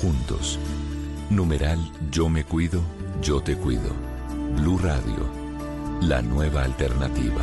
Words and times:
juntos. 0.00 0.58
Numeral 1.30 1.78
Yo 2.10 2.28
me 2.28 2.44
cuido, 2.44 2.80
yo 3.22 3.40
te 3.40 3.56
cuido. 3.56 3.90
Blue 4.56 4.78
Radio, 4.78 5.26
la 6.02 6.22
nueva 6.22 6.64
alternativa. 6.64 7.42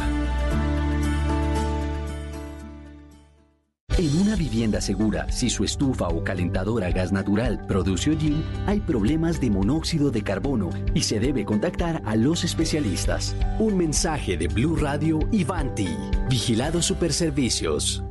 En 3.96 4.20
una 4.20 4.36
vivienda 4.36 4.82
segura, 4.82 5.32
si 5.32 5.52
su 5.52 5.64
estufa 5.64 6.08
o 6.08 6.24
calentadora 6.24 6.90
gas 6.90 7.12
natural 7.12 7.64
produce 7.68 8.10
hollín, 8.10 8.44
hay 8.66 8.80
problemas 8.80 9.40
de 9.40 9.52
monóxido 9.52 10.10
de 10.10 10.24
carbono 10.24 10.72
y 10.96 11.04
se 11.04 11.20
debe 11.20 11.46
contactar 11.46 12.02
a 12.06 12.16
los 12.16 12.44
especialistas. 12.44 13.36
Un 13.60 13.78
mensaje 13.78 14.36
de 14.36 14.48
Blue 14.48 14.76
Radio 14.76 15.20
y 15.32 15.44
Vanti. 15.44 15.96
Vigilados 16.28 16.88
Superservicios. 16.88 18.04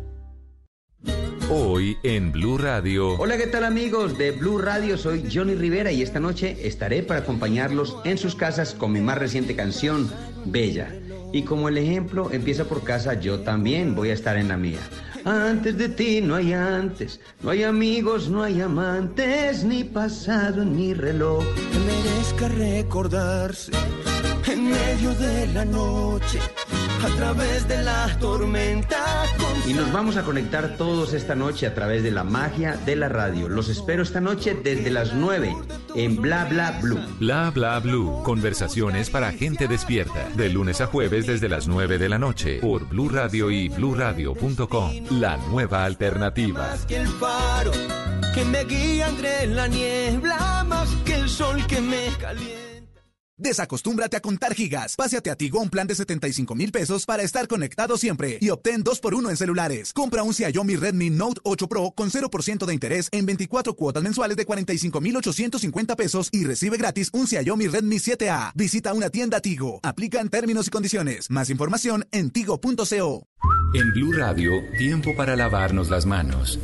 Hoy 1.55 1.99
en 2.03 2.33
Blue 2.33 2.57
Radio. 2.57 3.11
Hola, 3.19 3.37
¿qué 3.37 3.47
tal 3.47 3.65
amigos 3.65 4.17
de 4.17 4.31
Blue 4.31 4.57
Radio? 4.57 4.97
Soy 4.97 5.29
Johnny 5.31 5.55
Rivera 5.55 5.93
y 5.93 6.01
esta 6.01 6.19
noche 6.19 6.57
estaré 6.67 7.03
para 7.03 7.21
acompañarlos 7.21 7.99
en 8.07 8.17
sus 8.17 8.35
casas 8.35 8.73
con 8.73 8.91
mi 8.91 9.03
más 9.03 9.19
reciente 9.19 9.55
canción, 9.55 10.11
Bella. 10.47 10.89
Y 11.31 11.43
como 11.43 11.69
el 11.69 11.77
ejemplo 11.77 12.31
empieza 12.33 12.65
por 12.65 12.83
casa, 12.83 13.21
yo 13.21 13.41
también 13.41 13.95
voy 13.95 14.09
a 14.09 14.15
estar 14.15 14.39
en 14.39 14.49
la 14.49 14.57
mía. 14.57 14.79
Antes 15.27 15.77
de 15.77 15.91
ti 15.91 16.23
no 16.23 16.37
hay 16.37 16.55
antes, 16.55 17.21
no 17.43 17.51
hay 17.51 17.65
amigos, 17.65 18.31
no 18.31 18.43
hay 18.43 18.63
amantes, 18.63 19.63
ni 19.63 19.85
pasado 19.85 20.63
en 20.63 20.75
mi 20.75 20.95
reloj. 20.95 21.45
Que 21.71 21.79
merezca 21.81 22.49
recordarse 22.49 23.73
en 24.51 24.71
medio 24.71 25.15
de 25.17 25.49
la 25.49 25.67
noche, 25.67 26.39
a 27.05 27.17
través 27.17 27.67
de 27.67 27.83
la 27.83 28.17
tormenta. 28.19 29.25
Y 29.67 29.75
nos 29.75 29.93
vamos 29.93 30.17
a 30.17 30.23
conectar 30.23 30.77
todos 30.77 31.13
esta 31.13 31.35
noche 31.35 31.67
a 31.67 31.75
través 31.75 32.03
de 32.03 32.11
la 32.11 32.25
magia 32.25 32.77
de 32.87 32.97
la 32.97 33.09
radio. 33.09 33.49
Los 33.49 33.69
espero 33.69 34.03
esta 34.03 34.21
noche 34.21 34.57
desde 34.63 34.91
las 34.91 35.13
9 35.13 35.57
en 35.95 36.17
Bla 36.17 36.45
Bla 36.45 36.79
Blue. 36.81 37.01
Bla 37.19 37.51
Bla 37.51 37.81
Blue. 37.81 38.23
Conversaciones 38.23 39.11
para 39.11 39.33
gente 39.33 39.67
despierta. 39.67 40.29
De 40.37 40.49
lunes 40.49 40.81
a 40.81 40.87
jueves 40.87 41.27
desde 41.27 41.49
las 41.49 41.67
9 41.67 41.99
de 41.99 42.09
la 42.09 42.19
noche 42.19 42.59
por 42.61 42.89
Blue 42.89 43.09
Radio 43.09 43.51
y 43.51 43.69
bluradio.com. 43.69 44.93
La 45.11 45.37
nueva 45.49 45.85
alternativa. 45.85 46.69
Más 46.69 46.87
que 46.87 46.97
el 46.97 47.09
faro 47.09 47.73
que 48.35 48.45
me 48.45 48.65
guía 48.65 49.09
entre 49.09 49.47
la 49.49 49.67
niebla, 49.67 50.65
más 50.67 50.89
que 51.05 51.15
el 51.15 51.29
sol 51.29 51.67
que 51.67 51.81
me 51.81 52.07
calienta. 52.19 52.62
Desacostúmbrate 53.43 54.17
a 54.17 54.21
contar 54.21 54.55
gigas. 54.55 54.95
Pásate 54.95 55.29
a 55.29 55.35
Tigo 55.35 55.61
un 55.61 55.69
plan 55.69 55.89
de 55.89 55.97
75 55.97 56.55
mil 56.55 56.71
pesos 56.71 57.05
para 57.05 57.25
estar 57.25 57.49
conectado 57.49 57.97
siempre 57.97 58.39
y 58.41 58.51
obtén 58.51 58.85
2x1 58.85 59.31
en 59.31 59.37
celulares. 59.37 59.93
Compra 59.93 60.23
un 60.23 60.33
Xiaomi 60.33 60.77
Redmi 60.77 61.11
Note 61.11 61.41
8 61.43 61.69
Pro 61.69 61.91
con 61.91 62.09
0% 62.09 62.65
de 62.65 62.73
interés 62.73 63.09
en 63.11 63.27
24 63.27 63.75
cuotas 63.75 64.03
mensuales 64.05 64.37
de 64.37 64.45
45 64.45 65.01
mil 65.01 65.17
850 65.17 65.97
pesos 65.97 66.29
y 66.31 66.45
recibe 66.45 66.77
gratis 66.77 67.11
un 67.13 67.27
Xiaomi 67.27 67.67
Redmi 67.67 67.97
7A. 67.97 68.53
Visita 68.55 68.93
una 68.93 69.11
tienda 69.11 69.41
Tigo. 69.41 69.81
Aplican 69.83 70.29
términos 70.29 70.69
y 70.69 70.71
condiciones. 70.71 71.29
Más 71.29 71.51
información 71.51 72.07
en 72.13 72.31
tigo.co. 72.31 73.27
En 73.75 73.93
Blue 73.93 74.13
Radio, 74.13 74.53
tiempo 74.79 75.17
para 75.17 75.35
lavarnos 75.35 75.91
las 75.91 76.07
manos. 76.07 76.61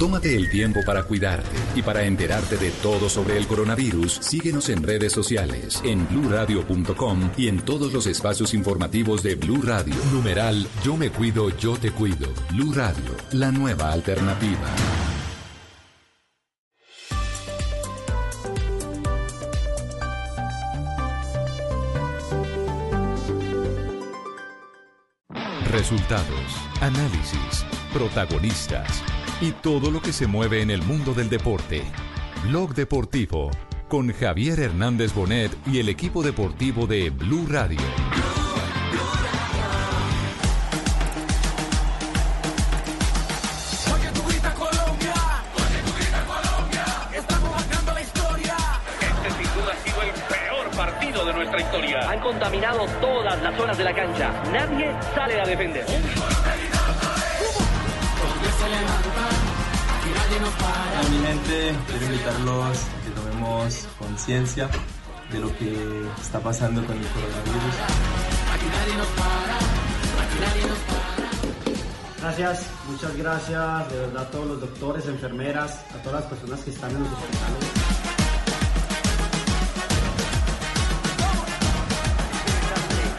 Tómate 0.00 0.34
el 0.34 0.48
tiempo 0.48 0.80
para 0.86 1.02
cuidarte 1.02 1.50
y 1.74 1.82
para 1.82 2.04
enterarte 2.04 2.56
de 2.56 2.70
todo 2.70 3.10
sobre 3.10 3.36
el 3.36 3.46
coronavirus. 3.46 4.14
Síguenos 4.22 4.70
en 4.70 4.82
redes 4.82 5.12
sociales, 5.12 5.82
en 5.84 6.08
bluradio.com 6.08 7.32
y 7.36 7.48
en 7.48 7.60
todos 7.60 7.92
los 7.92 8.06
espacios 8.06 8.54
informativos 8.54 9.22
de 9.22 9.34
Blue 9.34 9.60
Radio. 9.60 9.94
Numeral 10.10 10.66
Yo 10.82 10.96
me 10.96 11.10
cuido, 11.10 11.50
yo 11.58 11.76
te 11.76 11.90
cuido. 11.90 12.32
Blue 12.50 12.72
Radio, 12.72 13.14
la 13.32 13.52
nueva 13.52 13.92
alternativa. 13.92 14.56
Resultados, 25.70 26.56
análisis, 26.80 27.66
protagonistas 27.92 29.02
y 29.40 29.52
todo 29.52 29.90
lo 29.90 30.02
que 30.02 30.12
se 30.12 30.26
mueve 30.26 30.60
en 30.60 30.70
el 30.70 30.82
mundo 30.82 31.14
del 31.14 31.30
deporte. 31.30 31.82
Blog 32.44 32.74
Deportivo 32.74 33.50
con 33.88 34.12
Javier 34.12 34.60
Hernández 34.60 35.14
Bonet 35.14 35.50
y 35.66 35.78
el 35.78 35.88
equipo 35.88 36.22
deportivo 36.22 36.86
de 36.86 37.10
Blue 37.10 37.46
Radio. 37.48 37.78
Estamos 47.12 47.50
marcando 47.50 47.92
la 47.92 48.00
historia. 48.00 48.56
Este 49.00 49.42
sin 49.42 49.54
duda 49.54 49.72
ha 49.72 49.84
sido 49.84 50.02
el 50.02 50.12
peor 50.28 50.70
partido 50.76 51.24
de 51.24 51.32
nuestra 51.32 51.60
historia. 51.60 52.10
Han 52.10 52.20
contaminado 52.20 52.86
todas 53.00 53.42
las 53.42 53.56
zonas 53.56 53.78
de 53.78 53.84
la 53.84 53.94
cancha. 53.94 54.32
Nadie 54.52 54.94
sale 55.14 55.40
a 55.40 55.44
defender. 55.44 55.86
A 60.30 61.08
mi 61.10 61.26
gente, 61.26 61.74
quiero 61.88 62.06
invitarlos 62.06 62.78
a 62.78 63.04
que 63.04 63.10
tomemos 63.10 63.88
conciencia 63.98 64.70
de 65.32 65.40
lo 65.40 65.58
que 65.58 66.06
está 66.20 66.38
pasando 66.38 66.86
con 66.86 66.96
el 66.96 67.04
coronavirus. 67.08 67.74
Gracias, 72.20 72.70
muchas 72.86 73.16
gracias 73.16 73.90
de 73.90 73.98
verdad 73.98 74.22
a 74.22 74.30
todos 74.30 74.46
los 74.46 74.60
doctores, 74.60 75.06
enfermeras, 75.06 75.84
a 75.92 76.02
todas 76.04 76.20
las 76.20 76.30
personas 76.30 76.60
que 76.60 76.70
están 76.70 76.90
en 76.92 77.02
los 77.02 77.12
hospitales. 77.12 77.64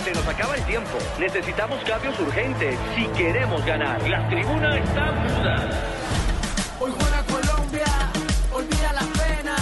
Se 0.06 0.14
nos 0.14 0.28
acaba 0.28 0.56
el 0.56 0.64
tiempo. 0.64 0.98
Necesitamos 1.20 1.84
cambios 1.84 2.18
urgentes 2.22 2.80
si 2.96 3.06
queremos 3.08 3.66
ganar. 3.66 4.02
Las 4.08 4.30
tribunas 4.30 4.78
están 4.78 5.24
mudas. 5.24 6.01
Hoy 6.84 6.92
juega 6.98 7.24
Colombia. 7.28 8.12
Olvida 8.52 8.94
la 8.94 9.02
pena. 9.02 9.56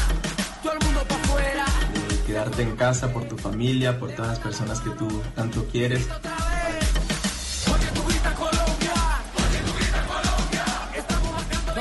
Todo 0.64 0.72
el 0.72 0.86
mundo 0.86 1.02
para 1.06 1.22
afuera. 1.22 1.66
Eh, 1.66 2.24
quedarte 2.26 2.62
en 2.62 2.76
casa 2.78 3.12
por 3.12 3.26
tu 3.28 3.38
familia, 3.38 4.00
por 4.00 4.10
todas 4.12 4.30
las 4.30 4.40
personas 4.40 4.80
que 4.80 4.90
tú 4.92 5.22
tanto 5.36 5.66
quieres. 5.66 6.08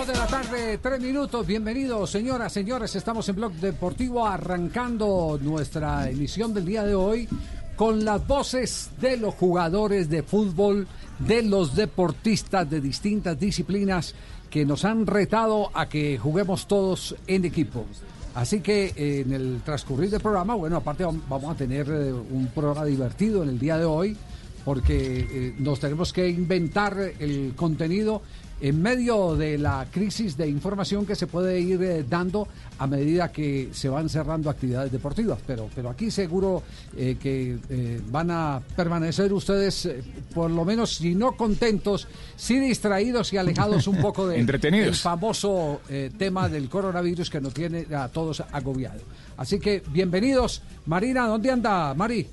De 0.06 0.15
la 0.15 0.26
tarde, 0.26 0.78
tres 0.78 1.00
minutos. 1.00 1.47
Bienvenidos, 1.47 2.10
señoras, 2.10 2.50
señores. 2.50 2.97
Estamos 2.97 3.28
en 3.28 3.37
Blog 3.37 3.53
Deportivo 3.53 4.26
arrancando 4.26 5.38
nuestra 5.41 6.09
emisión 6.09 6.55
del 6.55 6.65
día 6.65 6.82
de 6.82 6.94
hoy 6.94 7.28
con 7.76 8.05
las 8.05 8.26
voces 8.26 8.91
de 9.00 9.19
los 9.19 9.34
jugadores 9.34 10.09
de 10.09 10.25
fútbol, 10.25 10.88
de 11.20 11.43
los 11.43 11.76
deportistas 11.76 12.69
de 12.69 12.81
distintas 12.81 13.38
disciplinas 13.38 14.14
que 14.50 14.65
nos 14.65 14.85
han 14.85 15.06
retado 15.06 15.71
a 15.75 15.89
que 15.89 16.19
juguemos 16.19 16.67
todos 16.67 17.15
en 17.27 17.45
equipo. 17.45 17.85
Así 18.35 18.61
que 18.61 18.93
eh, 18.97 19.23
en 19.27 19.33
el 19.33 19.61
transcurrir 19.65 20.11
del 20.11 20.21
programa, 20.21 20.55
bueno, 20.55 20.77
aparte 20.77 21.05
vam- 21.05 21.21
vamos 21.29 21.53
a 21.53 21.56
tener 21.56 21.89
eh, 21.91 22.12
un 22.12 22.47
programa 22.55 22.85
divertido 22.85 23.43
en 23.43 23.49
el 23.49 23.59
día 23.59 23.77
de 23.79 23.85
hoy, 23.85 24.17
porque 24.64 25.26
eh, 25.31 25.55
nos 25.58 25.81
tenemos 25.81 26.12
que 26.12 26.28
inventar 26.28 26.99
el 27.19 27.55
contenido 27.56 28.22
en 28.60 28.82
medio 28.82 29.37
de 29.37 29.56
la 29.56 29.87
crisis 29.90 30.37
de 30.37 30.49
información 30.49 31.06
que 31.06 31.14
se 31.14 31.26
puede 31.26 31.60
ir 31.60 31.82
eh, 31.82 32.05
dando 32.08 32.49
a 32.78 32.87
medida 32.87 33.31
que 33.31 33.69
se 33.72 33.88
van 33.88 34.08
cerrando 34.08 34.50
actividades 34.50 34.90
deportivas. 34.90 35.38
Pero, 35.46 35.69
pero 35.75 35.90
aquí 35.90 36.10
seguro 36.10 36.62
eh, 36.96 37.16
que 37.20 37.58
eh, 37.70 38.00
van 38.10 38.31
a 38.31 38.60
permanecer 38.76 39.32
ustedes, 39.32 39.88
por 40.34 40.50
lo 40.50 40.64
menos, 40.64 40.96
si 40.96 41.14
no 41.14 41.32
contentos, 41.32 42.08
sí 42.37 42.58
distraídos 42.58 43.32
y 43.32 43.37
alejados 43.37 43.87
un 43.87 44.00
poco 44.00 44.26
de 44.28 44.38
Entretenidos. 44.38 44.88
el 44.88 44.94
famoso 44.96 45.81
tema 46.16 46.49
del 46.49 46.69
coronavirus 46.69 47.31
que 47.31 47.40
nos 47.40 47.55
tiene 47.55 47.87
a 47.94 48.08
todos 48.08 48.43
agobiados. 48.52 49.02
Así 49.37 49.58
que 49.60 49.82
bienvenidos. 49.90 50.62
Marina, 50.87 51.26
¿dónde 51.26 51.50
anda, 51.50 51.94
Mari? 51.94 52.26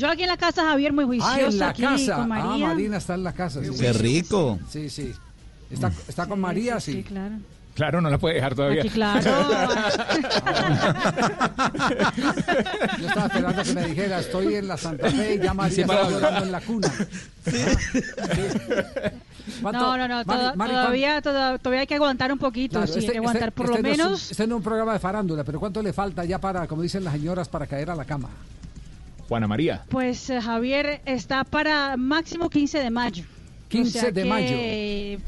Yo 0.00 0.08
aquí 0.10 0.22
en 0.22 0.28
la 0.28 0.36
casa, 0.36 0.64
Javier, 0.64 0.92
muy 0.92 1.04
juicioso. 1.04 1.30
Ah, 1.32 1.40
en 1.40 1.58
la 1.58 1.68
aquí 1.68 1.82
casa. 1.82 2.16
con 2.16 2.32
Ah. 2.32 2.56
Marina 2.58 2.96
está 2.96 3.14
en 3.14 3.22
la 3.24 3.32
casa. 3.32 3.60
sí. 3.62 3.70
Qué 3.78 3.92
rico. 3.92 4.58
Sí, 4.70 4.88
sí. 4.88 5.12
Está, 5.70 5.92
está 6.08 6.26
con 6.26 6.40
María, 6.40 6.80
sí. 6.80 6.92
Sí, 6.94 7.02
claro. 7.02 7.34
Claro, 7.74 8.00
no 8.00 8.10
la 8.10 8.18
puede 8.18 8.34
dejar 8.34 8.54
todavía. 8.54 8.80
Aquí, 8.80 8.90
claro. 8.90 9.20
Yo 12.98 13.06
estaba 13.08 13.26
esperando 13.26 13.62
que 13.62 13.72
me 13.74 13.86
dijera, 13.86 14.18
estoy 14.20 14.54
en 14.56 14.68
la 14.68 14.76
Santa 14.76 15.10
Fe 15.10 15.34
y 15.36 15.38
ya 15.38 15.54
María 15.54 15.74
Sí, 15.74 15.80
está 15.82 16.10
llorando 16.10 16.44
en 16.44 16.52
la 16.52 16.60
cuna. 16.60 16.92
¿Cuánto- 19.62 19.80
No, 19.80 19.96
no, 19.98 20.08
no, 20.08 20.14
Mari- 20.24 20.26
toda- 20.26 20.54
Mari, 20.54 20.72
todavía, 20.72 21.22
toda- 21.22 21.58
todavía 21.58 21.80
hay 21.80 21.86
que 21.86 21.94
aguantar 21.94 22.32
un 22.32 22.38
poquito, 22.38 22.72
Claro, 22.78 22.86
sí, 22.92 22.98
este- 23.00 23.06
hay 23.10 23.12
que 23.12 23.18
aguantar 23.18 23.48
este- 23.48 23.52
por 23.52 23.66
este 23.66 23.76
lo 23.78 23.82
no 23.82 23.88
es 23.92 23.98
un- 23.98 24.04
menos. 24.04 24.30
este 24.30 24.46
no 24.46 24.54
es 24.54 24.58
un 24.58 24.62
programa 24.62 24.92
de 24.92 24.98
farándula, 24.98 25.44
pero 25.44 25.58
¿cuánto 25.60 25.82
le 25.82 25.92
falta 25.92 26.24
ya 26.24 26.38
para, 26.38 26.66
como 26.66 26.82
dicen 26.82 27.02
las 27.04 27.14
señoras, 27.14 27.48
para 27.48 27.66
caer 27.66 27.90
a 27.90 27.94
la 27.94 28.04
cama? 28.04 28.28
Juana 29.30 29.46
María. 29.46 29.84
Pues 29.88 30.28
eh, 30.28 30.42
Javier 30.42 31.02
está 31.04 31.44
para 31.44 31.96
máximo 31.96 32.50
15 32.50 32.80
de 32.80 32.90
mayo. 32.90 33.24
15 33.68 33.98
O 33.98 34.00
sea 34.00 34.10
de 34.10 34.24
que, 34.24 35.18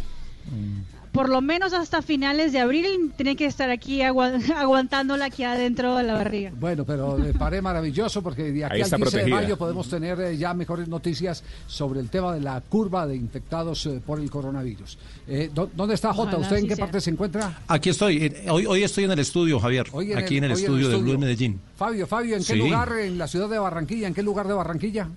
Por 1.13 1.29
lo 1.29 1.43
menos 1.43 1.75
hasta 1.75 2.01
finales 2.01 2.53
de 2.53 2.59
abril 2.61 3.13
tiene 3.17 3.37
que 3.37 3.45
estar 3.45 3.69
aquí 3.71 4.01
agua- 4.01 4.33
aguantándola 4.57 5.27
aquí 5.27 5.45
adentro 5.45 5.95
de 5.97 6.05
la 6.05 6.15
barriga. 6.15 6.51
Bueno, 6.59 6.85
pero 6.87 7.19
le 7.19 7.35
paré 7.39 7.61
maravilloso 7.61 8.23
porque 8.23 8.51
de 8.51 8.65
aquí 8.65 8.77
al 8.77 8.81
está 8.81 8.97
15 8.97 9.19
de 9.25 9.27
mayo 9.27 9.57
podemos 9.59 9.89
tener 9.91 10.19
eh, 10.23 10.37
ya 10.39 10.55
mejores 10.55 10.89
noticias 10.89 11.45
sobre 11.67 12.01
el 12.01 12.09
tema 12.09 12.33
de 12.33 12.41
la 12.41 12.61
curva 12.63 13.07
de 13.07 13.15
infectados 13.17 13.85
eh, 13.87 14.01
por 14.05 14.21
el 14.21 14.31
coronavirus. 14.31 14.97
Eh, 15.29 15.51
¿dó- 15.55 15.69
¿Dónde 15.77 15.95
está 15.97 16.15
Jota? 16.15 16.39
¿Usted 16.39 16.57
en 16.57 16.67
qué 16.69 16.77
sea. 16.77 16.87
parte 16.87 17.01
se 17.01 17.11
encuentra? 17.11 17.61
Aquí 17.69 17.91
estoy. 17.91 18.17
eh, 18.25 18.47
Hoy, 18.51 18.65
hoy 18.65 18.83
estoy 18.83 19.05
en 19.05 19.11
el 19.11 19.19
estudio, 19.19 19.61
Javier. 19.61 19.87
Hoy 19.93 20.15
Aquí 20.15 20.39
en 20.39 20.45
el, 20.45 20.53
hoy 20.53 20.61
estudio 20.63 20.89
de 20.89 20.97
Blue 20.97 21.13
en 21.13 21.21
Medellín. 21.21 21.61
Fabio, 21.77 22.07
Fabio, 22.07 22.37
¿en 22.37 22.43
qué 22.45 22.55
Sí. 22.55 22.59
lugar 22.59 22.91
en 22.99 23.19
la 23.19 23.27
ciudad 23.29 23.51
de 23.51 23.59
Barranquilla? 23.59 24.09
¿En 24.09 24.15
qué 24.15 24.23
lugar 24.23 24.49
de 24.49 24.55
Barranquilla? 24.55 25.09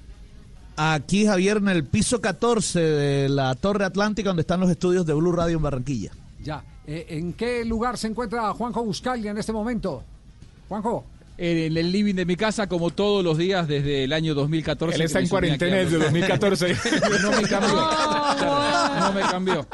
Aquí, 0.77 1.25
Javier, 1.25 1.57
en 1.57 1.69
el 1.69 1.85
piso 1.85 2.19
14 2.19 2.79
de 2.79 3.29
la 3.29 3.55
Torre 3.55 3.85
Atlántica, 3.85 4.29
donde 4.29 4.41
están 4.41 4.59
los 4.59 4.69
estudios 4.69 5.05
de 5.05 5.13
Blue 5.13 5.31
Radio 5.31 5.57
en 5.57 5.63
Barranquilla. 5.63 6.11
Ya. 6.43 6.63
Eh, 6.85 7.05
¿En 7.09 7.33
qué 7.33 7.65
lugar 7.65 7.97
se 7.97 8.07
encuentra 8.07 8.53
Juanjo 8.53 8.83
Buscalia 8.83 9.31
en 9.31 9.37
este 9.37 9.53
momento? 9.53 10.03
Juanjo. 10.67 11.05
En 11.37 11.75
el 11.77 11.91
living 11.91 12.15
de 12.15 12.25
mi 12.25 12.35
casa, 12.37 12.67
como 12.67 12.91
todos 12.91 13.23
los 13.23 13.37
días 13.37 13.67
desde 13.67 14.05
el 14.05 14.13
año 14.13 14.33
2014. 14.33 14.95
Él 14.95 15.01
está 15.01 15.19
que 15.19 15.23
en 15.25 15.29
cuarentena 15.29 15.75
desde 15.77 15.91
los- 15.97 16.03
2014. 16.05 16.75
no 17.21 17.31
me 17.31 17.41
cambió. 17.47 17.89
No 18.95 19.11
me 19.13 19.21
cambió. 19.21 19.67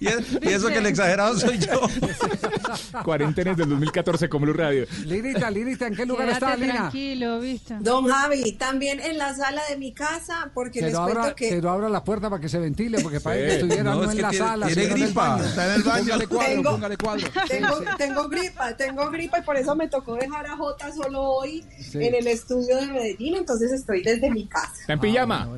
Y, 0.00 0.06
y 0.06 0.48
eso 0.52 0.68
que 0.68 0.78
el 0.78 0.86
exagerado 0.86 1.36
soy 1.38 1.58
yo. 1.58 1.80
Cuarentena 3.04 3.50
desde 3.50 3.64
el 3.64 3.70
2014 3.70 4.28
con 4.28 4.42
Blue 4.42 4.52
Radio. 4.52 4.86
Lirita, 5.04 5.50
Lirita, 5.50 5.86
¿en 5.86 5.94
qué 5.96 6.06
lugar 6.06 6.26
Quédate 6.28 6.44
está 6.44 6.56
Lina? 6.56 6.74
tranquilo, 6.74 7.40
¿viste? 7.40 7.74
Don 7.80 8.06
Javi, 8.08 8.52
también 8.52 9.00
en 9.00 9.18
la 9.18 9.34
sala 9.34 9.62
de 9.68 9.76
mi 9.76 9.92
casa, 9.92 10.50
porque 10.54 10.80
les 10.80 10.90
Pero 10.90 11.02
cuento 11.02 11.20
abra, 11.20 11.34
que 11.34 11.48
pero 11.50 11.70
abra 11.70 11.88
la 11.88 12.02
puerta 12.04 12.30
para 12.30 12.40
que 12.40 12.48
se 12.48 12.58
ventile, 12.58 12.98
porque 13.02 13.18
que 13.18 13.28
Sí. 13.28 13.54
estuviera 13.56 13.82
No, 13.82 13.94
no, 13.96 14.04
es 14.04 14.10
en 14.10 14.16
que 14.16 14.22
la 14.22 14.30
tiene- 14.30 14.46
sala, 14.46 14.66
tiene 14.68 14.86
gripa, 14.86 15.40
está 15.44 15.66
en 15.66 15.72
el 15.74 15.82
baño. 15.82 16.04
Póngale 16.04 16.26
cuadro, 16.26 16.48
Tengo- 16.54 16.70
póngale 16.70 16.96
cuadro. 16.96 17.28
tengo, 17.48 17.76
tengo 17.98 18.28
gripa, 18.28 18.76
tengo 18.76 19.10
gripa 19.10 19.38
y 19.38 19.42
por 19.42 19.56
eso 19.56 19.74
me 19.76 19.88
tocó 19.88 20.14
dejar 20.14 20.46
a 20.46 20.56
Jota 20.56 20.92
solo 20.92 21.07
hoy 21.16 21.64
Sí. 21.78 21.98
en 22.02 22.14
el 22.14 22.26
estudio 22.26 22.76
de 22.76 22.86
Medellín, 22.86 23.36
entonces 23.36 23.72
estoy 23.72 24.02
desde 24.02 24.30
mi 24.30 24.46
casa. 24.46 24.72
¿Está 24.80 24.92
en 24.94 25.00
pijama? 25.00 25.48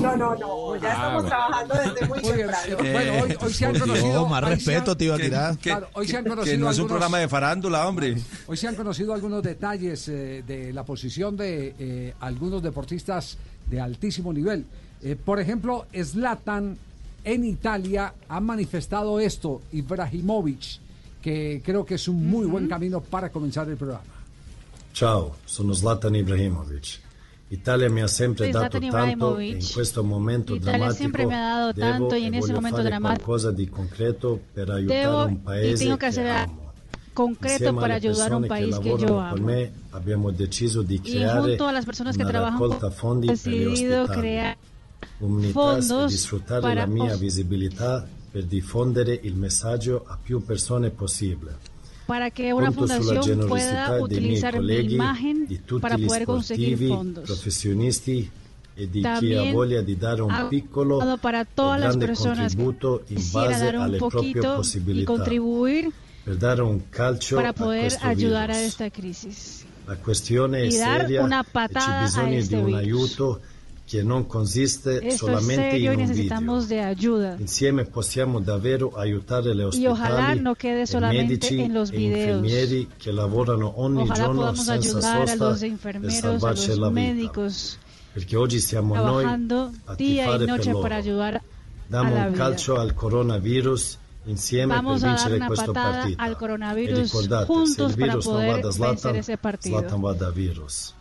No, 0.00 0.16
no, 0.16 0.34
no, 0.34 0.76
ya 0.80 0.88
Ah, 0.90 0.92
estamos 0.92 1.12
bueno. 1.22 1.28
trabajando 1.28 1.74
desde 1.74 2.06
muy 2.08 2.20
temprano. 2.22 2.76
eh, 2.84 2.92
bueno, 2.92 3.12
hoy, 3.22 3.36
hoy 3.40 3.52
se 3.52 3.66
han 3.66 3.72
Dios, 3.72 3.82
conocido. 3.84 4.26
más 4.28 4.42
hoy 4.42 4.48
se 4.48 4.54
respeto, 4.54 4.90
han- 4.92 4.98
tío 4.98 5.16
Que- 5.16 5.22
Akira. 5.22 5.52
que- 5.56 5.70
Claro, 5.70 5.88
hoy 5.94 6.06
se 6.08 6.16
han 6.16 6.24
conocido 6.24 6.44
que 6.44 6.58
no 6.58 6.70
es 6.70 6.76
un 6.76 6.80
algunos- 6.82 6.88
programa 6.88 7.18
de 7.18 7.28
farándula, 7.28 7.88
hombre. 7.88 8.16
Hoy 8.46 8.56
se 8.56 8.68
han 8.68 8.74
conocido 8.74 9.14
algunos 9.14 9.42
detalles 9.42 10.08
eh, 10.08 10.42
de 10.46 10.72
la 10.72 10.84
posición 10.84 11.36
de 11.36 11.74
eh, 11.78 12.14
algunos 12.20 12.62
deportistas 12.62 13.36
de 13.70 13.80
altísimo 13.80 14.32
nivel. 14.32 14.64
Eh, 15.02 15.16
por 15.22 15.40
ejemplo, 15.40 15.86
Zlatan 16.02 16.76
en 17.24 17.44
Italia 17.44 18.12
ha 18.28 18.40
manifestado 18.40 19.18
esto, 19.20 19.62
Ibrahimovic, 19.72 20.80
que 21.22 21.62
creo 21.64 21.86
que 21.86 21.94
es 21.94 22.06
un 22.08 22.28
muy 22.28 22.44
buen 22.46 22.68
camino 22.68 23.00
para 23.00 23.30
comenzar 23.30 23.66
el 23.68 23.76
programa. 23.78 24.04
Ciao, 24.94 25.38
sono 25.44 25.72
Zlatan 25.72 26.14
Ibrahimovic. 26.14 27.00
Italia 27.48 27.90
mi 27.90 28.00
ha 28.00 28.06
sempre 28.06 28.48
dato 28.50 28.78
tanto 28.78 29.38
e 29.38 29.46
in 29.46 29.66
questo 29.72 30.04
momento 30.04 30.54
Italia 30.54 30.92
drammatico 30.92 31.26
mi 31.26 31.34
ha 31.34 31.38
dado 31.40 31.72
devo 31.72 31.88
tanto 31.90 32.14
y 32.14 32.24
e 32.24 32.28
ese 32.28 32.38
voglio 32.38 32.52
momento 32.54 32.76
fare 32.76 32.88
dramático 32.90 33.24
qualcosa 33.24 33.50
di 33.50 33.68
concreto 33.68 34.40
per 34.52 34.70
aiutare 34.70 35.00
Debo 35.00 35.24
un 35.24 35.32
y 35.32 35.36
paese 35.42 35.84
que 35.88 35.96
che 35.96 36.06
hacer 36.06 36.26
amo. 36.28 36.72
concreto 37.12 37.52
Insieme 37.54 37.80
para 37.80 37.94
alle 37.96 38.06
ayudar 38.06 38.32
a 38.32 38.36
un 38.36 38.46
país 38.46 38.76
che 38.78 38.82
que 38.82 39.00
yo 39.00 39.06
con 39.08 39.24
amo. 39.24 39.44
me 39.44 39.72
abbiamo 39.90 40.30
deciso 40.30 40.82
di 40.82 40.94
Y 40.94 41.00
creare 41.00 41.40
junto 41.40 41.66
a 41.66 41.72
las 41.72 41.84
personas 41.84 42.16
que 42.16 42.22
una 42.22 42.30
trabajan 42.30 42.58
con 42.58 42.70
raccolta 42.70 42.90
fondi 42.94 43.26
per 43.26 43.36
decidido 43.36 44.02
ospitali. 44.02 44.20
crear 44.20 44.56
Unitas 45.18 45.48
e 45.48 45.52
fondos 45.52 46.10
di 46.12 46.16
sfruttare 46.16 46.60
para 46.60 46.74
la 46.74 46.86
mia 46.86 47.16
visibilità 47.16 48.06
per 48.30 48.44
diffondere 48.44 49.12
il 49.22 49.34
messaggio 49.34 50.04
a 50.06 50.16
più 50.22 50.44
persone 50.44 50.90
possibile. 50.90 51.72
Para 52.06 52.30
que 52.30 52.52
una 52.52 52.70
fundación 52.70 53.48
pueda 53.48 54.00
utilizar 54.00 54.60
mi 54.60 54.76
imagen 54.76 55.46
di 55.46 55.58
para 55.80 55.96
gli 55.96 56.06
poder 56.06 56.24
conseguir 56.26 56.88
fondos. 56.88 57.24
professionisti 57.24 58.30
e 58.76 58.88
di 58.88 59.00
chi 59.00 59.06
ha 59.06 59.12
También 59.14 59.52
voglia 59.52 59.82
di 59.82 59.96
dare 59.96 60.22
un 60.22 60.48
piccolo 60.48 60.98
para 61.18 61.44
todas 61.44 61.80
las 61.80 61.96
personas 61.96 62.54
que 62.54 62.62
contributo 62.62 63.04
in 63.08 63.22
base 63.32 63.64
dar 63.64 63.76
un 63.76 63.82
alle 63.82 63.98
proprie 63.98 64.32
poquito 64.32 64.52
y 64.52 64.56
possibilità 64.56 65.12
contribuir 65.12 65.92
per 66.24 66.36
dare 66.36 66.62
un 66.62 66.80
calcio 66.90 67.36
para 67.36 67.52
poder 67.52 67.96
ayudar 68.02 68.50
a 68.50 68.60
esta 68.60 68.90
crisis. 68.90 69.64
La 69.86 69.96
questione 69.96 70.62
è 70.62 70.70
seria 70.70 71.24
e 71.24 71.28
c'è 71.28 71.40
patada 71.52 72.00
a 72.00 72.02
bisogno 72.04 72.36
este 72.38 72.56
di 72.56 72.62
un 72.62 72.66
virus. 72.66 72.80
aiuto 72.80 73.40
che 73.86 74.02
non 74.02 74.26
consiste 74.26 74.96
Esto 74.96 75.06
es 75.06 75.16
solamente 75.16 75.76
in 75.76 75.88
un 75.90 75.96
video. 75.96 76.06
necesitamos 76.06 76.68
de 76.68 76.80
ayuda. 76.80 77.36
Insieme 77.38 77.84
possiamo 77.84 78.40
davvero 78.40 78.92
aiutare 78.96 79.52
le 79.54 79.64
ojalá 79.64 80.34
no 80.34 80.54
quede 80.54 80.86
solamente 80.86 81.34
medici 81.34 81.60
en 81.60 81.72
los 81.74 81.90
e 81.90 81.96
videos. 81.96 82.36
infermieri 82.42 82.88
che 82.96 83.12
lavorano 83.12 83.74
ogni 83.80 84.02
Ojalá 84.02 84.14
giorno 84.24 84.54
senza 84.54 85.00
sosta 85.00 85.34
los 85.36 85.60
per 85.80 86.00
salvarci 86.10 86.68
los 86.68 86.78
la 86.78 86.88
vita. 86.88 87.00
médicos, 87.00 87.78
Perché 88.14 88.36
oggi 88.36 88.60
siamo 88.60 88.94
noi 88.94 89.22
trabajando 89.22 89.70
a 89.86 89.94
día 89.96 90.22
tifare 90.24 90.44
y 90.44 90.46
per 90.46 90.56
noche 90.56 90.70
loro. 90.70 90.80
para 90.82 90.96
ayudar 90.96 91.34
a 91.34 91.42
Diamo 91.86 92.14
la 92.14 92.26
un 92.28 92.32
calcio 92.32 92.76
al 92.78 92.94
coronavirus 92.94 93.98
insieme 94.26 94.72
Vamos 94.74 95.00
per 95.02 95.08
vincere 95.10 95.38
questo 95.46 95.72
partito. 95.72 96.22
e 96.24 96.36
coronavirus 96.36 96.98
ricordate, 97.12 97.66
se 97.66 97.82
il 97.82 97.94
virus 97.94 98.26
non 98.26 98.46
va 98.46 98.58
da 98.60 98.70
Zlatan. 98.70 99.22
Zlatan 99.60 100.00
va 100.00 100.12
da 100.14 100.30
virus. 100.30 100.94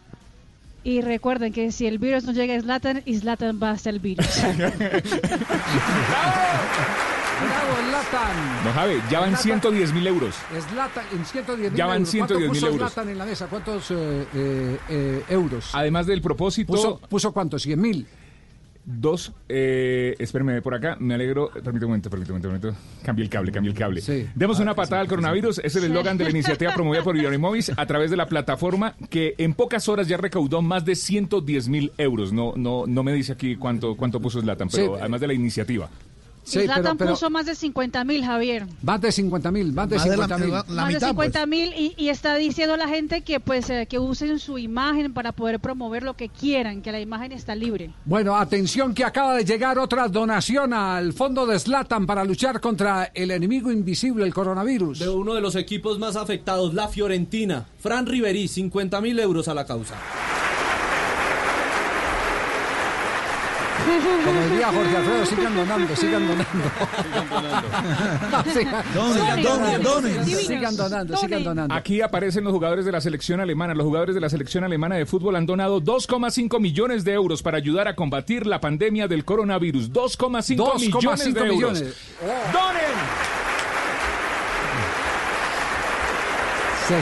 Y 0.84 1.02
recuerden 1.02 1.54
que 1.54 1.72
si 1.72 1.88
el 1.88 1.98
virus 1.98 2.26
no 2.26 2.34
llega 2.34 2.56
a 2.56 2.62
Zlatan, 2.62 3.02
y 3.06 3.18
Zlatan 3.18 3.60
va 3.62 3.72
hasta 3.72 3.90
el 3.90 4.00
virus. 4.00 4.26
Bravo, 7.44 7.76
Zlatan. 7.90 8.66
No, 8.66 8.74
Javi, 8.74 9.02
ya 9.10 9.20
van 9.22 9.38
110 9.38 9.94
mil 9.94 10.08
euros. 10.08 10.36
Zlatan 10.70 11.06
en 11.14 11.26
110 11.26 11.72
mil 11.72 11.78
Ya 11.78 11.86
van 11.86 11.98
euros. 12.02 12.14
110.000 12.14 12.18
¿Cuánto 12.20 12.48
puso 12.48 12.68
euros. 12.68 12.94
Zlatan 12.94 13.10
en 13.10 13.18
la 13.18 13.26
mesa? 13.26 13.48
¿Cuántos 13.48 13.92
eh, 13.92 14.28
eh, 14.34 14.78
eh, 14.90 15.24
euros? 15.30 15.70
Además 15.74 16.06
del 16.06 16.22
propósito. 16.22 16.74
¿Puso, 16.74 17.00
puso 17.00 17.32
cuántos? 17.32 17.66
¿100 17.66 17.78
mil? 17.78 18.08
Dos, 18.86 19.32
eh, 19.48 20.14
espérame 20.20 20.62
por 20.62 20.76
acá, 20.76 20.98
me 21.00 21.14
alegro. 21.14 21.50
Permítame 21.52 21.86
un 21.86 21.92
momento, 21.92 22.10
permítame 22.10 22.40
un 22.40 22.46
momento. 22.46 22.76
Cambie 23.04 23.24
el 23.24 23.30
cable, 23.30 23.52
cambie 23.52 23.72
el 23.72 23.78
cable. 23.78 24.02
Demos 24.36 24.60
una 24.60 24.76
patada 24.76 25.00
al 25.02 25.08
coronavirus. 25.08 25.60
Es 25.64 25.76
el 25.78 25.86
eslogan 25.86 26.18
de 26.18 26.26
la 26.26 26.30
iniciativa 26.32 26.74
promovida 26.76 27.02
por 27.02 27.16
Ibrahimovic 27.16 27.74
a 27.78 27.86
través 27.86 28.12
de 28.12 28.18
la 28.18 28.26
plataforma 28.28 28.96
que 29.10 29.36
en 29.38 29.54
pocas 29.54 29.88
horas 29.88 30.10
ya 30.10 30.18
recaudó 30.18 30.62
más 30.62 30.84
de 30.84 30.96
110 30.96 31.70
mil 31.70 31.92
euros. 31.98 32.34
No, 32.34 32.54
no, 32.58 32.84
no 32.86 33.04
me 33.04 33.14
dice 33.14 33.32
aquí 33.32 33.56
cuánto, 33.56 33.96
cuánto 33.96 34.20
puso 34.20 34.42
Zlatan, 34.42 34.68
pero 34.70 34.96
Sí. 34.96 35.00
además 35.00 35.22
de 35.22 35.28
la 35.28 35.34
iniciativa. 35.34 35.90
Sí, 36.44 36.60
y 36.60 36.64
Zlatan 36.64 36.84
pero- 36.84 36.98
pero- 36.98 37.12
puso 37.12 37.30
más 37.30 37.46
de 37.46 37.56
50 37.56 38.04
mil, 38.04 38.24
Javier. 38.26 38.66
Más 38.82 39.00
de 39.02 39.12
50 39.12 39.52
mil, 39.52 39.72
más 39.74 39.90
de 39.90 39.96
Más 39.96 40.04
de 40.10 40.18
la- 40.18 40.28
50 40.28 40.38
mil. 40.38 40.76
más 40.76 40.94
de 40.94 41.00
50 41.00 41.46
mil 41.46 41.74
y, 41.78 41.94
y 41.98 42.10
está 42.10 42.36
diciendo 42.36 42.74
a 42.74 42.78
la 42.78 42.88
gente 42.88 43.22
que 43.22 43.40
pues 43.40 43.70
eh, 43.70 43.88
que 43.90 43.98
usen 44.00 44.40
su 44.40 44.58
imagen 44.58 45.14
para 45.14 45.32
poder 45.32 45.60
promover 45.60 46.04
lo 46.04 46.16
que 46.16 46.30
quieran, 46.30 46.82
que 46.82 46.92
la 46.92 47.00
imagen 47.00 47.32
está 47.32 47.56
libre. 47.56 47.92
Bueno, 48.06 48.36
atención 48.36 48.94
que 48.94 49.04
acaba 49.06 49.36
de 49.36 49.46
llegar 49.46 49.80
otra 49.80 50.08
donación 50.08 50.74
al 50.74 51.14
fondo 51.14 51.46
de 51.46 51.58
Slatan 51.60 52.06
para 52.06 52.24
luchar 52.26 52.60
contra 52.60 53.12
el 53.14 53.32
enemigo 53.32 53.72
invisible, 53.72 54.26
el 54.26 54.34
coronavirus. 54.34 55.00
De 55.00 55.10
uno 55.10 55.34
de 55.34 55.42
los 55.42 55.56
equipos 55.56 55.98
más 56.00 56.16
afectados, 56.16 56.74
la 56.74 56.88
Fiorentina. 56.90 57.66
Fran 57.80 58.06
Riverí, 58.06 58.48
50 58.48 59.00
mil 59.02 59.18
euros 59.20 59.48
a 59.48 59.54
la 59.54 59.66
causa. 59.66 59.96
Como 64.26 64.42
diría 64.50 64.68
Jorge 64.68 64.98
Alfredo, 64.98 65.26
sigan 65.26 65.56
donando, 65.56 65.96
sigan 65.96 66.28
donando. 66.28 66.70
Sigan- 68.54 68.84
Donen, 68.94 69.14
sigan 69.14 69.44
donen, 69.44 69.44
donando, 69.44 69.90
donen. 69.90 70.26
sigan- 70.26 70.44
Sigan 70.44 70.76
donando, 70.78 71.18
sigan 71.18 71.44
donando. 71.44 71.76
Aquí 71.76 72.02
aparecen 72.02 72.44
los 72.44 72.54
jugadores 72.54 72.86
de 72.86 72.92
la 72.92 73.02
selección 73.02 73.40
alemana. 73.40 73.74
Los 73.74 73.86
jugadores 73.86 74.16
de 74.16 74.22
la 74.22 74.30
selección 74.30 74.64
alemana 74.64 74.96
de 74.96 75.06
fútbol 75.06 75.36
han 75.36 75.46
donado 75.46 75.80
2,5 75.82 76.60
millones 76.60 77.04
de 77.04 77.14
euros 77.14 77.42
para 77.42 77.58
ayudar 77.58 77.88
a 77.88 77.96
combatir 77.96 78.46
la 78.48 78.62
pandemia 78.62 79.08
del 79.08 79.26
coronavirus. 79.26 79.92
2,5 79.92 80.76
millones 80.80 80.90
2,5 80.92 81.34
de 81.34 81.40
euros. 81.42 81.54
millones. 81.82 81.96
¡Donen! 82.54 83.43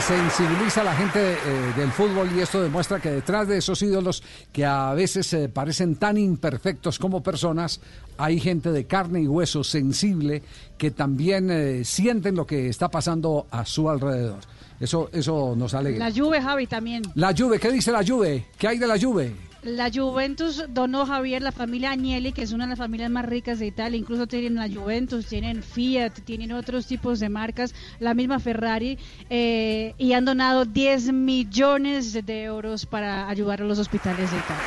sensibiliza 0.00 0.80
a 0.80 0.84
la 0.84 0.94
gente 0.94 1.32
eh, 1.32 1.72
del 1.76 1.92
fútbol 1.92 2.30
y 2.34 2.40
esto 2.40 2.62
demuestra 2.62 2.98
que 2.98 3.10
detrás 3.10 3.46
de 3.46 3.58
esos 3.58 3.82
ídolos 3.82 4.22
que 4.50 4.64
a 4.64 4.94
veces 4.94 5.30
eh, 5.34 5.50
parecen 5.50 5.96
tan 5.96 6.16
imperfectos 6.16 6.98
como 6.98 7.22
personas, 7.22 7.78
hay 8.16 8.40
gente 8.40 8.72
de 8.72 8.86
carne 8.86 9.20
y 9.20 9.26
hueso 9.26 9.62
sensible 9.62 10.42
que 10.78 10.92
también 10.92 11.50
eh, 11.50 11.84
sienten 11.84 12.36
lo 12.36 12.46
que 12.46 12.70
está 12.70 12.90
pasando 12.90 13.46
a 13.50 13.66
su 13.66 13.90
alrededor. 13.90 14.38
Eso, 14.80 15.10
eso 15.12 15.54
nos 15.56 15.74
alegra. 15.74 16.08
La 16.08 16.14
Juve, 16.14 16.40
Javi, 16.40 16.66
también. 16.66 17.02
La 17.14 17.34
Juve, 17.36 17.60
¿qué 17.60 17.70
dice 17.70 17.92
la 17.92 18.02
Juve? 18.02 18.46
¿Qué 18.56 18.68
hay 18.68 18.78
de 18.78 18.86
la 18.86 18.98
Juve? 18.98 19.34
La 19.62 19.92
Juventus 19.92 20.64
donó 20.70 21.06
Javier, 21.06 21.40
la 21.40 21.52
familia 21.52 21.92
Agnelli, 21.92 22.32
que 22.32 22.42
es 22.42 22.50
una 22.50 22.64
de 22.64 22.70
las 22.70 22.78
familias 22.80 23.12
más 23.12 23.24
ricas 23.24 23.60
de 23.60 23.66
Italia, 23.66 23.96
incluso 23.96 24.26
tienen 24.26 24.56
la 24.56 24.68
Juventus, 24.68 25.26
tienen 25.26 25.62
Fiat, 25.62 26.14
tienen 26.24 26.50
otros 26.50 26.86
tipos 26.86 27.20
de 27.20 27.28
marcas, 27.28 27.72
la 28.00 28.12
misma 28.12 28.40
Ferrari, 28.40 28.98
eh, 29.30 29.94
y 29.98 30.14
han 30.14 30.24
donado 30.24 30.64
10 30.64 31.12
millones 31.12 32.12
de 32.12 32.42
euros 32.42 32.86
para 32.86 33.28
ayudar 33.28 33.62
a 33.62 33.64
los 33.64 33.78
hospitales 33.78 34.32
de 34.32 34.36
Italia. 34.36 34.64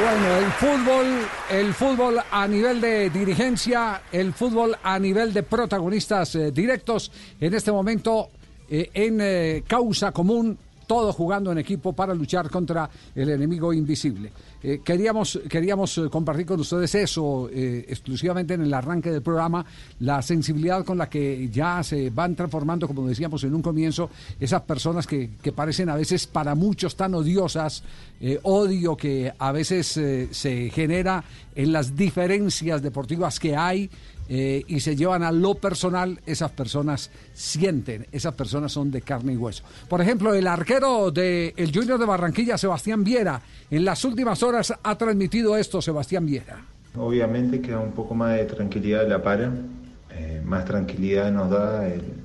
Bueno, 0.00 0.36
el 0.36 0.52
fútbol, 0.52 1.06
el 1.48 1.74
fútbol 1.74 2.18
a 2.28 2.48
nivel 2.48 2.80
de 2.80 3.08
dirigencia, 3.08 4.02
el 4.10 4.32
fútbol 4.32 4.76
a 4.82 4.98
nivel 4.98 5.32
de 5.32 5.44
protagonistas 5.44 6.34
eh, 6.34 6.50
directos, 6.50 7.12
en 7.40 7.54
este 7.54 7.70
momento 7.70 8.30
eh, 8.68 8.90
en 8.94 9.62
causa 9.62 10.10
común, 10.10 10.58
todos 10.86 11.14
jugando 11.14 11.52
en 11.52 11.58
equipo 11.58 11.92
para 11.92 12.14
luchar 12.14 12.50
contra 12.50 12.88
el 13.14 13.28
enemigo 13.28 13.72
invisible. 13.72 14.32
Eh, 14.62 14.80
queríamos 14.84 15.38
queríamos 15.48 15.98
eh, 15.98 16.08
compartir 16.10 16.46
con 16.46 16.60
ustedes 16.60 16.94
eso 16.94 17.48
eh, 17.52 17.84
exclusivamente 17.88 18.54
en 18.54 18.62
el 18.62 18.74
arranque 18.74 19.10
del 19.10 19.22
programa, 19.22 19.64
la 20.00 20.22
sensibilidad 20.22 20.84
con 20.84 20.98
la 20.98 21.08
que 21.08 21.48
ya 21.50 21.82
se 21.82 22.10
van 22.10 22.34
transformando, 22.34 22.86
como 22.86 23.06
decíamos 23.06 23.44
en 23.44 23.54
un 23.54 23.62
comienzo, 23.62 24.10
esas 24.40 24.62
personas 24.62 25.06
que, 25.06 25.30
que 25.42 25.52
parecen 25.52 25.88
a 25.88 25.96
veces 25.96 26.26
para 26.26 26.54
muchos 26.54 26.96
tan 26.96 27.14
odiosas, 27.14 27.82
odio 28.42 28.96
que 28.96 29.32
a 29.38 29.52
veces 29.52 30.00
se 30.30 30.70
genera 30.70 31.22
en 31.54 31.72
las 31.72 31.94
diferencias 31.94 32.82
deportivas 32.82 33.38
que 33.38 33.54
hay 33.54 33.90
eh, 34.28 34.64
y 34.66 34.80
se 34.80 34.96
llevan 34.96 35.22
a 35.22 35.30
lo 35.30 35.54
personal, 35.54 36.20
esas 36.26 36.50
personas 36.50 37.10
sienten, 37.32 38.06
esas 38.10 38.34
personas 38.34 38.72
son 38.72 38.90
de 38.90 39.02
carne 39.02 39.34
y 39.34 39.36
hueso. 39.36 39.62
Por 39.88 40.00
ejemplo, 40.00 40.34
el 40.34 40.46
arquero 40.46 41.10
del 41.10 41.52
el 41.56 41.72
Junior 41.72 41.98
de 41.98 42.06
Barranquilla, 42.06 42.58
Sebastián 42.58 43.04
Viera, 43.04 43.40
en 43.70 43.84
las 43.84 44.04
últimas 44.04 44.42
horas 44.42 44.74
ha 44.82 44.98
transmitido 44.98 45.56
esto, 45.56 45.80
Sebastián 45.80 46.26
Viera. 46.26 46.64
Obviamente 46.96 47.60
que 47.60 47.76
un 47.76 47.92
poco 47.92 48.14
más 48.14 48.36
de 48.36 48.44
tranquilidad 48.46 49.06
la 49.06 49.22
para, 49.22 49.52
eh, 50.10 50.40
más 50.44 50.64
tranquilidad 50.64 51.30
nos 51.30 51.50
da 51.50 51.86
el, 51.86 52.24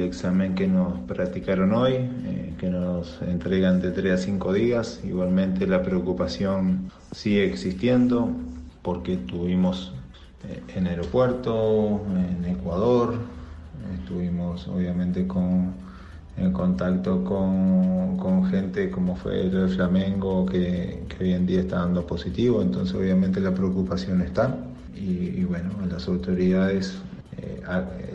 examen 0.00 0.54
que 0.54 0.66
nos 0.66 0.98
practicaron 1.00 1.72
hoy, 1.72 1.94
eh, 1.94 2.54
que 2.58 2.68
nos 2.68 3.20
entregan 3.22 3.80
de 3.80 3.90
3 3.92 4.12
a 4.12 4.16
5 4.16 4.52
días. 4.52 5.00
Igualmente 5.04 5.66
la 5.66 5.82
preocupación 5.82 6.90
sigue 7.12 7.44
existiendo 7.44 8.30
porque 8.82 9.16
tuvimos 9.16 9.94
en 10.74 10.86
aeropuerto, 10.86 12.00
en 12.14 12.44
Ecuador, 12.44 13.14
estuvimos 14.00 14.66
obviamente 14.68 15.26
con, 15.26 15.72
en 16.36 16.52
contacto 16.52 17.24
con, 17.24 18.16
con 18.16 18.46
gente 18.46 18.90
como 18.90 19.16
fue 19.16 19.42
el 19.42 19.68
Flamengo 19.68 20.46
que, 20.46 21.04
que 21.08 21.24
hoy 21.24 21.32
en 21.32 21.46
día 21.46 21.60
está 21.60 21.76
dando 21.78 22.06
positivo, 22.06 22.62
entonces 22.62 22.94
obviamente 22.94 23.40
la 23.40 23.52
preocupación 23.52 24.22
está. 24.22 24.56
Y, 24.94 25.44
bueno, 25.44 25.70
a 25.80 25.86
las 25.86 26.08
autoridades 26.08 26.98
eh, 27.36 27.62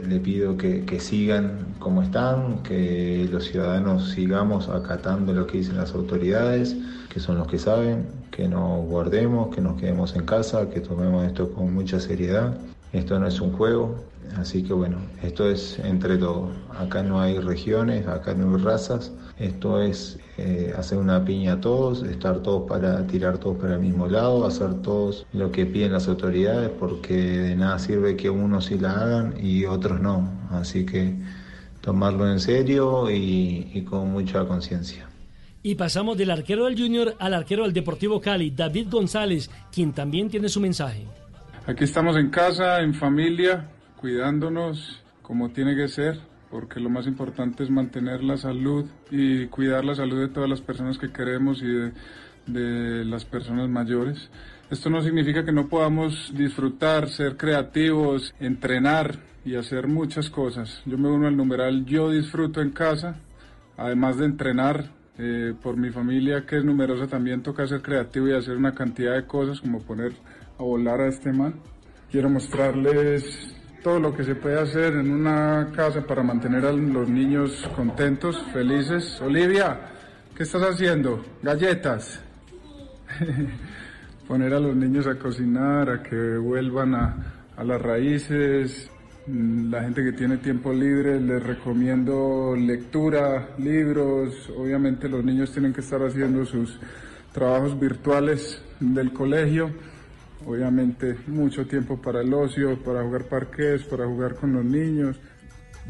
le 0.05 0.19
pido 0.19 0.57
que, 0.57 0.83
que 0.83 0.99
sigan 0.99 1.75
como 1.79 2.01
están, 2.01 2.61
que 2.61 3.25
los 3.31 3.45
ciudadanos 3.45 4.09
sigamos 4.09 4.67
acatando 4.67 5.33
lo 5.33 5.47
que 5.47 5.59
dicen 5.59 5.77
las 5.77 5.93
autoridades, 5.93 6.75
que 7.13 7.19
son 7.19 7.37
los 7.37 7.47
que 7.47 7.59
saben, 7.59 8.07
que 8.31 8.47
nos 8.47 8.83
guardemos, 8.87 9.53
que 9.53 9.61
nos 9.61 9.79
quedemos 9.79 10.15
en 10.15 10.25
casa, 10.25 10.67
que 10.69 10.79
tomemos 10.79 11.23
esto 11.25 11.53
con 11.53 11.71
mucha 11.71 11.99
seriedad. 11.99 12.57
Esto 12.91 13.19
no 13.19 13.27
es 13.27 13.39
un 13.39 13.51
juego, 13.51 13.95
así 14.37 14.63
que 14.63 14.73
bueno, 14.73 14.97
esto 15.21 15.47
es 15.47 15.77
entre 15.79 16.17
todos. 16.17 16.49
Acá 16.79 17.03
no 17.03 17.21
hay 17.21 17.37
regiones, 17.37 18.07
acá 18.07 18.33
no 18.33 18.55
hay 18.55 18.63
razas, 18.63 19.11
esto 19.37 19.79
es 19.79 20.17
eh, 20.37 20.73
hacer 20.75 20.97
una 20.97 21.23
piña 21.23 21.53
a 21.53 21.61
todos, 21.61 22.01
estar 22.01 22.39
todos 22.39 22.67
para 22.67 23.05
tirar 23.05 23.37
todos 23.37 23.57
para 23.57 23.75
el 23.75 23.81
mismo 23.81 24.07
lado, 24.07 24.45
hacer 24.45 24.73
todos 24.81 25.27
lo 25.33 25.51
que 25.51 25.67
piden 25.67 25.91
las 25.91 26.07
autoridades, 26.07 26.71
porque 26.79 27.15
de 27.15 27.55
nada 27.55 27.77
sirve 27.77 28.15
que 28.15 28.31
unos 28.31 28.65
sí 28.65 28.79
la 28.79 28.91
hagan 28.91 29.35
y 29.39 29.65
otros 29.65 29.99
no. 29.99 30.27
Así 30.49 30.83
que 30.83 31.15
tomarlo 31.81 32.31
en 32.31 32.39
serio 32.39 33.11
y, 33.11 33.69
y 33.71 33.83
con 33.83 34.11
mucha 34.11 34.45
conciencia. 34.45 35.12
Y 35.65 35.75
pasamos 35.75 36.17
del 36.17 36.29
arquero 36.29 36.65
del 36.65 36.77
Junior 36.77 37.15
al 37.19 37.33
arquero 37.33 37.63
del 37.63 37.71
Deportivo 37.71 38.19
Cali, 38.19 38.51
David 38.51 38.87
González, 38.91 39.49
quien 39.71 39.93
también 39.93 40.29
tiene 40.29 40.49
su 40.49 40.59
mensaje. 40.59 41.05
Aquí 41.65 41.85
estamos 41.85 42.17
en 42.17 42.29
casa, 42.29 42.81
en 42.81 42.93
familia, 42.93 43.69
cuidándonos 43.95 45.01
como 45.21 45.51
tiene 45.51 45.73
que 45.77 45.87
ser, 45.87 46.19
porque 46.51 46.81
lo 46.81 46.89
más 46.89 47.07
importante 47.07 47.63
es 47.63 47.69
mantener 47.69 48.21
la 48.25 48.35
salud 48.35 48.85
y 49.09 49.47
cuidar 49.47 49.85
la 49.85 49.95
salud 49.95 50.19
de 50.19 50.27
todas 50.27 50.49
las 50.49 50.59
personas 50.59 50.97
que 50.97 51.13
queremos 51.13 51.61
y 51.61 51.67
de, 51.67 51.93
de 52.45 53.05
las 53.05 53.23
personas 53.23 53.69
mayores. 53.69 54.29
Esto 54.69 54.89
no 54.89 55.01
significa 55.01 55.45
que 55.45 55.53
no 55.53 55.69
podamos 55.69 56.33
disfrutar, 56.35 57.07
ser 57.07 57.37
creativos, 57.37 58.35
entrenar 58.41 59.19
y 59.45 59.55
hacer 59.55 59.87
muchas 59.87 60.29
cosas. 60.29 60.81
Yo 60.85 60.97
me 60.97 61.07
uno 61.07 61.27
al 61.27 61.37
numeral 61.37 61.85
yo 61.85 62.09
disfruto 62.09 62.59
en 62.59 62.71
casa, 62.71 63.15
además 63.77 64.17
de 64.17 64.25
entrenar, 64.25 64.89
eh, 65.17 65.53
por 65.61 65.77
mi 65.77 65.91
familia 65.91 66.43
que 66.45 66.57
es 66.57 66.63
numerosa 66.63 67.05
también 67.07 67.43
toca 67.43 67.67
ser 67.67 67.81
creativo 67.81 68.27
y 68.27 68.33
hacer 68.33 68.57
una 68.57 68.73
cantidad 68.73 69.13
de 69.13 69.25
cosas 69.25 69.61
como 69.61 69.79
poner 69.79 70.13
a 70.57 70.63
volar 70.63 71.01
a 71.01 71.07
este 71.07 71.31
man. 71.31 71.53
Quiero 72.11 72.29
mostrarles 72.29 73.55
todo 73.83 73.99
lo 73.99 74.15
que 74.15 74.23
se 74.23 74.35
puede 74.35 74.59
hacer 74.59 74.93
en 74.93 75.11
una 75.11 75.71
casa 75.75 76.01
para 76.01 76.23
mantener 76.23 76.65
a 76.65 76.71
los 76.71 77.09
niños 77.09 77.69
contentos, 77.75 78.41
felices. 78.53 79.19
Olivia, 79.21 79.77
¿qué 80.35 80.43
estás 80.43 80.63
haciendo? 80.63 81.23
Galletas. 81.41 82.19
Poner 84.27 84.53
a 84.53 84.59
los 84.59 84.75
niños 84.75 85.05
a 85.05 85.15
cocinar, 85.15 85.89
a 85.89 86.01
que 86.01 86.37
vuelvan 86.37 86.95
a, 86.95 87.15
a 87.57 87.63
las 87.63 87.81
raíces. 87.81 88.89
Mm, 89.25 89.71
La 89.71 89.81
gente 89.83 90.03
que 90.03 90.11
tiene 90.11 90.37
tiempo 90.37 90.73
libre 90.73 91.19
les 91.19 91.41
recomiendo 91.41 92.55
lectura, 92.57 93.49
libros. 93.57 94.49
Obviamente 94.57 95.07
los 95.07 95.23
niños 95.23 95.51
tienen 95.51 95.73
que 95.73 95.81
estar 95.81 96.01
haciendo 96.01 96.45
sus 96.45 96.79
trabajos 97.31 97.79
virtuales 97.79 98.61
del 98.79 99.13
colegio. 99.13 99.71
Obviamente 100.45 101.17
mucho 101.27 101.65
tiempo 101.65 102.01
para 102.01 102.21
el 102.21 102.33
ocio, 102.33 102.77
para 102.83 103.01
jugar 103.03 103.23
parques, 103.23 103.83
para 103.83 104.05
jugar 104.05 104.35
con 104.35 104.53
los 104.53 104.65
niños. 104.65 105.15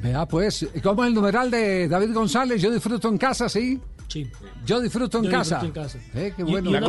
Vea 0.01 0.25
pues, 0.27 0.67
¿cómo 0.81 1.03
es 1.03 1.09
el 1.09 1.13
numeral 1.15 1.51
de 1.51 1.87
David 1.87 2.13
González? 2.13 2.61
Yo 2.61 2.71
disfruto 2.71 3.09
en 3.09 3.17
casa, 3.17 3.49
¿sí? 3.49 3.79
Sí. 4.13 4.27
Yo 4.65 4.79
disfruto 4.79 5.17
en 5.17 5.24
Yo 5.25 5.32
casa. 5.32 5.55
disfruto 5.60 5.79
en 5.79 5.84
casa. 5.86 5.98
Eh, 6.13 6.34
qué 6.36 6.43
Y- 6.43 6.46
bueno. 6.46 6.70
y 6.70 6.74
par- 6.74 6.84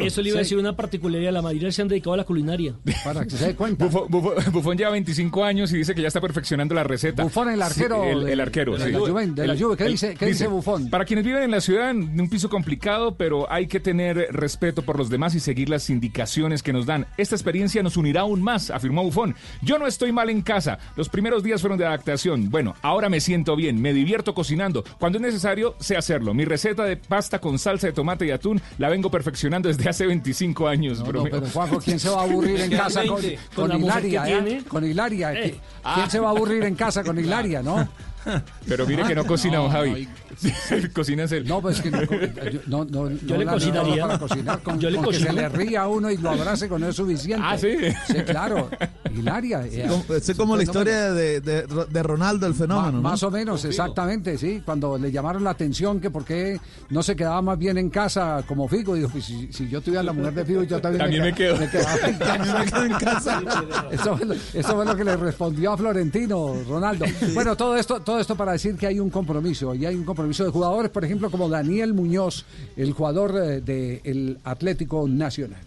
y- 0.00 0.04
y 0.04 0.06
eso 0.08 0.22
le 0.22 0.28
iba 0.30 0.38
a 0.38 0.42
decir 0.42 0.58
una 0.58 0.74
particularidad, 0.74 1.32
la 1.32 1.40
mayoría 1.42 1.70
se 1.70 1.82
han 1.82 1.88
dedicado 1.88 2.14
a 2.14 2.16
la 2.16 2.24
culinaria. 2.24 2.74
Para 3.04 3.24
que 3.24 3.30
se 3.30 3.46
dé 3.46 3.54
cuenta. 3.54 3.86
Bufo- 3.86 4.08
Bufo- 4.08 4.34
Bufón 4.50 4.76
lleva 4.76 4.90
25 4.90 5.44
años 5.44 5.72
y 5.72 5.76
dice 5.78 5.94
que 5.94 6.02
ya 6.02 6.08
está 6.08 6.20
perfeccionando 6.20 6.74
la 6.74 6.82
receta. 6.82 7.22
Bufón, 7.22 7.50
el 7.50 7.62
arquero 7.62 8.02
Sí, 8.02 8.08
el, 8.10 8.24
de- 8.24 8.32
el 8.32 8.40
arquero, 8.40 8.76
de 8.76 8.84
sí. 8.86 8.90
la 8.90 8.98
Juve- 8.98 9.26
de 9.34 9.46
la 9.46 9.56
Juve. 9.56 9.76
¿Qué 9.76 9.84
dice- 9.84 10.14
qué 10.18 10.26
dice 10.26 10.48
Bufón? 10.48 10.90
Para 10.90 11.04
quienes 11.04 11.24
viven 11.24 11.42
en 11.44 11.50
la 11.52 11.60
ciudad, 11.60 11.90
en 11.90 12.20
un 12.20 12.28
piso 12.28 12.48
complicado, 12.50 13.14
pero 13.16 13.50
hay 13.50 13.66
que 13.68 13.78
tener 13.80 14.16
respeto 14.32 14.82
por 14.82 14.98
los 14.98 15.10
demás 15.10 15.34
y 15.36 15.40
seguir 15.40 15.68
las 15.68 15.88
indicaciones 15.90 16.62
que 16.62 16.72
nos 16.72 16.86
dan. 16.86 17.06
Esta 17.18 17.36
experiencia 17.36 17.82
nos 17.82 17.96
unirá 17.96 18.22
aún 18.22 18.42
más, 18.42 18.70
afirmó 18.70 19.02
Bufón. 19.04 19.34
Yo 19.62 19.78
no 19.78 19.86
estoy 19.86 20.10
mal 20.12 20.28
en 20.30 20.42
casa. 20.42 20.78
Los 20.96 21.08
primeros 21.08 21.42
días 21.42 21.60
fueron 21.60 21.78
de 21.78 21.86
adaptación. 21.86 22.50
Bueno, 22.50 22.74
ahora 22.82 23.08
me 23.08 23.20
siento 23.20 23.54
bien, 23.56 23.80
me 23.80 23.92
divierto 23.92 24.34
cocinando. 24.34 24.84
Cuando 24.98 25.18
es 25.18 25.22
necesario, 25.22 25.76
sé 25.78 25.99
hacerlo. 26.00 26.34
Mi 26.34 26.44
receta 26.44 26.84
de 26.84 26.96
pasta 26.96 27.38
con 27.38 27.58
salsa 27.58 27.86
de 27.86 27.92
tomate 27.92 28.26
y 28.26 28.30
atún 28.32 28.60
la 28.78 28.88
vengo 28.88 29.10
perfeccionando 29.10 29.68
desde 29.68 29.88
hace 29.88 30.06
25 30.06 30.66
años. 30.68 30.98
No, 30.98 31.04
no, 31.04 31.10
bromeo. 31.12 31.30
pero 31.40 31.46
Juanjo, 31.52 31.78
¿quién 31.80 31.98
se 32.00 32.08
va 32.10 32.20
a 32.20 32.24
aburrir 32.24 32.60
en 32.60 32.70
casa 32.76 33.06
con, 33.06 33.22
Con 33.54 33.68
con 33.70 33.80
Hilaria? 33.82 34.24
que 34.24 34.30
eh? 34.32 34.42
tiene. 34.42 34.64
Con 34.64 34.84
Hilaria. 34.84 35.32
Eh. 35.34 35.54
¿Qui- 35.82 35.94
¿Quién 35.94 36.10
se 36.10 36.18
va 36.20 36.28
a 36.28 36.30
aburrir 36.32 36.64
en 36.64 36.74
casa 36.74 37.04
con 37.04 37.18
Hilaria, 37.24 37.62
no? 37.62 37.88
Pero 38.68 38.86
mire 38.86 39.02
que 39.04 39.14
no 39.14 39.24
cocina 39.24 39.58
don 39.58 39.70
Javi. 39.70 40.08
cocina 40.94 41.24
él. 41.24 41.46
No, 41.46 41.60
pues 41.60 41.80
que 41.80 41.90
no, 41.90 42.02
yo, 42.02 42.60
no, 42.66 42.84
no, 42.84 43.10
Yo 43.10 43.18
no 43.34 43.36
le 43.38 43.44
la 43.44 43.52
cocinaría. 43.52 44.06
para 44.06 44.18
cocinar, 44.18 44.62
con, 44.62 44.78
Yo 44.80 44.90
le 44.90 44.96
con 44.98 45.06
que 45.10 45.18
se 45.18 45.32
le 45.32 45.48
ría 45.48 45.82
a 45.82 45.88
uno 45.88 46.10
y 46.10 46.16
lo 46.16 46.30
abrace 46.30 46.68
con 46.68 46.82
eso 46.82 46.90
es 46.90 46.96
suficiente. 46.96 47.44
Ah, 47.46 47.56
¿sí? 47.58 47.76
Sí, 48.06 48.14
claro. 48.26 48.68
Hilaria. 49.14 49.64
eh, 49.66 49.86
Como- 49.88 50.04
Es 50.14 50.34
como 50.36 50.56
la 50.56 50.62
historia 50.62 51.12
de, 51.12 51.40
de, 51.40 51.66
de 51.88 52.02
Ronaldo, 52.02 52.46
el 52.46 52.54
fenómeno. 52.54 52.92
¿no? 52.92 53.02
Más 53.02 53.22
o 53.22 53.30
menos, 53.30 53.64
exactamente, 53.64 54.38
sí. 54.38 54.62
Cuando 54.64 54.96
le 54.98 55.10
llamaron 55.12 55.44
la 55.44 55.50
atención 55.50 56.00
que 56.00 56.10
por 56.10 56.24
qué 56.24 56.60
no 56.90 57.02
se 57.02 57.16
quedaba 57.16 57.42
más 57.42 57.58
bien 57.58 57.78
en 57.78 57.90
casa 57.90 58.42
como 58.46 58.68
Figo, 58.68 58.94
dijo, 58.94 59.08
pues 59.08 59.24
si, 59.24 59.52
si 59.52 59.68
yo 59.68 59.80
tuviera 59.80 60.02
la 60.02 60.12
mujer 60.12 60.34
de 60.34 60.44
Figo, 60.44 60.62
yo 60.62 60.80
también, 60.80 61.00
También 61.02 61.22
me 61.22 61.34
quedo. 61.34 61.58
quedaba 61.70 62.06
en 62.08 62.18
casa. 62.18 62.58
me 62.58 62.64
quedo 62.66 62.84
en 62.84 62.92
casa. 62.94 63.42
Eso 63.90 64.16
fue, 64.16 64.26
lo, 64.26 64.34
eso 64.34 64.74
fue 64.76 64.84
lo 64.84 64.96
que 64.96 65.04
le 65.04 65.16
respondió 65.16 65.72
a 65.72 65.76
Florentino, 65.76 66.54
Ronaldo. 66.68 67.04
Bueno, 67.34 67.56
todo 67.56 67.76
esto, 67.76 68.00
todo 68.10 68.18
esto 68.18 68.34
para 68.34 68.50
decir 68.50 68.74
que 68.76 68.88
hay 68.88 68.98
un 68.98 69.08
compromiso, 69.08 69.72
y 69.72 69.86
hay 69.86 69.94
un 69.94 70.02
compromiso 70.02 70.42
de 70.44 70.50
jugadores, 70.50 70.90
por 70.90 71.04
ejemplo, 71.04 71.30
como 71.30 71.48
Daniel 71.48 71.94
Muñoz, 71.94 72.44
el 72.76 72.92
jugador 72.92 73.36
eh, 73.40 73.60
del 73.60 74.40
Atlético 74.42 75.06
Nacional. 75.06 75.60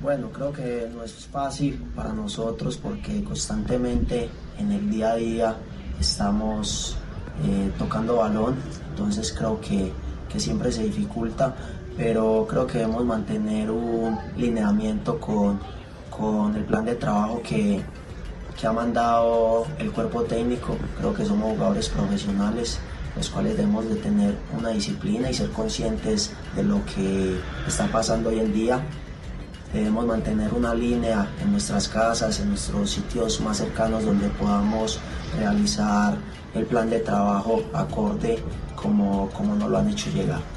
Bueno, 0.00 0.30
creo 0.30 0.52
que 0.52 0.88
no 0.94 1.02
es 1.02 1.26
fácil 1.26 1.74
para 1.96 2.12
nosotros 2.12 2.76
porque 2.76 3.24
constantemente 3.24 4.28
en 4.60 4.70
el 4.70 4.88
día 4.88 5.10
a 5.10 5.16
día 5.16 5.56
estamos 5.98 6.96
eh, 7.44 7.72
tocando 7.80 8.18
balón, 8.18 8.54
entonces 8.90 9.34
creo 9.36 9.60
que, 9.60 9.90
que 10.32 10.38
siempre 10.38 10.70
se 10.70 10.84
dificulta, 10.84 11.52
pero 11.96 12.46
creo 12.48 12.64
que 12.64 12.78
debemos 12.78 13.04
mantener 13.04 13.72
un 13.72 14.16
lineamiento 14.36 15.18
con, 15.18 15.58
con 16.16 16.54
el 16.54 16.62
plan 16.62 16.84
de 16.84 16.94
trabajo 16.94 17.42
que, 17.42 17.82
que 18.58 18.66
ha 18.66 18.72
mandado 18.72 19.66
el 19.78 19.92
cuerpo 19.92 20.22
técnico. 20.22 20.76
Creo 20.98 21.14
que 21.14 21.24
somos 21.24 21.52
jugadores 21.52 21.88
profesionales, 21.88 22.78
los 23.16 23.30
cuales 23.30 23.56
debemos 23.56 23.88
de 23.88 23.96
tener 23.96 24.36
una 24.56 24.70
disciplina 24.70 25.30
y 25.30 25.34
ser 25.34 25.50
conscientes 25.50 26.32
de 26.54 26.62
lo 26.62 26.84
que 26.86 27.38
está 27.66 27.86
pasando 27.86 28.30
hoy 28.30 28.40
en 28.40 28.52
día. 28.52 28.80
Debemos 29.72 30.06
mantener 30.06 30.54
una 30.54 30.72
línea 30.74 31.28
en 31.42 31.50
nuestras 31.50 31.88
casas, 31.88 32.38
en 32.38 32.50
nuestros 32.50 32.90
sitios 32.90 33.40
más 33.40 33.58
cercanos 33.58 34.04
donde 34.04 34.28
podamos 34.28 35.00
realizar 35.36 36.16
el 36.54 36.64
plan 36.66 36.88
de 36.88 37.00
trabajo 37.00 37.64
acorde 37.72 38.38
como, 38.76 39.28
como 39.30 39.56
nos 39.56 39.68
lo 39.68 39.78
han 39.78 39.88
hecho 39.88 40.10
llegar. 40.10 40.53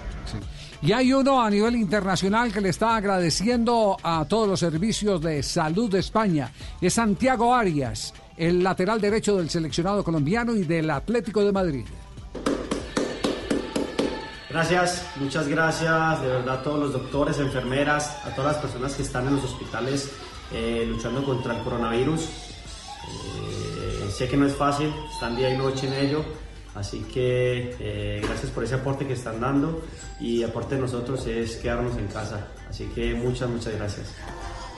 Y 0.82 0.92
hay 0.92 1.12
uno 1.12 1.42
a 1.42 1.50
nivel 1.50 1.76
internacional 1.76 2.54
que 2.54 2.62
le 2.62 2.70
está 2.70 2.96
agradeciendo 2.96 3.98
a 4.04 4.26
todos 4.26 4.48
los 4.48 4.60
servicios 4.60 5.22
de 5.22 5.42
salud 5.42 5.90
de 5.90 6.00
España. 6.00 6.52
Es 6.80 6.94
Santiago 6.94 7.56
Arias, 7.56 8.14
el 8.38 8.64
lateral 8.64 9.02
derecho 9.02 9.38
del 9.38 9.50
seleccionado 9.50 10.04
colombiano 10.04 10.56
y 10.56 10.64
del 10.64 10.90
Atlético 10.92 11.44
de 11.44 11.52
Madrid. 11.52 11.86
Gracias, 14.50 15.06
muchas 15.18 15.48
gracias 15.48 16.22
de 16.22 16.28
verdad 16.28 16.60
a 16.60 16.64
todos 16.64 16.80
los 16.80 16.94
doctores, 16.94 17.38
enfermeras, 17.40 18.18
a 18.26 18.34
todas 18.36 18.54
las 18.54 18.62
personas 18.62 18.94
que 18.96 19.02
están 19.02 19.28
en 19.28 19.36
los 19.36 19.44
hospitales 19.44 20.12
eh, 20.54 20.86
luchando 20.88 21.24
contra 21.24 21.58
el 21.58 21.64
coronavirus. 21.64 22.22
Eh, 22.22 24.10
sé 24.16 24.28
que 24.28 24.38
no 24.38 24.46
es 24.46 24.56
fácil, 24.56 24.94
están 25.12 25.36
día 25.36 25.54
y 25.54 25.58
noche 25.58 25.88
en 25.88 25.94
ello, 25.94 26.24
así 26.78 27.00
que 27.14 27.76
eh, 27.80 28.22
gracias 28.24 28.52
por 28.52 28.64
ese 28.64 28.76
aporte 28.76 29.06
que 29.06 29.14
están 29.14 29.40
dando 29.42 29.84
y 30.20 30.44
aporte 30.44 30.76
de 30.76 30.82
nosotros 30.82 31.26
es 31.28 31.58
quedarnos 31.58 31.98
en 31.98 32.08
casa. 32.08 32.48
Así 32.70 32.86
que 32.96 33.14
muchas, 33.16 33.50
muchas 33.50 33.74
gracias. 33.76 34.08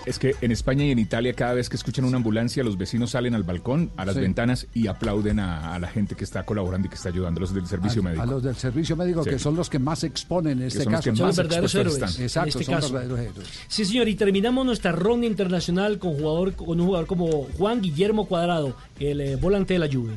Es 0.06 0.18
que 0.18 0.34
en 0.41 0.51
España 0.51 0.86
y 0.86 0.91
en 0.91 0.98
Italia, 0.98 1.34
cada 1.34 1.53
vez 1.53 1.70
que 1.70 1.75
escuchan 1.75 2.06
una 2.06 2.18
ambulancia, 2.18 2.63
los 2.63 2.77
vecinos 2.77 3.12
salen 3.12 3.36
al 3.36 3.44
balcón, 3.44 3.91
a 3.98 4.06
las 4.06 4.15
Sí. 4.15 4.22
ventanas 4.22 4.65
y 4.74 4.88
aplauden 4.88 5.39
a, 5.39 5.75
a 5.75 5.77
la 5.79 5.88
gente 5.89 6.15
que 6.15 6.24
está 6.24 6.44
colaborando 6.46 6.88
y 6.88 6.89
que 6.89 6.96
está 6.96 7.10
ayudando, 7.10 7.41
los 7.41 7.53
del 7.53 7.68
servicio 7.68 8.01
a, 8.01 8.06
médico. 8.06 8.24
a 8.24 8.25
los 8.25 8.41
del 8.41 8.56
servicio 8.56 8.96
médico, 8.96 9.24
Sí. 9.24 9.29
que 9.32 9.39
son 9.39 9.56
los 9.58 9.70
que 9.70 9.77
más 9.77 10.03
exponen 10.06 10.60
en 10.62 10.68
este 10.68 10.84
son 10.84 10.94
los 10.94 11.01
caso. 11.01 11.12
que 11.12 11.18
Son 11.18 11.27
más 11.27 11.38
los 11.38 11.46
verdaderos 11.46 11.75
héroes. 11.75 11.94
están. 11.96 12.24
Exacto, 12.24 12.50
este 12.50 12.63
son 12.63 12.75
los 12.75 12.84
caso. 12.86 12.94
verdaderos 12.94 13.20
héroes. 13.36 13.50
Sí, 13.68 13.86
señor, 13.86 14.08
y 14.08 14.15
terminamos 14.15 14.65
nuestra 14.65 14.94
ronda 14.94 15.27
internacional 15.27 16.00
con, 16.00 16.13
jugador, 16.18 16.53
con 16.53 16.79
un 16.79 16.86
jugador 16.88 17.06
como 17.06 17.44
Juan 17.58 17.82
Guillermo 17.82 18.25
Cuadrado, 18.25 18.75
el 19.00 19.20
eh, 19.22 19.36
volante 19.36 19.74
de 19.74 19.79
la 19.79 19.88
Juve. 19.91 20.13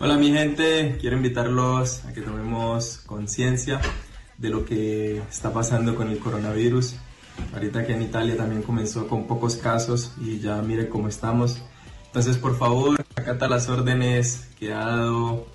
Hola 0.00 0.16
mi 0.16 0.32
gente, 0.32 0.96
quiero 1.00 1.16
invitarlos 1.16 2.04
a 2.04 2.12
que 2.12 2.20
tomemos 2.20 2.98
conciencia 2.98 3.80
de 4.36 4.48
lo 4.48 4.64
que 4.64 5.18
está 5.28 5.52
pasando 5.52 5.96
con 5.96 6.08
el 6.08 6.20
coronavirus. 6.20 6.94
Ahorita 7.52 7.84
que 7.84 7.94
en 7.94 8.02
Italia 8.02 8.36
también 8.36 8.62
comenzó 8.62 9.08
con 9.08 9.26
pocos 9.26 9.56
casos 9.56 10.12
y 10.20 10.38
ya 10.38 10.62
mire 10.62 10.88
cómo 10.88 11.08
estamos. 11.08 11.60
Entonces 12.06 12.36
por 12.38 12.56
favor, 12.56 13.04
acata 13.16 13.48
las 13.48 13.68
órdenes 13.68 14.48
que 14.56 14.72
ha 14.72 14.86
dado 14.86 15.48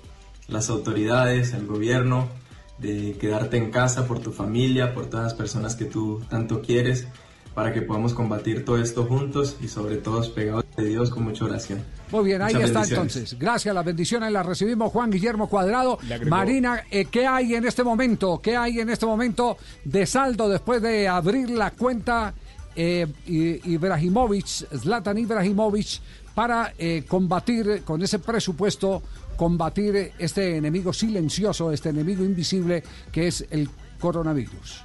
las 0.46 0.68
autoridades, 0.68 1.54
el 1.54 1.66
gobierno, 1.66 2.28
de 2.76 3.16
quedarte 3.18 3.56
en 3.56 3.70
casa 3.70 4.06
por 4.06 4.18
tu 4.18 4.30
familia, 4.30 4.92
por 4.92 5.06
todas 5.06 5.24
las 5.24 5.34
personas 5.34 5.74
que 5.74 5.86
tú 5.86 6.22
tanto 6.28 6.60
quieres, 6.60 7.08
para 7.54 7.72
que 7.72 7.80
podamos 7.80 8.12
combatir 8.12 8.66
todo 8.66 8.76
esto 8.76 9.06
juntos 9.06 9.56
y 9.62 9.68
sobre 9.68 9.96
todo 9.96 10.22
pegados 10.34 10.66
de 10.76 10.84
Dios 10.84 11.08
con 11.08 11.24
mucha 11.24 11.46
oración. 11.46 11.82
Muy 12.14 12.26
bien, 12.26 12.42
ahí 12.42 12.54
Muchas 12.54 12.70
está 12.70 12.84
entonces. 12.84 13.36
Gracias, 13.36 13.74
las 13.74 13.84
bendiciones 13.84 14.30
las 14.30 14.46
recibimos 14.46 14.92
Juan 14.92 15.10
Guillermo 15.10 15.48
Cuadrado. 15.48 15.98
Marina, 16.28 16.84
eh, 16.88 17.06
¿qué 17.06 17.26
hay 17.26 17.56
en 17.56 17.66
este 17.66 17.82
momento? 17.82 18.40
¿Qué 18.40 18.56
hay 18.56 18.78
en 18.78 18.88
este 18.88 19.04
momento 19.04 19.56
de 19.84 20.06
saldo 20.06 20.48
después 20.48 20.80
de 20.80 21.08
abrir 21.08 21.50
la 21.50 21.72
cuenta 21.72 22.32
eh, 22.76 23.08
Ibrahimovic, 23.26 24.46
Zlatan 24.46 25.18
Ibrahimovic, 25.18 26.00
para 26.36 26.72
eh, 26.78 27.02
combatir 27.08 27.82
con 27.84 28.00
ese 28.00 28.20
presupuesto, 28.20 29.02
combatir 29.36 30.12
este 30.16 30.56
enemigo 30.56 30.92
silencioso, 30.92 31.72
este 31.72 31.88
enemigo 31.88 32.22
invisible 32.22 32.84
que 33.10 33.26
es 33.26 33.44
el 33.50 33.68
coronavirus? 33.98 34.84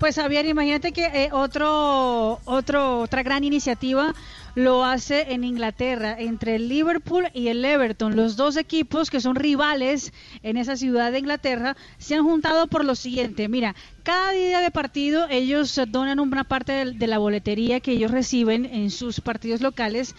Pues 0.00 0.14
Javier, 0.16 0.46
imagínate 0.46 0.92
que 0.92 1.04
eh, 1.04 1.28
otro, 1.30 2.40
otro, 2.46 3.00
otra 3.00 3.22
gran 3.22 3.44
iniciativa 3.44 4.14
lo 4.54 4.82
hace 4.82 5.34
en 5.34 5.44
Inglaterra, 5.44 6.16
entre 6.18 6.54
el 6.54 6.70
Liverpool 6.70 7.26
y 7.34 7.48
el 7.48 7.62
Everton. 7.62 8.16
Los 8.16 8.34
dos 8.36 8.56
equipos 8.56 9.10
que 9.10 9.20
son 9.20 9.36
rivales 9.36 10.14
en 10.42 10.56
esa 10.56 10.78
ciudad 10.78 11.12
de 11.12 11.18
Inglaterra 11.18 11.76
se 11.98 12.14
han 12.14 12.24
juntado 12.24 12.66
por 12.66 12.82
lo 12.82 12.94
siguiente. 12.94 13.46
Mira, 13.48 13.76
cada 14.02 14.32
día 14.32 14.60
de 14.60 14.70
partido 14.70 15.26
ellos 15.28 15.78
donan 15.88 16.18
una 16.18 16.44
parte 16.44 16.86
de 16.86 17.06
la 17.06 17.18
boletería 17.18 17.80
que 17.80 17.92
ellos 17.92 18.10
reciben 18.10 18.64
en 18.64 18.90
sus 18.90 19.20
partidos 19.20 19.60
locales 19.60 20.14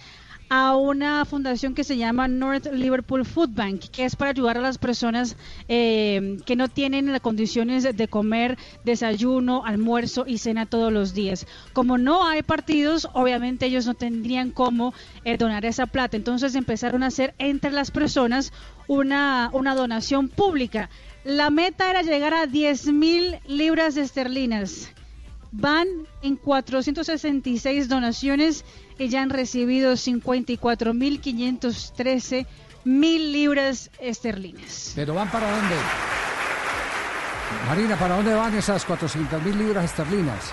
a 0.53 0.75
una 0.75 1.23
fundación 1.23 1.73
que 1.73 1.85
se 1.85 1.95
llama 1.95 2.27
North 2.27 2.65
Liverpool 2.73 3.23
Food 3.23 3.51
Bank, 3.53 3.85
que 3.89 4.03
es 4.03 4.17
para 4.17 4.31
ayudar 4.31 4.57
a 4.57 4.61
las 4.61 4.77
personas 4.77 5.37
eh, 5.69 6.39
que 6.45 6.57
no 6.57 6.67
tienen 6.67 7.09
las 7.09 7.21
condiciones 7.21 7.95
de 7.95 8.07
comer 8.09 8.57
desayuno, 8.83 9.63
almuerzo 9.65 10.25
y 10.27 10.39
cena 10.39 10.65
todos 10.65 10.91
los 10.91 11.13
días. 11.13 11.47
Como 11.71 11.97
no 11.97 12.27
hay 12.27 12.43
partidos, 12.43 13.07
obviamente 13.13 13.67
ellos 13.67 13.85
no 13.85 13.93
tendrían 13.93 14.51
cómo 14.51 14.93
eh, 15.23 15.37
donar 15.37 15.63
esa 15.63 15.85
plata. 15.85 16.17
Entonces 16.17 16.53
empezaron 16.55 17.03
a 17.03 17.07
hacer 17.07 17.33
entre 17.37 17.71
las 17.71 17.89
personas 17.89 18.51
una, 18.89 19.51
una 19.53 19.73
donación 19.73 20.27
pública. 20.27 20.89
La 21.23 21.49
meta 21.49 21.89
era 21.89 22.01
llegar 22.01 22.33
a 22.33 22.45
10 22.45 22.87
mil 22.87 23.39
libras 23.47 23.95
esterlinas 23.95 24.91
van 25.51 25.87
en 26.21 26.37
466 26.37 27.89
donaciones 27.89 28.63
y 28.97 29.09
ya 29.09 29.21
han 29.21 29.29
recibido 29.29 29.91
54.513 29.93 32.47
mil 32.83 33.31
libras 33.31 33.91
esterlinas. 33.99 34.93
¿Pero 34.95 35.13
van 35.13 35.29
para 35.29 35.51
dónde? 35.51 35.75
Marina, 37.67 37.95
¿para 37.97 38.15
dónde 38.15 38.33
van 38.33 38.55
esas 38.55 38.83
400 38.85 39.43
mil 39.43 39.55
libras 39.57 39.83
esterlinas? 39.85 40.51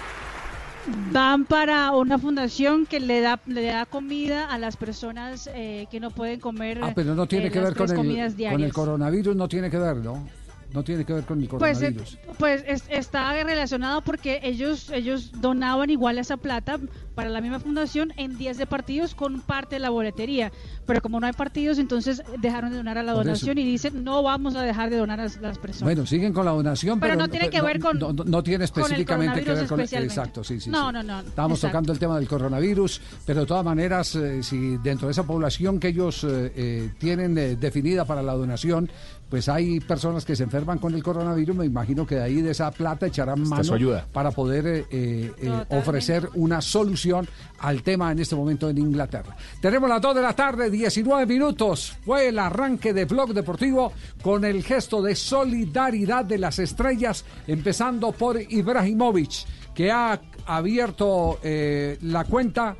Van 1.12 1.44
para 1.44 1.90
una 1.92 2.18
fundación 2.18 2.86
que 2.86 2.98
le 2.98 3.20
da 3.20 3.38
le 3.46 3.64
da 3.64 3.84
comida 3.84 4.50
a 4.50 4.56
las 4.58 4.78
personas 4.78 5.50
eh, 5.52 5.86
que 5.90 6.00
no 6.00 6.10
pueden 6.10 6.40
comer. 6.40 6.80
Ah, 6.82 6.92
pero 6.94 7.14
no 7.14 7.26
tiene 7.26 7.48
eh, 7.48 7.50
que 7.50 7.60
las 7.60 7.74
ver 7.74 7.94
con 7.94 8.10
el, 8.10 8.34
con 8.50 8.62
el 8.62 8.72
coronavirus, 8.72 9.36
no 9.36 9.48
tiene 9.48 9.70
que 9.70 9.76
ver, 9.78 9.96
¿no? 9.96 10.26
No 10.72 10.84
tiene 10.84 11.04
que 11.04 11.14
ver 11.14 11.24
con 11.24 11.40
el 11.40 11.48
Pues, 11.48 11.80
eh, 11.80 11.94
coronavirus. 11.94 12.18
pues 12.38 12.62
es- 12.66 12.84
está 12.90 13.32
relacionado 13.42 14.02
porque 14.02 14.40
ellos 14.42 14.90
ellos 14.90 15.32
donaban 15.40 15.88
igual 15.88 16.18
esa 16.18 16.36
plata 16.36 16.78
para 17.14 17.30
la 17.30 17.40
misma 17.40 17.58
fundación 17.58 18.12
en 18.16 18.36
10 18.38 18.58
de 18.58 18.66
partidos 18.66 19.14
con 19.14 19.40
parte 19.40 19.76
de 19.76 19.80
la 19.80 19.90
boletería. 19.90 20.52
Pero 20.86 21.00
como 21.00 21.18
no 21.20 21.26
hay 21.26 21.32
partidos, 21.32 21.78
entonces 21.78 22.22
dejaron 22.40 22.70
de 22.70 22.76
donar 22.76 22.98
a 22.98 23.02
la 23.02 23.12
Por 23.14 23.22
eso. 23.22 23.28
donación 23.30 23.58
y 23.58 23.64
dicen 23.64 24.04
no 24.04 24.22
vamos 24.22 24.54
a 24.56 24.62
dejar 24.62 24.90
de 24.90 24.98
donar 24.98 25.20
a 25.20 25.24
las 25.24 25.58
personas. 25.58 25.82
Bueno, 25.82 26.06
siguen 26.06 26.32
con 26.32 26.44
la 26.44 26.52
donación, 26.52 27.00
pero, 27.00 27.14
Pero 27.14 27.26
no 27.26 27.28
tiene 27.30 27.50
que 27.50 27.62
ver 27.62 27.80
con- 27.80 27.98
no, 27.98 28.12
no- 28.12 28.24
no 28.24 28.42
tiene 28.42 28.64
específicamente 28.64 29.42
que 29.42 29.52
ver 29.52 29.66
con 29.66 29.80
exacto, 29.80 30.44
sí, 30.44 30.60
sí. 30.60 30.70
No, 30.70 30.88
sí. 30.88 30.92
no, 30.94 31.02
no, 31.02 31.20
Estábamos 31.20 31.58
exacto. 31.58 31.72
tocando 31.72 31.92
el 31.92 31.98
tema 31.98 32.16
del 32.18 32.28
coronavirus, 32.28 33.00
pero 33.26 33.40
de 33.40 33.46
todas 33.46 33.64
maneras, 33.64 34.14
eh, 34.14 34.42
si 34.42 34.76
dentro 34.78 35.08
de 35.08 35.12
esa 35.12 35.24
población 35.24 35.80
que 35.80 35.88
ellos 35.88 36.24
eh, 36.24 36.52
eh, 36.54 36.90
tienen 36.98 37.36
eh, 37.38 37.56
definida 37.56 38.04
para 38.04 38.22
la 38.22 38.34
donación, 38.34 38.90
pues 39.28 39.48
hay 39.48 39.80
personas 39.80 40.24
que 40.24 40.34
se 40.34 40.44
enferman 40.44 40.78
con 40.78 40.94
el 40.94 41.02
coronavirus, 41.02 41.56
me 41.56 41.66
imagino 41.66 42.06
que 42.06 42.16
de 42.16 42.22
ahí 42.22 42.40
de 42.40 42.52
esa 42.52 42.70
plata 42.70 43.06
echarán 43.06 43.46
mano 43.46 43.64
su 43.64 43.74
ayuda. 43.74 44.06
para 44.12 44.30
poder 44.30 44.66
eh, 44.66 44.86
eh, 44.90 45.32
eh, 45.38 45.64
ofrecer 45.70 46.28
una 46.34 46.60
solución 46.60 47.28
al 47.58 47.82
tema 47.82 48.10
en 48.12 48.20
este 48.20 48.34
momento 48.34 48.68
en 48.68 48.78
Inglaterra. 48.78 49.36
Tenemos 49.60 49.88
las 49.88 50.00
2 50.00 50.16
de 50.16 50.22
la 50.22 50.32
tarde, 50.34 50.70
19 50.70 51.26
minutos. 51.26 51.96
Fue 52.04 52.28
el 52.28 52.38
arranque 52.38 52.92
de 52.92 53.04
Blog 53.04 53.34
Deportivo 53.34 53.92
con 54.22 54.44
el 54.44 54.62
gesto 54.62 55.02
de 55.02 55.14
solidaridad 55.14 56.24
de 56.24 56.38
las 56.38 56.58
estrellas, 56.58 57.24
empezando 57.46 58.12
por 58.12 58.40
Ibrahimovic, 58.40 59.44
que 59.74 59.90
ha 59.90 60.20
abierto 60.46 61.38
eh, 61.42 61.98
la 62.02 62.24
cuenta 62.24 62.76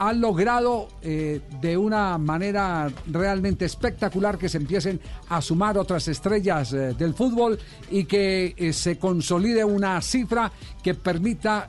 ha 0.00 0.14
logrado 0.14 0.88
eh, 1.02 1.42
de 1.60 1.76
una 1.76 2.16
manera 2.16 2.90
realmente 3.06 3.66
espectacular 3.66 4.38
que 4.38 4.48
se 4.48 4.56
empiecen 4.56 4.98
a 5.28 5.42
sumar 5.42 5.76
otras 5.76 6.08
estrellas 6.08 6.72
eh, 6.72 6.94
del 6.94 7.12
fútbol 7.12 7.58
y 7.90 8.04
que 8.04 8.54
eh, 8.56 8.72
se 8.72 8.98
consolide 8.98 9.62
una 9.62 10.00
cifra 10.00 10.50
que 10.82 10.94
permita 10.94 11.68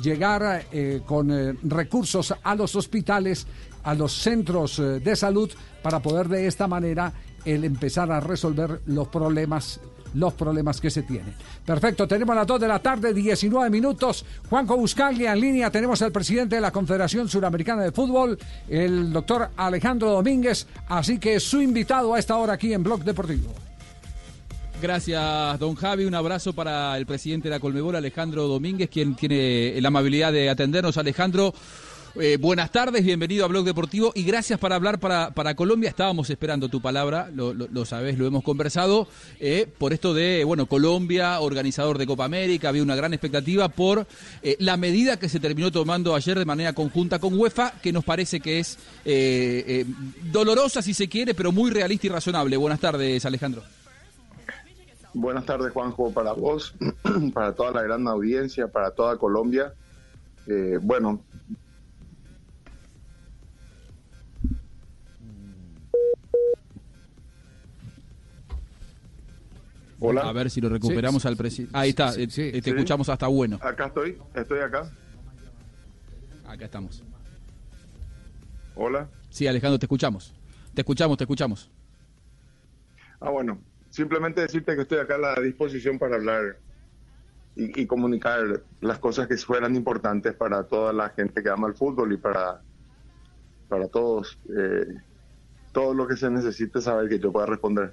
llegar 0.00 0.66
con 1.04 1.58
recursos 1.64 2.32
a 2.42 2.54
los 2.54 2.76
hospitales, 2.76 3.46
a 3.82 3.94
los 3.94 4.12
centros 4.12 4.76
de 4.76 5.16
salud, 5.16 5.50
para 5.82 6.00
poder 6.00 6.28
de 6.28 6.46
esta 6.46 6.68
manera 6.68 7.12
empezar 7.44 8.12
a 8.12 8.20
resolver 8.20 8.80
los 8.86 9.08
problemas 9.08 9.80
los 10.14 10.34
problemas 10.34 10.80
que 10.80 10.90
se 10.90 11.02
tienen. 11.02 11.34
Perfecto, 11.64 12.06
tenemos 12.06 12.34
las 12.34 12.46
2 12.46 12.60
de 12.60 12.68
la 12.68 12.78
tarde, 12.78 13.14
19 13.14 13.70
minutos. 13.70 14.24
Juanjo 14.48 14.76
Buscaglia 14.76 15.32
en 15.32 15.40
línea, 15.40 15.70
tenemos 15.70 16.02
al 16.02 16.12
presidente 16.12 16.56
de 16.56 16.60
la 16.60 16.70
Confederación 16.70 17.28
Suramericana 17.28 17.82
de 17.82 17.92
Fútbol, 17.92 18.38
el 18.68 19.12
doctor 19.12 19.50
Alejandro 19.56 20.10
Domínguez, 20.10 20.66
así 20.88 21.18
que 21.18 21.40
su 21.40 21.60
invitado 21.60 22.14
a 22.14 22.18
esta 22.18 22.36
hora 22.36 22.54
aquí 22.54 22.72
en 22.72 22.82
Blog 22.82 23.04
Deportivo. 23.04 23.52
Gracias, 24.82 25.60
don 25.60 25.76
Javi. 25.76 26.06
Un 26.06 26.14
abrazo 26.16 26.54
para 26.54 26.98
el 26.98 27.06
presidente 27.06 27.48
de 27.48 27.54
la 27.54 27.60
Colmebol, 27.60 27.94
Alejandro 27.94 28.48
Domínguez, 28.48 28.90
quien 28.90 29.14
tiene 29.14 29.80
la 29.80 29.86
amabilidad 29.86 30.32
de 30.32 30.50
atendernos. 30.50 30.96
Alejandro, 30.96 31.54
eh, 32.16 32.36
buenas 32.38 32.70
tardes, 32.70 33.04
bienvenido 33.04 33.44
a 33.44 33.48
Blog 33.48 33.64
Deportivo 33.64 34.12
y 34.14 34.24
gracias 34.24 34.58
para 34.58 34.76
hablar 34.76 34.98
para, 34.98 35.30
para 35.30 35.54
Colombia. 35.54 35.88
Estábamos 35.88 36.28
esperando 36.28 36.68
tu 36.68 36.80
palabra, 36.80 37.30
lo, 37.34 37.54
lo, 37.54 37.68
lo 37.68 37.84
sabés, 37.86 38.18
lo 38.18 38.26
hemos 38.26 38.44
conversado, 38.44 39.08
eh, 39.40 39.66
por 39.78 39.92
esto 39.92 40.12
de, 40.12 40.44
bueno, 40.44 40.66
Colombia, 40.66 41.40
organizador 41.40 41.96
de 41.96 42.06
Copa 42.06 42.24
América, 42.24 42.68
había 42.68 42.82
una 42.82 42.96
gran 42.96 43.14
expectativa 43.14 43.68
por 43.68 44.06
eh, 44.42 44.56
la 44.58 44.76
medida 44.76 45.18
que 45.18 45.28
se 45.28 45.40
terminó 45.40 45.72
tomando 45.72 46.14
ayer 46.14 46.38
de 46.38 46.44
manera 46.44 46.74
conjunta 46.74 47.18
con 47.18 47.38
UEFA, 47.38 47.72
que 47.82 47.92
nos 47.92 48.04
parece 48.04 48.40
que 48.40 48.58
es 48.58 48.78
dolorosa 50.30 50.82
si 50.82 50.92
se 50.94 51.08
quiere, 51.08 51.34
pero 51.34 51.50
muy 51.50 51.70
realista 51.70 52.06
y 52.08 52.10
razonable. 52.10 52.56
Buenas 52.56 52.80
tardes, 52.80 53.24
Alejandro. 53.24 53.62
Buenas 55.14 55.46
tardes, 55.46 55.72
Juanjo, 55.72 56.12
para 56.12 56.32
vos, 56.32 56.74
para 57.34 57.54
toda 57.54 57.70
la 57.72 57.82
gran 57.82 58.06
audiencia, 58.06 58.68
para 58.68 58.90
toda 58.90 59.16
Colombia. 59.16 59.72
Bueno. 60.82 61.20
Hola. 70.04 70.22
A 70.22 70.32
ver 70.32 70.50
si 70.50 70.60
lo 70.60 70.68
recuperamos 70.68 71.22
Sí, 71.22 71.28
al 71.28 71.36
presidente. 71.36 71.78
Ahí 71.78 71.90
está, 71.90 72.12
eh, 72.16 72.26
te 72.26 72.70
escuchamos 72.70 73.08
hasta 73.08 73.28
bueno. 73.28 73.58
Acá 73.62 73.86
estoy, 73.86 74.18
estoy 74.34 74.58
acá. 74.58 74.90
Acá 76.44 76.64
estamos. 76.64 77.04
Hola. 78.74 79.08
Sí, 79.30 79.46
Alejandro, 79.46 79.78
te 79.78 79.86
escuchamos. 79.86 80.34
Te 80.74 80.80
escuchamos, 80.80 81.16
te 81.18 81.24
escuchamos. 81.24 81.70
Ah, 83.20 83.30
bueno, 83.30 83.60
simplemente 83.90 84.40
decirte 84.40 84.74
que 84.74 84.82
estoy 84.82 84.98
acá 84.98 85.14
a 85.14 85.18
la 85.18 85.34
disposición 85.40 85.98
para 85.98 86.16
hablar 86.16 86.58
y, 87.54 87.82
y 87.82 87.86
comunicar 87.86 88.62
las 88.80 88.98
cosas 88.98 89.28
que 89.28 89.36
fueran 89.36 89.76
importantes 89.76 90.34
para 90.34 90.64
toda 90.64 90.92
la 90.92 91.10
gente 91.10 91.42
que 91.42 91.48
ama 91.48 91.68
el 91.68 91.74
fútbol 91.74 92.12
y 92.12 92.16
para, 92.16 92.60
para 93.68 93.86
todos, 93.86 94.36
eh, 94.48 94.86
todo 95.72 95.94
lo 95.94 96.06
que 96.06 96.16
se 96.16 96.30
necesite 96.30 96.80
saber 96.80 97.08
que 97.08 97.18
yo 97.18 97.32
pueda 97.32 97.46
responder. 97.46 97.92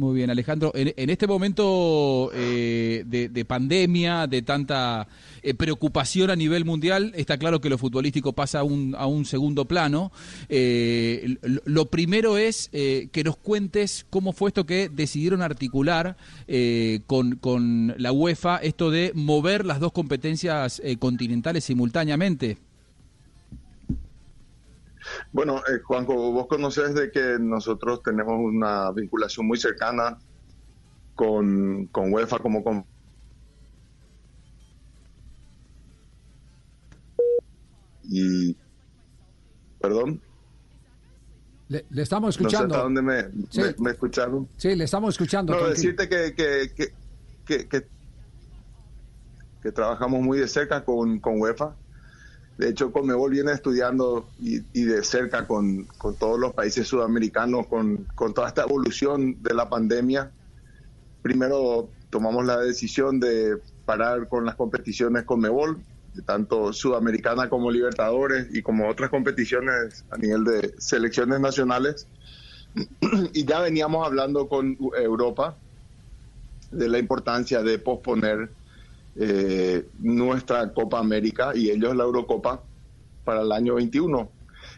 Muy 0.00 0.14
bien, 0.14 0.30
Alejandro. 0.30 0.72
En, 0.74 1.10
este 1.10 1.26
momento 1.26 2.30
eh, 2.32 3.04
de, 3.06 3.28
de 3.28 3.44
pandemia, 3.44 4.26
de 4.26 4.40
tanta 4.40 5.06
eh, 5.42 5.52
preocupación 5.52 6.30
a 6.30 6.36
nivel 6.36 6.64
mundial, 6.64 7.12
está 7.14 7.36
claro 7.36 7.60
que 7.60 7.68
lo 7.68 7.76
futbolístico 7.76 8.32
pasa 8.32 8.60
a 8.60 8.62
un, 8.62 8.94
a 8.96 9.04
un 9.04 9.26
segundo 9.26 9.66
plano. 9.66 10.10
Eh, 10.48 11.36
lo, 11.42 11.60
lo 11.66 11.86
primero 11.90 12.38
es 12.38 12.70
eh, 12.72 13.10
que 13.12 13.24
nos 13.24 13.36
cuentes 13.36 14.06
cómo 14.08 14.32
fue 14.32 14.48
esto 14.48 14.64
que 14.64 14.88
decidieron 14.88 15.42
articular 15.42 16.16
eh, 16.48 17.00
con, 17.06 17.36
con 17.36 17.94
la 17.98 18.10
UEFA, 18.10 18.56
esto 18.56 18.90
de 18.90 19.12
mover 19.14 19.66
las 19.66 19.80
dos 19.80 19.92
competencias 19.92 20.80
eh, 20.82 20.96
continentales 20.96 21.64
simultáneamente. 21.64 22.56
Bueno, 25.32 25.58
eh, 25.58 25.80
Juanjo, 25.84 26.14
vos 26.32 26.46
conocés 26.46 26.94
de 26.94 27.10
que 27.10 27.36
nosotros 27.40 28.02
tenemos 28.02 28.34
una 28.38 28.90
vinculación 28.92 29.46
muy 29.46 29.58
cercana 29.58 30.18
con, 31.14 31.86
con 31.88 32.12
UEFA 32.12 32.38
como 32.38 32.62
con... 32.64 32.84
Y... 38.02 38.56
Perdón. 39.80 40.20
Le, 41.68 41.86
le 41.90 42.02
estamos 42.02 42.28
No 42.40 42.48
sé 42.50 42.56
escuchando. 42.56 42.74
hasta 42.74 42.84
dónde 42.84 43.02
me, 43.02 43.22
Sí. 43.50 43.60
me- 43.60 43.74
me 43.78 43.90
escucharon. 43.92 44.48
Sí, 44.56 44.74
le 44.74 44.84
estamos 44.84 45.14
escuchando. 45.14 45.54
No, 45.54 45.68
decirte 45.68 46.08
que, 46.08 46.34
que, 46.34 46.72
que, 46.74 46.88
que, 47.44 47.68
que- 47.68 47.88
que 49.62 49.72
trabajamos 49.72 50.20
muy 50.22 50.38
de 50.38 50.48
cerca 50.48 50.84
con, 50.84 51.20
con 51.20 51.40
UEFA. 51.40 51.76
De 52.60 52.68
hecho, 52.68 52.92
Conmebol 52.92 53.30
viene 53.30 53.52
estudiando 53.52 54.28
y, 54.38 54.58
de 54.58 55.02
cerca 55.02 55.46
con, 55.46 55.84
con 55.96 56.14
todos 56.16 56.38
los 56.38 56.52
países 56.52 56.86
sudamericanos, 56.86 57.66
con, 57.68 58.06
con 58.14 58.34
toda 58.34 58.48
esta 58.48 58.64
evolución 58.64 59.42
de 59.42 59.54
la 59.54 59.70
pandemia. 59.70 60.30
Primero 61.22 61.88
tomamos 62.10 62.44
la 62.44 62.58
decisión 62.58 63.18
de 63.18 63.56
parar 63.86 64.28
con 64.28 64.44
las 64.44 64.56
competiciones 64.56 65.24
Conmebol, 65.24 65.78
tanto 66.26 66.74
sudamericana 66.74 67.48
como 67.48 67.70
Libertadores 67.70 68.48
y 68.54 68.60
como 68.60 68.90
otras 68.90 69.08
competiciones 69.08 70.04
a 70.10 70.18
nivel 70.18 70.44
de 70.44 70.74
selecciones 70.76 71.40
nacionales. 71.40 72.08
y 73.32 73.46
ya 73.46 73.60
veníamos 73.60 74.06
hablando 74.06 74.48
con 74.48 74.76
Europa 74.98 75.56
de 76.72 76.90
la 76.90 76.98
importancia 76.98 77.62
de 77.62 77.78
posponer 77.78 78.50
eh, 79.16 79.86
nuestra 79.98 80.72
Copa 80.72 80.98
América 80.98 81.52
y 81.54 81.70
ellos 81.70 81.96
la 81.96 82.04
Eurocopa 82.04 82.62
para 83.24 83.42
el 83.42 83.52
año 83.52 83.74
21. 83.74 84.30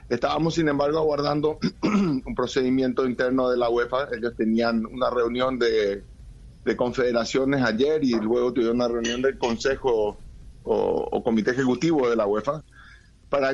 Estábamos, 0.08 0.54
sin 0.54 0.68
embargo, 0.68 0.98
aguardando 0.98 1.58
un 1.82 2.34
procedimiento 2.34 3.06
interno 3.06 3.50
de 3.50 3.56
la 3.56 3.68
UEFA. 3.68 4.08
Ellos 4.16 4.34
tenían 4.36 4.84
una 4.86 5.10
reunión 5.10 5.58
de, 5.58 6.04
de 6.64 6.76
confederaciones 6.76 7.62
ayer 7.62 8.02
y 8.04 8.12
luego 8.14 8.52
tuvieron 8.52 8.76
una 8.76 8.88
reunión 8.88 9.22
del 9.22 9.38
Consejo 9.38 10.18
o, 10.64 11.08
o 11.10 11.24
Comité 11.24 11.52
Ejecutivo 11.52 12.08
de 12.08 12.16
la 12.16 12.26
UEFA 12.26 12.62
para 13.28 13.48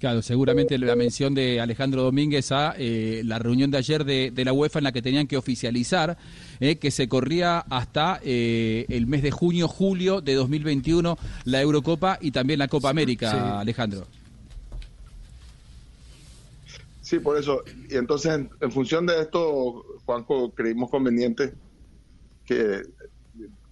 Claro, 0.00 0.22
seguramente 0.22 0.78
la 0.78 0.94
mención 0.94 1.34
de 1.34 1.60
Alejandro 1.60 2.02
Domínguez 2.04 2.52
a 2.52 2.72
eh, 2.78 3.22
la 3.24 3.40
reunión 3.40 3.72
de 3.72 3.78
ayer 3.78 4.04
de, 4.04 4.30
de 4.30 4.44
la 4.44 4.52
UEFA 4.52 4.78
en 4.78 4.84
la 4.84 4.92
que 4.92 5.02
tenían 5.02 5.26
que 5.26 5.36
oficializar 5.36 6.16
eh, 6.60 6.76
que 6.76 6.92
se 6.92 7.08
corría 7.08 7.58
hasta 7.68 8.20
eh, 8.22 8.86
el 8.90 9.08
mes 9.08 9.22
de 9.24 9.32
junio, 9.32 9.66
julio 9.66 10.20
de 10.20 10.34
2021 10.34 11.18
la 11.46 11.60
Eurocopa 11.60 12.16
y 12.20 12.30
también 12.30 12.60
la 12.60 12.68
Copa 12.68 12.90
América, 12.90 13.30
Sí. 13.32 13.36
Alejandro. 13.40 14.06
Sí, 17.02 17.18
por 17.18 17.38
eso. 17.38 17.62
Y 17.90 17.96
entonces, 17.96 18.32
en, 18.34 18.50
en 18.60 18.70
función 18.70 19.06
de 19.06 19.20
esto, 19.22 19.84
Juanjo, 20.04 20.50
creímos 20.52 20.90
conveniente 20.90 21.54
que 22.44 22.82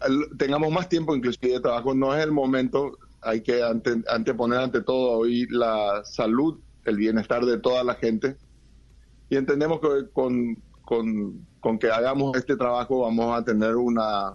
al- 0.00 0.26
tengamos 0.38 0.72
más 0.72 0.88
tiempo 0.88 1.14
inclusive 1.14 1.52
de 1.52 1.60
trabajo. 1.60 1.94
No 1.94 2.16
es 2.16 2.24
el 2.24 2.32
momento, 2.32 2.98
hay 3.26 3.40
que 3.42 3.62
ante- 3.62 4.02
anteponer 4.08 4.60
ante 4.60 4.80
todo 4.82 5.18
hoy 5.18 5.46
la 5.50 6.02
salud, 6.04 6.58
el 6.84 6.96
bienestar 6.96 7.44
de 7.44 7.58
toda 7.58 7.82
la 7.84 7.94
gente. 7.94 8.36
Y 9.28 9.36
entendemos 9.36 9.80
que 9.80 10.08
con, 10.12 10.56
con, 10.82 11.46
con 11.60 11.78
que 11.78 11.90
hagamos 11.90 12.36
este 12.36 12.56
trabajo 12.56 13.00
vamos 13.00 13.36
a 13.36 13.44
tener 13.44 13.74
una, 13.76 14.34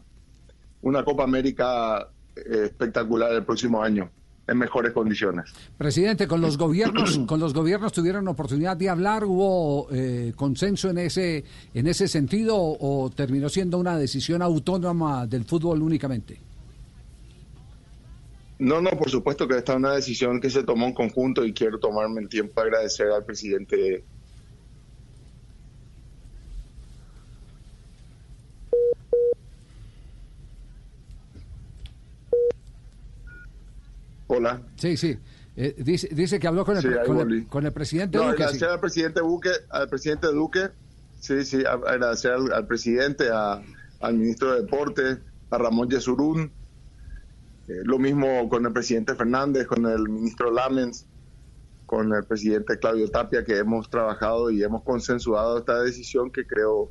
una 0.82 1.04
Copa 1.06 1.24
América 1.24 2.10
eh, 2.36 2.66
espectacular 2.66 3.32
el 3.32 3.46
próximo 3.46 3.82
año, 3.82 4.10
en 4.48 4.58
mejores 4.58 4.92
condiciones. 4.92 5.54
Presidente, 5.78 6.28
con 6.28 6.42
los 6.42 6.58
gobiernos, 6.58 7.20
con 7.28 7.40
los 7.40 7.54
gobiernos 7.54 7.94
tuvieron 7.94 8.28
oportunidad 8.28 8.76
de 8.76 8.90
hablar, 8.90 9.24
hubo 9.24 9.88
eh, 9.92 10.34
consenso 10.36 10.90
en 10.90 10.98
ese, 10.98 11.46
en 11.74 11.88
ese 11.88 12.10
sentido 12.10 12.58
o, 12.58 13.04
o 13.06 13.10
terminó 13.12 13.48
siendo 13.48 13.78
una 13.78 13.98
decisión 13.98 14.42
autónoma 14.42 15.26
del 15.26 15.46
fútbol 15.46 15.82
únicamente. 15.82 16.40
No, 18.70 18.80
no, 18.80 18.92
por 18.92 19.10
supuesto 19.10 19.48
que 19.48 19.58
esta 19.58 19.72
es 19.74 19.78
una 19.80 19.94
decisión 19.96 20.40
que 20.40 20.50
se 20.52 20.64
tomó 20.64 20.86
en 20.86 20.94
conjunto 20.94 21.44
y 21.44 21.52
quiero 21.54 21.80
tomarme 21.80 22.22
el 22.22 22.30
tiempo 22.30 22.54
para 22.54 22.68
agradecer 22.68 23.08
al 23.10 23.26
presidente. 23.26 24.06
Hola. 34.28 34.62
Sí, 34.78 34.96
sí. 34.98 35.18
Eh, 35.56 35.76
dice, 35.78 36.08
dice 36.12 36.40
que 36.40 36.48
habló 36.48 36.64
con 36.64 36.78
el, 36.78 36.82
Sí, 36.82 36.88
con 37.06 37.18
el- 37.18 37.26
volví. 37.26 37.46
con 37.46 37.66
el 37.66 37.74
presidente 37.74 38.18
No, 38.18 38.24
Duque, 38.26 38.38
sí. 38.38 38.44
agradecer 38.44 38.70
al 38.70 38.80
presidente 38.80 39.20
Duque, 39.20 39.50
al 39.70 39.90
presidente 39.90 40.28
Duque, 40.28 40.70
sí, 41.20 41.44
sí, 41.44 41.64
agradecer 41.66 42.32
al, 42.32 42.54
al 42.54 42.66
presidente, 42.68 43.30
a- 43.32 43.62
al 44.00 44.14
ministro 44.16 44.54
de 44.54 44.62
Deportes, 44.62 45.20
a 45.50 45.58
Ramón 45.58 45.90
Yesurún, 45.90 46.52
eh, 47.68 47.82
lo 47.84 48.00
mismo 48.00 48.50
con 48.50 48.66
el 48.66 48.74
presidente 48.74 49.16
Fernández, 49.16 49.68
con 49.68 49.86
el 49.86 50.10
ministro 50.10 50.52
Lamens, 50.52 51.06
con 51.86 52.14
el 52.14 52.24
presidente 52.24 52.80
Claudio 52.80 53.10
Tapia, 53.10 53.44
que 53.44 53.58
hemos 53.58 53.90
trabajado 53.90 54.50
y 54.50 54.64
hemos 54.64 54.84
consensuado 54.84 55.58
esta 55.58 55.82
decisión 55.82 56.32
que 56.32 56.48
creo 56.48 56.90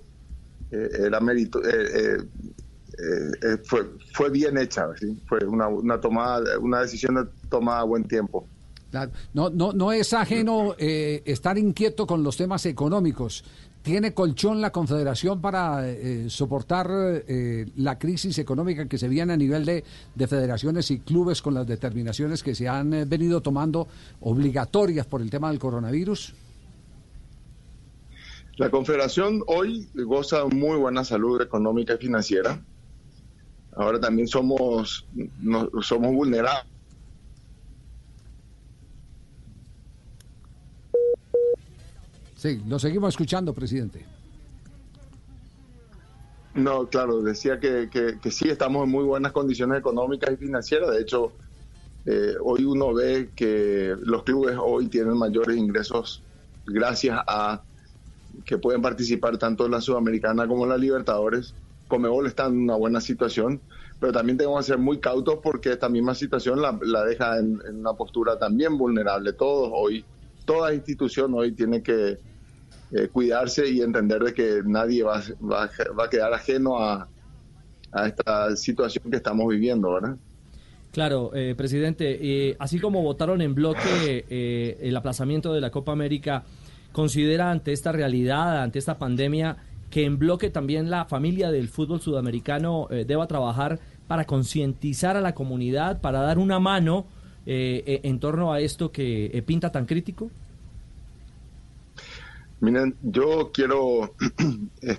eh, 0.70 0.88
era 1.06 1.20
mérito, 1.20 1.61
eh, 1.64 2.18
eh, 2.18 3.56
fue, 3.64 3.90
fue 4.12 4.30
bien 4.30 4.56
hecha, 4.59 4.87
¿sí? 4.98 5.18
fue 5.26 5.44
una, 5.44 5.68
una 5.68 6.00
tomada, 6.00 6.59
una 6.59 6.83
decisión 6.83 7.30
tomada 7.48 7.80
a 7.80 7.85
buen 7.85 8.04
tiempo. 8.04 8.46
No, 9.33 9.50
no, 9.50 9.72
no 9.72 9.92
es 9.92 10.12
ajeno 10.12 10.74
estar 10.78 11.56
inquieto 11.56 12.06
con 12.06 12.24
los 12.24 12.37
temas 12.37 12.66
económicos. 12.66 13.44
¿Tiene 13.82 14.12
colchón 14.12 14.60
la 14.60 14.70
Confederación 14.72 15.40
para 15.40 15.88
eh, 15.88 16.28
soportar 16.28 16.88
eh, 16.90 17.66
la 17.76 17.98
crisis 17.98 18.38
económica 18.38 18.86
que 18.86 18.98
se 18.98 19.08
viene 19.08 19.32
a 19.32 19.36
nivel 19.38 19.64
de, 19.64 19.84
de 20.14 20.26
federaciones 20.26 20.90
y 20.90 20.98
clubes 21.00 21.40
con 21.40 21.54
las 21.54 21.66
determinaciones 21.66 22.42
que 22.42 22.54
se 22.54 22.68
han 22.68 22.92
eh, 22.92 23.04
venido 23.06 23.40
tomando 23.40 23.88
obligatorias 24.20 25.06
por 25.06 25.22
el 25.22 25.30
tema 25.30 25.48
del 25.48 25.58
coronavirus? 25.58 26.34
La 28.58 28.70
Confederación 28.70 29.42
hoy 29.46 29.88
goza 29.94 30.44
muy 30.44 30.76
buena 30.76 31.02
salud 31.02 31.40
económica 31.40 31.94
y 31.94 31.98
financiera. 31.98 32.62
Ahora 33.74 33.98
también 33.98 34.28
somos, 34.28 35.06
no- 35.40 35.70
somos 35.80 36.12
vulnerables. 36.12 36.70
Sí, 42.40 42.59
lo 42.66 42.79
seguimos 42.79 43.11
escuchando, 43.12 43.53
presidente. 43.53 44.07
No, 46.55 46.88
claro, 46.88 47.20
decía 47.20 47.61
que, 47.61 47.90
que- 47.92 48.31
sí 48.31 48.48
estamos 48.48 48.85
en 48.85 48.90
muy 48.90 49.05
buenas 49.05 49.33
condiciones 49.33 49.79
económicas 49.79 50.33
y 50.33 50.37
financieras. 50.38 50.90
De 50.90 51.03
hecho, 51.03 51.35
eh, 52.07 52.37
hoy 52.42 52.64
uno 52.64 52.94
ve 52.94 53.31
que 53.37 53.94
los 54.05 54.22
clubes 54.22 54.57
hoy 54.59 54.88
tienen 54.88 55.18
mayores 55.18 55.55
ingresos 55.59 56.22
gracias 56.64 57.20
a 57.26 57.62
que 58.46 58.57
pueden 58.57 58.81
participar 58.81 59.37
tanto 59.37 59.66
en 59.66 59.72
la 59.72 59.83
Sudamericana 59.83 60.48
como 60.48 60.64
en 60.64 60.70
la 60.70 60.79
Libertadores. 60.79 61.55
Comebol 61.88 62.26
está 62.26 62.46
en 62.46 62.57
una 62.57 62.76
buena 62.76 63.03
situación, 63.03 63.61
pero 63.98 64.14
también 64.14 64.38
tenemos 64.38 64.61
que 64.64 64.72
ser 64.72 64.79
muy 64.79 64.98
cautos 64.98 65.40
porque 65.42 65.72
esta 65.72 65.90
misma 65.90 66.14
situación 66.14 66.62
la, 66.62 66.79
la 66.81 67.05
deja 67.05 67.38
en, 67.38 67.61
en 67.68 67.81
una 67.81 67.92
postura 67.92 68.38
también 68.38 68.79
vulnerable. 68.79 69.35
Todos 69.35 69.68
hoy, 69.74 70.07
toda 70.46 70.72
institución 70.72 71.35
hoy 71.35 71.53
tiene 71.55 71.83
que 71.83 72.29
eh, 72.92 73.09
cuidarse 73.09 73.68
y 73.68 73.81
entender 73.81 74.22
de 74.22 74.35
que 74.35 74.62
nadie 74.64 75.03
va, 75.03 75.22
va, 75.42 75.70
va 75.98 76.05
a 76.05 76.11
quedar 76.11 76.33
ajeno 76.33 76.79
a, 76.79 77.09
a 77.92 78.07
esta 78.07 78.57
situación 78.57 79.11
que 79.11 79.16
estamos 79.16 79.48
viviendo, 79.48 79.92
¿verdad? 79.92 80.16
Claro, 80.92 81.31
eh, 81.35 81.55
presidente, 81.57 82.18
eh, 82.20 82.57
así 82.59 82.81
como 82.81 83.03
votaron 83.03 83.40
en 83.42 83.55
bloque 83.55 84.24
eh, 84.29 84.79
el 84.81 84.96
aplazamiento 84.96 85.53
de 85.53 85.61
la 85.61 85.70
Copa 85.70 85.92
América, 85.92 86.44
¿considera 86.90 87.53
ante 87.53 87.72
esta 87.72 87.92
realidad, 87.92 88.61
ante 88.61 88.81
esta 88.81 88.98
pandemia, 88.98 89.57
que 89.88 90.05
en 90.05 90.18
bloque 90.18 90.50
también 90.50 90.90
la 90.90 91.05
familia 91.05 91.53
del 91.53 91.68
fútbol 91.68 92.00
sudamericano 92.00 92.88
eh, 92.90 93.05
deba 93.07 93.29
trabajar 93.29 93.79
para 94.09 94.24
concientizar 94.24 95.16
a 95.16 95.20
la 95.20 95.35
comunidad, 95.35 96.00
para 96.00 96.22
dar 96.22 96.38
una 96.38 96.59
mano 96.59 97.07
eh, 97.46 98.00
en 98.03 98.18
torno 98.18 98.53
a 98.53 98.61
esto 98.61 98.90
que 98.90 99.42
pinta 99.46 99.70
tan 99.70 99.87
crítico? 99.87 100.31
Miren, 102.61 102.96
yo 103.03 103.51
quiero 103.53 104.14
eh, 104.83 104.99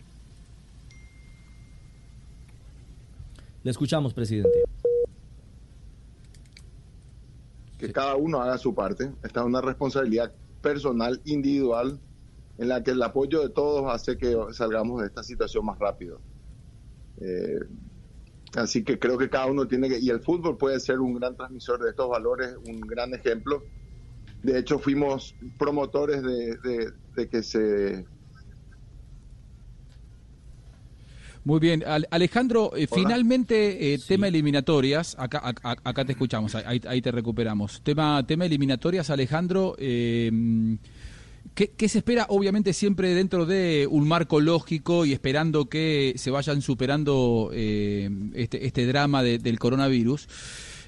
Le 3.63 3.69
escuchamos, 3.71 4.13
presidente. 4.13 4.49
que 7.81 7.91
cada 7.91 8.15
uno 8.15 8.39
haga 8.39 8.59
su 8.59 8.75
parte. 8.75 9.11
Esta 9.23 9.39
es 9.39 9.45
una 9.45 9.59
responsabilidad 9.59 10.31
personal, 10.61 11.19
individual, 11.25 11.99
en 12.59 12.69
la 12.69 12.83
que 12.83 12.91
el 12.91 13.01
apoyo 13.01 13.41
de 13.41 13.49
todos 13.49 13.91
hace 13.91 14.17
que 14.17 14.37
salgamos 14.51 15.01
de 15.01 15.07
esta 15.07 15.23
situación 15.23 15.65
más 15.65 15.79
rápido. 15.79 16.21
Eh, 17.19 17.59
así 18.55 18.83
que 18.83 18.99
creo 18.99 19.17
que 19.17 19.31
cada 19.31 19.47
uno 19.47 19.67
tiene 19.67 19.89
que, 19.89 19.97
y 19.99 20.11
el 20.11 20.19
fútbol 20.21 20.57
puede 20.57 20.79
ser 20.79 20.99
un 20.99 21.15
gran 21.15 21.35
transmisor 21.35 21.81
de 21.81 21.89
estos 21.89 22.07
valores, 22.07 22.55
un 22.67 22.81
gran 22.81 23.15
ejemplo. 23.15 23.63
De 24.43 24.57
hecho, 24.59 24.79
fuimos 24.79 25.35
promotores 25.57 26.23
de, 26.23 26.55
de- 26.57 26.91
de 27.15 27.29
que 27.29 27.43
se 27.43 28.05
Muy 31.43 31.59
bien, 31.59 31.83
Al- 31.87 32.07
Alejandro, 32.11 32.71
eh, 32.75 32.85
finalmente 32.87 33.93
eh, 33.95 33.99
tema 34.07 34.27
eliminatorias, 34.27 35.15
acá, 35.17 35.41
acá, 35.43 35.75
acá 35.83 36.05
te 36.05 36.11
escuchamos, 36.11 36.53
ahí, 36.53 36.79
ahí 36.87 37.01
te 37.01 37.11
recuperamos. 37.11 37.81
Tema, 37.81 38.23
tema 38.27 38.45
eliminatorias, 38.45 39.09
Alejandro, 39.09 39.75
eh, 39.79 40.31
¿qué, 41.55 41.71
qué 41.75 41.89
se 41.89 41.97
espera? 41.97 42.27
Obviamente 42.29 42.73
siempre 42.73 43.15
dentro 43.15 43.47
de 43.47 43.87
un 43.89 44.07
marco 44.07 44.39
lógico 44.39 45.03
y 45.03 45.13
esperando 45.13 45.65
que 45.65 46.13
se 46.17 46.29
vayan 46.29 46.61
superando 46.61 47.49
eh, 47.53 48.07
este, 48.35 48.67
este 48.67 48.85
drama 48.85 49.23
de- 49.23 49.39
del 49.39 49.57
coronavirus. 49.57 50.27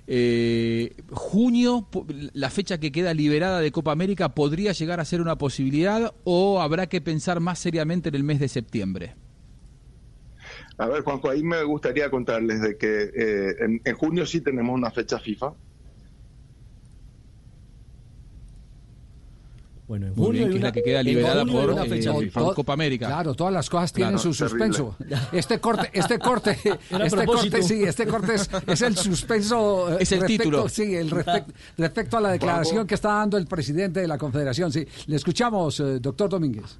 Eh, 0.05 0.95
junio, 1.11 1.87
la 2.33 2.49
fecha 2.49 2.79
que 2.79 2.91
queda 2.91 3.13
liberada 3.13 3.59
de 3.59 3.71
Copa 3.71 3.91
América, 3.91 4.35
¿podría 4.35 4.73
llegar 4.73 4.99
a 4.99 5.05
ser 5.05 5.21
una 5.21 5.37
posibilidad 5.37 6.13
o 6.23 6.61
habrá 6.61 6.87
que 6.87 7.01
pensar 7.01 7.39
más 7.39 7.59
seriamente 7.59 8.09
en 8.09 8.15
el 8.15 8.23
mes 8.23 8.39
de 8.39 8.49
septiembre? 8.49 9.15
A 10.77 10.87
ver, 10.87 11.03
Juanjo, 11.03 11.29
ahí 11.29 11.43
me 11.43 11.63
gustaría 11.63 12.09
contarles 12.09 12.61
de 12.61 12.77
que 12.77 13.03
eh, 13.15 13.55
en, 13.59 13.81
en 13.83 13.95
junio 13.95 14.25
sí 14.25 14.41
tenemos 14.41 14.75
una 14.75 14.91
fecha 14.91 15.19
FIFA. 15.19 15.53
Bueno, 19.85 20.07
en 20.07 20.13
Muy 20.15 20.25
junio 20.27 20.39
bien, 20.47 20.49
que 20.51 20.57
es 20.57 20.63
la 20.63 20.71
que 20.71 20.81
queda 20.81 21.03
liberada 21.03 21.45
por, 21.45 21.69
una 21.71 21.83
eh, 21.83 21.89
fecha 21.89 22.13
por 22.13 22.23
FIFA. 22.23 22.53
Copa 22.53 22.73
América. 22.73 23.07
Claro, 23.07 23.33
todas 23.33 23.53
las 23.53 23.69
cosas 23.69 23.91
tienen 23.91 24.15
Claro, 24.15 24.33
su 24.33 24.37
terrible. 24.45 24.67
suspenso. 24.73 24.95
Este 25.33 25.59
corte, 25.59 25.89
este 25.93 26.19
corte, 26.19 26.51
este 27.03 27.25
corte, 27.25 27.63
sí, 27.63 27.83
este 27.83 28.07
corte 28.07 28.35
es, 28.35 28.49
es 28.65 28.81
el 28.81 28.95
suspenso. 28.95 29.89
eh, 29.93 29.97
Es 29.99 30.11
el 30.13 30.21
respecto- 30.21 30.43
título. 30.43 30.69
Sí, 30.69 30.95
el 30.95 31.09
respecto, 31.11 31.51
respecto 31.77 32.17
a 32.17 32.21
la 32.21 32.31
declaración 32.31 32.87
que 32.87 32.95
está 32.95 33.09
dando 33.09 33.37
el 33.37 33.45
presidente 33.45 33.99
de 33.99 34.07
la 34.07 34.17
Confederación. 34.17 34.71
Sí, 34.71 34.87
le 35.07 35.15
escuchamos, 35.17 35.79
eh, 35.81 35.99
doctor 35.99 36.29
Domínguez. 36.29 36.77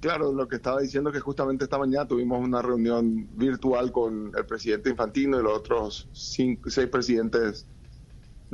Claro, 0.00 0.32
lo 0.32 0.46
que 0.46 0.56
estaba 0.56 0.80
diciendo 0.80 1.08
es 1.10 1.14
que 1.14 1.20
justamente 1.20 1.64
esta 1.64 1.78
mañana 1.78 2.06
tuvimos 2.06 2.38
una 2.44 2.60
reunión 2.60 3.26
virtual 3.36 3.90
con 3.90 4.32
el 4.36 4.44
presidente 4.44 4.90
Infantino 4.90 5.40
y 5.40 5.42
los 5.42 5.56
otros 5.58 6.08
cinco, 6.12 6.68
seis 6.68 6.88
presidentes 6.88 7.66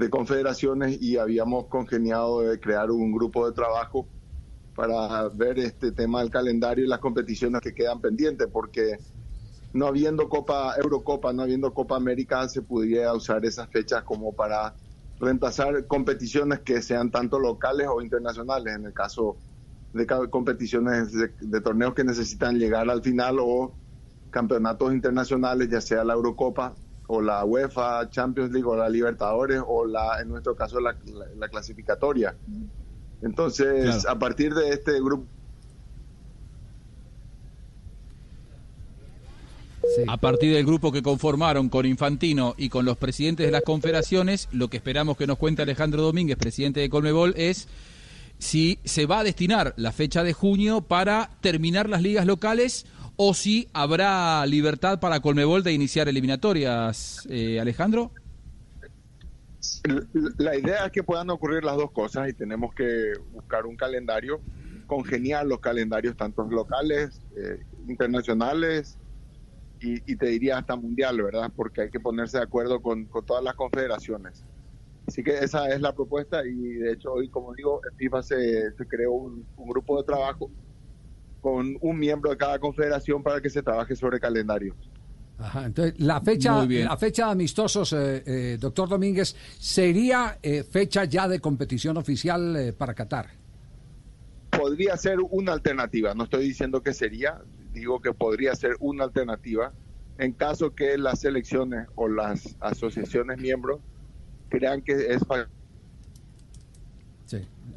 de 0.00 0.08
confederaciones 0.08 1.00
y 1.00 1.18
habíamos 1.18 1.66
congeniado 1.66 2.40
de 2.40 2.58
crear 2.58 2.90
un 2.90 3.12
grupo 3.12 3.46
de 3.46 3.52
trabajo 3.52 4.08
para 4.74 5.28
ver 5.28 5.58
este 5.58 5.92
tema 5.92 6.20
del 6.20 6.30
calendario 6.30 6.86
y 6.86 6.88
las 6.88 7.00
competiciones 7.00 7.60
que 7.60 7.74
quedan 7.74 8.00
pendientes, 8.00 8.48
porque 8.50 8.96
no 9.74 9.86
habiendo 9.86 10.26
Copa 10.30 10.74
Eurocopa, 10.82 11.34
no 11.34 11.42
habiendo 11.42 11.74
Copa 11.74 11.96
América, 11.96 12.48
se 12.48 12.62
pudiera 12.62 13.12
usar 13.12 13.44
esas 13.44 13.68
fechas 13.68 14.02
como 14.02 14.34
para 14.34 14.74
reemplazar 15.18 15.86
competiciones 15.86 16.60
que 16.60 16.80
sean 16.80 17.10
tanto 17.10 17.38
locales 17.38 17.86
o 17.90 18.00
internacionales, 18.00 18.74
en 18.74 18.86
el 18.86 18.94
caso 18.94 19.36
de 19.92 20.06
competiciones 20.30 21.12
de, 21.12 21.34
de 21.40 21.60
torneos 21.60 21.92
que 21.92 22.04
necesitan 22.04 22.58
llegar 22.58 22.88
al 22.88 23.02
final 23.02 23.36
o 23.38 23.76
campeonatos 24.30 24.94
internacionales, 24.94 25.68
ya 25.68 25.82
sea 25.82 26.04
la 26.04 26.14
Eurocopa 26.14 26.74
o 27.12 27.20
la 27.20 27.44
UEFA 27.44 28.08
Champions 28.10 28.52
League 28.52 28.66
o 28.68 28.76
la 28.76 28.88
Libertadores 28.88 29.60
o 29.66 29.84
la, 29.84 30.20
en 30.20 30.28
nuestro 30.28 30.54
caso, 30.54 30.78
la, 30.80 30.96
la- 31.06 31.26
la 31.36 31.48
clasificatoria. 31.48 32.36
Entonces, 33.22 33.84
Claro. 33.84 34.10
a 34.10 34.18
partir 34.18 34.54
de 34.54 34.70
este 34.70 34.92
grupo 35.00 35.26
A 40.06 40.16
partir 40.18 40.54
del 40.54 40.64
grupo 40.64 40.92
que 40.92 41.02
conformaron 41.02 41.68
con 41.68 41.84
Infantino 41.84 42.54
y 42.56 42.68
con 42.68 42.84
los 42.84 42.96
presidentes 42.96 43.46
de 43.46 43.52
las 43.52 43.62
confederaciones, 43.62 44.48
lo 44.52 44.68
que 44.68 44.76
esperamos 44.76 45.16
que 45.16 45.26
nos 45.26 45.36
cuente 45.38 45.62
Alejandro 45.62 46.02
Domínguez, 46.02 46.36
presidente 46.36 46.80
de 46.80 46.88
Colmebol, 46.90 47.34
es 47.36 47.66
si 48.38 48.78
se 48.84 49.06
va 49.06 49.18
a 49.20 49.24
destinar 49.24 49.74
la 49.76 49.90
fecha 49.90 50.22
de 50.22 50.32
junio 50.32 50.80
para 50.82 51.30
terminar 51.40 51.88
las 51.88 52.02
ligas 52.02 52.24
locales 52.24 52.86
o 53.22 53.34
si 53.34 53.68
habrá 53.74 54.46
libertad 54.46 54.98
para 54.98 55.20
Colmebol 55.20 55.62
de 55.62 55.74
iniciar 55.74 56.08
eliminatorias, 56.08 57.28
eh, 57.28 57.60
Alejandro. 57.60 58.12
La 60.38 60.56
idea 60.56 60.86
es 60.86 60.92
que 60.92 61.02
puedan 61.02 61.28
ocurrir 61.28 61.62
las 61.62 61.76
dos 61.76 61.90
cosas 61.90 62.30
y 62.30 62.32
tenemos 62.32 62.72
que 62.72 63.12
buscar 63.30 63.66
un 63.66 63.76
calendario, 63.76 64.40
congeniar 64.86 65.44
los 65.44 65.60
calendarios 65.60 66.16
tanto 66.16 66.44
locales, 66.44 67.20
eh, 67.36 67.62
internacionales 67.88 68.96
y, 69.82 69.96
y 70.10 70.16
te 70.16 70.28
diría 70.28 70.56
hasta 70.56 70.74
mundial, 70.76 71.20
¿verdad? 71.20 71.52
Porque 71.54 71.82
hay 71.82 71.90
que 71.90 72.00
ponerse 72.00 72.38
de 72.38 72.44
acuerdo 72.44 72.80
con, 72.80 73.06
todas 73.26 73.44
las 73.44 73.54
confederaciones. 73.54 74.46
Así 75.06 75.22
que 75.22 75.40
esa 75.40 75.68
es 75.68 75.82
la 75.82 75.94
propuesta 75.94 76.42
y 76.46 76.54
de 76.54 76.92
hecho 76.92 77.12
hoy, 77.12 77.28
como 77.28 77.52
digo, 77.52 77.82
en 77.90 77.98
FIFA 77.98 78.22
se, 78.22 78.72
se 78.72 78.86
creó 78.88 79.12
un 79.12 79.44
grupo 79.58 79.98
de 79.98 80.04
trabajo 80.04 80.50
con 81.40 81.76
un 81.80 81.98
miembro 81.98 82.30
de 82.30 82.36
cada 82.36 82.58
confederación 82.58 83.22
para 83.22 83.40
que 83.40 83.50
se 83.50 83.62
trabaje 83.62 83.96
sobre 83.96 84.20
calendario. 84.20 84.74
Ajá, 85.38 85.64
entonces, 85.64 85.98
la 85.98 86.20
fecha, 86.20 86.64
la 86.66 86.96
fecha 86.98 87.26
de 87.26 87.32
amistosos, 87.32 87.94
eh, 87.94 88.22
eh, 88.26 88.58
doctor 88.60 88.90
Domínguez, 88.90 89.34
sería 89.58 90.38
eh, 90.42 90.62
fecha 90.64 91.04
ya 91.04 91.26
de 91.28 91.40
competición 91.40 91.96
oficial 91.96 92.56
eh, 92.56 92.72
para 92.74 92.94
Qatar. 92.94 93.30
podría 94.50 94.98
ser 94.98 95.18
una 95.30 95.52
alternativa, 95.52 96.14
no 96.14 96.24
estoy 96.24 96.44
diciendo 96.44 96.82
que 96.82 96.92
sería, 96.92 97.40
digo 97.72 98.00
que 98.00 98.12
podría 98.12 98.54
ser 98.54 98.76
una 98.80 99.04
alternativa 99.04 99.72
en 100.18 100.32
caso 100.32 100.74
que 100.74 100.98
las 100.98 101.20
selecciones 101.20 101.88
o 101.94 102.06
las 102.06 102.56
asociaciones 102.60 103.38
miembros 103.38 103.80
crean 104.50 104.82
que 104.82 104.92
es 104.92 105.22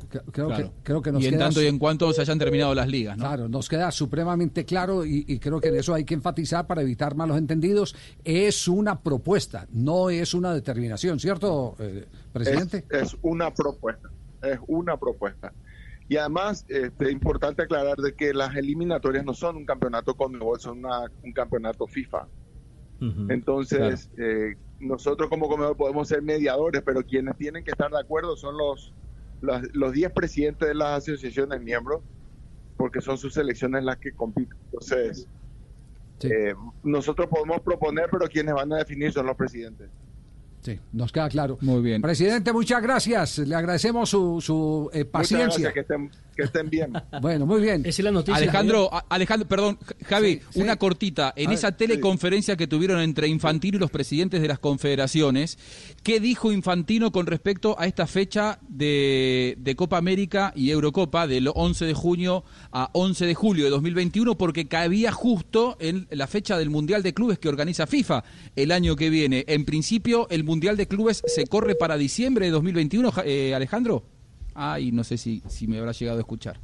creo, 0.09 0.47
Claro. 0.47 0.55
que, 0.55 0.71
creo 0.83 1.01
que 1.01 1.11
nos 1.11 1.21
y 1.23 1.25
en 1.27 1.31
queda 1.33 1.45
tanto 1.45 1.61
y 1.61 1.67
en 1.67 1.79
cuanto 1.79 2.11
se 2.13 2.21
hayan 2.21 2.39
terminado 2.39 2.73
las 2.75 2.87
ligas, 2.87 3.17
¿no? 3.17 3.23
Claro, 3.25 3.47
nos 3.49 3.67
queda 3.69 3.91
supremamente 3.91 4.65
claro 4.65 5.05
y, 5.05 5.25
y 5.27 5.39
creo 5.39 5.59
que 5.61 5.69
en 5.69 5.75
eso 5.75 5.93
hay 5.93 6.03
que 6.05 6.13
enfatizar 6.13 6.67
para 6.67 6.81
evitar 6.81 7.15
malos 7.15 7.37
entendidos. 7.37 7.95
Es 8.23 8.67
una 8.67 9.01
propuesta, 9.01 9.67
no 9.71 10.09
es 10.09 10.33
una 10.33 10.53
determinación, 10.53 11.19
¿cierto, 11.19 11.75
eh, 11.79 12.05
presidente? 12.31 12.85
Es, 12.89 13.13
es 13.13 13.17
una 13.21 13.53
propuesta, 13.53 14.09
es 14.41 14.59
una 14.67 14.97
propuesta. 14.97 15.53
Y 16.09 16.17
además, 16.17 16.65
este, 16.67 17.11
importante 17.11 17.63
aclarar 17.63 17.95
de 17.97 18.13
que 18.13 18.33
las 18.33 18.55
eliminatorias 18.55 19.23
no 19.23 19.33
son 19.33 19.55
un 19.55 19.65
campeonato 19.65 20.15
Conmebol, 20.15 20.59
son 20.59 20.79
una- 20.79 21.09
un 21.23 21.31
campeonato 21.31 21.87
FIFA. 21.87 22.27
Entonces, 23.29 24.09
eh, 24.17 24.55
nosotros 24.79 25.29
como 25.29 25.47
Comedor 25.49 25.75
podemos 25.75 26.07
ser 26.07 26.21
mediadores, 26.21 26.81
pero 26.85 27.03
quienes 27.03 27.35
tienen 27.37 27.63
que 27.63 27.71
estar 27.71 27.91
de 27.91 27.99
acuerdo 27.99 28.35
son 28.37 28.57
los 28.57 28.93
los 29.43 29.91
10 29.91 30.11
presidentes 30.13 30.67
de 30.67 30.73
las 30.73 30.99
asociaciones 30.99 31.61
miembros, 31.61 32.01
porque 32.77 33.01
son 33.01 33.17
sus 33.17 33.33
selecciones 33.33 33.83
las 33.83 33.97
que 33.97 34.13
compiten. 34.13 34.57
Entonces, 34.65 35.27
eh, 36.21 36.53
nosotros 36.83 37.27
podemos 37.27 37.59
proponer, 37.61 38.07
pero 38.09 38.27
quienes 38.27 38.53
van 38.53 38.71
a 38.73 38.77
definir 38.77 39.11
son 39.11 39.25
los 39.25 39.35
presidentes. 39.35 39.89
Sí, 40.61 40.79
nos 40.93 41.11
queda 41.11 41.27
claro. 41.27 41.57
Muy 41.59 41.81
bien. 41.81 42.01
Presidente, 42.01 42.53
muchas 42.53 42.81
gracias. 42.81 43.37
Le 43.39 43.53
agradecemos 43.53 44.09
su, 44.09 44.39
su 44.39 44.89
eh, 44.93 44.99
Muchas 44.99 45.11
paciencia. 45.11 45.71
gracias, 45.71 45.73
que 45.73 45.79
estén, 45.81 46.09
que 46.35 46.43
estén 46.43 46.69
bien. 46.69 46.93
Bueno, 47.21 47.45
muy 47.45 47.61
bien. 47.61 47.81
Esa 47.81 48.01
es 48.01 48.03
la 48.05 48.11
noticia. 48.11 48.35
Alejandro, 48.35 48.89
Alejandro, 49.09 49.47
perdón, 49.47 49.77
Javi, 50.05 50.41
una 50.55 50.75
cortita. 50.77 51.33
En 51.35 51.49
A 51.51 51.53
esa 51.53 51.67
ver, 51.69 51.77
teleconferencia 51.77 52.55
que 52.55 52.67
tuvieron 52.67 52.99
entre 52.99 53.27
Infantino 53.27 53.77
y 53.77 53.79
los 53.79 53.91
presidentes 53.91 54.41
de 54.41 54.47
las 54.47 54.59
confederaciones, 54.59 55.57
¿qué 56.03 56.19
dijo 56.19 56.51
Infantino 56.51 57.11
con 57.11 57.25
respecto 57.25 57.75
a 57.79 57.85
esta 57.87 58.07
fecha 58.07 58.59
de, 58.67 59.55
de 59.59 59.75
Copa 59.75 59.97
América 59.97 60.51
y 60.55 60.69
Eurocopa 60.71 61.27
del 61.27 61.49
11 61.53 61.85
de 61.85 61.93
junio 61.93 62.43
a 62.71 62.89
11 62.93 63.25
de 63.25 63.33
julio 63.35 63.63
de 63.65 63.69
2021? 63.69 64.37
Porque 64.37 64.67
cabía 64.67 65.11
justo 65.11 65.77
en 65.79 66.07
la 66.11 66.27
fecha 66.27 66.57
del 66.57 66.69
Mundial 66.69 67.03
de 67.03 67.13
Clubes 67.13 67.39
que 67.39 67.49
organiza 67.49 67.87
FIFA 67.87 68.23
el 68.55 68.71
año 68.71 68.95
que 68.95 69.09
viene. 69.09 69.45
En 69.47 69.65
principio, 69.65 70.27
el 70.29 70.43
Mundial 70.43 70.77
de 70.77 70.87
Clubes 70.87 71.21
se 71.25 71.45
corre 71.47 71.75
para 71.75 71.97
diciembre 71.97 72.45
de 72.45 72.51
2021, 72.51 73.11
Ja- 73.11 73.23
eh, 73.25 73.53
Alejandro. 73.55 74.03
Ay, 74.53 74.91
no 74.91 75.03
sé 75.03 75.17
si, 75.17 75.41
si 75.47 75.67
me 75.67 75.79
habrá 75.79 75.91
llegado 75.91 76.17
a 76.17 76.21
escuchar. 76.21 76.59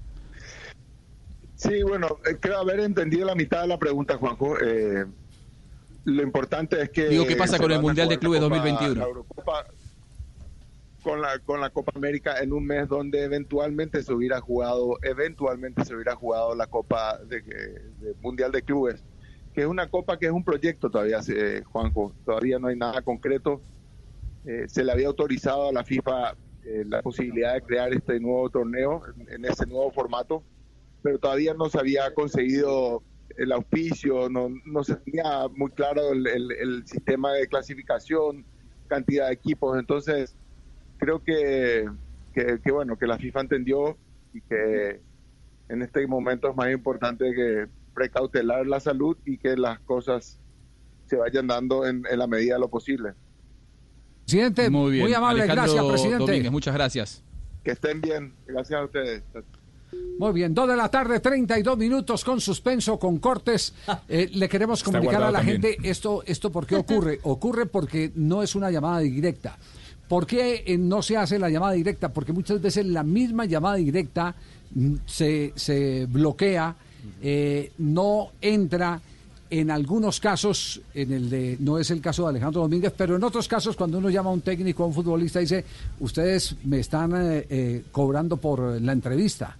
Sí, 1.55 1.83
bueno, 1.83 2.07
eh, 2.25 2.37
creo 2.39 2.59
haber 2.59 2.79
entendido 2.81 3.25
la 3.25 3.35
mitad 3.35 3.61
de 3.61 3.67
la 3.67 3.77
pregunta, 3.77 4.17
Juanjo. 4.17 4.57
Eh, 4.61 5.05
lo 6.05 6.23
importante 6.23 6.81
es 6.81 6.89
que... 6.89 7.09
Digo, 7.09 7.25
¿qué 7.27 7.35
pasa 7.35 7.57
con 7.57 7.71
el 7.71 7.77
a 7.79 7.81
Mundial 7.81 8.07
de 8.07 8.17
Clubes 8.17 8.41
la 8.41 8.47
Copa- 8.47 8.57
2021? 8.57 9.01
la 9.01 9.07
Eurocopa 9.07 9.65
con 11.03 11.21
la, 11.21 11.39
con 11.39 11.61
la 11.61 11.69
Copa 11.69 11.93
América 11.95 12.39
en 12.41 12.51
un 12.51 12.65
mes 12.65 12.87
donde 12.89 13.23
eventualmente 13.23 14.03
se 14.03 14.13
hubiera 14.13 14.41
jugado, 14.41 14.97
eventualmente 15.01 15.85
se 15.85 15.95
hubiera 15.95 16.15
jugado 16.15 16.55
la 16.55 16.67
Copa 16.67 17.17
de, 17.25 17.41
de 17.41 18.13
Mundial 18.21 18.51
de 18.51 18.61
Clubes, 18.63 19.03
que 19.53 19.61
es 19.61 19.67
una 19.67 19.87
copa 19.89 20.19
que 20.19 20.25
es 20.25 20.31
un 20.31 20.43
proyecto 20.43 20.89
todavía, 20.89 21.19
eh, 21.33 21.63
Juanjo, 21.65 22.13
todavía 22.25 22.59
no 22.59 22.67
hay 22.67 22.75
nada 22.75 23.01
concreto. 23.01 23.61
Eh, 24.45 24.65
se 24.67 24.83
le 24.83 24.91
había 24.91 25.07
autorizado 25.07 25.69
a 25.69 25.71
la 25.73 25.83
FIFA 25.85 26.35
eh, 26.69 26.85
la 26.87 27.01
posibilidad 27.01 27.55
de 27.55 27.61
crear 27.63 27.91
este 27.91 28.19
nuevo 28.19 28.47
torneo 28.49 29.01
en, 29.17 29.33
en 29.33 29.45
ese 29.45 29.65
nuevo 29.65 29.89
formato, 29.91 30.43
pero 31.01 31.17
todavía 31.17 31.55
no 31.55 31.67
se 31.67 31.79
había 31.79 32.13
conseguido 32.13 33.01
el 33.37 33.51
auspicio, 33.51 34.29
no, 34.29 34.49
no 34.65 34.83
se 34.83 34.95
tenía 34.97 35.47
muy 35.55 35.71
claro 35.71 36.11
el, 36.11 36.85
sistema 36.85 37.33
de 37.33 37.47
clasificación, 37.47 38.45
cantidad 38.87 39.27
de 39.27 39.33
equipos, 39.33 39.79
entonces 39.79 40.35
creo 40.97 41.23
que, 41.23 41.89
que, 42.33 42.59
que, 42.63 42.71
bueno 42.71 42.97
que 42.97 43.07
la 43.07 43.17
FIFA 43.17 43.41
entendió 43.41 43.97
y 44.33 44.41
que 44.41 45.01
en 45.69 45.81
este 45.81 46.05
momento 46.05 46.49
es 46.49 46.55
más 46.55 46.69
importante 46.69 47.33
que 47.33 47.67
precautelar 47.95 48.67
la 48.67 48.79
salud 48.79 49.17
y 49.25 49.37
que 49.37 49.57
las 49.57 49.79
cosas 49.79 50.39
se 51.05 51.15
vayan 51.15 51.47
dando 51.47 51.87
en, 51.87 52.03
en 52.11 52.19
la 52.19 52.27
medida 52.27 52.55
de 52.55 52.59
lo 52.59 52.69
posible. 52.69 53.13
Presidente, 54.29 54.69
Muy 54.69 54.91
bien. 54.91 55.15
amable, 55.15 55.41
Alejandro 55.41 55.73
gracias, 55.73 55.85
presidente. 55.91 56.25
Domínguez, 56.25 56.51
muchas 56.51 56.73
gracias. 56.75 57.23
Que 57.63 57.71
estén 57.71 57.99
bien, 57.99 58.31
gracias 58.45 58.79
a 58.79 58.85
ustedes. 58.85 59.23
Muy 60.19 60.33
bien, 60.33 60.53
dos 60.53 60.67
de 60.67 60.77
la 60.77 60.87
tarde, 60.91 61.19
32 61.19 61.75
minutos 61.75 62.23
con 62.23 62.39
suspenso, 62.39 62.99
con 62.99 63.17
cortes. 63.17 63.73
Eh, 64.07 64.29
le 64.33 64.47
queremos 64.47 64.83
comunicar 64.83 65.23
a 65.23 65.31
la 65.31 65.39
también. 65.39 65.61
gente 65.61 65.89
esto, 65.89 66.23
esto 66.27 66.51
por 66.51 66.67
qué 66.67 66.75
ocurre. 66.75 67.19
Ocurre 67.23 67.65
porque 67.65 68.11
no 68.15 68.43
es 68.43 68.53
una 68.53 68.69
llamada 68.69 68.99
directa. 68.99 69.57
¿Por 70.07 70.27
qué 70.27 70.63
eh, 70.65 70.77
no 70.77 71.01
se 71.01 71.17
hace 71.17 71.39
la 71.39 71.49
llamada 71.49 71.73
directa? 71.73 72.09
Porque 72.09 72.31
muchas 72.31 72.61
veces 72.61 72.85
la 72.85 73.01
misma 73.03 73.45
llamada 73.45 73.75
directa 73.77 74.35
mm, 74.75 74.95
se, 75.07 75.53
se 75.55 76.05
bloquea, 76.05 76.75
eh, 77.21 77.71
no 77.79 78.31
entra. 78.41 79.01
En 79.51 79.71
algunos 79.71 80.19
casos, 80.19 80.79
en 80.93 81.11
el 81.11 81.29
de, 81.29 81.57
no 81.59 81.79
es 81.79 81.89
el 81.89 82.01
caso 82.01 82.23
de 82.23 82.29
Alejandro 82.29 82.61
Domínguez, 82.61 82.93
pero 82.95 83.15
en 83.15 83.23
otros 83.23 83.47
casos, 83.47 83.75
cuando 83.75 83.97
uno 83.97 84.09
llama 84.09 84.29
a 84.29 84.33
un 84.33 84.41
técnico, 84.41 84.83
a 84.83 84.87
un 84.87 84.93
futbolista, 84.93 85.39
dice, 85.39 85.65
ustedes 85.99 86.55
me 86.65 86.79
están 86.79 87.13
eh, 87.15 87.47
eh, 87.49 87.83
cobrando 87.91 88.37
por 88.37 88.79
la 88.79 88.91
entrevista 88.91 89.57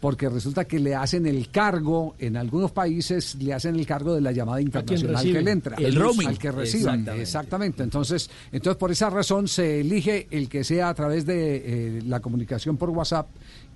porque 0.00 0.28
resulta 0.28 0.64
que 0.66 0.78
le 0.78 0.94
hacen 0.94 1.26
el 1.26 1.48
cargo, 1.50 2.14
en 2.18 2.36
algunos 2.36 2.70
países 2.70 3.34
le 3.36 3.52
hacen 3.54 3.76
el 3.76 3.86
cargo 3.86 4.14
de 4.14 4.20
la 4.20 4.32
llamada 4.32 4.60
internacional 4.60 5.24
que 5.24 5.42
le 5.42 5.50
entra. 5.50 5.76
El 5.78 5.96
roaming. 5.96 6.28
Al 6.28 6.38
que 6.38 6.52
reciba. 6.52 6.92
Exactamente. 6.92 7.22
Exactamente. 7.22 7.82
Entonces, 7.82 8.30
entonces, 8.52 8.78
por 8.78 8.92
esa 8.92 9.10
razón 9.10 9.48
se 9.48 9.80
elige 9.80 10.28
el 10.30 10.48
que 10.48 10.64
sea 10.64 10.90
a 10.90 10.94
través 10.94 11.24
de 11.24 11.56
eh, 11.98 12.02
la 12.06 12.20
comunicación 12.20 12.76
por 12.76 12.90
WhatsApp. 12.90 13.26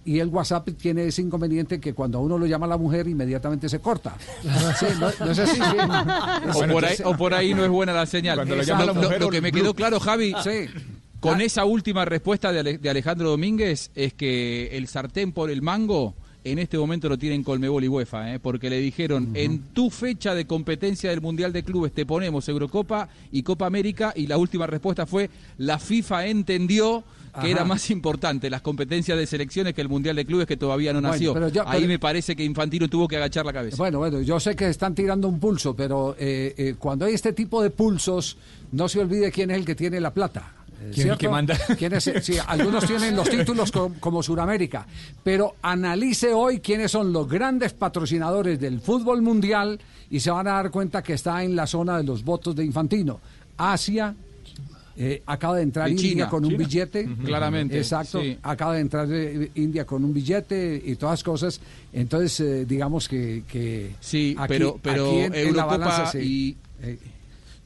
Y 0.05 0.19
el 0.19 0.29
WhatsApp 0.29 0.69
tiene 0.79 1.05
ese 1.05 1.21
inconveniente 1.23 1.79
que 1.79 1.93
cuando 1.93 2.19
a 2.19 2.21
uno 2.23 2.39
lo 2.39 2.47
llama 2.47 2.67
la 2.67 2.79
mujer, 2.79 3.07
inmediatamente 3.07 3.69
se 3.69 3.81
corta. 3.81 4.17
Sí, 4.79 4.87
no, 4.99 5.11
no 5.27 5.31
es 5.33 5.39
así, 5.39 5.57
sí. 5.57 5.61
O 6.55 6.67
por, 6.73 6.85
ahí, 6.85 6.97
o 7.05 7.17
por 7.17 7.35
ahí 7.35 7.55
no 7.55 7.65
es 7.65 7.71
buena 7.71 7.93
la 7.93 8.07
señal. 8.07 8.37
Cuando 8.37 8.57
lo 8.57 8.63
Lo, 8.63 8.67
llama 8.67 8.87
la 8.87 8.93
lo- 8.95 9.03
mujer 9.03 9.21
lo 9.21 9.27
o 9.27 9.31
que 9.31 9.41
me 9.41 9.53
quedó 9.53 9.75
claro, 9.75 10.01
Javi, 10.01 10.35
Sí. 10.43 10.67
con 11.21 11.41
esa 11.43 11.65
última 11.67 12.05
respuesta 12.07 12.51
de, 12.51 12.61
Ale- 12.61 12.79
de 12.79 12.89
Alejandro 12.91 13.29
Domínguez, 13.29 13.91
es 13.95 14.15
que 14.15 14.69
el 14.77 14.89
sartén 14.89 15.33
por 15.33 15.51
el 15.51 15.61
mango 15.61 16.15
en 16.43 16.59
este 16.59 16.79
momento 16.79 17.07
lo 17.11 17.19
tienen 17.19 17.45
Colmebol 17.45 17.85
y 17.85 17.89
UEFA, 17.89 18.33
¿eh? 18.35 18.39
porque 18.41 18.71
le 18.71 18.79
dijeron, 18.81 19.29
en 19.35 19.59
tu 19.75 19.91
fecha 19.91 20.35
de 20.35 20.47
competencia 20.47 21.11
del 21.11 21.21
Mundial 21.21 21.53
de 21.53 21.63
Clubes 21.63 21.93
te 21.93 22.07
ponemos 22.07 22.49
Eurocopa 22.49 23.11
y 23.31 23.43
Copa 23.43 23.67
América, 23.67 24.15
y 24.17 24.27
la 24.27 24.39
última 24.39 24.67
respuesta 24.67 25.05
fue, 25.05 25.29
la 25.59 25.79
FIFA 25.79 26.29
entendió 26.29 27.05
que 27.41 27.51
era 27.51 27.65
más 27.65 27.91
importante 27.91 28.49
las 28.51 28.61
competencias 28.63 29.17
de 29.19 29.27
selecciones 29.27 29.75
que 29.75 29.81
el 29.81 29.89
Mundial 29.89 30.17
de 30.17 30.25
Clubes 30.25 30.47
que 30.47 30.57
todavía 30.57 30.93
no 30.93 31.01
Bueno, 31.01 31.13
nació. 31.13 31.35
pero 31.35 31.49
yo- 31.49 31.63
Ahí 31.69 31.81
pero- 31.81 31.89
me 31.89 31.99
parece 31.99 32.35
que 32.35 32.45
Infantino 32.45 32.89
tuvo 32.89 33.07
que 33.07 33.17
agachar 33.17 33.45
la 33.47 33.53
cabeza. 33.53 33.77
Bueno, 33.77 33.99
bueno, 33.99 34.21
yo 34.21 34.41
sé 34.41 34.57
que 34.57 34.69
están 34.69 34.95
tirando 34.95 35.29
un 35.29 35.39
pulso, 35.39 35.75
pero 35.77 36.17
eh, 36.19 36.55
eh, 36.57 36.75
cuando 36.79 37.05
hay 37.05 37.15
este 37.15 37.33
tipo 37.33 37.63
de 37.63 37.71
pulsos, 37.71 38.37
no 38.73 38.89
se 38.89 39.01
olvide 39.01 39.31
quién 39.31 39.51
es 39.51 39.59
el 39.59 39.65
que 39.65 39.75
tiene 39.75 40.01
la 40.01 40.13
plata. 40.13 40.55
¿Quién 40.79 40.91
es 40.93 40.97
el 40.97 41.03
¿cierto? 41.05 41.19
que 41.19 41.29
manda? 41.29 41.59
¿Quién 41.79 41.93
es 41.93 42.05
sí, 42.23 42.35
algunos 42.47 42.87
tienen 42.87 43.15
los 43.15 43.29
títulos 43.29 43.71
co- 43.71 43.93
como, 44.01 44.23
Suramérica, 44.23 44.87
pero 45.23 45.57
analice 45.61 46.33
hoy 46.33 46.61
quiénes 46.61 46.91
son 46.91 47.13
los 47.13 47.29
grandes 47.29 47.75
patrocinadores 47.75 48.59
del 48.59 48.81
fútbol 48.81 49.21
mundial 49.21 49.79
y 50.11 50.21
se 50.21 50.31
van 50.31 50.49
a 50.49 50.53
dar 50.53 50.71
cuenta 50.71 51.03
que 51.03 51.13
está 51.13 51.45
en 51.45 51.55
la 51.55 51.67
zona 51.67 51.99
de 51.99 52.05
los 52.05 52.25
votos 52.25 52.57
de 52.57 52.65
Infantino. 52.65 53.21
Asia, 53.59 54.15
eh, 54.97 55.23
acaba 55.27 55.57
de 55.57 55.63
entrar 55.63 55.89
India 55.89 56.03
China. 56.11 56.29
con 56.29 56.45
un 56.45 56.57
billete. 56.57 57.09
Claramente, 57.25 57.79
Exacto. 57.79 58.21
sí. 58.21 58.37
Acaba 58.43 58.75
de 58.75 58.81
entrar 58.81 59.09
eh, 59.11 59.51
India 59.55 59.85
con 59.87 60.05
un 60.05 60.13
billete 60.13 60.83
y 60.85 60.97
todas 60.97 61.23
cosas. 61.23 61.61
Entonces, 61.93 62.41
eh, 62.41 62.65
digamos 62.67 63.09
que, 63.09 63.45
que 63.51 63.91
Sí, 64.01 64.35
aquí- 64.39 64.49
pero, 64.49 64.79
pero 64.83 65.09
aquí 65.11 65.19
en- 65.21 65.35
en 65.35 65.57
la 65.57 65.65
balanza, 65.65 66.19
y... 66.21 66.57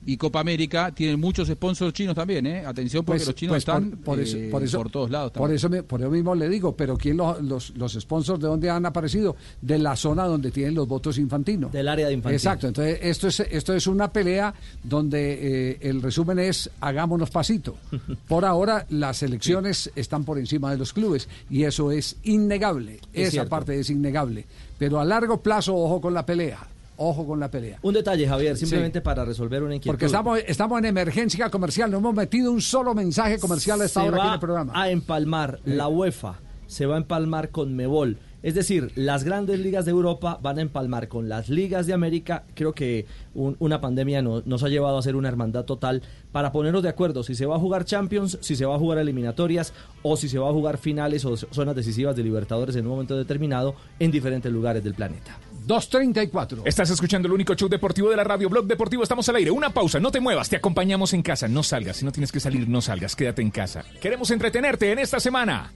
Y 0.06 0.16
Copa 0.16 0.40
América 0.40 0.92
tienen 0.94 1.18
muchos 1.18 1.48
sponsors 1.48 1.92
chinos 1.92 2.14
también, 2.14 2.46
¿eh? 2.46 2.64
Atención 2.66 3.04
porque 3.04 3.18
Pues- 3.20 3.26
los 3.28 3.34
chinos 3.36 3.52
pues 3.52 3.62
están 3.62 3.90
por, 3.90 4.00
por 4.00 4.20
eso, 4.20 4.36
eh, 4.36 4.48
por, 4.50 4.62
eso- 4.62 4.78
por 4.78 4.90
todos 4.90 5.10
lados. 5.10 5.32
Por 5.32 5.52
eso, 5.52 5.68
me- 5.68 5.82
por 5.82 6.00
eso 6.00 6.10
mismo 6.10 6.34
le 6.34 6.48
digo, 6.48 6.76
pero 6.76 6.96
¿quién 6.96 7.16
los, 7.16 7.40
los, 7.42 7.70
los 7.76 7.92
sponsors 7.94 8.40
de 8.40 8.46
dónde 8.48 8.68
han 8.70 8.84
aparecido? 8.86 9.36
De 9.62 9.78
la 9.78 9.96
zona 9.96 10.24
donde 10.24 10.50
tienen 10.50 10.74
los 10.74 10.86
votos 10.86 11.16
infantinos. 11.18 11.72
Del 11.72 11.88
área 11.88 12.06
de 12.08 12.12
Infantino. 12.14 12.36
Exacto, 12.36 12.66
entonces 12.68 12.98
esto 13.02 13.28
es, 13.28 13.40
esto 13.40 13.74
es 13.74 13.86
una 13.86 14.12
pelea 14.12 14.52
donde 14.82 15.70
eh, 15.72 15.78
el 15.80 16.02
resumen 16.02 16.38
es 16.38 16.70
hagámonos 16.80 17.30
pasito. 17.30 17.76
Por 18.28 18.44
ahora 18.44 18.86
las 18.90 19.22
elecciones 19.22 19.90
están 19.96 20.24
por 20.24 20.38
encima 20.38 20.70
de 20.70 20.78
los 20.78 20.92
clubes 20.92 21.28
y 21.50 21.64
eso 21.64 21.90
es 21.90 22.16
innegable, 22.24 22.96
Es 23.12 23.22
esa 23.28 23.30
cierto. 23.30 23.50
parte 23.50 23.78
es 23.78 23.90
innegable. 23.90 24.44
Pero 24.78 25.00
a 25.00 25.04
largo 25.04 25.40
plazo, 25.40 25.74
ojo 25.74 26.00
con 26.00 26.12
la 26.14 26.26
pelea, 26.26 26.58
ojo 26.96 27.26
con 27.26 27.40
la 27.40 27.50
pelea. 27.50 27.78
Un 27.82 27.94
detalle, 27.94 28.26
Javier, 28.26 28.56
simplemente 28.56 28.98
Sí. 29.00 29.02
para 29.04 29.24
resolver 29.24 29.62
una 29.62 29.74
inquietud. 29.76 29.92
Porque 29.92 30.06
estamos, 30.06 30.38
estamos 30.46 30.78
en 30.78 30.84
emergencia 30.86 31.50
comercial, 31.50 31.90
no 31.90 31.98
hemos 31.98 32.14
metido 32.14 32.52
un 32.52 32.60
solo 32.60 32.94
mensaje 32.94 33.38
comercial 33.38 33.80
a 33.80 33.84
esta 33.84 34.00
se 34.02 34.08
hora 34.08 34.18
aquí 34.18 34.26
en 34.28 34.34
el 34.34 34.40
programa. 34.40 34.72
a 34.74 34.90
empalmar 34.90 35.60
la 35.64 35.88
UEFA, 35.88 36.40
se 36.66 36.86
va 36.86 36.94
a 36.94 36.98
empalmar 36.98 37.50
con 37.50 37.74
Mebol. 37.74 38.18
Es 38.42 38.54
decir, 38.54 38.92
las 38.94 39.24
grandes 39.24 39.58
ligas 39.58 39.86
de 39.86 39.90
Europa 39.92 40.38
van 40.42 40.58
a 40.58 40.60
empalmar 40.60 41.08
con 41.08 41.30
las 41.30 41.48
ligas 41.48 41.86
de 41.86 41.94
América. 41.94 42.44
Creo 42.54 42.74
que 42.74 43.06
un- 43.34 43.56
una 43.58 43.80
pandemia 43.80 44.20
no- 44.20 44.42
nos 44.44 44.62
ha 44.62 44.68
llevado 44.68 44.96
a 44.96 44.98
hacer 44.98 45.16
una 45.16 45.28
hermandad 45.28 45.64
total 45.64 46.02
para 46.30 46.52
ponernos 46.52 46.82
de 46.82 46.90
acuerdo 46.90 47.22
si 47.22 47.34
se 47.34 47.46
va 47.46 47.56
a 47.56 47.58
jugar 47.58 47.86
Champions, 47.86 48.36
si 48.42 48.54
se 48.54 48.66
va 48.66 48.74
a 48.74 48.78
jugar 48.78 48.98
eliminatorias 48.98 49.72
o 50.02 50.18
si 50.18 50.28
se 50.28 50.38
va 50.38 50.50
a 50.50 50.52
jugar 50.52 50.76
finales 50.76 51.24
o 51.24 51.38
zonas 51.38 51.74
decisivas 51.74 52.16
de 52.16 52.22
Libertadores 52.22 52.76
en 52.76 52.84
un 52.84 52.92
momento 52.92 53.16
determinado 53.16 53.76
en 53.98 54.10
diferentes 54.10 54.52
lugares 54.52 54.84
del 54.84 54.92
planeta. 54.92 55.38
234. 55.66 56.62
Estás 56.64 56.90
escuchando 56.90 57.26
el 57.26 57.32
único 57.32 57.54
show 57.54 57.68
deportivo 57.68 58.10
de 58.10 58.16
la 58.16 58.24
radio 58.24 58.48
Blog 58.48 58.66
Deportivo. 58.66 59.02
Estamos 59.02 59.28
al 59.28 59.36
aire. 59.36 59.50
Una 59.50 59.70
pausa, 59.70 60.00
no 60.00 60.10
te 60.10 60.20
muevas, 60.20 60.48
te 60.48 60.56
acompañamos 60.56 61.12
en 61.12 61.22
casa. 61.22 61.48
No 61.48 61.62
salgas, 61.62 61.96
si 61.96 62.04
no 62.04 62.12
tienes 62.12 62.32
que 62.32 62.40
salir, 62.40 62.68
no 62.68 62.80
salgas, 62.80 63.16
quédate 63.16 63.42
en 63.42 63.50
casa. 63.50 63.84
Queremos 64.00 64.30
entretenerte 64.30 64.92
en 64.92 64.98
esta 64.98 65.20
semana. 65.20 65.72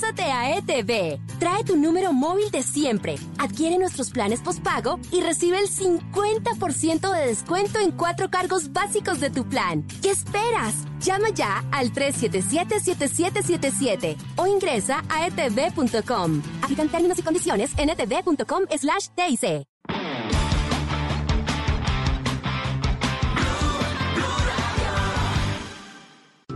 Pásate 0.00 0.22
a 0.22 0.56
ETV. 0.56 1.20
Trae 1.38 1.62
tu 1.62 1.76
número 1.76 2.14
móvil 2.14 2.50
de 2.50 2.62
siempre. 2.62 3.16
Adquiere 3.36 3.76
nuestros 3.76 4.08
planes 4.08 4.40
postpago 4.40 4.98
y 5.12 5.20
recibe 5.20 5.58
el 5.58 5.68
50% 5.68 7.12
de 7.12 7.26
descuento 7.26 7.78
en 7.80 7.92
cuatro 7.92 8.30
cargos 8.30 8.72
básicos 8.72 9.20
de 9.20 9.28
tu 9.28 9.46
plan. 9.46 9.86
¿Qué 10.00 10.10
esperas? 10.10 10.86
Llama 11.00 11.28
ya 11.34 11.62
al 11.70 11.92
377-7777 11.92 14.16
o 14.36 14.46
ingresa 14.46 15.04
a 15.10 15.26
etv.com. 15.26 16.40
Aplican 16.62 16.88
términos 16.88 17.18
y 17.18 17.22
condiciones 17.22 17.72
en 17.76 17.90
etv.com 17.90 18.62
slash. 18.78 19.08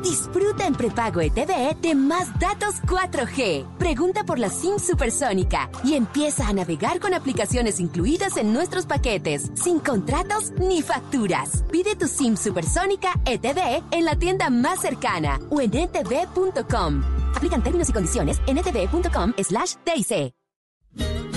Disfruta 0.05 0.67
en 0.67 0.75
prepago 0.75 1.23
ETV 1.23 1.81
de 1.81 1.95
más 1.95 2.29
datos 2.39 2.75
4G. 2.83 3.79
Pregunta 3.79 4.23
por 4.25 4.39
la 4.39 4.51
SIM 4.51 4.79
supersónica 4.79 5.71
y 5.83 5.95
empieza 5.95 6.47
a 6.47 6.53
navegar 6.53 7.01
con 7.01 7.15
aplicaciones 7.15 7.81
incluidas 7.81 8.37
en 8.37 8.53
nuestros 8.53 8.85
paquetes, 8.85 9.51
sin 9.55 9.81
contratos 9.81 10.53
ni 10.61 10.83
facturas. 10.83 11.65
Pide 11.73 11.97
tu 11.97 12.07
SIM 12.07 12.37
supersónica 12.37 13.15
ETV 13.25 13.83
en 13.93 14.05
la 14.05 14.15
tienda 14.17 14.51
más 14.51 14.83
cercana 14.83 15.41
o 15.49 15.63
en 15.63 15.75
etv.com. 15.75 17.03
Aplican 17.35 17.63
términos 17.63 17.89
y 17.89 17.93
condiciones 17.95 18.43
en 18.47 18.59
etv.com 18.59 19.33
slash 19.43 19.77
TIC. 19.85 20.44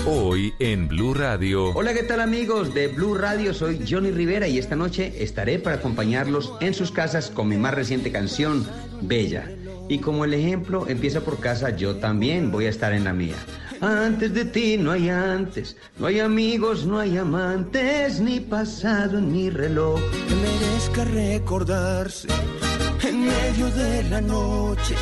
Hoy 0.06 0.54
en 0.58 0.88
Blue 0.88 1.14
Radio. 1.14 1.72
Hola, 1.74 1.92
¿qué 1.92 2.02
tal 2.02 2.20
amigos 2.20 2.72
de 2.74 2.88
Blue 2.88 3.14
Radio? 3.14 3.52
Soy 3.52 3.84
Johnny 3.88 4.10
Rivera 4.10 4.48
y 4.48 4.58
esta 4.58 4.76
noche 4.76 5.22
estaré 5.22 5.58
para 5.58 5.76
acompañarlos 5.76 6.54
en 6.60 6.74
sus 6.74 6.90
casas 6.92 7.30
con 7.30 7.48
mi 7.48 7.56
más 7.56 7.74
reciente 7.74 8.10
canción, 8.10 8.66
Bella. 9.02 9.50
Y 9.88 9.98
como 9.98 10.24
el 10.24 10.34
ejemplo 10.34 10.86
empieza 10.88 11.20
por 11.20 11.40
casa, 11.40 11.70
yo 11.70 11.96
también 11.96 12.50
voy 12.50 12.66
a 12.66 12.70
estar 12.70 12.92
en 12.92 13.04
la 13.04 13.12
mía. 13.12 13.36
Antes 13.80 14.34
de 14.34 14.44
ti 14.44 14.76
no 14.76 14.90
hay 14.90 15.08
antes, 15.08 15.76
no 15.98 16.06
hay 16.06 16.18
amigos, 16.18 16.84
no 16.84 16.98
hay 16.98 17.16
amantes, 17.16 18.20
ni 18.20 18.40
pasado 18.40 19.18
en 19.18 19.30
mi 19.30 19.50
reloj. 19.50 20.00
que 20.28 20.34
merezca 20.34 21.04
recordarse 21.04 22.28
en 23.04 23.20
medio 23.20 23.70
de 23.70 24.02
la 24.04 24.20
noche, 24.20 24.96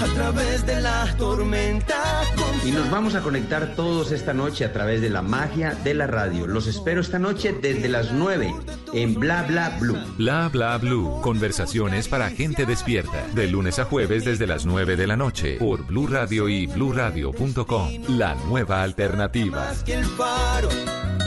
a 0.00 0.14
través 0.14 0.66
de 0.66 0.80
la 0.80 1.14
tormenta. 1.16 2.22
Y 2.64 2.70
nos 2.70 2.90
vamos 2.90 3.14
a 3.14 3.20
conectar 3.20 3.74
todos 3.74 4.12
esta 4.12 4.32
noche 4.32 4.64
a 4.64 4.72
través 4.72 5.00
de 5.00 5.10
la 5.10 5.22
magia 5.22 5.74
de 5.84 5.94
la 5.94 6.06
radio. 6.06 6.46
Los 6.46 6.66
espero 6.66 7.00
esta 7.00 7.18
noche 7.18 7.54
desde 7.60 7.88
las 7.88 8.12
9 8.12 8.54
en 8.94 9.14
Bla 9.14 9.42
Bla 9.42 9.76
Blue. 9.78 9.98
Bla 10.16 10.48
bla 10.48 10.78
blue. 10.78 11.20
Conversaciones 11.22 12.08
para 12.08 12.30
gente 12.30 12.66
despierta. 12.66 13.26
De 13.34 13.46
lunes 13.46 13.78
a 13.78 13.84
jueves 13.84 14.24
desde 14.24 14.46
las 14.46 14.64
9 14.64 14.96
de 14.96 15.06
la 15.06 15.16
noche. 15.16 15.56
Por 15.58 15.84
Blue 15.86 16.06
Radio 16.06 16.48
y 16.48 16.66
bluradio.com. 16.66 17.88
La 18.08 18.34
nueva 18.46 18.82
alternativa. 18.82 19.58
Más 19.58 19.82
que 19.82 19.94
el 19.94 20.04
faro 20.04 20.68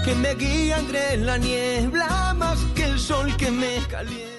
que 0.03 0.15
me 0.15 0.35
guía 0.35 0.79
entre 0.79 1.17
la 1.17 1.37
niebla, 1.37 2.33
más 2.37 2.59
que 2.75 2.85
el 2.85 2.99
sol 2.99 3.35
que 3.37 3.51
me 3.51 3.77
calienta. 3.89 4.32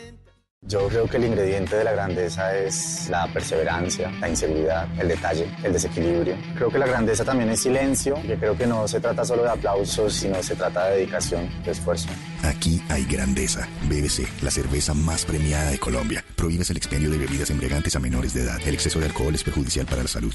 Yo 0.66 0.88
creo 0.88 1.06
que 1.06 1.18
el 1.18 1.26
ingrediente 1.26 1.76
de 1.76 1.84
la 1.84 1.92
grandeza 1.92 2.56
es 2.56 3.08
la 3.10 3.30
perseverancia, 3.30 4.10
la 4.18 4.30
inseguridad, 4.30 4.88
el 4.98 5.08
detalle, 5.08 5.46
el 5.62 5.74
desequilibrio. 5.74 6.36
Creo 6.54 6.70
que 6.70 6.78
la 6.78 6.86
grandeza 6.86 7.22
también 7.22 7.50
es 7.50 7.60
silencio, 7.60 8.14
que 8.22 8.36
creo 8.36 8.56
que 8.56 8.66
no 8.66 8.88
se 8.88 8.98
trata 8.98 9.26
solo 9.26 9.42
de 9.42 9.50
aplausos, 9.50 10.14
sino 10.14 10.42
se 10.42 10.56
trata 10.56 10.86
de 10.86 10.96
dedicación, 10.96 11.50
de 11.62 11.70
esfuerzo. 11.70 12.08
Aquí 12.42 12.82
hay 12.88 13.04
grandeza. 13.04 13.68
BBC, 13.90 14.26
la 14.42 14.50
cerveza 14.50 14.94
más 14.94 15.26
premiada 15.26 15.70
de 15.70 15.78
Colombia. 15.78 16.24
Prohíbes 16.34 16.70
el 16.70 16.78
expendio 16.78 17.10
de 17.10 17.18
bebidas 17.18 17.50
embriagantes 17.50 17.94
a 17.96 18.00
menores 18.00 18.32
de 18.32 18.44
edad. 18.44 18.58
El 18.64 18.72
exceso 18.72 18.98
de 18.98 19.06
alcohol 19.06 19.34
es 19.34 19.44
perjudicial 19.44 19.84
para 19.84 20.02
la 20.02 20.08
salud. 20.08 20.32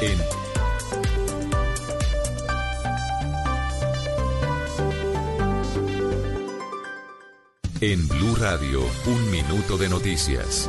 En 0.00 0.18
En 7.80 8.08
Blue 8.08 8.34
Radio, 8.34 8.80
un 9.06 9.30
minuto 9.30 9.78
de 9.78 9.88
noticias. 9.88 10.68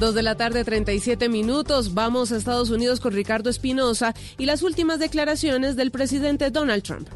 Dos 0.00 0.16
de 0.16 0.22
la 0.24 0.34
tarde, 0.34 0.64
37 0.64 1.28
minutos. 1.28 1.94
Vamos 1.94 2.32
a 2.32 2.36
Estados 2.36 2.70
Unidos 2.70 2.98
con 2.98 3.12
Ricardo 3.12 3.50
Espinosa 3.50 4.12
y 4.36 4.46
las 4.46 4.62
últimas 4.62 4.98
declaraciones 4.98 5.76
del 5.76 5.92
presidente 5.92 6.50
Donald 6.50 6.82
Trump. 6.82 7.08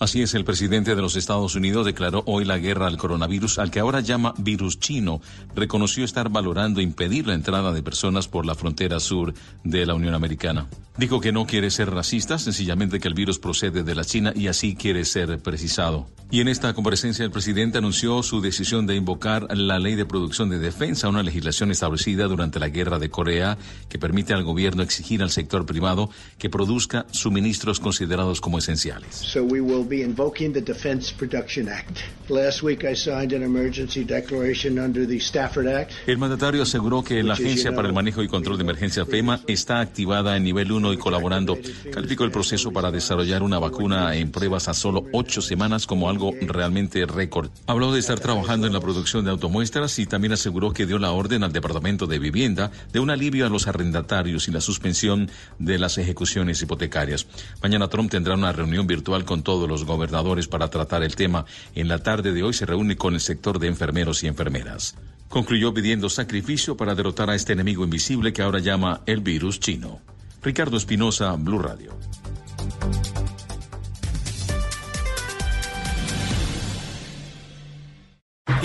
Así 0.00 0.22
es, 0.22 0.34
el 0.34 0.44
presidente 0.44 0.94
de 0.94 1.02
los 1.02 1.16
Estados 1.16 1.56
Unidos 1.56 1.84
declaró 1.84 2.22
hoy 2.26 2.44
la 2.44 2.58
guerra 2.58 2.86
al 2.86 2.96
coronavirus, 2.96 3.58
al 3.58 3.72
que 3.72 3.80
ahora 3.80 4.00
llama 4.00 4.32
virus 4.38 4.78
chino. 4.78 5.20
Reconoció 5.56 6.04
estar 6.04 6.28
valorando 6.28 6.80
impedir 6.80 7.26
la 7.26 7.34
entrada 7.34 7.72
de 7.72 7.82
personas 7.82 8.28
por 8.28 8.46
la 8.46 8.54
frontera 8.54 9.00
sur 9.00 9.34
de 9.64 9.86
la 9.86 9.94
Unión 9.94 10.14
Americana. 10.14 10.68
Dijo 10.96 11.20
que 11.20 11.32
no 11.32 11.46
quiere 11.46 11.70
ser 11.70 11.90
racista, 11.90 12.38
sencillamente 12.38 13.00
que 13.00 13.08
el 13.08 13.14
virus 13.14 13.38
procede 13.38 13.82
de 13.82 13.94
la 13.94 14.04
China 14.04 14.32
y 14.34 14.46
así 14.46 14.76
quiere 14.76 15.04
ser 15.04 15.38
precisado. 15.40 16.08
Y 16.30 16.40
en 16.40 16.48
esta 16.48 16.74
comparecencia 16.74 17.24
el 17.24 17.30
presidente 17.30 17.78
anunció 17.78 18.22
su 18.22 18.40
decisión 18.40 18.86
de 18.86 18.96
invocar 18.96 19.56
la 19.56 19.78
ley 19.78 19.94
de 19.94 20.04
producción 20.04 20.50
de 20.50 20.58
defensa, 20.58 21.08
una 21.08 21.22
legislación 21.22 21.70
establecida 21.70 22.26
durante 22.26 22.58
la 22.58 22.68
guerra 22.68 22.98
de 22.98 23.10
Corea 23.10 23.56
que 23.88 23.98
permite 23.98 24.34
al 24.34 24.42
gobierno 24.42 24.82
exigir 24.82 25.22
al 25.22 25.30
sector 25.30 25.64
privado 25.64 26.10
que 26.36 26.50
produzca 26.50 27.06
suministros 27.12 27.80
considerados 27.80 28.40
como 28.40 28.58
esenciales. 28.58 29.14
So 29.14 29.42
we 29.42 29.60
will 29.60 29.87
be 29.88 30.02
invoking 30.02 30.52
the 30.52 30.60
Defense 30.60 31.12
Production 31.12 31.68
Act. 31.68 32.00
Last 32.28 32.62
week 32.62 32.84
I 32.84 32.94
signed 32.94 33.32
an 33.32 33.42
emergency 33.42 34.04
declaration 34.04 34.78
under 34.78 35.06
the 35.06 35.18
Stafford 35.18 35.66
Act. 35.66 35.92
El 36.06 36.18
mandatario 36.18 36.62
aseguró 36.62 37.02
que 37.02 37.22
la 37.22 37.34
Agencia 37.34 37.74
para 37.74 37.88
el 37.88 37.94
Manejo 37.94 38.22
y 38.22 38.28
Control 38.28 38.58
de 38.58 38.64
Emergencia 38.64 39.06
FEMA 39.06 39.40
está 39.46 39.80
activada 39.80 40.36
en 40.36 40.44
nivel 40.44 40.70
1 40.70 40.92
y 40.92 40.98
colaborando. 40.98 41.56
Calificó 41.90 42.24
el 42.24 42.30
proceso 42.30 42.70
para 42.70 42.90
desarrollar 42.90 43.42
una 43.42 43.58
vacuna 43.58 44.14
en 44.14 44.30
pruebas 44.30 44.68
a 44.68 44.74
solo 44.74 45.06
ocho 45.12 45.40
semanas 45.40 45.86
como 45.86 46.10
algo 46.10 46.32
realmente 46.40 47.06
récord. 47.06 47.50
Habló 47.66 47.92
de 47.92 48.00
estar 48.00 48.20
trabajando 48.20 48.66
en 48.66 48.74
la 48.74 48.80
producción 48.80 49.24
de 49.24 49.30
automuestras 49.30 49.98
y 49.98 50.06
también 50.06 50.32
aseguró 50.32 50.72
que 50.72 50.84
dio 50.84 50.98
la 50.98 51.12
orden 51.12 51.42
al 51.44 51.52
Departamento 51.52 52.06
de 52.06 52.18
Vivienda 52.18 52.70
de 52.92 53.00
un 53.00 53.10
alivio 53.10 53.46
a 53.46 53.48
los 53.48 53.68
arrendatarios 53.68 54.48
y 54.48 54.50
la 54.50 54.60
suspensión 54.60 55.30
de 55.58 55.78
las 55.78 55.96
ejecuciones 55.96 56.60
hipotecarias. 56.60 57.26
Mañana 57.62 57.88
Trump 57.88 58.10
tendrá 58.10 58.34
una 58.34 58.52
reunión 58.52 58.86
virtual 58.86 59.24
con 59.24 59.42
todos 59.42 59.68
los 59.78 59.86
gobernadores 59.86 60.48
para 60.48 60.68
tratar 60.68 61.02
el 61.02 61.14
tema. 61.14 61.44
En 61.74 61.88
la 61.88 61.98
tarde 61.98 62.32
de 62.32 62.42
hoy 62.42 62.52
se 62.52 62.66
reúne 62.66 62.96
con 62.96 63.14
el 63.14 63.20
sector 63.20 63.58
de 63.58 63.68
enfermeros 63.68 64.22
y 64.24 64.26
enfermeras. 64.26 64.96
Concluyó 65.28 65.74
pidiendo 65.74 66.08
sacrificio 66.08 66.76
para 66.76 66.94
derrotar 66.94 67.30
a 67.30 67.34
este 67.34 67.52
enemigo 67.52 67.84
invisible 67.84 68.32
que 68.32 68.42
ahora 68.42 68.58
llama 68.58 69.02
el 69.06 69.20
virus 69.20 69.60
chino. 69.60 70.00
Ricardo 70.42 70.76
Espinosa, 70.76 71.34
Blue 71.36 71.58
Radio. 71.58 71.92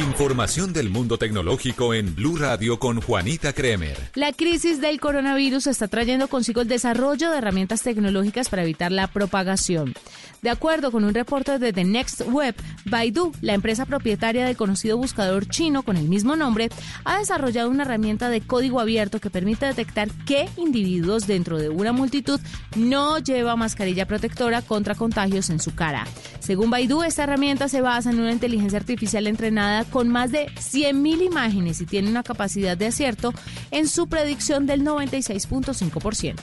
Información 0.02 0.74
del 0.74 0.90
mundo 0.90 1.18
tecnológico 1.18 1.94
en 1.94 2.16
Blue 2.16 2.38
Radio 2.38 2.80
con 2.80 3.00
Juanita 3.00 3.54
Kremer. 3.54 3.96
La 4.16 4.32
crisis 4.32 4.82
del 4.82 5.00
coronavirus 5.00 5.68
está 5.68 5.88
trayendo 5.88 6.28
consigo 6.28 6.62
el 6.62 6.68
desarrollo 6.68 7.30
de 7.30 7.38
herramientas 7.38 7.84
tecnológicas 7.84 8.50
para 8.50 8.64
evitar 8.64 8.92
la 8.92 9.08
propagación. 9.08 9.94
De 10.42 10.50
acuerdo 10.50 10.92
con 10.92 11.04
un 11.06 11.14
reporte 11.14 11.58
de 11.58 11.72
The 11.72 11.86
Next 11.86 12.22
Web, 12.28 12.56
Baidu, 12.86 13.32
la 13.42 13.54
empresa 13.54 13.86
propietaria 13.86 14.46
del 14.46 14.58
conocido 14.58 14.98
buscador 14.98 15.48
chino 15.48 15.84
con 15.84 15.96
el 15.96 16.10
mismo 16.10 16.36
nombre, 16.36 16.70
ha 17.06 17.20
desarrollado 17.20 17.70
una 17.70 17.84
herramienta 17.84 18.30
de 18.30 18.42
código 18.42 18.80
abierto 18.82 19.22
que 19.22 19.30
permite 19.30 19.68
detectar 19.68 20.10
qué 20.26 20.50
individuos 20.58 21.28
dentro 21.28 21.58
de 21.60 21.70
una 21.70 21.94
multitud 21.94 22.42
no 22.76 23.20
lleva 23.20 23.56
mascarilla 23.56 24.06
protectora 24.06 24.62
contra 24.62 24.96
contagios 24.96 25.50
en 25.50 25.62
su 25.62 25.74
cara. 25.76 26.06
Según 26.40 26.70
Baidu, 26.70 27.04
esta 27.04 27.24
herramienta 27.24 27.70
se 27.70 27.80
basa 27.80 28.10
en 28.10 28.20
una 28.20 28.34
inteligencia 28.34 28.80
artificial 28.80 29.28
entrenada 29.28 29.83
con 29.86 30.10
más 30.10 30.32
de 30.32 30.48
100.000 30.48 31.26
imágenes 31.26 31.82
y 31.82 31.86
tiene 31.86 32.10
una 32.10 32.24
capacidad 32.24 32.78
de 32.78 32.88
acierto 32.88 33.34
en 33.72 33.88
su 33.88 34.08
predicción 34.08 34.66
del 34.66 34.84
96.5%. 34.84 36.36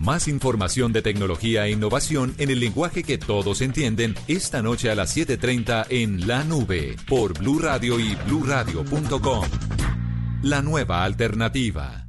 Más 0.00 0.26
información 0.26 0.92
de 0.92 1.00
tecnología 1.00 1.66
e 1.66 1.70
innovación 1.70 2.34
en 2.38 2.50
el 2.50 2.58
lenguaje 2.58 3.04
que 3.04 3.18
todos 3.18 3.60
entienden 3.60 4.16
esta 4.26 4.60
noche 4.60 4.90
a 4.90 4.96
las 4.96 5.16
7:30 5.16 5.86
en 5.90 6.26
La 6.26 6.42
Nube 6.42 6.96
por 7.06 7.38
Blue 7.38 7.60
Radio 7.60 8.00
y 8.00 8.16
bluradio.com. 8.26 9.44
La 10.42 10.60
nueva 10.60 11.04
alternativa. 11.04 12.02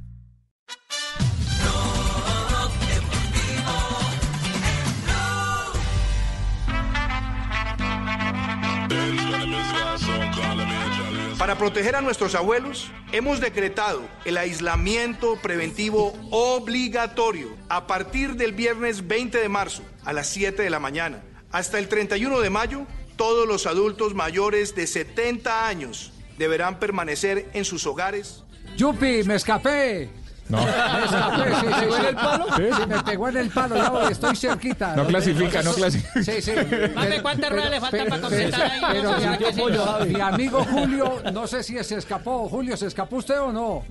Para 11.44 11.58
proteger 11.58 11.94
a 11.94 12.00
nuestros 12.00 12.34
abuelos, 12.34 12.90
hemos 13.12 13.38
decretado 13.38 14.00
el 14.24 14.38
aislamiento 14.38 15.36
preventivo 15.42 16.14
obligatorio 16.30 17.54
a 17.68 17.86
partir 17.86 18.36
del 18.36 18.54
viernes 18.54 19.06
20 19.06 19.36
de 19.36 19.48
marzo 19.50 19.82
a 20.06 20.14
las 20.14 20.26
7 20.28 20.62
de 20.62 20.70
la 20.70 20.80
mañana. 20.80 21.22
Hasta 21.52 21.78
el 21.78 21.88
31 21.88 22.40
de 22.40 22.48
mayo, 22.48 22.86
todos 23.16 23.46
los 23.46 23.66
adultos 23.66 24.14
mayores 24.14 24.74
de 24.74 24.86
70 24.86 25.68
años 25.68 26.14
deberán 26.38 26.78
permanecer 26.78 27.50
en 27.52 27.66
sus 27.66 27.86
hogares. 27.86 28.42
¡Yupi, 28.78 29.22
me 29.24 29.34
escapé! 29.34 30.23
No. 30.48 30.58
Me 30.62 30.64
escapé, 31.04 31.54
sí, 31.54 31.66
¿Te 31.66 31.72
sí, 31.74 31.80
pegó 31.80 31.94
sí. 31.96 32.00
en 32.00 32.06
el 32.06 32.14
palo? 32.16 32.46
Sí, 32.56 32.62
sí, 32.76 32.86
me 32.86 33.02
pegó 33.02 33.28
en 33.28 33.36
el 33.38 33.50
palo, 33.50 33.76
ya 33.76 33.90
voy, 33.90 34.12
estoy 34.12 34.36
cerquita. 34.36 34.94
No 34.96 35.06
clasifica, 35.06 35.62
no 35.62 35.72
clasifica. 35.72 36.22
Sí, 36.22 36.42
sí. 36.42 36.52
Mame, 36.94 37.22
¿cuántas 37.22 37.50
ruedas 37.50 37.70
le 37.70 37.80
faltan 37.80 38.06
para 38.08 38.20
completar 38.20 38.62
ahí? 38.62 38.80
Pero 38.90 39.02
No, 39.12 39.98
no. 39.98 40.04
mi 40.06 40.20
amigo 40.20 40.64
Julio, 40.64 41.22
no 41.32 41.46
sé 41.46 41.62
si 41.62 41.82
se 41.82 41.96
escapó. 41.96 42.48
Julio, 42.48 42.76
¿se 42.76 42.86
escapó 42.86 43.16
usted 43.16 43.40
o 43.40 43.52
no? 43.52 43.82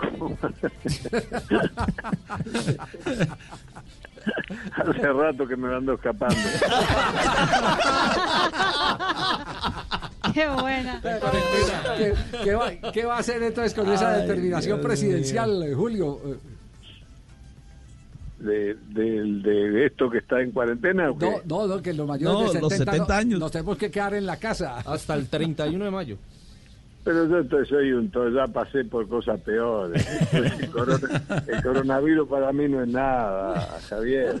Hace 4.76 5.12
rato 5.12 5.46
que 5.46 5.56
me 5.56 5.74
ando 5.74 5.94
escapando. 5.94 6.36
Qué 10.34 10.48
buena. 10.48 11.00
¿Qué, 11.98 12.14
qué 12.44 12.54
va, 12.54 12.70
qué 12.92 13.04
va 13.04 13.16
a 13.16 13.18
hacer 13.20 13.42
entonces 13.42 13.74
con 13.74 13.90
esa 13.92 14.12
determinación 14.18 14.78
Dios 14.78 14.86
presidencial, 14.86 15.74
Julio? 15.74 16.20
De, 18.38 18.74
de, 18.74 19.02
de 19.42 19.86
esto 19.86 20.08
que 20.08 20.18
está 20.18 20.40
en 20.40 20.50
cuarentena. 20.52 21.10
¿o 21.10 21.18
qué? 21.18 21.26
No, 21.44 21.66
no, 21.66 21.76
no, 21.76 21.82
que 21.82 21.92
los 21.92 22.06
mayores 22.06 22.32
No, 22.46 22.52
de 22.52 22.60
los 22.60 22.72
70, 22.72 22.92
70 22.92 23.06
no- 23.14 23.20
años. 23.20 23.40
nos 23.40 23.50
tenemos 23.52 23.76
que 23.76 23.90
quedar 23.90 24.14
en 24.14 24.24
la 24.24 24.36
casa. 24.38 24.78
Hasta 24.78 25.14
el 25.14 25.28
31 25.28 25.84
de 25.84 25.90
mayo. 25.90 26.16
Pero 27.02 27.26
yo 27.28 27.38
estoy- 27.38 27.66
soy 27.66 27.92
un 27.92 28.10
to- 28.10 28.28
ya 28.30 28.46
pasé 28.46 28.84
por 28.84 29.08
cosas 29.08 29.40
peores. 29.40 30.06
El, 30.34 30.70
corona- 30.70 31.22
el 31.48 31.62
coronavirus 31.62 32.28
para 32.28 32.52
mí 32.52 32.68
no 32.68 32.82
es 32.82 32.88
nada, 32.88 33.78
Javier. 33.88 34.40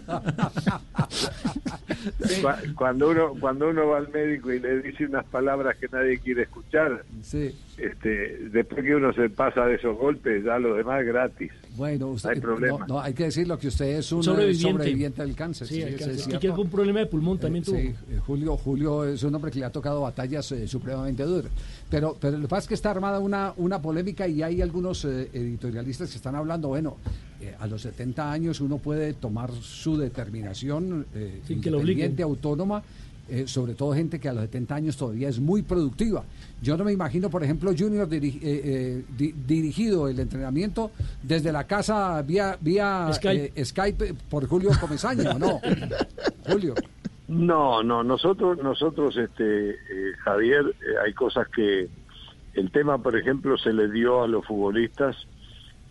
Cu- 2.42 2.74
Cuando 2.76 3.10
uno 3.10 3.32
cuando 3.40 3.68
uno 3.68 3.88
va 3.88 3.98
al 3.98 4.08
médico 4.08 4.52
y 4.52 4.60
le 4.60 4.80
dice 4.82 5.06
unas 5.06 5.24
palabras 5.26 5.76
que 5.76 5.86
nadie 5.90 6.18
quiere 6.18 6.42
escuchar, 6.42 7.02
Sí. 7.22 7.54
este, 7.78 8.38
después 8.50 8.84
que 8.84 8.94
uno 8.94 9.12
se 9.12 9.28
pasa 9.30 9.66
de 9.66 9.74
esos 9.76 9.96
golpes, 9.96 10.44
ya 10.44 10.58
lo 10.58 10.74
demás 10.74 11.04
gratis. 11.04 11.52
Bueno, 11.80 12.08
usted, 12.08 12.28
No 12.28 12.34
hay 12.34 12.40
problema. 12.40 12.78
no, 12.80 12.86
no, 12.86 13.00
hay 13.00 13.14
que 13.14 13.24
decirlo 13.24 13.58
que 13.58 13.68
usted 13.68 13.86
es 13.98 14.12
un 14.12 14.20
eh, 14.20 14.24
Sobreviviente. 14.24 14.70
sobreviviente, 14.70 15.22
del 15.22 15.34
cáncer. 15.34 15.66
Sí, 15.66 15.80
el 15.80 15.96
cáncer. 15.96 16.10
es 16.16 16.28
Y 16.28 16.38
que 16.38 16.46
algún 16.48 16.68
problema 16.68 17.00
de 17.00 17.06
pulmón 17.06 17.38
también 17.38 17.64
tuvo. 17.64 17.76
Sí, 17.78 17.86
eh, 17.88 18.20
Julio, 18.26 18.56
Julio 18.58 19.04
es 19.04 19.22
un 19.22 19.34
hombre 19.34 19.50
que 19.50 19.58
le 19.60 19.64
ha 19.64 19.70
tocado 19.72 20.02
batallas 20.02 20.52
eh, 20.52 20.68
supremamente 20.68 21.22
duras. 21.22 21.50
Pero, 21.88 22.16
pero 22.20 22.36
lo 22.36 22.42
que 22.42 22.48
pasa 22.48 22.60
es 22.64 22.68
que 22.68 22.74
está 22.74 22.90
armada 22.90 23.18
una, 23.18 23.54
una 23.56 23.80
polémica 23.80 24.28
y 24.28 24.42
hay 24.42 24.60
algunos 24.60 25.04
eh, 25.06 25.30
editorialistas 25.32 26.10
que 26.10 26.16
están 26.16 26.34
hablando, 26.36 26.68
bueno, 26.68 26.98
eh, 27.40 27.54
a 27.58 27.66
los 27.66 27.80
70 27.80 28.30
años 28.30 28.60
uno 28.60 28.76
puede 28.76 29.14
tomar 29.14 29.50
su 29.50 29.96
determinación 29.96 31.06
eh, 31.14 31.40
Sin 31.46 31.62
que 31.62 31.70
lo 31.70 31.78
obliguen. 31.78 32.10
independiente, 32.10 32.22
autónoma, 32.22 32.82
eh, 33.30 33.44
sobre 33.46 33.74
todo 33.74 33.94
gente 33.94 34.18
que 34.18 34.28
a 34.28 34.32
los 34.32 34.42
70 34.42 34.74
años 34.74 34.96
todavía 34.96 35.28
es 35.28 35.38
muy 35.40 35.62
productiva. 35.62 36.24
Yo 36.62 36.76
no 36.76 36.84
me 36.84 36.92
imagino, 36.92 37.30
por 37.30 37.42
ejemplo, 37.42 37.72
Junior 37.76 38.06
diri- 38.08 38.38
eh, 38.42 38.60
eh, 38.64 39.04
di- 39.16 39.32
dirigido 39.32 40.08
el 40.08 40.18
entrenamiento 40.20 40.90
desde 41.22 41.52
la 41.52 41.64
casa 41.64 42.20
vía, 42.22 42.56
vía 42.60 43.08
Skype. 43.14 43.52
eh, 43.56 43.64
Skype 43.64 44.14
por 44.28 44.46
Julio 44.46 44.70
Comesaña, 44.80 45.30
¿o 45.32 45.38
no? 45.38 45.60
Julio. 46.46 46.74
No, 47.28 47.82
no, 47.82 48.02
nosotros, 48.02 48.58
nosotros, 48.62 49.16
este, 49.16 49.70
eh, 49.70 49.76
Javier, 50.24 50.64
eh, 50.66 50.94
hay 51.06 51.14
cosas 51.14 51.46
que 51.48 51.88
el 52.54 52.70
tema, 52.72 52.98
por 52.98 53.16
ejemplo, 53.16 53.56
se 53.56 53.72
le 53.72 53.88
dio 53.90 54.22
a 54.22 54.28
los 54.28 54.44
futbolistas 54.44 55.16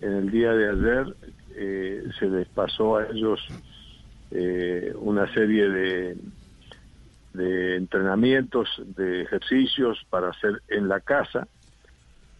en 0.01 0.13
el 0.13 0.31
día 0.31 0.51
de 0.51 0.69
ayer, 0.69 1.15
eh, 1.55 2.03
se 2.19 2.27
les 2.27 2.47
pasó 2.49 2.97
a 2.97 3.07
ellos 3.07 3.39
eh, 4.31 4.93
una 4.99 5.31
serie 5.33 5.67
de, 5.69 6.17
de 7.39 7.77
entrenamientos, 7.77 8.67
de 8.97 9.21
ejercicios 9.21 10.05
para 10.09 10.29
hacer 10.29 10.61
en 10.67 10.89
la 10.89 10.99
casa. 10.99 11.47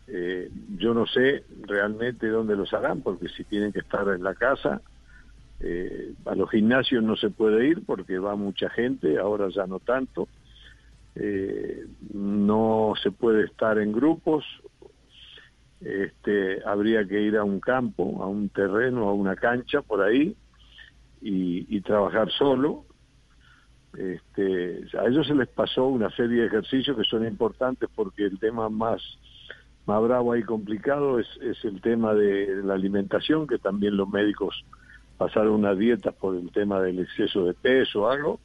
Eh, 0.08 0.50
yo 0.78 0.94
no 0.94 1.06
sé 1.08 1.46
realmente 1.62 2.28
dónde 2.28 2.58
los 2.58 2.74
harán, 2.74 3.02
porque 3.02 3.30
si 3.30 3.46
tienen 3.46 3.72
que 3.72 3.80
estar 3.80 4.08
en 4.10 4.24
la 4.24 4.36
casa, 4.36 4.82
eh, 5.62 6.14
a 6.26 6.36
los 6.36 6.50
gimnasios 6.50 7.02
no 7.02 7.16
se 7.16 7.30
puede 7.30 7.68
ir 7.68 7.86
porque 7.86 8.20
va 8.20 8.36
mucha 8.36 8.70
gente, 8.70 9.18
ahora 9.18 9.48
ya 9.50 9.66
no 9.68 9.80
tanto. 9.80 10.28
Eh, 11.16 11.86
no 12.14 12.94
se 13.02 13.12
puede 13.12 13.46
estar 13.46 13.78
en 13.78 13.94
grupos. 13.94 14.44
Este, 15.80 16.62
habría 16.66 17.08
que 17.08 17.22
ir 17.22 17.38
a 17.38 17.46
un 17.46 17.62
campo, 17.62 18.22
a 18.22 18.28
un 18.28 18.50
terreno, 18.50 19.08
a 19.08 19.14
una 19.14 19.38
cancha 19.38 19.82
por 19.82 20.02
ahí 20.02 20.36
y, 21.22 21.74
y 21.74 21.82
trabajar 21.82 22.30
solo. 22.32 22.89
Este, 23.98 24.86
a 24.98 25.06
ellos 25.08 25.28
se 25.28 25.36
les 25.36 25.48
pasó 25.48 25.88
una 25.88 26.10
serie 26.12 26.42
de 26.42 26.48
ejercicios 26.48 26.96
que 26.96 27.04
son 27.04 27.26
importantes 27.26 27.90
porque 27.96 28.26
el 28.26 28.40
tema 28.40 28.70
más 28.70 29.02
más 29.86 30.04
bravo 30.04 30.36
y 30.36 30.44
complicado 30.44 31.20
es, 31.20 31.28
es 31.42 31.66
el 31.66 31.82
tema 31.82 32.14
de 32.14 32.62
la 32.64 32.76
alimentación, 32.76 33.48
que 33.48 33.58
también 33.58 33.98
los 33.98 34.08
médicos 34.08 34.64
pasaron 35.18 35.54
una 35.54 35.74
dieta 35.74 36.12
por 36.12 36.36
el 36.36 36.52
tema 36.52 36.80
del 36.80 37.00
exceso 37.00 37.46
de 37.46 37.56
peso 37.56 38.08
algo, 38.08 38.40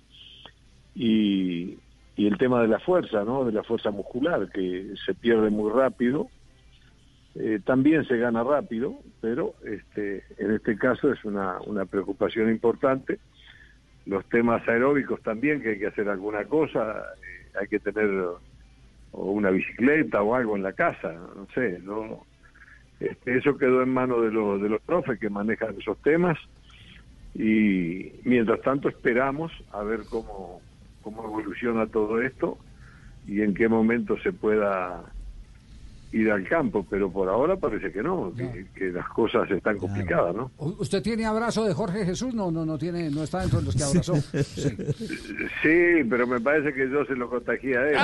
y, 0.94 1.76
y 2.16 2.26
el 2.26 2.38
tema 2.38 2.62
de 2.62 2.68
la 2.68 2.78
fuerza, 2.78 3.24
¿no? 3.24 3.44
De 3.44 3.52
la 3.52 3.62
fuerza 3.62 3.90
muscular, 3.90 4.50
que 4.50 4.94
se 5.04 5.12
pierde 5.12 5.50
muy 5.50 5.70
rápido, 5.70 6.28
eh, 7.34 7.60
también 7.64 8.06
se 8.06 8.16
gana 8.16 8.42
rápido, 8.42 8.94
pero 9.20 9.54
este, 9.64 10.24
en 10.38 10.52
este 10.52 10.78
caso 10.78 11.12
es 11.12 11.24
una, 11.24 11.58
una 11.66 11.84
preocupación 11.84 12.48
importante. 12.48 13.18
Los 14.06 14.28
temas 14.28 14.66
aeróbicos 14.68 15.22
también, 15.22 15.62
que 15.62 15.70
hay 15.70 15.78
que 15.78 15.86
hacer 15.86 16.08
alguna 16.08 16.44
cosa, 16.44 17.04
eh, 17.22 17.50
hay 17.60 17.68
que 17.68 17.80
tener 17.80 18.08
o 19.16 19.30
una 19.30 19.50
bicicleta 19.50 20.22
o 20.22 20.34
algo 20.34 20.56
en 20.56 20.62
la 20.62 20.72
casa, 20.72 21.12
no 21.12 21.46
sé, 21.54 21.78
no 21.80 22.26
este, 23.00 23.38
eso 23.38 23.56
quedó 23.56 23.82
en 23.82 23.90
manos 23.90 24.22
de 24.22 24.30
los 24.30 24.60
de 24.60 24.68
los 24.68 24.82
profes 24.82 25.18
que 25.18 25.30
manejan 25.30 25.76
esos 25.78 26.00
temas 26.02 26.38
y 27.34 28.12
mientras 28.24 28.60
tanto 28.62 28.88
esperamos 28.88 29.52
a 29.72 29.82
ver 29.82 30.00
cómo 30.08 30.62
cómo 31.00 31.24
evoluciona 31.24 31.86
todo 31.86 32.20
esto 32.22 32.58
y 33.26 33.42
en 33.42 33.54
qué 33.54 33.68
momento 33.68 34.16
se 34.18 34.32
pueda 34.32 35.13
ir 36.14 36.30
al 36.30 36.48
campo, 36.48 36.86
pero 36.88 37.10
por 37.10 37.28
ahora 37.28 37.56
parece 37.56 37.90
que 37.90 38.00
no, 38.00 38.32
que, 38.36 38.66
que 38.72 38.92
las 38.92 39.08
cosas 39.08 39.50
están 39.50 39.78
complicadas, 39.78 40.32
¿no? 40.34 40.48
¿Usted 40.58 41.02
tiene 41.02 41.26
abrazo 41.26 41.64
de 41.64 41.74
Jorge 41.74 42.06
Jesús? 42.06 42.32
No, 42.32 42.52
no, 42.52 42.64
no 42.64 42.78
tiene, 42.78 43.10
no 43.10 43.24
está 43.24 43.40
dentro 43.40 43.58
de 43.58 43.64
los 43.66 43.74
que 43.74 43.82
abrazó. 43.82 44.14
Sí. 44.44 44.70
Sí, 45.62 46.04
pero 46.08 46.26
me 46.26 46.40
parece 46.40 46.72
que 46.72 46.88
yo 46.88 47.04
se 47.06 47.16
lo 47.16 47.28
contagié 47.28 47.76
a 47.76 47.88
él. 47.88 47.96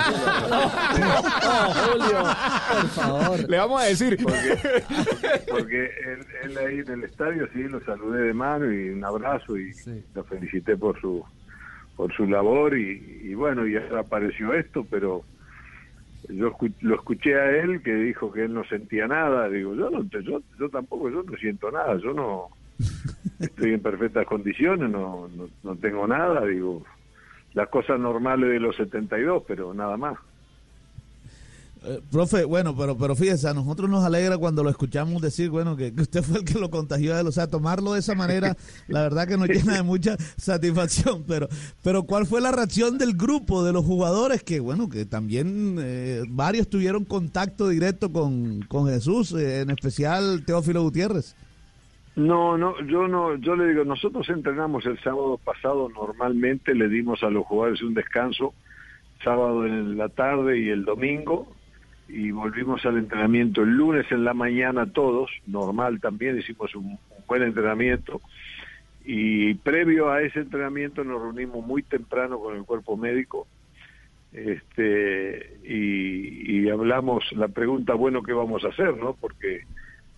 Julio, 1.93 2.19
por 2.73 2.89
favor. 2.89 3.49
Le 3.51 3.57
vamos 3.59 3.83
a 3.83 3.85
decir. 3.85 4.19
Porque, 4.23 4.59
porque 5.49 5.85
él, 5.85 6.27
él 6.45 6.59
ahí 6.59 6.79
en 6.79 6.89
el 6.89 7.05
estadio 7.05 7.47
sí 7.53 7.63
lo 7.65 7.81
saludé 7.85 8.23
de 8.23 8.35
mano 8.35 8.73
y 8.73 8.91
un 8.91 9.05
abrazo 9.05 9.57
y 9.57 9.73
lo 10.15 10.25
felicité 10.25 10.77
por 10.77 11.01
su 11.01 11.25
por 11.97 12.13
su 12.15 12.27
labor 12.27 12.77
y, 12.77 13.21
y 13.23 13.35
bueno, 13.35 13.67
y 13.67 13.77
ahora 13.77 14.01
apareció 14.01 14.55
esto, 14.55 14.87
pero 14.91 15.23
yo 16.33 16.53
escu- 16.53 16.75
lo 16.81 16.95
escuché 16.97 17.35
a 17.35 17.51
él 17.51 17.83
que 17.83 17.95
dijo 17.95 18.33
que 18.33 18.45
él 18.45 18.55
no 18.55 18.65
sentía 18.65 19.07
nada. 19.07 19.49
Digo, 19.49 19.75
yo 19.75 19.91
no, 19.91 20.03
yo, 20.21 20.41
yo 20.59 20.69
tampoco, 20.71 21.11
yo 21.11 21.23
no 21.23 21.37
siento 21.37 21.71
nada. 21.71 21.97
Yo 21.99 22.13
no 22.13 22.49
estoy 23.41 23.75
en 23.75 23.83
perfectas 23.83 24.27
condiciones, 24.27 24.91
no, 24.91 25.29
no, 25.29 25.49
no 25.63 25.77
tengo 25.77 26.07
nada. 26.07 26.45
Digo, 26.47 26.85
las 27.53 27.69
cosas 27.69 27.99
normales 27.99 28.51
de 28.51 28.61
los 28.61 28.77
72, 28.77 29.45
pero 29.47 29.75
nada 29.75 29.97
más. 29.97 30.19
Eh, 31.83 32.01
profe, 32.11 32.45
bueno, 32.45 32.77
pero 32.77 32.99
pero 32.99 33.17
fíjese, 33.17 33.49
a 33.49 33.55
nosotros 33.55 33.89
nos 33.89 34.05
alegra 34.05 34.37
cuando 34.37 34.63
lo 34.63 34.69
escuchamos 34.69 35.23
decir, 35.23 35.49
bueno, 35.49 35.77
que, 35.77 35.95
que 35.95 36.03
usted 36.03 36.23
fue 36.25 36.41
el 36.41 36.45
que 36.45 36.59
lo 36.59 36.71
contagió 36.71 37.15
a 37.15 37.21
él, 37.21 37.27
o 37.27 37.33
sea, 37.33 37.47
tomarlo 37.47 37.95
de 37.95 38.01
esa 38.01 38.15
manera, 38.15 38.55
la 38.89 39.01
verdad 39.03 39.27
que 39.27 39.39
nos 39.39 39.49
llena 39.49 39.77
de 39.77 39.83
mucha 39.83 40.17
satisfacción, 40.37 41.25
pero 41.27 41.49
pero 41.83 42.03
¿cuál 42.03 42.27
fue 42.27 42.43
la 42.43 42.53
reacción 42.53 42.99
del 42.99 43.15
grupo, 43.15 43.65
de 43.65 43.73
los 43.73 43.85
jugadores 43.85 44.43
que, 44.43 44.61
bueno, 44.61 44.91
que 44.91 45.07
también 45.07 45.79
eh, 45.81 46.23
varios 46.29 46.69
tuvieron 46.69 47.07
contacto 47.07 47.69
directo 47.69 48.13
con, 48.13 48.61
con 48.63 48.87
Jesús, 48.87 49.33
eh, 49.33 49.61
en 49.61 49.71
especial 49.71 50.45
Teófilo 50.45 50.83
Gutiérrez? 50.83 51.35
No, 52.17 52.59
no, 52.59 52.79
yo 52.83 53.09
no, 53.09 53.37
yo 53.37 53.57
le 53.57 53.69
digo, 53.69 53.85
nosotros 53.85 54.29
entrenamos 54.29 54.85
el 54.85 55.01
sábado 55.03 55.39
pasado 55.43 55.89
normalmente, 55.89 56.75
le 56.75 56.89
dimos 56.89 57.23
a 57.23 57.31
los 57.31 57.47
jugadores 57.47 57.81
un 57.83 57.95
descanso 57.95 58.53
sábado 59.25 59.65
en 59.65 59.97
la 59.97 60.11
tarde 60.11 60.59
y 60.59 60.69
el 60.69 60.85
domingo 60.85 61.47
y 62.13 62.31
volvimos 62.31 62.85
al 62.85 62.99
entrenamiento 62.99 63.63
el 63.63 63.71
lunes 63.71 64.11
en 64.11 64.25
la 64.25 64.35
mañana 64.35 64.87
todos, 64.87 65.31
normal 65.47 66.01
también, 66.01 66.39
hicimos 66.39 66.75
un, 66.75 66.99
buen 67.27 67.43
entrenamiento. 67.43 68.21
Y 69.05 69.55
previo 69.55 70.11
a 70.11 70.23
ese 70.23 70.41
entrenamiento 70.41 71.05
nos 71.05 71.23
reunimos 71.23 71.65
muy 71.65 71.83
temprano 71.83 72.39
con 72.39 72.57
el 72.57 72.65
cuerpo 72.65 72.97
médico 72.97 73.47
este 74.33 75.59
y, 75.65 76.61
y 76.61 76.71
hablamos 76.71 77.25
la 77.33 77.49
pregunta 77.49 77.95
bueno 77.95 78.23
qué 78.23 78.33
vamos 78.33 78.65
a 78.65 78.69
hacer 78.69 78.97
no 78.97 79.15
porque 79.15 79.65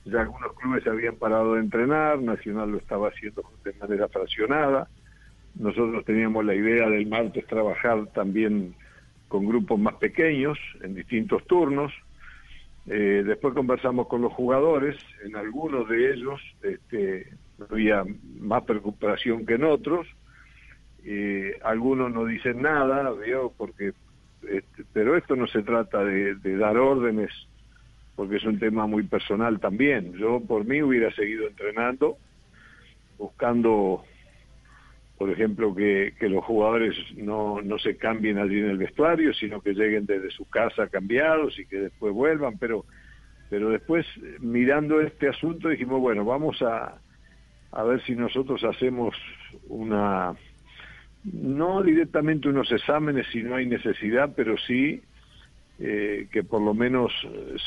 ya 0.05 0.23
algunos 0.23 0.53
clubes 0.55 0.87
habían 0.87 1.17
parado 1.17 1.55
de 1.55 1.61
entrenar 1.61 2.21
Nacional 2.21 2.73
lo 2.73 2.79
estaba 2.79 3.09
haciendo 3.09 3.43
de 3.65 3.73
manera 3.75 4.09
fraccionada. 4.09 4.89
Nosotros 5.55 6.05
teníamos 6.05 6.45
la 6.45 6.55
idea 6.55 6.89
del 6.89 7.07
martes 7.07 7.47
trabajar 7.47 8.07
también 8.15 8.75
con 9.33 9.47
grupos 9.47 9.79
más 9.81 9.95
pequeños 9.95 10.59
en 10.85 10.95
distintos 10.95 11.41
turnos 11.47 11.93
Eh, 12.85 13.23
después 13.25 13.55
conversamos 13.55 14.09
con 14.09 14.21
los 14.23 14.33
jugadores 14.33 14.97
en 15.25 15.37
algunos 15.37 15.89
de 15.89 15.99
ellos 16.13 16.41
este, 16.63 17.31
había 17.71 18.03
más 18.41 18.65
preocupación 18.65 19.47
que 19.47 19.55
en 19.55 19.63
otros 19.63 20.05
eh, 21.05 21.61
algunos 21.63 22.11
no 22.13 22.25
dicen 22.25 22.61
nada, 22.61 23.13
¿vio? 23.13 23.53
porque 23.57 23.93
este, 24.43 24.83
pero 24.93 25.17
esto 25.17 25.37
no 25.37 25.47
se 25.47 25.63
trata 25.63 26.03
de, 26.03 26.35
de 26.35 26.57
dar 26.57 26.77
órdenes, 26.77 27.31
porque 28.17 28.37
es 28.37 28.45
un 28.45 28.59
tema 28.59 28.89
muy 28.89 29.05
personal 29.05 29.61
también. 29.61 30.15
Yo 30.15 30.41
por 30.41 30.65
mí 30.65 30.83
hubiera 30.83 31.11
seguido 31.15 31.47
entrenando, 31.47 32.17
buscando, 33.17 34.03
por 35.23 35.31
ejemplo, 35.31 35.73
que, 35.73 36.13
los 36.23 36.45
jugadores 36.45 36.97
no, 37.15 37.63
no 37.63 37.79
se 37.79 37.97
cambien 37.97 38.39
allí 38.39 38.59
en 38.59 38.71
el 38.71 38.77
vestuario, 38.77 39.33
sino 39.33 39.61
que 39.61 39.73
lleguen 39.73 40.05
desde 40.05 40.33
su 40.33 40.47
casa 40.51 40.89
cambiados 40.89 41.57
y 41.61 41.67
que 41.67 41.77
después 41.79 42.13
vuelvan, 42.13 42.59
pero 42.59 42.85
pero 43.49 43.71
después 43.71 44.05
mirando 44.41 45.01
este 45.01 45.29
asunto 45.29 45.69
dijimos, 45.69 46.01
bueno, 46.01 46.25
vamos 46.25 46.61
a, 46.63 47.01
a 47.71 47.83
ver 47.85 48.03
si 48.03 48.17
nosotros 48.17 48.65
hacemos 48.65 49.15
una 49.69 50.35
no 51.23 51.85
directamente 51.85 52.49
unos 52.49 52.73
exámenes 52.73 53.29
si 53.31 53.45
no 53.45 53.55
hay 53.55 53.67
necesidad, 53.67 54.33
pero 54.35 54.57
sí 54.59 55.03
eh, 55.79 56.27
que 56.33 56.43
por 56.43 56.63
lo 56.63 56.75
menos 56.75 57.13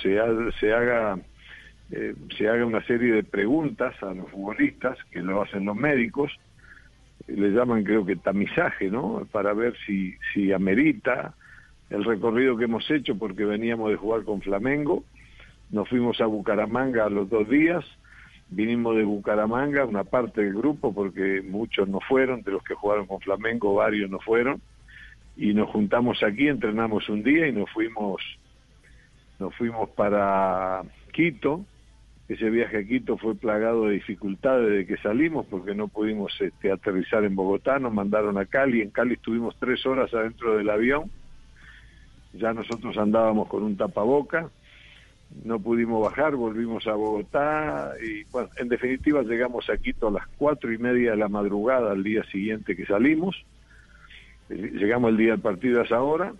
se, 0.02 0.20
ha- 0.20 0.52
se 0.60 0.74
haga 0.74 1.18
eh, 1.90 2.16
se 2.38 2.50
haga 2.50 2.66
una 2.66 2.86
serie 2.86 3.14
de 3.14 3.24
preguntas 3.24 3.96
a 4.04 4.14
los 4.14 4.30
futbolistas 4.30 4.98
que 5.10 5.22
lo 5.22 5.42
hacen 5.42 5.64
los 5.64 5.78
médicos, 5.78 6.38
le 7.28 7.50
llaman 7.50 7.84
creo 7.84 8.06
que 8.06 8.16
tamizaje, 8.16 8.90
¿no? 8.90 9.28
Para 9.32 9.54
ver 9.54 9.76
si 9.86 10.16
si 10.34 10.52
amerita 10.52 11.34
el 11.90 12.04
recorrido 12.04 12.58
que 12.58 12.66
hemos 12.66 12.90
hecho 12.90 13.18
porque 13.18 13.46
veníamos 13.46 13.90
de 13.90 13.98
jugar 13.98 14.24
con 14.24 14.42
Flamengo, 14.42 15.04
nos 15.72 15.90
fuimos 15.90 16.20
a 16.22 16.26
Bucaramanga 16.26 17.06
a 17.06 17.10
los 17.10 17.30
dos 17.30 17.50
días, 17.50 17.84
vinimos 18.50 18.96
de 18.96 19.04
Bucaramanga, 19.04 19.86
una 19.86 20.04
parte 20.04 20.42
del 20.42 20.54
grupo, 20.54 20.94
porque 20.94 21.42
muchos 21.46 21.88
no 21.88 22.00
fueron, 22.00 22.42
de 22.44 22.52
los 22.52 22.64
que 22.64 22.76
jugaron 22.76 23.08
con 23.08 23.20
Flamengo, 23.20 23.76
varios 23.76 24.10
no 24.10 24.20
fueron, 24.20 24.62
y 25.36 25.54
nos 25.54 25.70
juntamos 25.70 26.22
aquí, 26.24 26.48
entrenamos 26.48 27.10
un 27.10 27.24
día 27.24 27.48
y 27.48 27.52
nos 27.52 27.70
fuimos, 27.72 28.22
nos 29.40 29.54
fuimos 29.56 29.90
para 29.90 30.84
Quito. 31.12 31.66
Ese 32.28 32.50
viaje 32.50 32.78
a 32.78 32.84
Quito 32.84 33.18
fue 33.18 33.36
plagado 33.36 33.86
de 33.86 33.94
dificultades 33.94 34.68
desde 34.70 34.88
que 34.88 34.98
salimos, 34.98 35.46
porque 35.46 35.76
no 35.76 35.88
pudimos 35.88 36.34
este, 36.42 36.72
aterrizar 36.72 37.24
en 37.24 37.36
Bogotá, 37.36 37.78
nos 37.78 37.94
mandaron 37.94 38.38
a 38.40 38.46
Cali, 38.46 38.82
en 38.82 38.90
Cali 38.90 39.14
estuvimos 39.14 39.56
tres 39.60 39.86
horas 39.86 40.12
adentro 40.12 40.58
del 40.58 40.70
avión, 40.72 41.12
ya 42.34 42.52
nosotros 42.52 42.98
andábamos 42.98 43.48
con 43.48 43.62
un 43.62 43.78
tapaboca, 43.78 44.50
no 45.44 45.60
pudimos 45.60 46.04
bajar, 46.04 46.36
volvimos 46.36 46.88
a 46.88 46.94
Bogotá 46.94 47.94
y 48.04 48.24
bueno, 48.32 48.50
en 48.58 48.70
definitiva 48.70 49.22
llegamos 49.22 49.70
a 49.70 49.78
Quito 49.78 50.08
a 50.08 50.12
las 50.12 50.28
cuatro 50.38 50.74
y 50.74 50.80
media 50.80 51.12
de 51.12 51.18
la 51.18 51.30
madrugada 51.30 51.92
al 51.92 52.04
día 52.04 52.24
siguiente 52.32 52.76
que 52.76 52.88
salimos, 52.88 53.46
llegamos 54.50 55.12
el 55.12 55.18
día 55.18 55.32
del 55.32 55.42
partido 55.42 55.82
a 55.82 55.86
esa 55.86 56.02
hora 56.02 56.34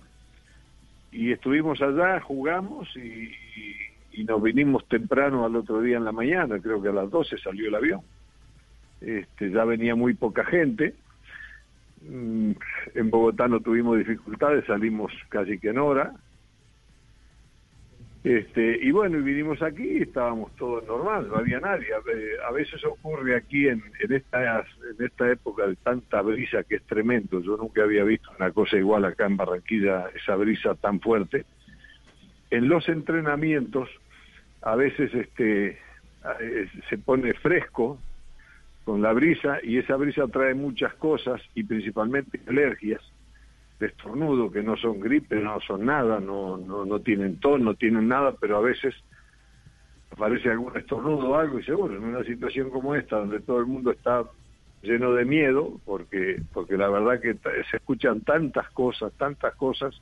y 1.12 1.32
estuvimos 1.32 1.80
allá, 1.82 2.20
jugamos 2.22 2.90
y- 2.96 3.32
y 4.16 4.24
nos 4.24 4.42
vinimos 4.42 4.88
temprano 4.88 5.46
al 5.46 5.56
otro 5.56 5.82
día 5.82 5.98
en 5.98 6.06
la 6.06 6.12
mañana, 6.12 6.60
creo 6.60 6.82
que 6.82 6.90
a 6.90 6.94
las 6.94 7.10
12 7.10 7.38
salió 7.38 7.68
el 7.68 7.76
avión. 7.76 8.02
Este, 9.02 9.52
ya 9.52 9.66
venía 9.66 9.96
muy 9.96 10.14
poca 10.14 10.44
gente, 10.46 10.96
Mm, 12.08 12.52
en 12.94 13.10
Bogotá 13.10 13.48
no 13.48 13.62
tuvimos 13.62 13.98
dificultades, 13.98 14.64
salimos 14.66 15.12
casi 15.30 15.58
que 15.58 15.70
en 15.70 15.80
hora, 15.80 16.14
este, 18.24 18.80
y 18.82 18.92
bueno, 18.92 19.18
y 19.20 19.22
vinimos 19.22 19.62
aquí 19.62 19.84
y 19.84 20.02
estábamos 20.02 20.56
todos 20.56 20.84
normal, 20.88 21.28
no 21.30 21.38
había 21.38 21.60
nadie. 21.60 21.94
A, 21.94 22.00
ve- 22.00 22.38
a 22.48 22.52
veces 22.52 22.84
ocurre 22.86 23.36
aquí 23.36 23.68
en, 23.68 23.84
en, 24.00 24.14
esta, 24.14 24.60
en 24.60 25.06
esta 25.06 25.32
época 25.32 25.68
de 25.68 25.76
tanta 25.78 26.22
brisa 26.22 26.64
que 26.64 26.76
es 26.76 26.84
tremendo. 26.84 27.40
Yo 27.42 27.56
nunca 27.58 27.84
había 27.84 28.04
visto 28.04 28.30
una 28.40 28.52
cosa 28.52 28.78
igual 28.78 29.06
acá 29.06 29.26
en 29.28 29.38
Barranquilla, 29.38 30.08
esa 30.16 30.36
brisa 30.36 30.74
tan 30.76 31.00
fuerte. 31.00 31.46
En 32.50 32.68
los 32.68 32.88
entrenamientos, 32.90 33.90
a 34.66 34.76
veces 34.76 35.14
este, 35.14 35.78
eh, 36.42 36.70
se 36.90 36.98
pone 36.98 37.34
fresco 37.36 38.00
con 38.84 39.02
la 39.02 39.14
brisa 39.14 39.60
y 39.64 39.78
esa 39.78 39.96
brisa 39.96 40.28
trae 40.28 40.56
muchas 40.56 40.94
cosas 40.96 41.40
y 41.54 41.64
principalmente 41.64 42.42
alergias 42.48 43.02
de 43.80 43.88
estornudo, 43.88 44.52
que 44.52 44.64
no 44.64 44.76
son 44.76 45.00
gripe, 45.00 45.36
no 45.36 45.60
son 45.62 45.86
nada, 45.86 46.20
no, 46.20 46.58
no, 46.58 46.84
no 46.84 47.00
tienen 47.00 47.40
tos, 47.40 47.60
no 47.60 47.76
tienen 47.76 48.08
nada, 48.08 48.36
pero 48.40 48.58
a 48.58 48.62
veces 48.62 48.96
aparece 50.12 50.50
algún 50.50 50.76
estornudo 50.78 51.30
o 51.30 51.36
algo 51.36 51.60
y 51.60 51.64
seguro, 51.64 51.96
en 51.96 52.04
una 52.04 52.24
situación 52.24 52.72
como 52.72 52.96
esta, 52.96 53.18
donde 53.18 53.42
todo 53.42 53.60
el 53.60 53.68
mundo 53.68 53.92
está 53.92 54.24
lleno 54.82 55.14
de 55.14 55.26
miedo, 55.26 55.80
porque, 55.86 56.42
porque 56.54 56.78
la 56.78 56.90
verdad 56.90 57.20
que 57.20 57.36
se 57.70 57.78
escuchan 57.78 58.22
tantas 58.22 58.70
cosas, 58.72 59.14
tantas 59.14 59.54
cosas, 59.56 59.94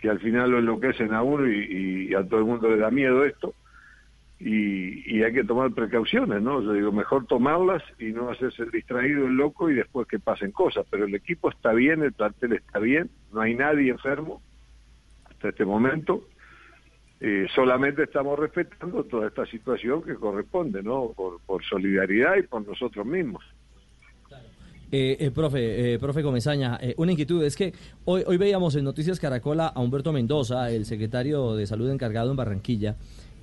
que 0.00 0.10
al 0.10 0.18
final 0.18 0.50
lo 0.50 0.58
enloquecen 0.58 1.14
a 1.14 1.22
uno 1.22 1.46
y, 1.48 2.08
y 2.08 2.14
a 2.14 2.26
todo 2.26 2.40
el 2.40 2.46
mundo 2.46 2.68
le 2.68 2.78
da 2.78 2.90
miedo 2.90 3.24
esto, 3.24 3.54
y, 4.44 5.16
y 5.18 5.22
hay 5.22 5.32
que 5.32 5.44
tomar 5.44 5.72
precauciones, 5.72 6.42
¿no? 6.42 6.62
Yo 6.62 6.72
digo, 6.72 6.90
mejor 6.90 7.26
tomarlas 7.26 7.82
y 7.98 8.06
no 8.06 8.30
hacerse 8.30 8.64
el 8.64 8.70
distraído, 8.70 9.26
el 9.26 9.34
loco 9.34 9.70
y 9.70 9.74
después 9.74 10.08
que 10.08 10.18
pasen 10.18 10.50
cosas. 10.50 10.84
Pero 10.90 11.04
el 11.04 11.14
equipo 11.14 11.48
está 11.50 11.72
bien, 11.72 12.02
el 12.02 12.12
plantel 12.12 12.54
está 12.54 12.78
bien, 12.78 13.10
no 13.32 13.40
hay 13.40 13.54
nadie 13.54 13.90
enfermo 13.90 14.42
hasta 15.24 15.50
este 15.50 15.64
momento. 15.64 16.28
Eh, 17.20 17.46
solamente 17.54 18.02
estamos 18.02 18.36
respetando 18.36 19.04
toda 19.04 19.28
esta 19.28 19.46
situación 19.46 20.02
que 20.02 20.16
corresponde, 20.16 20.82
¿no? 20.82 21.12
Por, 21.16 21.40
por 21.46 21.64
solidaridad 21.64 22.36
y 22.36 22.42
por 22.42 22.66
nosotros 22.66 23.06
mismos. 23.06 23.44
Eh, 24.94 25.16
eh, 25.20 25.30
profe, 25.30 25.94
eh, 25.94 25.98
profe 25.98 26.22
Comesaña, 26.22 26.78
eh, 26.82 26.94
una 26.98 27.12
inquietud 27.12 27.42
es 27.44 27.56
que 27.56 27.72
hoy, 28.04 28.24
hoy 28.26 28.36
veíamos 28.36 28.76
en 28.76 28.84
Noticias 28.84 29.18
Caracola 29.18 29.68
a 29.68 29.80
Humberto 29.80 30.12
Mendoza, 30.12 30.70
el 30.70 30.84
secretario 30.84 31.54
de 31.54 31.66
Salud 31.66 31.88
encargado 31.90 32.30
en 32.30 32.36
Barranquilla, 32.36 32.96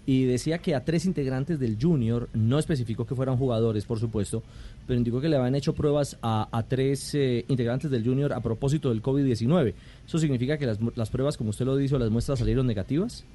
y 0.05 0.25
decía 0.25 0.59
que 0.59 0.75
a 0.75 0.83
tres 0.83 1.05
integrantes 1.05 1.59
del 1.59 1.77
Junior, 1.79 2.29
no 2.33 2.59
especificó 2.59 3.05
que 3.05 3.15
fueran 3.15 3.37
jugadores, 3.37 3.85
por 3.85 3.99
supuesto, 3.99 4.43
pero 4.87 4.97
indicó 4.97 5.21
que 5.21 5.29
le 5.29 5.37
habían 5.37 5.55
hecho 5.55 5.73
pruebas 5.73 6.17
a, 6.21 6.47
a 6.51 6.63
tres 6.63 7.13
eh, 7.15 7.45
integrantes 7.47 7.91
del 7.91 8.03
Junior 8.03 8.33
a 8.33 8.41
propósito 8.41 8.89
del 8.89 9.01
COVID-19. 9.01 9.73
¿Eso 10.05 10.17
significa 10.17 10.57
que 10.57 10.65
las, 10.65 10.79
las 10.95 11.09
pruebas, 11.09 11.37
como 11.37 11.51
usted 11.51 11.65
lo 11.65 11.75
dice, 11.75 11.97
las 11.99 12.09
muestras 12.09 12.39
salieron 12.39 12.67
negativas? 12.67 13.25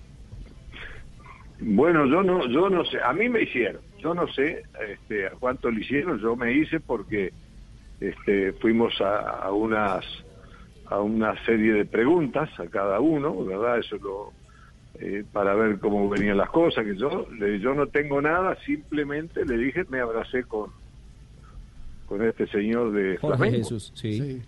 Bueno, 1.61 2.07
yo 2.07 2.23
no, 2.23 2.49
yo 2.49 2.69
no 2.69 2.85
sé, 2.85 2.99
a 3.03 3.13
mí 3.13 3.29
me 3.29 3.43
hicieron, 3.43 3.81
yo 3.99 4.13
no 4.13 4.27
sé 4.33 4.65
este, 4.89 5.27
a 5.27 5.31
cuánto 5.31 5.71
le 5.71 5.81
hicieron, 5.81 6.19
yo 6.19 6.35
me 6.37 6.53
hice 6.53 6.81
porque 6.81 7.33
este, 8.01 8.53
fuimos 8.55 9.01
a, 9.01 9.39
a 9.39 9.53
unas 9.53 10.05
a 10.87 11.01
una 11.01 11.43
serie 11.45 11.73
de 11.73 11.85
preguntas 11.85 12.51
a 12.59 12.67
cada 12.67 13.01
uno, 13.01 13.45
¿verdad? 13.45 13.79
Eso 13.79 13.97
lo, 13.97 14.33
eh, 15.01 15.25
para 15.33 15.55
ver 15.55 15.79
cómo 15.79 16.09
venían 16.09 16.37
las 16.37 16.51
cosas, 16.51 16.85
que 16.85 16.97
yo, 16.97 17.27
le- 17.39 17.59
yo 17.61 17.75
no 17.75 17.87
tengo 17.89 18.21
nada, 18.23 18.57
simplemente 18.65 19.45
le 19.45 19.57
dije, 19.59 19.85
me 19.89 20.01
abracé 20.01 20.45
con, 20.45 20.71
con 22.07 22.23
este 22.23 22.47
señor 22.49 22.93
de 22.93 23.17
Jorge 23.19 23.37
Flamengo. 23.39 23.59
Jesús, 23.59 23.93
sí. 23.95 24.43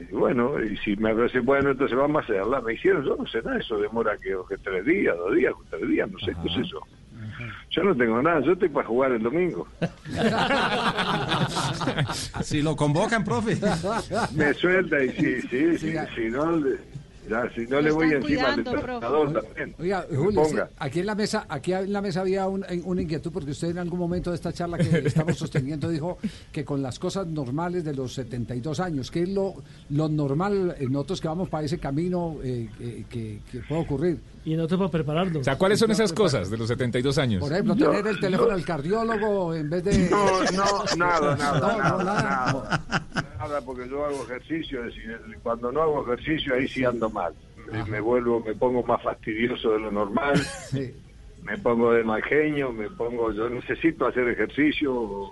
Y 0.00 0.04
bueno, 0.14 0.62
y 0.64 0.76
si 0.78 0.96
me 0.96 1.10
abracé, 1.10 1.40
bueno, 1.40 1.70
entonces 1.72 1.96
vamos 1.96 2.22
a 2.22 2.24
hacerla. 2.24 2.60
Me 2.62 2.72
hicieron, 2.72 3.04
yo 3.04 3.16
no 3.16 3.26
sé 3.26 3.42
nada, 3.42 3.58
eso 3.58 3.78
demora 3.78 4.16
que, 4.16 4.34
que 4.48 4.56
tres 4.58 4.84
días, 4.86 5.14
dos 5.16 5.34
días, 5.36 5.52
tres 5.68 5.88
días, 5.88 6.10
no 6.10 6.18
sé 6.20 6.32
qué 6.42 6.48
es 6.48 6.66
eso. 6.66 6.80
Yo 7.70 7.84
no 7.84 7.94
tengo 7.94 8.20
nada, 8.22 8.40
yo 8.40 8.52
estoy 8.52 8.70
para 8.70 8.88
jugar 8.88 9.12
el 9.12 9.22
domingo. 9.22 9.68
Si 12.42 12.62
lo 12.62 12.76
convocan, 12.76 13.24
profe. 13.24 13.56
Me 14.34 14.54
suelta 14.54 15.02
y 15.04 15.10
sí, 15.10 15.40
sí, 15.42 15.78
sí, 15.78 15.94
si 16.14 16.30
no, 16.30 16.56
le, 16.56 16.76
ya, 17.30 17.48
si 17.54 17.60
no 17.66 17.80
le 17.80 17.90
voy 17.92 18.12
encima 18.12 18.52
al 18.52 18.58
entrenador 18.58 19.32
también. 19.32 19.74
Oiga, 19.78 20.04
Julio, 20.10 20.44
sí, 20.44 20.50
ponga. 20.50 20.70
aquí 20.78 21.00
en 21.00 21.06
la 21.06 21.14
mesa, 21.14 21.46
aquí 21.48 21.72
en 21.72 21.92
la 21.92 22.02
mesa 22.02 22.20
había 22.22 22.46
un- 22.48 22.64
una 22.84 23.02
inquietud 23.02 23.30
porque 23.32 23.52
usted 23.52 23.70
en 23.70 23.78
algún 23.78 23.98
momento 24.00 24.30
de 24.30 24.36
esta 24.36 24.52
charla 24.52 24.76
que 24.78 24.82
estamos 25.06 25.36
sosteniendo 25.38 25.88
dijo 25.88 26.18
que 26.52 26.64
con 26.64 26.82
las 26.82 26.98
cosas 26.98 27.26
normales 27.28 27.84
de 27.84 27.94
los 27.94 28.12
72 28.14 28.80
años, 28.80 29.10
¿qué 29.10 29.22
es 29.22 29.28
lo, 29.28 29.54
lo 29.90 30.08
normal 30.08 30.74
en 30.78 30.92
nosotros 30.92 31.20
que 31.20 31.28
vamos 31.28 31.48
para 31.48 31.64
ese 31.64 31.78
camino 31.78 32.36
eh, 32.42 32.68
que- 33.08 33.40
que 33.50 33.58
puede 33.60 33.80
ocurrir? 33.82 34.18
Y 34.44 34.54
nosotros 34.54 34.78
para 34.78 34.90
prepararlo. 34.90 35.40
O 35.40 35.44
sea, 35.44 35.56
¿cuáles 35.56 35.78
son 35.78 35.90
esas 35.90 36.12
cosas 36.12 36.50
de 36.50 36.56
los 36.56 36.66
72 36.68 37.18
años? 37.18 37.40
Por 37.40 37.52
ejemplo, 37.52 37.76
tener 37.76 38.06
el 38.06 38.18
teléfono 38.18 38.52
al 38.52 38.64
cardiólogo 38.64 39.54
en 39.54 39.68
vez 39.68 39.84
de... 39.84 40.08
No, 40.10 40.42
no, 40.52 40.84
nada, 40.96 41.36
nada, 41.36 41.60
nada, 41.60 42.04
nada. 42.04 42.84
nada, 42.88 43.34
nada, 43.38 43.60
porque 43.60 43.88
yo 43.88 44.04
hago 44.04 44.24
ejercicio, 44.24 44.84
es 44.84 44.94
decir, 44.94 45.18
cuando 45.42 45.70
no 45.70 45.82
hago 45.82 46.06
ejercicio 46.06 46.54
ahí 46.54 46.66
sí 46.66 46.84
ando 46.84 47.10
mal. 47.10 47.34
Me, 47.70 47.84
me 47.84 48.00
vuelvo, 48.00 48.40
me 48.40 48.54
pongo 48.54 48.82
más 48.82 49.02
fastidioso 49.02 49.72
de 49.72 49.80
lo 49.80 49.90
normal, 49.92 50.40
me 51.42 51.58
pongo 51.58 51.92
de 51.92 52.02
mal 52.02 52.22
genio, 52.22 52.72
me 52.72 52.88
pongo, 52.90 53.32
yo 53.32 53.48
necesito 53.48 54.06
hacer 54.06 54.26
ejercicio. 54.28 55.30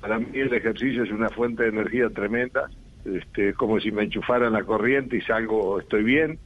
Para 0.00 0.18
mí 0.18 0.26
el 0.38 0.54
ejercicio 0.54 1.02
es 1.02 1.10
una 1.10 1.28
fuente 1.28 1.64
de 1.64 1.70
energía 1.70 2.08
tremenda, 2.08 2.70
este, 3.04 3.50
es 3.50 3.56
como 3.56 3.80
si 3.80 3.90
me 3.90 4.04
enchufaran 4.04 4.52
la 4.52 4.62
corriente 4.62 5.16
y 5.16 5.20
salgo, 5.22 5.80
estoy 5.80 6.04
bien. 6.04 6.38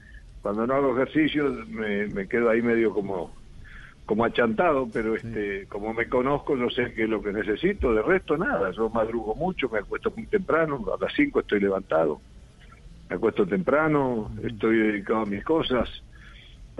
Cuando 0.42 0.66
no 0.66 0.74
hago 0.74 0.96
ejercicio 0.96 1.50
me, 1.68 2.06
me 2.08 2.26
quedo 2.28 2.50
ahí 2.50 2.62
medio 2.62 2.92
como 2.92 3.32
como 4.10 4.24
achantado, 4.24 4.88
pero 4.92 5.14
este, 5.14 5.68
como 5.68 5.94
me 5.94 6.08
conozco, 6.08 6.56
yo 6.56 6.68
sé 6.68 6.92
que 6.94 7.04
es 7.04 7.08
lo 7.08 7.22
que 7.22 7.32
necesito, 7.32 7.94
de 7.94 8.02
resto 8.02 8.36
nada, 8.36 8.72
yo 8.72 8.90
madrugo 8.90 9.36
mucho, 9.36 9.68
me 9.68 9.78
acuesto 9.78 10.12
muy 10.16 10.26
temprano, 10.26 10.84
a 10.92 11.00
las 11.00 11.14
5 11.14 11.38
estoy 11.38 11.60
levantado, 11.60 12.20
me 13.08 13.14
acuesto 13.14 13.46
temprano, 13.46 14.28
estoy 14.42 14.78
dedicado 14.78 15.20
a 15.20 15.26
mis 15.26 15.44
cosas, 15.44 15.88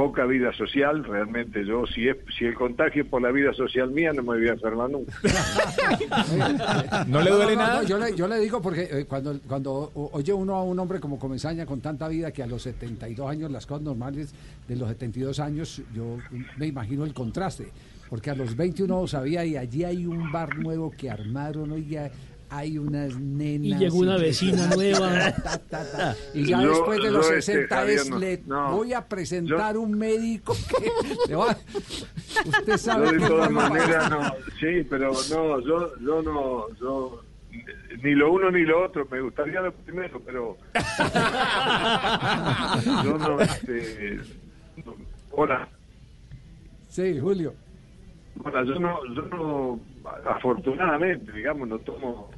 poca 0.00 0.24
vida 0.24 0.50
social, 0.54 1.04
realmente 1.04 1.62
yo, 1.62 1.84
si 1.86 2.08
es 2.08 2.16
si 2.38 2.46
el 2.46 2.54
contagio 2.54 3.02
es 3.02 3.08
por 3.10 3.20
la 3.20 3.30
vida 3.30 3.52
social 3.52 3.90
mía, 3.90 4.14
no 4.14 4.22
me 4.22 4.38
voy 4.38 4.48
a 4.48 4.52
enfermar 4.52 4.88
nunca. 4.88 5.12
¿No 7.06 7.20
le 7.20 7.30
duele 7.30 7.54
nada? 7.54 7.82
yo, 7.82 7.98
le, 7.98 8.16
yo 8.16 8.26
le 8.26 8.38
digo 8.38 8.62
porque 8.62 8.88
eh, 8.90 9.04
cuando, 9.06 9.38
cuando 9.46 9.90
oye 9.94 10.32
uno 10.32 10.54
a 10.54 10.62
un 10.62 10.78
hombre 10.78 11.00
como 11.00 11.18
Comesaña 11.18 11.66
con 11.66 11.82
tanta 11.82 12.08
vida 12.08 12.32
que 12.32 12.42
a 12.42 12.46
los 12.46 12.62
72 12.62 13.28
años, 13.28 13.50
las 13.50 13.66
cosas 13.66 13.82
normales 13.82 14.32
de 14.66 14.76
los 14.76 14.88
72 14.88 15.38
años, 15.38 15.82
yo 15.94 16.16
me 16.56 16.66
imagino 16.66 17.04
el 17.04 17.12
contraste. 17.12 17.70
Porque 18.08 18.30
a 18.30 18.34
los 18.34 18.56
21 18.56 19.06
sabía 19.06 19.44
y 19.44 19.58
allí 19.58 19.84
hay 19.84 20.06
un 20.06 20.32
bar 20.32 20.56
nuevo 20.56 20.90
que 20.90 21.10
armaron, 21.10 21.72
oiga, 21.72 22.10
hay 22.50 22.78
unas 22.78 23.16
nenas. 23.18 23.66
Y 23.66 23.74
llegó 23.84 23.98
una 23.98 24.16
vecina 24.16 24.66
nueva. 24.74 25.32
Ta, 25.42 25.58
ta, 25.58 25.90
ta. 25.92 26.16
Y 26.34 26.46
ya 26.46 26.60
después 26.60 27.02
de 27.02 27.10
los 27.10 27.26
este, 27.30 27.52
60 27.68 27.76
Javier, 27.76 27.98
es, 27.98 28.10
no, 28.10 28.18
le 28.18 28.42
no. 28.46 28.76
voy 28.76 28.92
a 28.92 29.06
presentar 29.06 29.76
un 29.76 29.92
médico 29.96 30.54
que 30.68 30.90
le 31.28 31.36
va- 31.36 31.56
Usted 32.46 32.76
sabe 32.76 33.06
Yo 33.06 33.12
de 33.12 33.26
todas 33.28 33.50
no 33.50 33.60
maneras 33.60 34.10
no, 34.10 34.20
sí, 34.58 34.86
pero 34.88 35.12
no, 35.30 35.60
yo, 35.60 35.92
yo 36.00 36.22
no, 36.22 36.66
yo 36.80 37.22
ni 38.02 38.14
lo 38.14 38.32
uno 38.32 38.50
ni 38.50 38.62
lo 38.62 38.84
otro, 38.84 39.06
me 39.10 39.20
gustaría 39.20 39.60
lo 39.60 39.72
primero, 39.72 40.20
pero 40.24 40.56
yo 43.04 43.18
no, 43.18 43.40
este, 43.40 44.20
no- 44.84 44.94
hola, 45.32 45.68
Sí, 46.88 47.18
Julio. 47.20 47.54
hola, 48.44 48.64
yo 48.64 48.78
no, 48.80 48.98
yo 49.14 49.22
no, 49.22 49.80
afortunadamente, 50.28 51.30
digamos, 51.32 51.68
no 51.68 51.78
tomo 51.80 52.30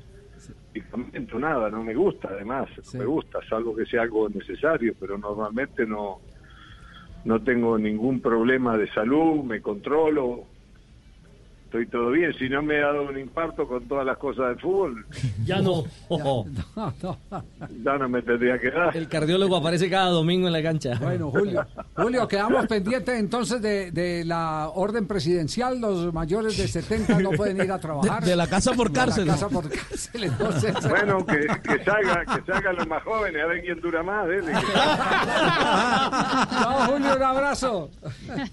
nada, 1.39 1.71
no 1.71 1.83
me 1.83 1.95
gusta, 1.95 2.29
además, 2.29 2.69
no 2.93 2.99
me 2.99 3.05
gusta, 3.05 3.41
salvo 3.49 3.75
que 3.75 3.87
sea 3.87 4.03
algo 4.03 4.29
necesario, 4.29 4.95
pero 4.99 5.19
normalmente 5.19 5.87
no, 5.87 6.21
no 7.25 7.43
tengo 7.43 7.79
ningún 7.79 8.21
problema 8.21 8.77
de 8.77 8.89
salud, 8.93 9.43
me 9.45 9.61
controlo, 9.61 10.52
estoy 11.73 11.87
todo 11.87 12.11
bien. 12.11 12.33
Si 12.39 12.49
no 12.51 12.61
me 12.63 12.77
he 12.77 12.81
dado 12.81 13.03
un 13.09 13.19
infarto 13.19 13.67
con 13.67 13.89
todas 13.89 14.05
las 14.05 14.19
cosas 14.19 14.49
del 14.49 14.61
fútbol, 14.61 15.07
Ya 15.47 15.61
no. 15.63 15.85
ya 16.11 17.99
no 17.99 18.09
me 18.09 18.21
tendría 18.23 18.59
que 18.59 18.71
dar. 18.71 18.95
El 18.97 19.09
cardiólogo 19.09 19.57
aparece 19.57 19.89
cada 19.89 20.11
domingo 20.11 20.47
en 20.49 20.53
la 20.53 20.63
cancha. 20.63 20.99
Bueno, 21.01 21.31
Julio, 21.31 21.65
Julio, 21.97 22.29
quedamos 22.29 22.67
pendientes 22.67 23.19
entonces 23.19 23.63
de, 23.63 23.91
de 23.91 24.25
la 24.25 24.69
orden 24.75 25.07
presidencial. 25.07 25.81
Los 25.81 26.13
mayores 26.13 26.59
de 26.59 26.69
70 26.69 27.19
no 27.21 27.31
pueden 27.31 27.57
ir 27.65 27.73
a 27.73 27.79
trabajar. 27.79 28.23
De- 28.23 28.31
de 28.33 28.37
la 28.37 28.47
casa 28.47 28.73
por 28.73 28.91
De 28.91 28.99
la 28.99 29.05
cárcel. 29.07 29.27
casa 29.27 29.49
por 29.49 29.69
cárcel, 29.71 30.25
entonces. 30.25 30.75
Bueno, 30.89 31.25
que, 31.25 31.41
que 31.63 31.85
salga, 31.85 32.25
que 32.27 32.53
salgan 32.53 32.77
los 32.77 32.87
más 32.89 33.03
jóvenes, 33.03 33.43
a 33.43 33.47
ver 33.47 33.63
quién 33.63 33.81
dura 33.81 34.03
más. 34.03 34.27
¿eh? 34.29 34.41
Chao, 36.51 36.87
Julio, 36.93 37.17
un 37.17 37.23
abrazo. 37.23 37.91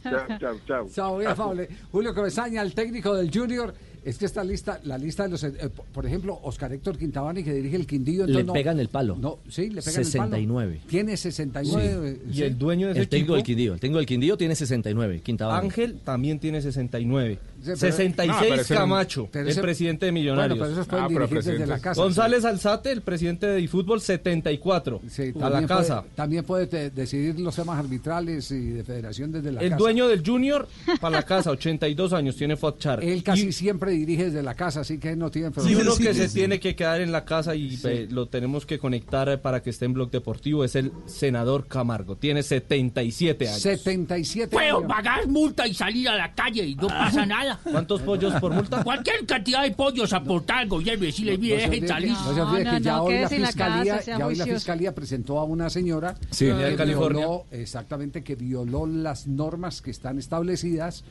Chao, 0.04 0.38
chao, 0.40 0.56
chao. 0.68 0.88
Chao, 0.94 1.16
muy 1.16 1.26
afable. 1.26 1.70
Julio 1.92 2.14
Cabezaña, 2.14 2.62
el 2.62 2.74
técnico 2.74 3.09
del 3.16 3.32
Junior. 3.32 3.74
Es 4.04 4.18
que 4.18 4.26
esta 4.26 4.46
lista, 4.46 4.80
la 4.86 4.98
lista 4.98 5.24
de 5.24 5.30
los, 5.30 5.44
eh, 5.44 5.52
por- 5.94 6.06
ejemplo, 6.06 6.40
Oscar 6.44 6.72
Héctor 6.72 6.98
Quintabani 6.98 7.44
que 7.44 7.54
dirige 7.54 7.76
el 7.76 7.86
Quindío. 7.86 8.26
Le 8.26 8.46
no- 8.46 8.54
pegan 8.54 8.80
el 8.80 8.88
palo. 8.88 9.18
No, 9.20 9.40
sí, 9.50 9.70
le 9.70 9.82
pegan 9.82 9.88
el 9.88 9.94
palo. 9.94 10.06
69. 10.06 10.82
Tiene 10.88 11.18
69. 11.18 12.20
Sí. 12.32 12.34
sí. 12.34 12.44
el 12.44 13.10
técnico 13.10 13.34
del 13.36 13.44
Quindío. 13.44 13.74
El 13.74 13.80
técnico 13.82 13.98
del 13.98 14.06
Quindío 14.06 14.38
tiene 14.38 14.56
69. 14.56 15.20
Quintabani. 15.22 15.66
Ángel 15.68 16.00
también 16.04 16.40
tiene 16.40 16.62
69. 16.62 17.40
Sí, 17.60 17.66
pero- 17.66 17.78
66 17.78 18.70
No, 18.70 18.76
Camacho, 18.76 19.30
el 19.34 19.56
presidente 19.62 20.06
de 20.06 20.12
Millonarios. 20.12 20.58
Bueno, 20.58 20.64
pero 20.72 20.82
esos 20.82 20.88
pueden 20.88 21.06
Ah, 21.06 21.08
pero 21.28 21.28
desde 21.42 21.68
la 21.68 21.80
casa, 21.80 22.02
González 22.02 22.46
Alzate, 22.46 22.92
el 22.92 23.02
presidente 23.02 23.48
de 23.48 23.68
Fútbol, 23.68 24.02
74. 24.02 25.02
a 25.02 25.10
la 25.10 25.40
También 25.50 25.68
casa. 25.68 26.02
Puede, 26.02 26.16
también 26.16 26.44
puede 26.46 26.68
te- 26.68 26.90
decidir 26.90 27.40
los 27.40 27.56
temas 27.56 27.78
arbitrales 27.80 28.50
y 28.52 28.70
de 28.70 28.84
federación 28.84 29.32
desde 29.32 29.52
la 29.52 29.62
El 29.62 29.70
casa. 29.72 29.78
dueño 29.80 30.08
del 30.08 30.24
Junior, 30.26 30.68
para 31.02 31.18
la 31.18 31.24
casa, 31.24 31.52
82 31.52 32.14
años, 32.14 32.36
tiene 32.36 32.56
Fotchar. 32.56 33.04
Él 33.04 33.24
casi 33.24 33.52
siempre 33.52 33.92
dirige 33.92 34.26
desde 34.26 34.42
la 34.44 34.54
casa, 34.56 34.82
así 34.82 34.98
que 34.98 35.16
no 35.16 35.30
tiene 35.32 35.50
Y 35.50 35.52
problema. 35.52 35.82
uno 35.82 35.96
que 35.98 36.14
se 36.14 36.30
tiene 36.30 36.60
que 36.60 36.76
quedar 36.76 37.02
en 37.02 37.12
la 37.12 37.26
casa 37.26 37.56
y 37.56 37.78
eh, 37.84 38.08
lo 38.10 38.28
tenemos 38.28 38.66
que 38.66 38.80
conectar 38.80 39.28
eh, 39.30 39.38
para 39.38 39.62
que 39.62 39.70
esté 39.70 39.86
en 39.86 39.94
Blog 39.94 40.12
Deportivo 40.12 40.64
es 40.64 40.76
el 40.76 40.92
senador 41.06 41.68
Camargo. 41.68 42.16
Tiene 42.16 42.44
77 42.44 43.48
años. 43.48 43.62
77 43.62 44.48
Puedo 44.52 44.78
años. 44.78 44.88
pagar 44.90 45.28
multa 45.28 45.68
y 45.68 45.74
salir 45.74 46.10
a 46.10 46.16
la 46.16 46.34
calle 46.34 46.66
y 46.66 46.76
no 46.76 46.88
pasa 46.88 47.26
nada. 47.26 47.49
¿Cuántos 47.64 48.02
pollos 48.02 48.34
por 48.40 48.54
multa? 48.54 48.84
Cualquier 48.84 49.26
cantidad 49.26 49.64
de 49.64 49.72
pollos 49.72 50.12
aportar 50.14 50.60
al 50.60 50.68
gobierno 50.70 51.04
y 51.04 51.08
decirle, 51.08 51.34
No 51.34 51.40
mire, 51.42 51.56
se 51.62 51.70
dejen 51.70 51.84
olvide- 51.84 51.88
salir. 51.88 52.12
no 52.12 52.34
se 52.34 52.42
olvide 52.42 52.70
que 52.72 52.82
ya 52.82 53.02
hoy 53.02 53.14
la 53.20 53.30
fiscalía, 53.30 54.02
ya 54.02 54.26
hoy 54.28 54.36
la 54.36 54.46
fiscalía 54.46 54.96
presentó 54.96 55.40
a 55.40 55.44
una 55.44 55.70
señora 55.70 56.16
Sí, 56.32 56.46
que 56.46 56.54
de 56.54 56.76
California. 56.76 57.20
violó, 57.20 57.46
exactamente, 57.52 58.24
que 58.24 58.36
violó 58.36 58.86
las 58.86 59.28
normas 59.28 59.82
que 59.82 59.92
están 59.92 60.20
establecidas 60.20 61.04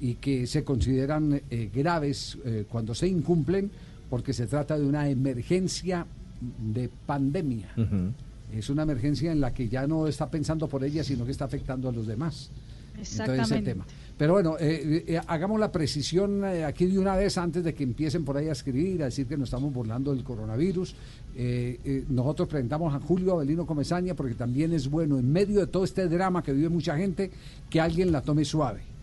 y 0.00 0.14
que 0.14 0.46
se 0.46 0.64
consideran 0.64 1.40
eh, 1.50 1.70
graves 1.72 2.36
eh, 2.44 2.64
cuando 2.68 2.94
se 2.94 3.06
incumplen 3.08 3.70
porque 4.10 4.32
se 4.32 4.46
trata 4.46 4.78
de 4.78 4.84
una 4.84 5.08
emergencia 5.08 6.06
de 6.72 6.90
pandemia. 7.06 7.68
Es 8.52 8.68
una 8.70 8.82
emergencia 8.82 9.32
en 9.32 9.40
la 9.40 9.52
que 9.54 9.68
ya 9.68 9.86
no 9.86 10.06
está 10.06 10.30
pensando 10.30 10.68
por 10.68 10.84
ella, 10.84 11.02
sino 11.02 11.24
que 11.24 11.32
está 11.32 11.46
afectando 11.46 11.88
a 11.88 11.92
los 11.92 12.06
demás. 12.06 12.50
Entonces, 12.92 13.12
ese 13.14 13.22
Exactamente. 13.32 13.70
tema. 13.72 13.86
Pero 14.16 14.34
bueno, 14.34 14.56
eh, 14.60 15.04
eh, 15.08 15.20
hagamos 15.26 15.58
la 15.58 15.72
precisión 15.72 16.44
eh, 16.44 16.64
aquí 16.64 16.86
de 16.86 16.98
una 17.00 17.16
vez 17.16 17.36
antes 17.36 17.64
de 17.64 17.74
que 17.74 17.82
empiecen 17.82 18.24
por 18.24 18.36
ahí 18.36 18.48
a 18.48 18.52
escribir, 18.52 19.02
a 19.02 19.06
decir 19.06 19.26
que 19.26 19.36
nos 19.36 19.48
estamos 19.48 19.72
burlando 19.72 20.14
del 20.14 20.22
coronavirus. 20.22 20.94
Eh, 21.36 21.80
eh, 21.84 22.04
nosotros 22.08 22.48
presentamos 22.48 22.94
a 22.94 23.00
Julio 23.00 23.32
Avelino 23.32 23.66
Comesaña 23.66 24.14
porque 24.14 24.34
también 24.34 24.72
es 24.72 24.88
bueno, 24.88 25.18
en 25.18 25.32
medio 25.32 25.58
de 25.58 25.66
todo 25.66 25.82
este 25.82 26.08
drama 26.08 26.44
que 26.44 26.52
vive 26.52 26.68
mucha 26.68 26.96
gente, 26.96 27.30
que 27.68 27.80
alguien 27.80 28.12
la 28.12 28.22
tome 28.22 28.44
suave. 28.44 28.93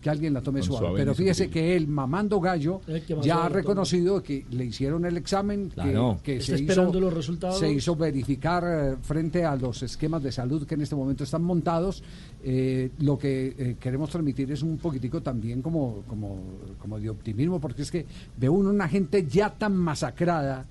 Que 0.00 0.08
alguien 0.08 0.32
la 0.32 0.40
tome 0.40 0.62
suave. 0.62 0.86
suave 0.86 0.98
Pero 1.00 1.14
fíjese 1.14 1.50
que 1.50 1.76
él, 1.76 1.86
mamando 1.86 2.40
gallo, 2.40 2.80
que 2.86 3.02
ya 3.22 3.44
ha 3.44 3.48
reconocido 3.50 4.22
que 4.22 4.46
le 4.50 4.64
hicieron 4.64 5.04
el 5.04 5.18
examen, 5.18 5.68
que- 5.68 5.74
Claro. 5.74 6.18
que, 6.22 6.36
Está 6.38 6.56
se, 6.56 6.62
esperando 6.62 6.90
hizo, 6.92 7.00
los 7.00 7.12
resultados. 7.12 7.58
se 7.58 7.70
hizo 7.70 7.94
verificar 7.96 8.64
eh, 8.66 8.96
frente 9.02 9.44
a 9.44 9.56
los 9.56 9.82
esquemas 9.82 10.22
de 10.22 10.32
salud 10.32 10.66
que 10.66 10.74
en 10.74 10.80
este 10.80 10.96
momento 10.96 11.24
están 11.24 11.42
montados. 11.42 12.02
Eh, 12.42 12.90
lo 13.00 13.18
que 13.18 13.54
eh, 13.58 13.76
queremos 13.78 14.08
transmitir 14.08 14.50
es 14.50 14.62
un 14.62 14.78
poquitico 14.78 15.20
también 15.20 15.60
como, 15.60 16.02
como, 16.08 16.38
como 16.78 16.98
de 16.98 17.10
optimismo, 17.10 17.60
porque 17.60 17.82
es 17.82 17.90
que 17.90 18.06
ve 18.38 18.48
uno 18.48 18.70
una 18.70 18.88
gente 18.88 19.26
ya 19.26 19.50
tan 19.50 19.76
masacrada 19.76 20.64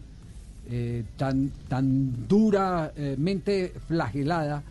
eh, 0.72 1.04
tan, 1.18 1.52
tan 1.68 2.28
duramente 2.28 3.74
flagelada 3.88 4.64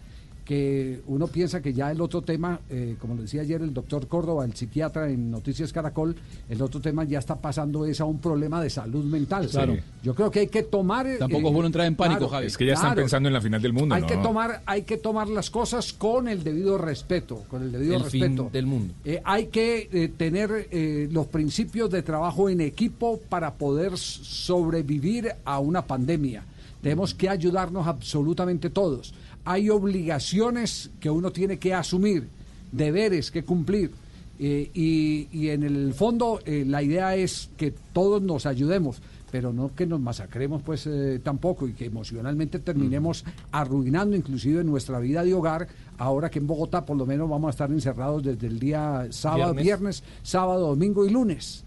que 0.49 1.03
uno 1.09 1.27
piensa 1.27 1.61
que 1.61 1.75
ya 1.75 1.91
el 1.91 2.01
otro 2.01 2.23
tema, 2.23 2.59
eh, 2.71 2.97
como 2.99 3.15
lo 3.15 3.21
decía 3.21 3.43
ayer 3.43 3.61
el 3.61 3.75
doctor 3.75 4.09
Córdoba, 4.09 4.47
el 4.47 4.55
psiquiatra 4.55 5.11
en 5.11 5.31
Noticias 5.31 5.75
Caracol, 5.75 6.17
el 6.49 6.63
otro 6.63 6.81
tema 6.81 7.05
ya 7.05 7.19
está 7.19 7.37
pasando 7.37 7.85
es 7.85 8.01
a 8.01 8.07
un 8.07 8.19
problema 8.19 8.63
de 8.63 8.71
salud 8.71 9.05
mental. 9.05 9.47
Claro. 9.49 9.77
Yo 10.03 10.15
creo 10.15 10.31
que 10.31 10.41
hay 10.41 10.47
que 10.47 10.63
tomar... 10.63 11.07
eh, 11.07 11.19
Tampoco 11.19 11.49
es 11.49 11.53
bueno 11.53 11.67
entrar 11.67 11.87
en 11.87 11.97
pánico, 11.97 12.21
claro, 12.21 12.33
Javi. 12.33 12.47
Es 12.47 12.57
que 12.57 12.65
ya 12.65 12.73
están 12.73 12.95
pensando 12.95 13.29
en 13.29 13.35
la 13.35 13.43
final 13.43 13.61
del 13.61 13.75
mundo, 13.75 13.95
Hay 13.95 14.01
¿no? 14.01 14.07
que 14.07 14.17
tomar, 14.17 14.63
hay 14.65 14.85
que 14.85 14.97
tomar 14.97 15.29
las 15.29 15.51
cosas 15.51 15.93
con 15.93 16.29
el 16.29 16.43
debido 16.43 16.79
respeto, 16.79 17.45
con 17.51 17.63
el 17.63 17.71
debido 17.71 17.97
El 17.97 18.05
fin 18.05 18.23
respeto 18.23 18.49
del 18.51 18.65
mundo. 18.65 18.95
Eh, 19.05 19.21
hay 19.25 19.49
que 19.49 19.91
eh, 19.93 20.09
tener 20.17 20.69
eh, 20.71 21.09
los 21.13 21.27
principios 21.27 21.91
de 21.91 22.01
trabajo 22.01 22.49
en 22.49 22.63
equipo 22.63 23.21
para 23.29 23.53
poder 23.53 23.99
sobrevivir 23.99 25.31
a 25.45 25.59
una 25.59 25.83
pandemia. 25.83 26.43
Tenemos 26.81 27.13
que 27.13 27.29
ayudarnos 27.29 27.87
absolutamente 27.87 28.71
todos. 28.71 29.13
Hay 29.51 29.71
obligaciones 29.71 30.91
que 31.01 31.09
uno 31.09 31.33
tiene 31.33 31.59
que 31.59 31.73
asumir, 31.73 32.29
deberes 32.71 33.31
que 33.31 33.45
cumplir. 33.45 33.91
Eh, 34.39 34.71
y, 34.75 35.27
y 35.33 35.49
en 35.49 35.63
el 35.63 35.95
fondo 35.95 36.41
eh, 36.45 36.65
la 36.67 36.83
idea 36.83 37.17
es 37.17 37.49
que 37.57 37.73
todos 37.95 38.21
nos 38.21 38.45
ayudemos, 38.45 39.01
pero 39.33 39.53
no 39.55 39.75
que 39.75 39.87
nos 39.87 40.01
masacremos 40.01 40.61
pues 40.61 40.87
eh, 40.87 41.21
tampoco 41.25 41.67
y 41.67 41.73
que 41.73 41.87
emocionalmente 41.87 42.59
terminemos 42.59 43.25
arruinando 43.51 44.17
inclusive 44.17 44.63
nuestra 44.65 44.99
vida 45.01 45.25
de 45.25 45.33
hogar, 45.33 45.67
ahora 45.97 46.31
que 46.31 46.41
en 46.41 46.47
Bogotá 46.47 46.85
por 46.85 46.99
lo 46.99 47.07
menos 47.07 47.29
vamos 47.29 47.49
a 47.49 47.51
estar 47.53 47.71
encerrados 47.71 48.23
desde 48.23 48.49
el 48.49 48.61
día 48.61 49.09
sábado, 49.11 49.55
Viernes. 49.55 49.65
viernes, 49.65 50.05
sábado, 50.23 50.69
domingo 50.69 51.07
y 51.07 51.11
lunes. 51.11 51.65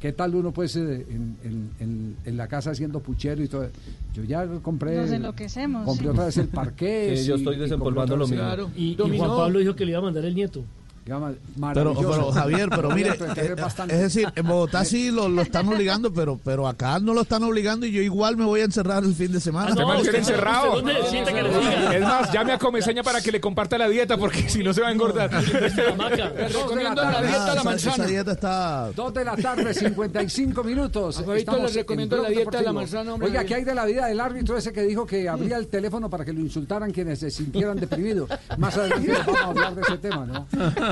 ¿Qué 0.00 0.12
tal 0.12 0.34
uno 0.34 0.52
pues 0.52 0.76
eh, 0.76 1.06
en, 1.08 1.36
en- 1.44 1.70
en- 1.80 2.16
en 2.24 2.36
la 2.36 2.46
casa 2.48 2.70
haciendo 2.70 3.00
puchero 3.00 3.42
y 3.42 3.48
todo? 3.48 3.68
Yo 4.14 4.24
ya 4.24 4.46
compré... 4.62 4.96
Nos 4.96 5.10
enloquecemos. 5.10 5.84
Compré 5.84 6.04
sí. 6.04 6.08
otra 6.10 6.24
vez 6.26 6.36
el 6.38 6.48
parqué. 6.48 7.16
Sí, 7.16 7.26
yo 7.26 7.34
estoy 7.36 7.56
desempolvando 7.56 8.16
lo 8.16 8.26
mío. 8.26 8.38
Claro. 8.38 8.70
Y, 8.76 8.92
y 8.92 9.18
Juan 9.18 9.30
Pablo 9.30 9.58
dijo 9.58 9.74
que 9.74 9.84
le 9.84 9.92
iba 9.92 10.00
a 10.00 10.02
mandar 10.02 10.24
el 10.24 10.34
nieto. 10.34 10.64
Pero, 11.04 11.94
pero 11.94 12.32
Javier, 12.32 12.68
pero 12.70 12.90
mire, 12.90 13.10
eh, 13.36 13.54
bastante. 13.54 13.94
es 13.94 14.00
decir, 14.00 14.26
en 14.34 14.46
Bogotá 14.46 14.84
sí 14.84 15.10
lo, 15.10 15.28
lo 15.28 15.42
están 15.42 15.68
obligando, 15.68 16.12
pero 16.12 16.40
pero 16.42 16.66
acá 16.66 16.98
no 16.98 17.12
lo 17.12 17.22
están 17.22 17.42
obligando 17.42 17.84
y 17.86 17.92
yo 17.92 18.00
igual 18.00 18.36
me 18.38 18.44
voy 18.44 18.60
a 18.60 18.64
encerrar 18.64 19.04
el 19.04 19.14
fin 19.14 19.30
de 19.30 19.40
semana. 19.40 19.70
Usted 19.70 19.84
mantiene 19.84 20.18
encerrado. 20.18 20.76
¿Dónde 20.76 20.94
necesita 20.94 21.32
que 21.32 21.42
le 21.42 21.48
diga? 21.50 21.94
Es 21.96 22.02
más, 22.02 22.32
llame 22.32 22.52
a 22.52 22.58
Comeseña 22.58 23.02
para 23.02 23.20
que 23.20 23.30
le 23.32 23.40
comparta 23.40 23.76
la 23.76 23.88
dieta 23.88 24.16
porque 24.16 24.48
si 24.48 24.62
no 24.62 24.72
se 24.72 24.80
va 24.80 24.88
a 24.88 24.92
engordar. 24.92 25.30
recomiendo 25.30 27.02
la 27.02 27.22
dieta 27.22 27.44
de 27.50 27.54
la 27.54 27.60
esa- 27.60 27.64
manzana. 27.64 27.94
Esa 27.94 28.06
dieta 28.06 28.32
está... 28.32 28.92
Dos 28.92 29.12
de 29.14 29.24
la 29.24 29.36
tarde, 29.36 29.74
55 29.74 30.64
minutos. 30.64 31.22
Estamos 31.36 31.62
les 31.62 31.74
recomiendo 31.74 32.16
en 32.16 32.22
la 32.22 32.28
dieta 32.30 32.58
de 32.58 32.64
la 32.64 32.72
manzana, 32.72 33.14
hombre. 33.14 33.28
Oiga, 33.28 33.44
¿qué 33.44 33.56
hay 33.56 33.64
de 33.64 33.74
la 33.74 33.84
vida 33.84 34.06
del 34.06 34.20
árbitro 34.20 34.56
ese 34.56 34.72
que 34.72 34.82
dijo 34.82 35.04
que 35.06 35.28
abría 35.28 35.56
el 35.58 35.66
teléfono 35.68 36.08
para 36.08 36.24
que 36.24 36.32
lo 36.32 36.40
insultaran 36.40 36.90
quienes 36.92 37.18
se 37.18 37.30
sintieran 37.30 37.76
deprimidos? 37.78 38.30
Más 38.58 38.76
adelante 38.76 39.12
vamos 39.26 39.40
a 39.40 39.44
hablar 39.44 39.74
de 39.74 39.82
ese 39.82 39.98
tema, 39.98 40.26
¿no? 40.26 40.46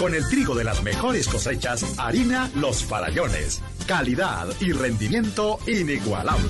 Con 0.00 0.14
el 0.14 0.26
trigo 0.30 0.54
de 0.54 0.64
las 0.64 0.82
mejores 0.82 1.28
cosechas, 1.28 1.84
harina 1.98 2.50
Los 2.54 2.82
Farallones. 2.82 3.60
Calidad 3.86 4.48
y 4.58 4.72
rendimiento 4.72 5.58
inigualable. 5.66 6.48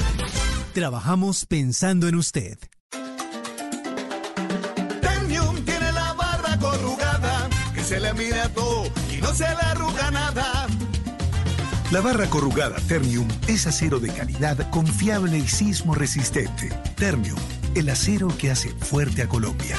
Trabajamos 0.72 1.46
pensando 1.46 2.06
en 2.06 2.14
usted. 2.14 2.56
Ternium 5.00 5.64
tiene 5.64 5.90
la 5.90 6.12
barra 6.12 6.56
corrugada, 6.60 7.50
que 7.74 7.82
se 7.82 7.98
le 7.98 8.14
mide 8.14 8.40
a 8.40 8.54
todo 8.54 8.84
y 9.12 9.20
no 9.20 9.34
se 9.34 9.48
le 9.48 9.62
arruga 9.62 10.12
nada. 10.12 10.68
La 11.90 12.00
barra 12.00 12.30
corrugada 12.30 12.76
Ternium 12.86 13.26
es 13.48 13.66
acero 13.66 13.98
de 13.98 14.12
calidad 14.12 14.70
confiable 14.70 15.38
y 15.38 15.48
sismo 15.48 15.96
resistente. 15.96 16.68
Ternium, 16.94 17.40
el 17.74 17.88
acero 17.88 18.28
que 18.38 18.52
hace 18.52 18.68
fuerte 18.68 19.22
a 19.22 19.28
Colombia. 19.28 19.76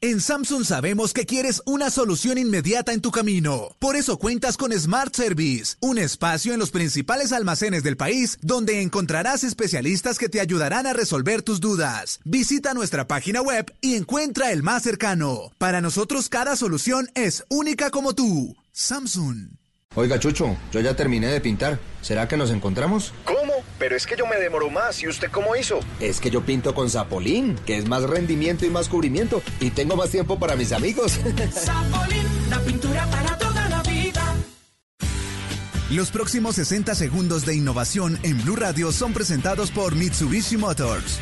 En 0.00 0.20
Samsung 0.20 0.64
sabemos 0.64 1.12
que 1.12 1.26
quieres 1.26 1.60
una 1.66 1.90
solución 1.90 2.38
inmediata 2.38 2.92
en 2.92 3.00
tu 3.00 3.10
camino. 3.10 3.70
Por 3.80 3.96
eso 3.96 4.16
cuentas 4.16 4.56
con 4.56 4.72
Smart 4.72 5.12
Service, 5.12 5.74
un 5.80 5.98
espacio 5.98 6.52
en 6.52 6.60
los 6.60 6.70
principales 6.70 7.32
almacenes 7.32 7.82
del 7.82 7.96
país 7.96 8.38
donde 8.40 8.80
encontrarás 8.80 9.42
especialistas 9.42 10.16
que 10.20 10.28
te 10.28 10.38
ayudarán 10.40 10.86
a 10.86 10.92
resolver 10.92 11.42
tus 11.42 11.58
dudas. 11.58 12.20
Visita 12.24 12.74
nuestra 12.74 13.08
página 13.08 13.42
web 13.42 13.74
y 13.80 13.96
encuentra 13.96 14.52
el 14.52 14.62
más 14.62 14.84
cercano. 14.84 15.50
Para 15.58 15.80
nosotros 15.80 16.28
cada 16.28 16.54
solución 16.54 17.10
es 17.16 17.44
única 17.48 17.90
como 17.90 18.14
tú. 18.14 18.54
Samsung. 18.70 19.48
Oiga, 19.96 20.20
Chucho, 20.20 20.56
yo 20.70 20.78
ya 20.78 20.94
terminé 20.94 21.26
de 21.26 21.40
pintar. 21.40 21.80
¿Será 22.02 22.28
que 22.28 22.36
nos 22.36 22.52
encontramos? 22.52 23.12
¿Cómo? 23.24 23.37
Pero 23.78 23.96
es 23.96 24.06
que 24.06 24.16
yo 24.16 24.26
me 24.26 24.36
demoro 24.36 24.70
más. 24.70 25.02
¿Y 25.02 25.08
usted 25.08 25.30
cómo 25.30 25.54
hizo? 25.56 25.80
Es 26.00 26.20
que 26.20 26.30
yo 26.30 26.42
pinto 26.42 26.74
con 26.74 26.90
Zapolín, 26.90 27.56
que 27.66 27.76
es 27.76 27.88
más 27.88 28.02
rendimiento 28.02 28.66
y 28.66 28.70
más 28.70 28.88
cubrimiento. 28.88 29.42
Y 29.60 29.70
tengo 29.70 29.96
más 29.96 30.10
tiempo 30.10 30.38
para 30.38 30.56
mis 30.56 30.72
amigos. 30.72 31.12
Zapolín, 31.52 32.26
la 32.50 32.60
pintura 32.60 33.06
para 33.06 33.38
toda 33.38 33.68
la 33.68 33.82
vida. 33.82 34.34
Los 35.90 36.10
próximos 36.10 36.56
60 36.56 36.94
segundos 36.94 37.46
de 37.46 37.54
innovación 37.54 38.18
en 38.22 38.42
Blue 38.42 38.56
Radio 38.56 38.92
son 38.92 39.14
presentados 39.14 39.70
por 39.70 39.94
Mitsubishi 39.94 40.56
Motors. 40.58 41.18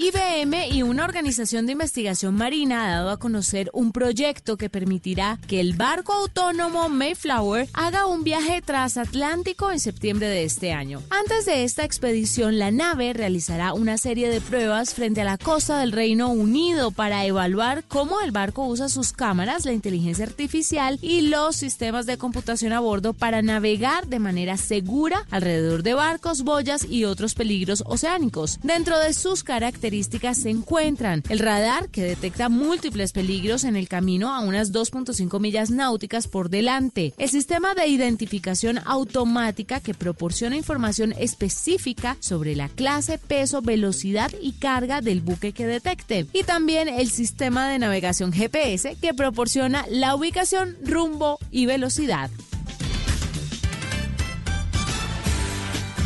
IBM 0.00 0.68
y 0.70 0.84
una 0.84 1.04
organización 1.04 1.66
de 1.66 1.72
investigación 1.72 2.36
marina 2.36 2.84
ha 2.84 2.90
dado 2.98 3.10
a 3.10 3.16
conocer 3.16 3.68
un 3.72 3.90
proyecto 3.90 4.56
que 4.56 4.70
permitirá 4.70 5.40
que 5.48 5.58
el 5.58 5.72
barco 5.72 6.12
autónomo 6.12 6.88
Mayflower 6.88 7.68
haga 7.72 8.06
un 8.06 8.22
viaje 8.22 8.62
transatlántico 8.62 9.72
en 9.72 9.80
septiembre 9.80 10.28
de 10.28 10.44
este 10.44 10.72
año. 10.72 11.02
Antes 11.10 11.46
de 11.46 11.64
esta 11.64 11.82
expedición, 11.82 12.60
la 12.60 12.70
nave 12.70 13.12
realizará 13.12 13.72
una 13.72 13.98
serie 13.98 14.28
de 14.28 14.40
pruebas 14.40 14.94
frente 14.94 15.22
a 15.22 15.24
la 15.24 15.36
costa 15.36 15.80
del 15.80 15.90
Reino 15.90 16.28
Unido 16.28 16.92
para 16.92 17.26
evaluar 17.26 17.82
cómo 17.88 18.20
el 18.20 18.30
barco 18.30 18.66
usa 18.66 18.88
sus 18.88 19.12
cámaras, 19.12 19.64
la 19.64 19.72
inteligencia 19.72 20.26
artificial 20.26 21.00
y 21.02 21.22
los 21.22 21.56
sistemas 21.56 22.06
de 22.06 22.18
computación 22.18 22.72
a 22.72 22.78
bordo 22.78 23.14
para 23.14 23.42
navegar 23.42 24.06
de 24.06 24.20
manera 24.20 24.58
segura 24.58 25.26
alrededor 25.32 25.82
de 25.82 25.94
barcos, 25.94 26.44
boyas 26.44 26.84
y 26.88 27.04
otros 27.04 27.34
peligros 27.34 27.82
oceánicos. 27.84 28.60
Dentro 28.62 28.96
de 29.00 29.12
sus 29.12 29.42
características 29.42 29.87
se 29.88 30.50
encuentran. 30.50 31.22
El 31.30 31.38
radar 31.38 31.88
que 31.88 32.02
detecta 32.02 32.48
múltiples 32.48 33.12
peligros 33.12 33.64
en 33.64 33.74
el 33.74 33.88
camino 33.88 34.34
a 34.34 34.40
unas 34.40 34.72
2.5 34.72 35.40
millas 35.40 35.70
náuticas 35.70 36.28
por 36.28 36.50
delante, 36.50 37.14
el 37.16 37.28
sistema 37.30 37.74
de 37.74 37.86
identificación 37.86 38.80
automática 38.84 39.80
que 39.80 39.94
proporciona 39.94 40.56
información 40.56 41.14
específica 41.18 42.16
sobre 42.20 42.54
la 42.54 42.68
clase, 42.68 43.18
peso, 43.18 43.62
velocidad 43.62 44.30
y 44.42 44.52
carga 44.52 45.00
del 45.00 45.22
buque 45.22 45.52
que 45.52 45.66
detecte, 45.66 46.26
y 46.34 46.42
también 46.42 46.88
el 46.88 47.10
sistema 47.10 47.68
de 47.68 47.78
navegación 47.78 48.32
GPS 48.32 48.96
que 49.00 49.14
proporciona 49.14 49.86
la 49.88 50.14
ubicación, 50.14 50.76
rumbo 50.84 51.38
y 51.50 51.64
velocidad. 51.64 52.30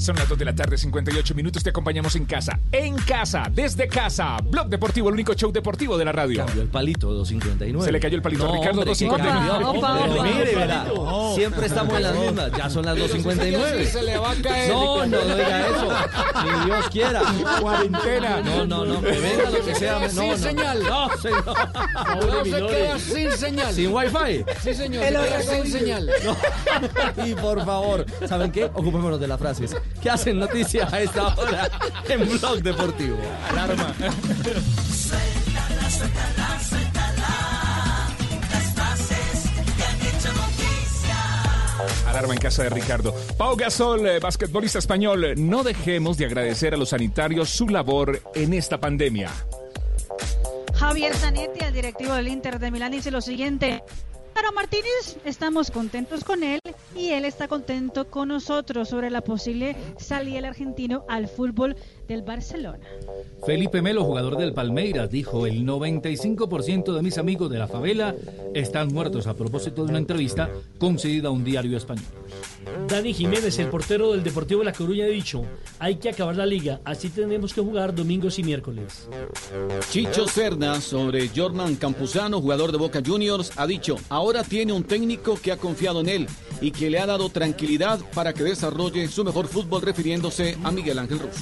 Son 0.00 0.16
las 0.16 0.26
2 0.30 0.38
de 0.38 0.44
la 0.46 0.54
tarde, 0.54 0.78
58 0.78 1.34
minutos. 1.34 1.62
Te 1.62 1.68
acompañamos 1.68 2.16
en 2.16 2.24
casa. 2.24 2.58
En 2.72 2.94
casa, 2.96 3.50
desde 3.52 3.86
casa. 3.86 4.38
Blog 4.42 4.68
Deportivo, 4.68 5.08
el 5.08 5.14
único 5.14 5.34
show 5.34 5.52
deportivo 5.52 5.98
de 5.98 6.06
la 6.06 6.12
radio. 6.12 6.42
Cambió 6.46 6.62
el 6.62 6.68
palito, 6.68 7.12
259. 7.12 7.84
Se 7.84 7.92
le 7.92 8.00
cayó 8.00 8.16
el 8.16 8.22
palito 8.22 8.44
a 8.44 8.48
No, 8.48 8.54
Ricardo, 8.54 8.80
hombre, 8.80 8.94
que 8.96 9.04
259. 9.04 9.48
cambió. 9.50 9.70
Opa, 9.78 9.98
opa, 9.98 10.22
mire, 10.22 10.50
opa, 10.52 10.58
verá, 10.60 10.86
opa. 10.94 11.34
siempre 11.34 11.66
estamos 11.66 11.94
en 11.94 12.02
las 12.02 12.14
mismas. 12.16 12.50
Ya 12.56 12.70
son 12.70 12.86
las 12.86 12.96
259. 12.96 13.84
Sí, 13.84 13.90
se 13.90 14.02
le 14.02 14.16
va 14.16 14.30
a 14.30 14.34
caer, 14.36 14.72
No, 14.72 14.96
no, 14.96 15.04
Ricardo. 15.04 15.28
no 15.28 15.36
diga 15.36 15.66
eso. 15.68 15.88
Si 16.40 16.64
Dios 16.66 16.88
quiera. 16.90 17.22
Cuarentena. 17.60 18.40
No, 18.40 18.66
no, 18.66 18.84
no. 18.86 19.02
Que 19.02 19.18
venga 19.18 19.50
lo 19.50 19.64
que 19.66 19.74
sea. 19.74 19.98
No, 20.00 20.08
Sin 20.08 20.28
no. 20.30 20.38
señal. 20.38 20.82
No, 20.82 21.08
señor. 21.18 21.44
No 21.44 22.44
se 22.44 22.50
queda 22.66 22.98
sin 22.98 23.32
señal. 23.32 23.74
Sin 23.74 23.92
wifi. 23.92 24.44
Sí, 24.62 24.72
señor, 24.74 25.04
se 25.04 25.10
queda 25.10 25.42
sin 25.42 25.66
señal. 25.70 26.10
No. 26.24 26.36
Y 27.26 27.34
por 27.34 27.62
favor, 27.66 28.06
¿saben 28.26 28.50
qué? 28.50 28.64
Ocupémonos 28.64 29.20
de 29.20 29.28
las 29.28 29.38
frases. 29.38 29.76
¿Qué 30.02 30.10
hacen 30.10 30.38
noticias 30.38 30.92
a 30.92 31.00
esta 31.00 31.34
hora 31.36 31.70
en 32.08 32.28
Blog 32.28 32.62
Deportivo? 32.62 33.18
Alarma. 33.50 33.94
Suéltala, 33.94 35.90
suéltala, 35.90 36.60
suéltala. 36.68 38.08
Las 38.50 38.74
frases 38.74 39.50
que 39.76 39.84
han 39.84 40.00
hecho 40.00 40.32
noticia. 40.32 42.08
Alarma 42.08 42.34
en 42.34 42.40
casa 42.40 42.62
de 42.62 42.70
Ricardo. 42.70 43.14
Pau 43.36 43.56
Gasol, 43.56 44.06
eh, 44.06 44.20
basquetbolista 44.20 44.78
español. 44.78 45.34
No 45.36 45.62
dejemos 45.62 46.16
de 46.16 46.26
agradecer 46.26 46.72
a 46.72 46.76
los 46.78 46.90
sanitarios 46.90 47.50
su 47.50 47.68
labor 47.68 48.22
en 48.34 48.54
esta 48.54 48.78
pandemia. 48.78 49.30
Javier 50.74 51.14
Zanetti, 51.14 51.62
el 51.62 51.74
directivo 51.74 52.14
del 52.14 52.28
Inter 52.28 52.58
de 52.58 52.70
Milán, 52.70 52.92
dice 52.92 53.10
lo 53.10 53.20
siguiente. 53.20 53.82
Caro 54.34 54.52
Martínez, 54.54 55.18
estamos 55.24 55.70
contentos 55.70 56.24
con 56.24 56.42
él 56.42 56.60
y 56.96 57.08
él 57.08 57.24
está 57.24 57.48
contento 57.48 58.10
con 58.10 58.28
nosotros 58.28 58.88
sobre 58.88 59.10
la 59.10 59.22
posible 59.22 59.76
salida 59.98 60.36
del 60.36 60.44
argentino 60.44 61.04
al 61.08 61.28
fútbol 61.28 61.76
del 62.06 62.22
Barcelona. 62.22 62.86
Felipe 63.44 63.82
Melo, 63.82 64.04
jugador 64.04 64.36
del 64.36 64.52
Palmeiras, 64.52 65.10
dijo, 65.10 65.46
el 65.46 65.66
95% 65.66 66.94
de 66.94 67.02
mis 67.02 67.18
amigos 67.18 67.50
de 67.50 67.58
la 67.58 67.68
favela 67.68 68.14
están 68.54 68.88
muertos 68.88 69.26
a 69.26 69.34
propósito 69.34 69.84
de 69.84 69.90
una 69.90 69.98
entrevista 69.98 70.50
concedida 70.78 71.28
a 71.28 71.32
un 71.32 71.44
diario 71.44 71.76
español. 71.76 72.04
Dani 72.88 73.12
Jiménez, 73.14 73.58
el 73.58 73.68
portero 73.68 74.12
del 74.12 74.22
Deportivo 74.22 74.62
La 74.62 74.72
Coruña, 74.72 75.04
ha 75.04 75.08
dicho, 75.08 75.44
hay 75.78 75.96
que 75.96 76.08
acabar 76.08 76.36
la 76.36 76.46
liga, 76.46 76.80
así 76.84 77.08
tenemos 77.08 77.54
que 77.54 77.60
jugar 77.60 77.94
domingos 77.94 78.38
y 78.38 78.44
miércoles. 78.44 79.08
Chicho 79.90 80.26
Cerna 80.26 80.80
sobre 80.80 81.28
Jorman 81.28 81.76
Campuzano, 81.76 82.40
jugador 82.40 82.72
de 82.72 82.78
Boca 82.78 83.02
Juniors, 83.04 83.52
ha 83.56 83.66
dicho, 83.66 83.96
ahora 84.08 84.42
tiene 84.44 84.72
un 84.72 84.84
técnico 84.84 85.38
que 85.40 85.52
ha 85.52 85.56
confiado 85.56 86.00
en 86.00 86.08
él 86.08 86.26
y 86.60 86.70
que 86.70 86.90
le 86.90 86.98
ha 86.98 87.06
dado 87.06 87.28
tranquilidad 87.28 88.00
para 88.14 88.32
que 88.32 88.44
desarrolle 88.44 89.08
su 89.08 89.24
mejor 89.24 89.46
fútbol 89.48 89.82
refiriéndose 89.82 90.56
a 90.62 90.70
Miguel 90.70 90.98
Ángel 90.98 91.20
Russo. 91.20 91.40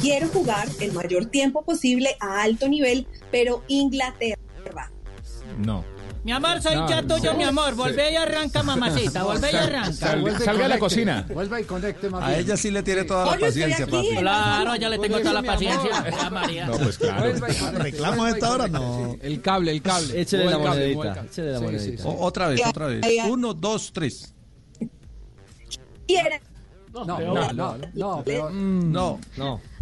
Quiero 0.00 0.28
jugar 0.28 0.68
el 0.80 0.92
mayor 0.92 1.26
tiempo 1.26 1.62
posible 1.62 2.16
a 2.20 2.42
alto 2.42 2.66
nivel, 2.68 3.06
pero 3.30 3.62
Inglaterra. 3.68 4.40
No. 5.58 5.84
Mi 6.24 6.32
amor, 6.32 6.60
soy 6.60 6.74
No, 6.74 6.88
ya 6.88 7.00
tuyo, 7.02 7.30
sí. 7.30 7.36
mi 7.36 7.44
amor. 7.44 7.74
Volvé 7.74 8.12
y 8.12 8.16
arranca, 8.16 8.62
mamacita. 8.62 9.22
Volvé 9.22 9.50
y 9.52 9.56
arranca. 9.56 9.92
Salga 9.92 10.64
a 10.64 10.68
la 10.68 10.78
cocina. 10.78 11.26
Vuelva 11.32 11.60
y 11.60 11.64
conecte 11.64 12.10
más 12.10 12.22
A 12.22 12.36
ella 12.36 12.56
sí 12.56 12.70
le 12.70 12.82
tiene 12.82 13.04
toda 13.04 13.24
la 13.36 13.38
paciencia, 13.38 13.86
papi. 13.86 14.16
Claro, 14.18 14.76
ya 14.76 14.88
le 14.88 14.98
tengo 14.98 15.18
toda 15.20 15.32
la 15.34 15.42
paciencia. 15.42 16.30
María. 16.30 16.66
No, 16.66 16.76
pues 16.78 16.98
claro. 16.98 17.32
¿Reclamo 17.78 18.24
a 18.24 18.30
esta 18.30 18.50
hora? 18.52 18.68
No. 18.68 19.16
El 19.22 19.40
cable, 19.40 19.70
el 19.70 19.80
cable. 19.82 20.20
Échele 20.20 20.44
Mueve 20.44 20.58
la 20.58 20.64
el 20.64 20.68
cable, 20.68 20.80
mueve 20.80 20.90
el 20.90 20.96
monedita. 20.96 21.14
cable. 21.14 21.30
Échele 21.30 21.52
la 21.52 21.58
Sí, 21.58 21.64
sí, 21.64 21.72
monedita. 21.72 22.02
sí. 22.02 22.08
O- 22.08 22.20
otra 22.26 22.48
vez, 22.48 22.60
otra 22.66 22.86
vez. 22.86 23.00
Uno, 23.28 23.54
dos, 23.54 23.92
tres. 23.92 24.34
No, 26.92 27.04
no, 27.04 27.52
no, 27.52 27.76
no, 27.94 28.22
pero- 28.24 28.50
No. 28.50 29.18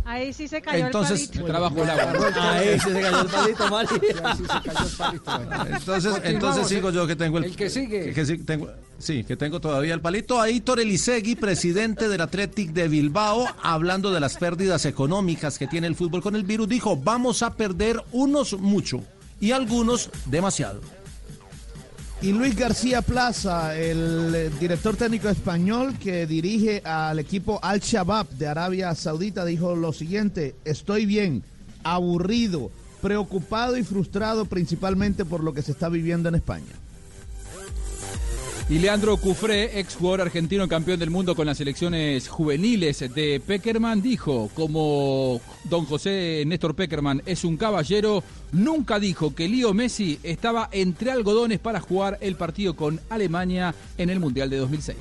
Ahí 0.07 0.33
sí 0.33 0.47
se 0.47 0.63
cayó 0.63 0.87
Entonces, 0.87 1.23
el 1.23 1.29
palito. 1.29 1.47
Trabajo 1.47 1.83
el 1.83 1.91
agua. 1.91 2.53
Ahí 2.53 2.79
se 2.79 2.91
le 2.91 3.03
cayó 3.03 3.21
el 3.23 3.27
palito, 3.27 3.69
Mari. 3.69 3.89
Sí, 3.89 3.97
sí, 4.01 4.45
se 4.45 4.71
cayó 4.71 4.87
el 4.87 4.97
palito. 4.97 5.25
Bueno. 5.37 5.67
Entonces, 5.77 6.15
entonces 6.23 6.69
sigo 6.69 6.91
yo 6.91 7.07
que 7.09 7.17
tengo 7.17 7.39
el, 7.39 7.45
El 7.45 7.57
que 7.57 7.69
sigue. 7.69 8.13
que 8.13 8.25
sí, 8.25 8.39
tengo, 8.39 8.69
sí, 8.99 9.25
que 9.25 9.37
tengo 9.37 9.61
todavía 9.61 9.95
el 9.95 10.01
palito. 10.01 10.41
Aitor 10.41 10.79
Elisegui, 10.79 11.35
presidente 11.35 12.09
del 12.09 12.21
Athletic 12.21 12.71
de 12.71 12.87
Bilbao, 12.87 13.49
hablando 13.61 14.13
de 14.13 14.21
las 14.21 14.37
pérdidas 14.37 14.85
económicas 14.85 15.59
que 15.59 15.67
tiene 15.67 15.89
el 15.89 15.97
fútbol 15.97 16.23
con 16.23 16.37
el 16.37 16.45
virus, 16.45 16.69
dijo, 16.69 16.97
vamos 16.97 17.43
a 17.43 17.55
perder 17.55 18.01
unos 18.13 18.57
mucho 18.61 19.03
y 19.41 19.51
algunos 19.51 20.11
demasiado. 20.27 20.81
Y 22.23 22.33
Luis 22.33 22.57
García 22.57 23.03
Plaza, 23.03 23.77
el 23.77 24.35
eh, 24.35 24.51
director 24.59 24.97
técnico 24.97 25.29
español 25.29 25.99
que 25.99 26.27
dirige 26.27 26.81
al 26.83 27.19
equipo 27.19 27.61
Al 27.63 27.81
Shabab 27.81 28.27
de 28.31 28.47
Arabia 28.47 28.95
Saudita, 28.95 29.45
dijo 29.45 29.77
lo 29.77 29.93
siguiente, 29.93 30.57
estoy 30.65 31.05
bien, 31.05 31.43
aburrido, 31.85 32.71
preocupado 33.03 33.77
y 33.77 33.85
frustrado 33.85 34.47
principalmente 34.47 35.27
por 35.27 35.45
lo 35.45 35.53
que 35.53 35.61
se 35.61 35.73
está 35.73 35.91
viviendo 35.91 36.31
en 36.31 36.37
España. 36.37 36.73
Y 38.69 38.81
Leandro 38.81 39.17
Cufré, 39.17 39.79
ex 39.79 39.95
jugador 39.95 40.23
argentino 40.23 40.67
campeón 40.67 40.99
del 40.99 41.11
mundo 41.11 41.37
con 41.37 41.47
las 41.47 41.59
selecciones 41.59 42.27
juveniles 42.27 42.99
de 43.15 43.41
Peckerman, 43.47 44.03
dijo, 44.03 44.51
como 44.55 45.41
don 45.65 45.85
José 45.85 46.43
Néstor 46.45 46.75
Peckerman 46.75 47.23
es 47.27 47.45
un 47.45 47.57
caballero, 47.57 48.25
nunca 48.51 48.99
dijo 48.99 49.37
que 49.37 49.49
Lío 49.49 49.73
Messi 49.73 50.19
estaba 50.25 50.69
entre 50.73 51.13
algodones 51.13 51.61
para 51.61 51.81
jugar 51.81 52.19
el 52.21 52.35
partido 52.35 52.75
con 52.75 53.01
Alemania 53.09 53.73
en 53.99 54.11
el 54.11 54.19
Mundial 54.19 54.51
de 54.51 54.57
2006. 54.57 54.97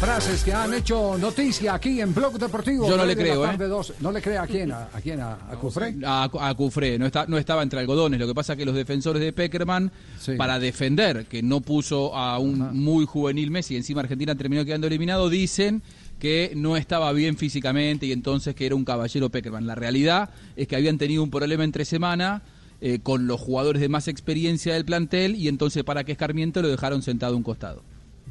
Frases 0.00 0.42
que 0.42 0.52
han 0.54 0.72
hecho 0.72 1.18
noticia 1.18 1.74
aquí 1.74 2.00
en 2.00 2.14
Blog 2.14 2.38
Deportivo. 2.38 2.88
Yo 2.88 2.96
no 2.96 3.04
le 3.04 3.14
creo, 3.14 3.44
¿eh? 3.44 3.56
dos. 3.58 3.92
¿No 4.00 4.10
le 4.10 4.22
cree 4.22 4.38
a 4.38 4.46
quién? 4.46 4.72
¿A, 4.72 4.88
a 4.94 5.00
quién? 5.02 5.20
¿A, 5.20 5.34
a 5.34 5.56
Cufré? 5.56 5.94
A, 6.06 6.30
a 6.40 6.54
Cufré, 6.54 6.98
no, 6.98 7.04
está, 7.04 7.26
no 7.26 7.36
estaba 7.36 7.62
entre 7.62 7.80
algodones. 7.80 8.18
Lo 8.18 8.26
que 8.26 8.34
pasa 8.34 8.54
es 8.54 8.58
que 8.58 8.64
los 8.64 8.74
defensores 8.74 9.20
de 9.22 9.32
Peckerman, 9.34 9.92
Sí. 10.18 10.32
para 10.36 10.58
defender 10.58 11.26
que 11.26 11.42
no 11.42 11.60
puso 11.60 12.16
a 12.16 12.38
un 12.38 12.78
muy 12.82 13.04
juvenil 13.04 13.50
Messi, 13.50 13.76
encima 13.76 14.00
Argentina 14.00 14.34
terminó 14.34 14.64
quedando 14.64 14.86
eliminado, 14.86 15.28
dicen 15.28 15.82
que 16.18 16.52
no 16.56 16.76
estaba 16.78 17.12
bien 17.12 17.36
físicamente 17.36 18.06
y 18.06 18.12
entonces 18.12 18.54
que 18.54 18.64
era 18.66 18.74
un 18.74 18.84
caballero 18.86 19.28
Peckerman. 19.30 19.66
La 19.66 19.74
realidad 19.74 20.30
es 20.56 20.66
que 20.66 20.76
habían 20.76 20.96
tenido 20.96 21.22
un 21.22 21.30
problema 21.30 21.64
entre 21.64 21.84
semana 21.84 22.40
eh, 22.80 23.00
con 23.02 23.26
los 23.26 23.38
jugadores 23.38 23.82
de 23.82 23.90
más 23.90 24.08
experiencia 24.08 24.72
del 24.72 24.86
plantel 24.86 25.34
y 25.36 25.48
entonces 25.48 25.84
para 25.84 26.04
que 26.04 26.12
escarmiento 26.12 26.62
lo 26.62 26.68
dejaron 26.68 27.02
sentado 27.02 27.34
a 27.34 27.36
un 27.36 27.42
costado. 27.42 27.82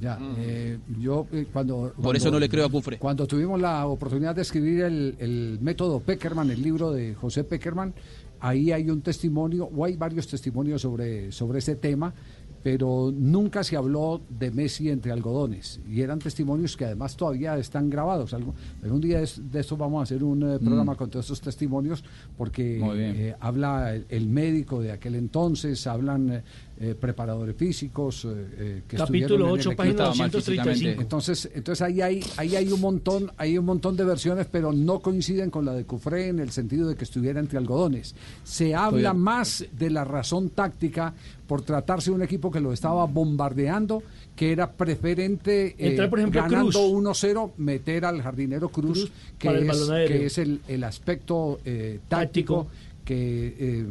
Ya, 0.02 0.18
eh, 0.38 0.78
yo 1.00 1.28
eh, 1.32 1.46
cuando, 1.52 1.94
Por 2.02 2.16
eso 2.16 2.32
no 2.32 2.40
le 2.40 2.48
creo 2.48 2.66
a 2.66 2.70
Cufré. 2.70 2.98
Cuando 3.00 3.28
tuvimos 3.28 3.60
la 3.60 3.86
oportunidad 3.86 4.36
de 4.36 4.44
escribir 4.44 4.82
el, 4.84 5.16
el 5.20 5.58
método 5.62 6.00
Peckerman, 6.00 6.50
el 6.52 6.62
libro 6.62 6.92
de 6.92 7.16
José 7.16 7.44
Peckerman, 7.44 7.94
ahí 8.40 8.72
hay 8.72 8.90
un 8.90 9.02
testimonio, 9.02 9.70
o 9.76 9.84
hay 9.86 9.98
varios 9.98 10.28
testimonios 10.28 10.82
sobre, 10.82 11.32
sobre 11.34 11.60
ese 11.60 11.76
tema, 11.76 12.14
pero 12.62 13.14
nunca 13.16 13.64
se 13.64 13.78
habló 13.78 14.20
de 14.38 14.52
Messi 14.52 14.90
entre 14.90 15.14
algodones. 15.14 15.80
Y 15.90 16.02
eran 16.02 16.20
testimonios 16.20 16.76
que 16.76 16.84
además 16.86 17.16
todavía 17.16 17.58
están 17.58 17.90
grabados. 17.90 18.34
Algo, 18.34 18.54
pero 18.82 18.96
un 18.96 19.00
día 19.02 19.22
es- 19.22 19.42
de 19.50 19.62
esto 19.62 19.78
vamos 19.78 20.02
a 20.02 20.04
hacer 20.04 20.24
un 20.26 20.44
eh, 20.44 20.60
programa 20.60 20.94
Mm. 20.94 20.98
con 20.98 21.10
todos 21.10 21.26
estos 21.26 21.40
testimonios, 21.42 22.04
porque 22.38 22.82
eh, 22.96 23.36
habla 23.40 23.96
el, 23.96 24.06
el 24.10 24.28
médico 24.28 24.82
de 24.82 24.92
aquel 24.92 25.16
entonces, 25.16 25.88
hablan 25.88 26.44
eh, 26.82 26.96
preparadores 26.96 27.58
físicos 27.58 28.24
eh, 28.24 28.30
eh, 28.58 28.82
que 28.88 28.96
Capítulo 28.96 29.46
en 29.46 29.52
el 29.52 29.60
8, 29.60 29.70
equipo. 29.70 29.76
página 29.76 29.92
Estaba 29.92 30.16
mal 30.16 30.32
235. 30.32 30.72
físicamente. 30.72 31.02
Entonces, 31.02 31.50
entonces 31.54 31.82
ahí 31.82 32.02
hay, 32.02 32.24
ahí 32.38 32.56
hay 32.56 32.72
un 32.72 32.80
montón, 32.80 33.32
hay 33.36 33.58
un 33.58 33.66
montón 33.66 33.98
de 33.98 34.06
versiones, 34.06 34.48
pero 34.50 34.72
no 34.72 35.00
coinciden 35.00 35.50
con 35.50 35.66
la 35.66 35.74
de 35.74 35.84
Cufré 35.84 36.30
en 36.30 36.40
el 36.40 36.52
sentido 36.52 36.88
de 36.88 36.96
que 36.96 37.04
estuviera 37.04 37.40
entre 37.42 37.58
algodones. 37.58 38.16
Se 38.46 38.76
habla 38.76 39.14
más 39.14 39.66
de 39.78 39.90
la 39.90 40.06
razón 40.06 40.52
táctica 40.52 41.14
por 41.50 41.64
tratarse 41.64 42.12
de 42.12 42.16
un 42.16 42.22
equipo 42.22 42.52
que 42.52 42.60
lo 42.60 42.72
estaba 42.72 43.06
bombardeando, 43.06 44.04
que 44.36 44.52
era 44.52 44.72
preferente 44.72 45.70
eh, 45.70 45.90
Entrar, 45.90 46.10
por 46.10 46.20
ejemplo, 46.20 46.42
ganando 46.44 46.70
Cruz. 46.70 47.24
1-0, 47.24 47.52
meter 47.58 48.06
al 48.06 48.22
jardinero 48.22 48.70
Cruz, 48.70 49.00
Cruz 49.00 49.12
que, 49.40 49.48
el 49.48 49.70
es, 49.70 49.90
que 50.08 50.26
es 50.28 50.38
el, 50.38 50.62
el 50.68 50.84
aspecto 50.84 51.60
eh, 51.66 52.00
táctico, 52.08 52.68
que 53.10 53.56
eh, 53.60 53.86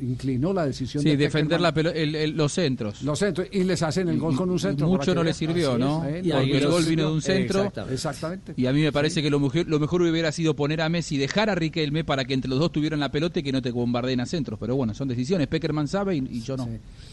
inclinó 0.00 0.52
la 0.52 0.66
decisión 0.66 1.04
Sí, 1.04 1.10
de 1.10 1.16
defender 1.16 1.60
la 1.60 1.72
pelo- 1.72 1.92
el- 1.94 2.16
el- 2.16 2.30
los 2.36 2.52
centros. 2.52 3.00
Los 3.02 3.16
centros, 3.20 3.46
y 3.52 3.62
les 3.62 3.80
hacen 3.82 4.08
el 4.08 4.18
gol 4.18 4.34
con 4.34 4.50
un 4.50 4.58
centro. 4.58 4.88
Mucho 4.88 5.14
no 5.14 5.20
que- 5.20 5.28
le 5.28 5.34
sirvió, 5.34 5.74
es, 5.74 5.78
¿no? 5.78 6.04
¿eh? 6.04 6.20
Y 6.24 6.32
ahí 6.32 6.48
Porque 6.50 6.58
el 6.64 6.68
gol 6.70 6.84
vino 6.84 7.06
de 7.06 7.12
un 7.12 7.22
centro. 7.22 7.60
Exactamente. 7.60 7.94
Exactamente. 7.94 8.54
Y 8.56 8.66
a 8.66 8.72
mí 8.72 8.82
me 8.82 8.90
parece 8.90 9.22
que 9.22 9.30
lo 9.30 9.38
mejor, 9.38 9.68
lo 9.68 9.78
mejor 9.78 10.02
hubiera 10.02 10.32
sido 10.32 10.56
poner 10.56 10.80
a 10.80 10.88
Messi 10.88 11.14
y 11.14 11.18
dejar 11.18 11.48
a 11.48 11.54
Riquelme 11.54 12.02
para 12.02 12.24
que 12.24 12.34
entre 12.34 12.48
los 12.50 12.58
dos 12.58 12.72
tuvieran 12.72 12.98
la 12.98 13.12
pelota 13.12 13.38
y 13.38 13.44
que 13.44 13.52
no 13.52 13.62
te 13.62 13.70
bombardeen 13.70 14.18
a 14.20 14.26
centros. 14.26 14.58
Pero 14.58 14.74
bueno, 14.74 14.94
son 14.94 15.06
decisiones. 15.06 15.46
Peckerman 15.46 15.86
sabe 15.86 16.16
y, 16.16 16.18
y 16.28 16.40
yo 16.40 16.56
no. 16.56 16.68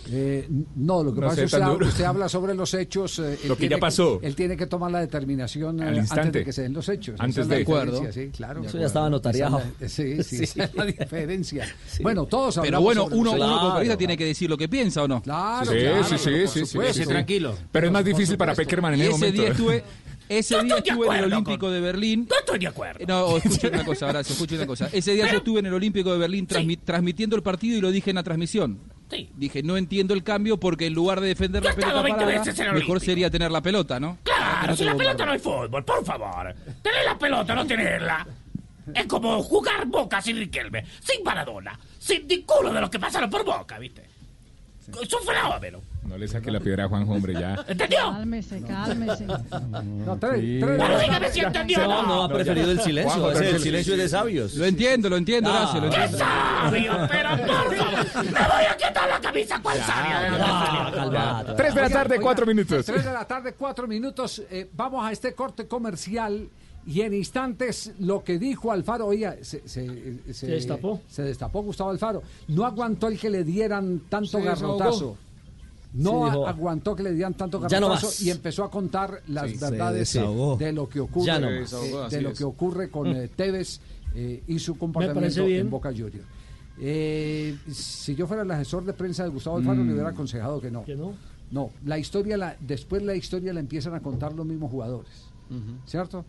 Eh, 0.09 0.47
no, 0.75 1.03
lo 1.03 1.13
que 1.13 1.21
No 1.21 1.27
pasa 1.27 1.43
es 1.43 1.51
que 1.53 1.57
usted, 1.85 2.03
habla 2.05 2.27
sobre 2.29 2.55
los 2.55 2.73
hechos. 2.73 3.19
eh, 3.19 3.37
él 3.43 3.49
Lo 3.49 3.55
que 3.55 3.59
tiene 3.61 3.75
ya 3.75 3.79
pasó. 3.79 4.19
él 4.23 4.35
tiene 4.35 4.57
que 4.57 4.65
tomar 4.65 4.89
la 4.89 5.01
determinación 5.01 5.81
eh, 5.81 5.87
Al 5.87 5.99
antes 5.99 6.31
de 6.33 6.43
que 6.45 6.51
se 6.53 6.63
den 6.63 6.73
los 6.73 6.89
hechos. 6.89 7.15
Antes 7.19 7.47
de- 7.47 7.57
acuerdo. 7.61 8.01
Sí, 8.11 8.29
claro. 8.35 8.63
Eso 8.63 8.79
ya 8.79 8.87
estaba 8.87 9.07
notariado. 9.09 9.61
La- 9.79 9.87
Sí, 9.87 10.23
sí, 10.23 10.45
la 11.27 11.33
injerencia. 11.33 11.75
Bueno, 12.01 12.25
todos 12.25 12.59
Pero 12.61 12.81
bueno, 12.81 13.05
uno, 13.05 13.15
uno 13.15 13.31
como 13.31 13.79
Claro. 13.79 13.97
tiene 13.97 14.17
que 14.17 14.25
decir 14.25 14.49
lo 14.49 14.57
que 14.57 14.67
piensa 14.67 15.03
o 15.03 15.07
no. 15.07 15.21
Claro, 15.21 15.71
Sí, 15.71 15.77
claro, 15.79 16.03
sí, 16.03 16.17
sí, 16.17 16.29
por 16.29 16.47
sí, 16.47 16.47
sí, 16.59 16.65
supuesto. 16.65 16.93
sí, 16.93 17.05
sí. 17.27 17.45
Pero 17.71 17.85
es 17.87 17.91
más 17.91 18.05
difícil 18.05 18.37
para 18.37 18.53
Peckerman 18.55 18.93
en 18.93 18.99
Y 18.99 19.03
ese 19.03 19.11
momento. 19.11 19.41
día 19.41 19.51
estuve, 19.51 19.83
ese 20.29 20.53
Yo 20.55 20.63
día 20.63 20.77
estuve 20.77 21.07
en 21.07 21.13
el 21.13 21.23
Olímpico 21.33 21.69
de 21.71 21.79
Berlín. 21.81 22.27
No 22.29 22.37
estoy 22.39 22.59
de 22.59 22.67
acuerdo. 22.67 23.05
No, 23.07 23.37
escuchen 23.37 23.73
una 23.73 23.85
cosa, 23.85 24.07
Horacio, 24.07 24.33
escuchen 24.33 24.57
una 24.57 24.67
cosa. 24.67 24.89
Ese 24.91 25.13
día 25.13 25.31
yo 25.31 25.37
estuve 25.37 25.59
en 25.59 25.65
el 25.67 25.73
Olímpico 25.73 26.11
de 26.11 26.17
Berlín 26.17 26.47
transmi- 26.47 26.79
transmitiendo 26.83 27.35
el 27.35 27.43
partido 27.43 27.77
y 27.77 27.81
lo 27.81 27.91
dije 27.91 28.09
en 28.11 28.15
la 28.15 28.23
transmisión. 28.23 28.79
Sí. 29.09 29.29
Dije, 29.37 29.63
no 29.63 29.77
entiendo 29.77 30.13
el 30.13 30.21
cambio 30.21 30.57
porque 30.59 30.87
en 30.87 30.93
lugar 30.93 31.21
de 31.21 31.29
defender 31.29 31.63
la 31.63 31.69
Yo 31.71 31.75
pelota 31.77 32.01
20 32.01 32.19
parada, 32.25 32.39
veces 32.39 32.59
en 32.59 32.65
el 32.65 32.73
mejor 32.73 32.89
Olímpico. 32.91 33.05
sería 33.05 33.29
tener 33.29 33.51
la 33.51 33.61
pelota, 33.61 34.01
¿no? 34.01 34.17
Claro, 34.23 34.67
No 34.67 34.75
si 34.75 34.83
la 34.83 34.95
pelota 34.97 35.25
no 35.25 35.31
hay 35.31 35.39
fútbol, 35.39 35.85
por 35.85 36.03
favor. 36.05 36.53
Tener 36.81 37.05
la 37.05 37.17
pelota, 37.17 37.55
no 37.55 37.65
tenerla. 37.65 38.27
Es 38.93 39.05
como 39.05 39.41
jugar 39.43 39.85
Boca 39.85 40.21
sin 40.21 40.37
Riquelme, 40.37 40.85
sin 41.01 41.23
Maradona, 41.23 41.77
sin 41.99 42.27
ninguno 42.27 42.71
de 42.73 42.81
los 42.81 42.89
que 42.89 42.99
pasaron 42.99 43.29
por 43.29 43.43
Boca, 43.45 43.77
¿viste? 43.79 44.03
Es 45.01 45.13
un 45.13 45.21
fenómeno. 45.25 45.81
No 46.05 46.17
le 46.17 46.25
saque 46.29 46.49
la 46.49 46.61
piedra 46.61 46.85
a 46.85 46.87
Juanjo, 46.87 47.11
hombre, 47.11 47.33
ya. 47.33 47.61
¿Entendió? 47.67 47.99
Cálmese, 48.13 48.61
cálmese. 48.61 49.25
No, 49.25 50.17
tres, 50.17 50.39
Sí. 50.39 50.59
tres- 50.61 50.77
Bueno, 50.77 50.99
dígame 50.99 51.29
si 51.29 51.39
entendió 51.41 51.77
No, 51.85 52.03
no. 52.03 52.23
ha 52.23 52.29
preferido 52.29 52.71
el 52.71 52.79
silencio. 52.79 53.31
El 53.31 53.59
silencio 53.59 53.93
es 53.95 53.99
de 53.99 54.07
sabios. 54.07 54.53
Lo 54.55 54.63
entiendo, 54.65 55.09
lo 55.09 55.17
entiendo, 55.17 55.49
Ah. 55.53 55.77
Lo 55.81 55.89
¡Qué 55.89 56.07
sabio! 56.07 56.93
Pero 57.09 57.29
por 57.45 57.75
favor, 57.75 58.15
me 58.23 58.31
voy 58.31 58.65
a 58.69 58.77
quitar 58.77 59.09
la 59.09 59.19
camisa, 59.19 59.59
¿cuál 59.61 59.77
calmate. 59.85 61.53
Tres 61.57 61.75
de 61.75 61.81
la 61.81 61.89
tarde, 61.89 62.19
cuatro 62.21 62.45
minutos. 62.45 62.85
Tres 62.85 63.03
de 63.03 63.11
la 63.13 63.25
tarde, 63.27 63.53
cuatro 63.53 63.87
minutos. 63.87 64.41
Eh, 64.49 64.69
vamos 64.73 65.05
a 65.05 65.11
este 65.11 65.33
corte 65.33 65.67
comercial 65.67 66.47
y 66.87 67.01
en 67.01 67.13
instantes 67.13 67.91
lo 67.99 68.23
que 68.23 68.39
dijo 68.39 68.71
Alfaro, 68.71 69.07
oiga, 69.07 69.35
se, 69.41 69.67
se- 69.67 70.19
se- 70.25 70.33
Se 70.33 70.47
destapó. 70.47 71.01
Se 71.09 71.21
destapó 71.23 71.61
Gustavo 71.61 71.89
Alfaro. 71.89 72.23
No 72.47 72.65
aguantó 72.65 73.07
el 73.09 73.19
que 73.19 73.29
le 73.29 73.43
dieran 73.43 74.01
tanto 74.09 74.41
garrotazo. 74.41 75.17
No 75.93 76.11
Sí, 76.11 76.25
dijo, 76.31 76.47
aguantó 76.47 76.95
que 76.95 77.03
le 77.03 77.13
dieran 77.13 77.33
tanto 77.33 77.65
"Ya 77.67 77.79
no 77.79 77.87
garrotazo 77.87 78.07
más". 78.07 78.21
y 78.21 78.29
empezó 78.29 78.63
a 78.63 78.69
contar 78.71 79.21
las 79.27 79.49
Sí, 79.51 79.57
verdades 79.57 80.13
de 80.13 80.71
lo 80.73 80.87
que 80.89 80.99
ocurre, 80.99 81.39
no 81.39 81.49
eh, 81.49 81.59
desahogó, 81.61 82.09
de 82.09 82.21
lo 82.21 82.29
es. 82.29 82.37
que 82.37 82.43
ocurre 82.43 82.89
con 82.91 83.07
eh, 83.07 83.29
Tevez 83.29 83.79
eh, 84.13 84.43
y 84.47 84.59
su 84.59 84.77
comportamiento 84.77 85.47
en 85.47 85.69
Boca 85.69 85.89
Juniors. 85.91 86.25
Eh, 86.79 87.57
si 87.71 88.15
yo 88.15 88.27
fuera 88.27 88.43
el 88.43 88.51
asesor 88.51 88.85
de 88.85 88.93
prensa 88.93 89.23
de 89.23 89.29
Gustavo 89.29 89.57
Alfaro, 89.57 89.83
le 89.83 89.91
hubiera 89.93 90.09
aconsejado 90.09 90.61
que 90.61 90.69
no. 90.69 90.83
¿Que 90.85 90.95
no? 90.95 91.13
No, 91.49 91.71
la 91.85 91.97
historia, 91.97 92.35
la, 92.37 92.55
después 92.59 93.01
la 93.03 93.15
historia 93.15 93.53
la 93.53 93.61
empiezan 93.61 93.95
a 93.95 94.01
contar 94.01 94.33
los 94.33 94.45
mismos 94.45 94.69
jugadores. 94.69 95.09
¿Cierto? 95.85 96.25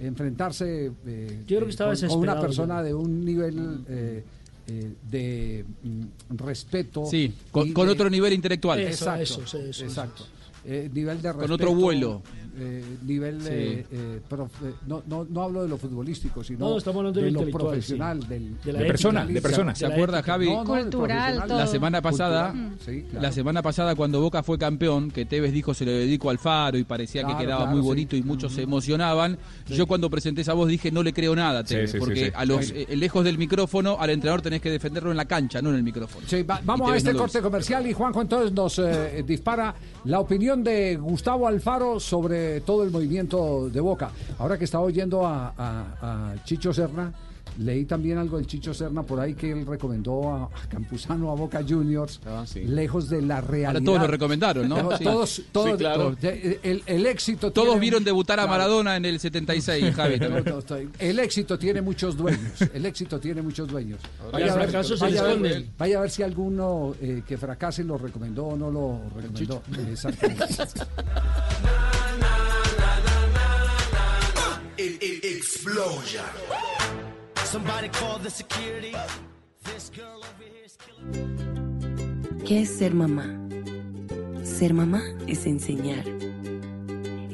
Enfrentarse 0.00 0.92
eh, 1.06 1.42
Yo 1.46 1.56
creo 1.56 1.60
que 1.60 1.66
eh, 1.66 1.70
estaba 1.70 1.94
con, 1.94 2.08
con 2.08 2.18
una 2.20 2.40
persona 2.40 2.82
de 2.82 2.94
un 2.94 3.24
nivel 3.24 3.84
eh, 3.88 4.24
eh, 4.66 4.92
de 5.10 5.64
mm, 5.82 6.36
respeto. 6.36 7.04
Sí, 7.06 7.32
con, 7.50 7.72
con 7.72 7.86
de- 7.86 7.92
otro 7.92 8.08
nivel 8.10 8.32
intelectual. 8.32 8.80
Eso, 8.80 8.88
Exacto, 8.90 9.22
eso, 9.22 9.46
sí, 9.46 9.58
eso, 9.70 9.84
exacto. 9.84 10.24
Eh, 10.64 10.90
nivel 10.92 11.20
de 11.22 11.32
respeto. 11.32 11.42
Con 11.42 11.52
otro 11.52 11.74
vuelo. 11.74 12.22
Eh, 12.58 12.84
nivel, 13.04 13.40
Sí. 13.42 13.48
eh, 13.50 13.86
eh, 13.90 14.20
no, 14.86 15.02
no, 15.06 15.24
no 15.28 15.42
hablo 15.42 15.62
de 15.62 15.68
lo 15.68 15.76
futbolístico, 15.78 16.42
sino 16.44 16.58
No, 16.70 16.78
estamos 16.78 16.98
hablando 17.00 17.20
de 17.20 17.26
de 17.26 17.32
lo 17.32 17.50
profesional, 17.50 18.22
sí. 18.22 18.28
del, 18.28 18.60
De 18.62 18.72
la 18.72 18.78
De 18.80 18.84
persona, 18.86 19.24
de 19.26 19.40
persona. 19.42 19.74
¿Se 19.74 19.86
la 19.88 19.94
acuerda. 19.94 20.22
Javi? 20.22 20.46
No, 20.46 20.64
no, 20.64 20.74
del 20.74 20.82
Cultural, 20.84 21.08
profesional. 21.16 21.48
todo. 21.48 21.58
La 21.58 21.66
semana 21.66 22.02
pasada, 22.02 22.50
Cultural, 22.52 22.78
sí, 22.84 23.02
claro. 23.10 23.22
la 23.22 23.32
semana 23.32 23.62
pasada 23.62 23.94
cuando 23.94 24.20
Boca 24.20 24.42
fue 24.42 24.58
campeón, 24.58 25.10
que 25.10 25.24
Tevez 25.26 25.52
dijo 25.52 25.74
se 25.74 25.84
lo 25.84 25.92
dedico 25.92 26.30
al 26.30 26.38
Faro 26.38 26.78
y 26.78 26.84
parecía 26.84 27.22
Claro, 27.22 27.38
que 27.38 27.44
quedaba 27.44 27.62
claro, 27.62 27.72
muy 27.76 27.82
sí. 27.82 27.88
bonito 27.88 28.16
y 28.16 28.22
muchos 28.22 28.52
se 28.52 28.62
emocionaban. 28.62 29.38
Yo 29.68 29.86
cuando 29.86 30.10
presenté 30.10 30.40
esa 30.42 30.54
voz 30.54 30.68
dije 30.68 30.90
no 30.90 31.02
le 31.02 31.12
creo 31.12 31.34
nada 31.36 31.64
Tevez, 31.64 31.90
sí, 31.90 31.96
sí, 31.96 32.00
porque 32.00 32.26
sí. 32.26 32.32
a 32.34 32.44
los 32.44 32.70
eh, 32.70 32.86
lejos 32.96 33.24
del 33.24 33.38
micrófono 33.38 33.96
al 33.98 34.10
entrenador 34.10 34.42
tenés 34.42 34.60
que 34.60 34.70
defenderlo 34.70 35.10
en 35.10 35.16
la 35.16 35.24
cancha, 35.26 35.62
no 35.62 35.70
en 35.70 35.76
el 35.76 35.82
micrófono. 35.82 36.26
Sí, 36.28 36.42
va- 36.42 36.60
Y 36.62 36.66
vamos 36.66 36.90
a 36.92 36.96
este 36.96 37.14
corte 37.14 37.40
comercial 37.40 37.86
y 37.86 37.92
Juanjo 37.92 38.22
entonces 38.22 38.52
nos 38.52 38.80
dispara 39.26 39.74
la 40.04 40.20
opinión 40.20 40.62
de 40.64 40.96
Gustavo 40.96 41.46
Alfaro 41.46 42.00
sobre 42.00 42.39
todo 42.64 42.84
el 42.84 42.90
movimiento 42.90 43.68
de 43.70 43.80
Boca. 43.80 44.10
Ahora 44.38 44.58
que 44.58 44.64
estaba 44.64 44.84
oyendo 44.84 45.26
a, 45.26 45.52
a- 45.56 46.32
a 46.32 46.44
Chicho 46.44 46.72
Serna, 46.72 47.12
leí 47.58 47.84
también 47.84 48.16
algo 48.16 48.36
del 48.38 48.46
Chicho 48.46 48.72
Serna 48.72 49.02
por 49.02 49.18
ahí 49.20 49.34
que 49.34 49.50
él 49.50 49.66
recomendó 49.66 50.30
a, 50.32 50.44
a 50.44 50.68
Campuzano 50.68 51.30
a 51.32 51.34
Boca 51.34 51.60
Juniors, 51.68 52.20
lejos 52.64 53.10
de 53.10 53.20
la 53.22 53.40
realidad. 53.40 53.70
Ahora 53.72 53.84
todos 53.84 54.00
lo 54.02 54.06
recomendaron, 54.06 54.68
¿no? 54.68 54.76
Lejos- 54.76 54.98
Sí. 54.98 55.04
Todos, 55.04 55.42
todos, 55.52 55.70
Sí, 55.72 55.76
claro. 55.76 56.16
el, 56.22 56.82
el 56.86 57.06
éxito. 57.06 57.50
Todos 57.50 57.66
tiene- 57.70 57.80
vieron 57.80 58.04
debutar 58.04 58.38
a 58.38 58.42
Claro. 58.44 58.52
Maradona 58.58 58.96
en 58.96 59.04
el 59.04 59.18
76, 59.18 59.94
Javi. 59.94 60.18
No, 60.20 60.28
no, 60.40 60.60
El 61.00 61.18
éxito 61.18 61.58
tiene 61.58 61.82
muchos 61.82 62.16
dueños. 62.16 62.52
El 62.72 62.86
éxito 62.86 63.18
tiene 63.18 63.42
muchos 63.42 63.68
dueños. 63.68 63.98
A 64.32 64.36
ver- 64.36 64.50
a 64.50 64.54
ver- 64.56 65.64
vaya 65.76 65.98
a 65.98 66.00
ver 66.02 66.10
si 66.10 66.22
alguno 66.22 66.94
eh, 67.02 67.22
que 67.26 67.36
fracase 67.36 67.82
lo 67.84 67.98
recomendó 67.98 68.46
o 68.46 68.56
no 68.56 68.70
lo 68.70 69.00
recomendó. 69.16 69.60
Exactamente. 69.90 70.44
Explosion. 75.62 76.24
Somebody 77.44 77.90
call 77.90 78.18
the 78.18 78.30
security. 78.30 78.96
This 79.62 79.90
girl 79.94 80.16
over 80.16 80.42
here 80.42 80.64
is 80.64 80.78
killing. 80.78 82.40
¿Qué 82.46 82.62
es 82.62 82.78
ser 82.78 82.94
mamá? 82.94 83.26
Ser 84.42 84.72
mamá 84.72 85.02
es 85.26 85.44
enseñar. 85.44 86.06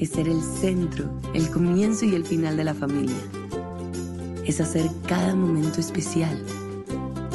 Es 0.00 0.10
ser 0.10 0.28
el 0.28 0.42
centro, 0.42 1.08
el 1.34 1.48
comienzo 1.52 2.04
y 2.04 2.16
el 2.16 2.24
final 2.24 2.56
de 2.56 2.64
la 2.64 2.74
familia. 2.74 3.14
Es 4.44 4.60
hacer 4.60 4.90
cada 5.06 5.36
momento 5.36 5.78
especial. 5.78 6.36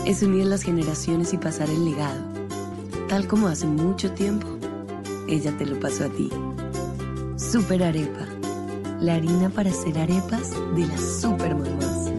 Es 0.05 0.21
unir 0.21 0.45
las 0.45 0.61
generaciones 0.61 1.31
y 1.31 1.37
pasar 1.37 1.69
el 1.69 1.85
legado. 1.85 2.21
Tal 3.07 3.29
como 3.29 3.47
hace 3.47 3.65
mucho 3.65 4.11
tiempo, 4.11 4.47
ella 5.29 5.57
te 5.57 5.65
lo 5.65 5.79
pasó 5.79 6.03
a 6.03 6.09
ti. 6.09 6.29
Super 7.37 7.81
Arepa. 7.81 8.30
La 9.01 9.15
harina 9.15 9.49
para 9.49 9.71
hacer 9.71 9.97
arepas 9.97 10.51
de 10.75 10.85
las 10.85 11.21
super 11.21 11.55
mamás. 11.55 12.11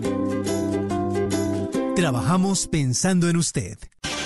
Trabajamos 1.95 2.66
pensando 2.66 3.28
en 3.28 3.37
usted. 3.37 3.78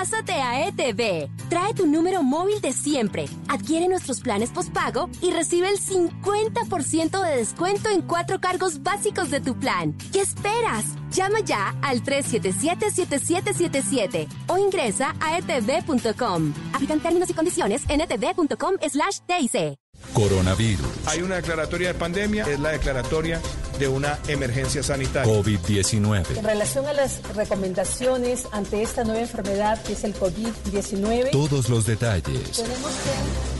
Pásate 0.00 0.32
a 0.32 0.66
ETV. 0.66 1.28
Trae 1.50 1.74
tu 1.74 1.86
número 1.86 2.22
móvil 2.22 2.62
de 2.62 2.72
siempre. 2.72 3.26
Adquiere 3.48 3.86
nuestros 3.86 4.20
planes 4.20 4.48
postpago 4.48 5.10
y 5.20 5.30
recibe 5.30 5.68
el 5.68 5.78
50% 5.78 7.22
de 7.22 7.36
descuento 7.36 7.90
en 7.90 8.00
cuatro 8.00 8.40
cargos 8.40 8.82
básicos 8.82 9.30
de 9.30 9.40
tu 9.40 9.58
plan. 9.58 9.94
¿Qué 10.10 10.22
esperas? 10.22 10.86
Llama 11.10 11.40
ya 11.40 11.76
al 11.82 12.02
377-7777 12.02 14.26
o 14.46 14.56
ingresa 14.56 15.14
a 15.20 15.36
etv.com. 15.36 16.54
Aplican 16.72 17.00
términos 17.00 17.28
y 17.28 17.34
condiciones 17.34 17.82
en 17.90 18.00
etv.com 18.00 18.76
slash. 18.88 19.18
Coronavirus, 20.12 20.86
Hay 21.06 21.22
una 21.22 21.36
declaratoria 21.36 21.88
de 21.88 21.94
pandemia, 21.94 22.44
es 22.44 22.58
la 22.58 22.70
declaratoria 22.70 23.40
de 23.78 23.88
una 23.88 24.18
emergencia 24.28 24.82
sanitaria. 24.82 25.32
COVID-19. 25.32 26.36
En 26.36 26.44
relación 26.44 26.86
a 26.86 26.92
las 26.92 27.22
recomendaciones 27.34 28.44
ante 28.52 28.82
esta 28.82 29.04
nueva 29.04 29.20
enfermedad 29.20 29.82
que 29.82 29.92
es 29.92 30.04
el 30.04 30.14
COVID-19, 30.14 31.30
Todos 31.30 31.68
los 31.68 31.86
detalles, 31.86 32.22
tenemos 32.52 32.92
que 32.92 33.59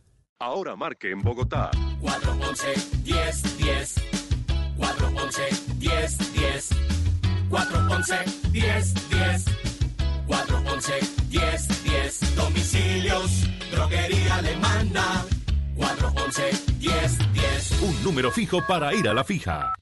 Ahora 0.41 0.75
marque 0.75 1.11
en 1.11 1.21
Bogotá 1.21 1.69
411 1.99 2.73
10 3.03 3.57
10. 3.59 3.95
411 4.75 5.41
10 5.77 6.33
10. 6.33 6.69
411 7.47 8.15
10 8.51 9.09
10. 9.09 9.45
411 10.25 10.93
1010 11.29 12.35
domicilios, 12.35 13.47
droguería 13.69 14.41
le 14.41 14.55
manda 14.57 15.25
411 15.75 16.51
1010 16.79 17.81
Un 17.83 18.03
número 18.03 18.31
fijo 18.31 18.65
para 18.67 18.95
ir 18.95 19.07
a 19.07 19.13
la 19.13 19.23
fija. 19.23 19.75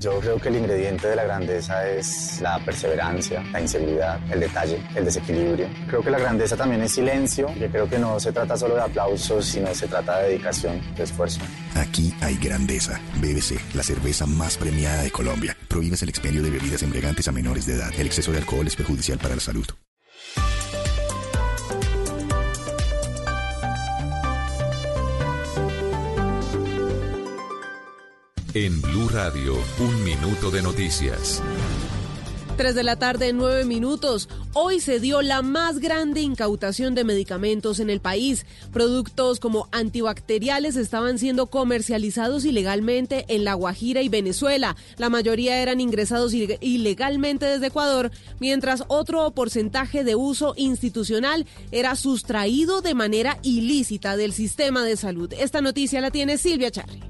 Yo 0.00 0.18
creo 0.18 0.40
que 0.40 0.48
el 0.48 0.56
ingrediente 0.56 1.08
de 1.08 1.16
la 1.16 1.24
grandeza 1.24 1.86
es 1.86 2.40
la 2.40 2.58
perseverancia, 2.64 3.42
la 3.52 3.60
inseguridad, 3.60 4.18
el 4.32 4.40
detalle, 4.40 4.82
el 4.94 5.04
desequilibrio. 5.04 5.68
Creo 5.88 6.00
que 6.00 6.08
la 6.08 6.18
grandeza 6.18 6.56
también 6.56 6.80
es 6.80 6.92
silencio, 6.92 7.52
yo 7.54 7.68
creo 7.68 7.86
que 7.86 7.98
no 7.98 8.18
se 8.18 8.32
trata 8.32 8.56
solo 8.56 8.76
de 8.76 8.80
aplausos, 8.80 9.44
sino 9.44 9.74
se 9.74 9.88
trata 9.88 10.20
de 10.20 10.30
dedicación, 10.30 10.80
de 10.96 11.02
esfuerzo. 11.02 11.42
Aquí 11.74 12.14
hay 12.22 12.38
grandeza. 12.38 12.98
BBC, 13.20 13.60
la 13.74 13.82
cerveza 13.82 14.24
más 14.24 14.56
premiada 14.56 15.02
de 15.02 15.10
Colombia. 15.10 15.54
Prohíbes 15.68 16.02
el 16.02 16.08
expendio 16.08 16.42
de 16.42 16.48
bebidas 16.48 16.82
embriagantes 16.82 17.28
a 17.28 17.32
menores 17.32 17.66
de 17.66 17.74
edad. 17.74 17.90
El 17.98 18.06
exceso 18.06 18.32
de 18.32 18.38
alcohol 18.38 18.66
es 18.66 18.76
perjudicial 18.76 19.18
para 19.18 19.34
la 19.34 19.42
salud. 19.42 19.66
En 28.54 28.80
Blue 28.82 29.08
Radio, 29.08 29.54
un 29.78 30.04
minuto 30.04 30.50
de 30.50 30.62
noticias. 30.62 31.40
3 32.56 32.74
de 32.74 32.82
la 32.82 32.96
tarde, 32.96 33.32
9 33.32 33.64
minutos. 33.64 34.28
Hoy 34.52 34.80
se 34.80 34.98
dio 35.00 35.22
la 35.22 35.40
más 35.40 35.78
grande 35.78 36.20
incautación 36.20 36.94
de 36.94 37.04
medicamentos 37.04 37.78
en 37.80 37.88
el 37.88 38.00
país. 38.00 38.44
Productos 38.72 39.40
como 39.40 39.68
antibacteriales 39.72 40.76
estaban 40.76 41.18
siendo 41.18 41.46
comercializados 41.46 42.44
ilegalmente 42.44 43.24
en 43.28 43.44
La 43.44 43.54
Guajira 43.54 44.02
y 44.02 44.08
Venezuela. 44.10 44.76
La 44.98 45.08
mayoría 45.08 45.62
eran 45.62 45.80
ingresados 45.80 46.34
ile- 46.34 46.58
ilegalmente 46.60 47.46
desde 47.46 47.68
Ecuador, 47.68 48.10
mientras 48.40 48.82
otro 48.88 49.30
porcentaje 49.30 50.02
de 50.04 50.16
uso 50.16 50.54
institucional 50.56 51.46
era 51.70 51.94
sustraído 51.96 52.82
de 52.82 52.94
manera 52.94 53.38
ilícita 53.42 54.16
del 54.16 54.32
sistema 54.32 54.84
de 54.84 54.96
salud. 54.96 55.32
Esta 55.38 55.60
noticia 55.62 56.00
la 56.02 56.10
tiene 56.10 56.36
Silvia 56.36 56.70
Charri. 56.70 57.00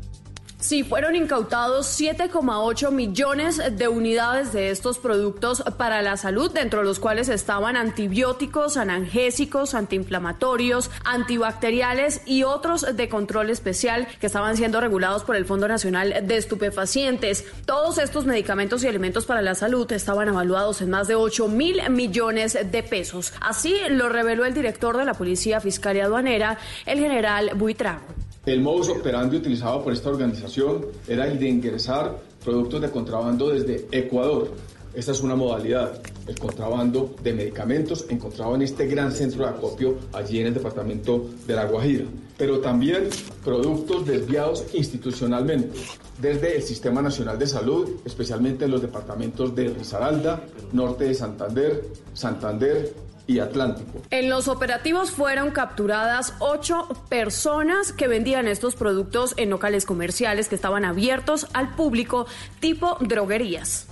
Sí, 0.60 0.84
fueron 0.84 1.16
incautados 1.16 1.98
7,8 1.98 2.92
millones 2.92 3.62
de 3.78 3.88
unidades 3.88 4.52
de 4.52 4.68
estos 4.68 4.98
productos 4.98 5.64
para 5.78 6.02
la 6.02 6.18
salud, 6.18 6.52
dentro 6.52 6.80
de 6.80 6.84
los 6.84 7.00
cuales 7.00 7.30
estaban 7.30 7.76
antibióticos, 7.76 8.76
analgésicos, 8.76 9.74
antiinflamatorios, 9.74 10.90
antibacteriales 11.06 12.20
y 12.26 12.42
otros 12.42 12.94
de 12.94 13.08
control 13.08 13.48
especial 13.48 14.06
que 14.20 14.26
estaban 14.26 14.58
siendo 14.58 14.82
regulados 14.82 15.24
por 15.24 15.34
el 15.34 15.46
Fondo 15.46 15.66
Nacional 15.66 16.26
de 16.26 16.36
Estupefacientes. 16.36 17.46
Todos 17.64 17.96
estos 17.96 18.26
medicamentos 18.26 18.84
y 18.84 18.88
alimentos 18.88 19.24
para 19.24 19.40
la 19.40 19.54
salud 19.54 19.90
estaban 19.90 20.28
evaluados 20.28 20.82
en 20.82 20.90
más 20.90 21.08
de 21.08 21.14
8 21.14 21.48
mil 21.48 21.80
millones 21.88 22.58
de 22.70 22.82
pesos. 22.82 23.32
Así 23.40 23.76
lo 23.88 24.10
reveló 24.10 24.44
el 24.44 24.52
director 24.52 24.98
de 24.98 25.06
la 25.06 25.14
Policía 25.14 25.58
Fiscal 25.58 25.96
y 25.96 26.00
Aduanera, 26.00 26.58
el 26.84 26.98
general 26.98 27.52
Buitrago. 27.54 28.29
El 28.46 28.62
modus 28.62 28.88
operandi 28.88 29.36
utilizado 29.36 29.84
por 29.84 29.92
esta 29.92 30.08
organización 30.08 30.86
era 31.06 31.26
el 31.26 31.38
de 31.38 31.46
ingresar 31.46 32.16
productos 32.42 32.80
de 32.80 32.90
contrabando 32.90 33.50
desde 33.50 33.86
Ecuador. 33.92 34.50
Esta 34.94 35.12
es 35.12 35.20
una 35.20 35.36
modalidad, 35.36 36.00
el 36.26 36.38
contrabando 36.38 37.14
de 37.22 37.34
medicamentos 37.34 38.06
encontrado 38.08 38.54
en 38.54 38.62
este 38.62 38.86
gran 38.86 39.12
centro 39.12 39.44
de 39.44 39.50
acopio 39.50 39.98
allí 40.14 40.40
en 40.40 40.46
el 40.46 40.54
departamento 40.54 41.28
de 41.46 41.54
La 41.54 41.66
Guajira. 41.66 42.06
Pero 42.38 42.60
también 42.60 43.10
productos 43.44 44.06
desviados 44.06 44.64
institucionalmente 44.72 45.78
desde 46.18 46.56
el 46.56 46.62
Sistema 46.62 47.02
Nacional 47.02 47.38
de 47.38 47.46
Salud, 47.46 47.90
especialmente 48.06 48.64
en 48.64 48.70
los 48.70 48.80
departamentos 48.80 49.54
de 49.54 49.68
Risaralda, 49.68 50.42
Norte 50.72 51.04
de 51.04 51.14
Santander, 51.14 51.84
Santander 52.14 52.94
Atlántico. 53.38 54.02
En 54.10 54.28
los 54.28 54.48
operativos 54.48 55.10
fueron 55.10 55.50
capturadas 55.50 56.34
ocho 56.40 56.88
personas 57.08 57.92
que 57.92 58.08
vendían 58.08 58.48
estos 58.48 58.74
productos 58.74 59.34
en 59.36 59.50
locales 59.50 59.84
comerciales 59.84 60.48
que 60.48 60.54
estaban 60.54 60.84
abiertos 60.84 61.46
al 61.52 61.74
público 61.74 62.26
tipo 62.58 62.96
droguerías. 63.00 63.89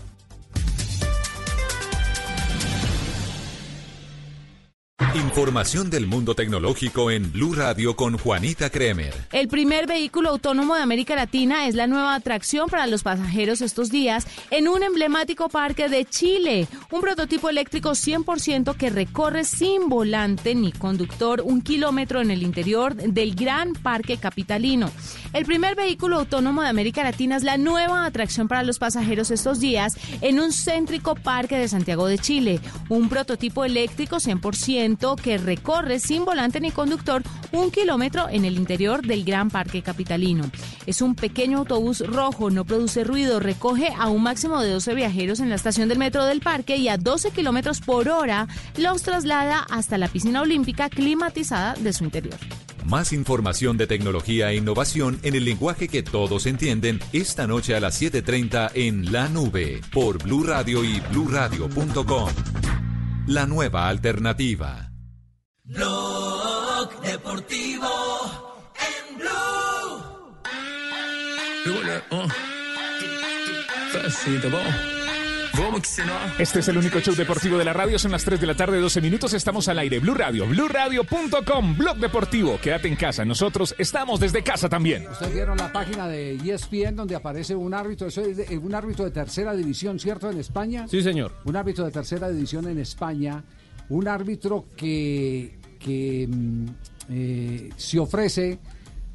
Información 5.14 5.90
del 5.90 6.08
mundo 6.08 6.34
tecnológico 6.34 7.12
en 7.12 7.30
Blue 7.30 7.54
Radio 7.54 7.94
con 7.94 8.18
Juanita 8.18 8.68
Kremer. 8.68 9.14
El 9.30 9.46
primer 9.46 9.86
vehículo 9.86 10.30
autónomo 10.30 10.74
de 10.74 10.82
América 10.82 11.14
Latina 11.14 11.68
es 11.68 11.76
la 11.76 11.86
nueva 11.86 12.16
atracción 12.16 12.68
para 12.68 12.88
los 12.88 13.04
pasajeros 13.04 13.60
estos 13.60 13.90
días 13.90 14.26
en 14.50 14.66
un 14.66 14.82
emblemático 14.82 15.48
parque 15.48 15.88
de 15.88 16.04
Chile, 16.04 16.66
un 16.90 17.00
prototipo 17.00 17.48
eléctrico 17.48 17.90
100% 17.90 18.74
que 18.76 18.90
recorre 18.90 19.44
sin 19.44 19.88
volante 19.88 20.56
ni 20.56 20.72
conductor 20.72 21.42
un 21.44 21.62
kilómetro 21.62 22.20
en 22.20 22.32
el 22.32 22.42
interior 22.42 22.96
del 22.96 23.36
gran 23.36 23.74
parque 23.74 24.16
capitalino. 24.16 24.90
El 25.32 25.44
primer 25.44 25.76
vehículo 25.76 26.16
autónomo 26.16 26.62
de 26.62 26.68
América 26.68 27.04
Latina 27.04 27.36
es 27.36 27.44
la 27.44 27.56
nueva 27.56 28.04
atracción 28.04 28.48
para 28.48 28.64
los 28.64 28.80
pasajeros 28.80 29.30
estos 29.30 29.60
días 29.60 29.96
en 30.22 30.40
un 30.40 30.52
céntrico 30.52 31.14
parque 31.14 31.56
de 31.56 31.68
Santiago 31.68 32.08
de 32.08 32.18
Chile, 32.18 32.60
un 32.88 33.08
prototipo 33.08 33.64
eléctrico 33.64 34.16
100% 34.16 34.88
que 34.97 35.36
recorre 35.36 35.98
sin 35.98 36.24
volante 36.24 36.60
ni 36.60 36.70
conductor 36.70 37.23
un 37.52 37.70
kilómetro 37.70 38.28
en 38.31 38.44
el 38.44 38.56
interior 38.56 39.02
del 39.06 39.24
Gran 39.24 39.51
Parque 39.51 39.82
Capitalino. 39.82 40.51
Es 40.86 41.02
un 41.02 41.15
pequeño 41.15 41.59
autobús 41.59 42.01
rojo, 42.06 42.51
no 42.51 42.65
produce 42.65 43.05
ruido, 43.05 43.39
recoge 43.39 43.90
a 43.98 44.09
un 44.09 44.23
máximo 44.23 44.60
de 44.60 44.70
12 44.70 44.94
viajeros 44.94 45.40
en 45.40 45.51
la 45.51 45.56
estación 45.56 45.89
del 45.89 45.98
metro 45.98 46.24
del 46.24 46.40
parque 46.40 46.77
y 46.77 46.89
a 46.89 46.97
12 46.97 47.31
kilómetros 47.32 47.81
por 47.81 48.09
hora 48.09 48.48
los 48.77 49.02
traslada 49.02 49.66
hasta 49.70 49.98
la 49.98 50.09
piscina 50.09 50.40
olímpica 50.40 50.89
climatizada 50.89 51.74
de 51.74 51.93
su 51.93 52.05
interior. 52.05 52.39
Más 52.86 53.12
información 53.12 53.77
de 53.77 53.86
tecnología 53.86 54.51
e 54.51 54.56
innovación 54.56 55.19
en 55.23 55.35
el 55.35 55.44
lenguaje 55.44 55.89
que 55.89 56.02
todos 56.02 56.47
entienden 56.47 57.01
esta 57.12 57.47
noche 57.47 57.74
a 57.74 57.81
las 57.81 58.01
7:30 58.01 58.70
en 58.74 59.12
La 59.12 59.28
Nube 59.28 59.82
por 59.93 60.23
Blue 60.23 60.44
Radio 60.44 60.82
y 60.82 60.98
bluradio.com. 61.12 62.88
La 63.28 63.44
nueva 63.44 63.88
alternativa. 63.88 64.90
Blog 65.62 66.98
Deportivo 67.02 67.86
en 68.88 69.18
Blue. 69.18 70.38
Este 76.39 76.60
es 76.60 76.68
el 76.68 76.78
único 76.78 77.01
show 77.01 77.14
deportivo 77.16 77.59
de 77.59 77.64
la 77.64 77.72
radio. 77.72 77.98
Son 77.98 78.12
las 78.12 78.24
3 78.24 78.40
de 78.40 78.47
la 78.47 78.55
tarde, 78.55 78.78
12 78.78 79.01
minutos. 79.01 79.32
Estamos 79.35 79.66
al 79.68 79.78
aire. 79.80 79.98
Blue 79.98 80.14
Radio, 80.14 80.47
bluradio.com, 80.47 81.76
blog 81.76 81.97
deportivo. 81.98 82.59
Quédate 82.62 82.86
en 82.86 82.94
casa. 82.94 83.24
Nosotros 83.24 83.74
estamos 83.76 84.20
desde 84.20 84.43
casa 84.44 84.68
también. 84.68 85.06
Ustedes 85.10 85.35
vieron 85.35 85.59
la 85.59 85.72
página 85.72 86.06
de 86.06 86.35
ESPN 86.36 86.94
donde 86.94 87.16
aparece 87.16 87.56
un 87.56 87.74
árbitro, 87.74 88.06
eso 88.06 88.20
es 88.22 88.36
de- 88.36 88.56
un 88.56 88.72
árbitro 88.74 89.05
de 89.05 89.10
tercera 89.10 89.52
división, 89.55 89.98
¿cierto? 89.98 90.30
En 90.30 90.39
España. 90.39 90.86
Sí, 90.89 91.02
señor. 91.02 91.32
Un 91.44 91.56
árbitro 91.56 91.85
de 91.85 91.90
tercera 91.90 92.28
división 92.30 92.68
en 92.68 92.78
España. 92.78 93.43
Un 93.89 94.06
árbitro 94.06 94.66
que, 94.76 95.59
que 95.80 96.28
mm, 96.30 96.66
eh, 97.10 97.70
se 97.76 97.98
ofrece 97.98 98.59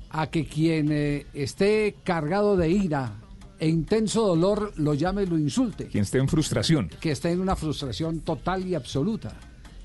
a 0.10 0.28
que 0.28 0.45
quien 0.45 0.90
eh, 0.91 1.26
esté 1.34 1.95
cargado 2.03 2.57
de 2.57 2.70
ira 2.70 3.14
e 3.60 3.68
intenso 3.70 4.26
dolor 4.28 4.74
lo 4.78 4.94
llame 4.94 5.24
y 5.24 5.26
lo 5.28 5.38
insulte. 5.38 5.88
Quien 5.88 6.04
esté 6.04 6.18
en 6.18 6.28
frustración. 6.28 6.90
Que 7.00 7.12
esté 7.12 7.32
en 7.32 7.40
una 7.40 7.56
frustración 7.56 8.20
total 8.22 8.66
y 8.68 8.76
absoluta. 8.76 9.34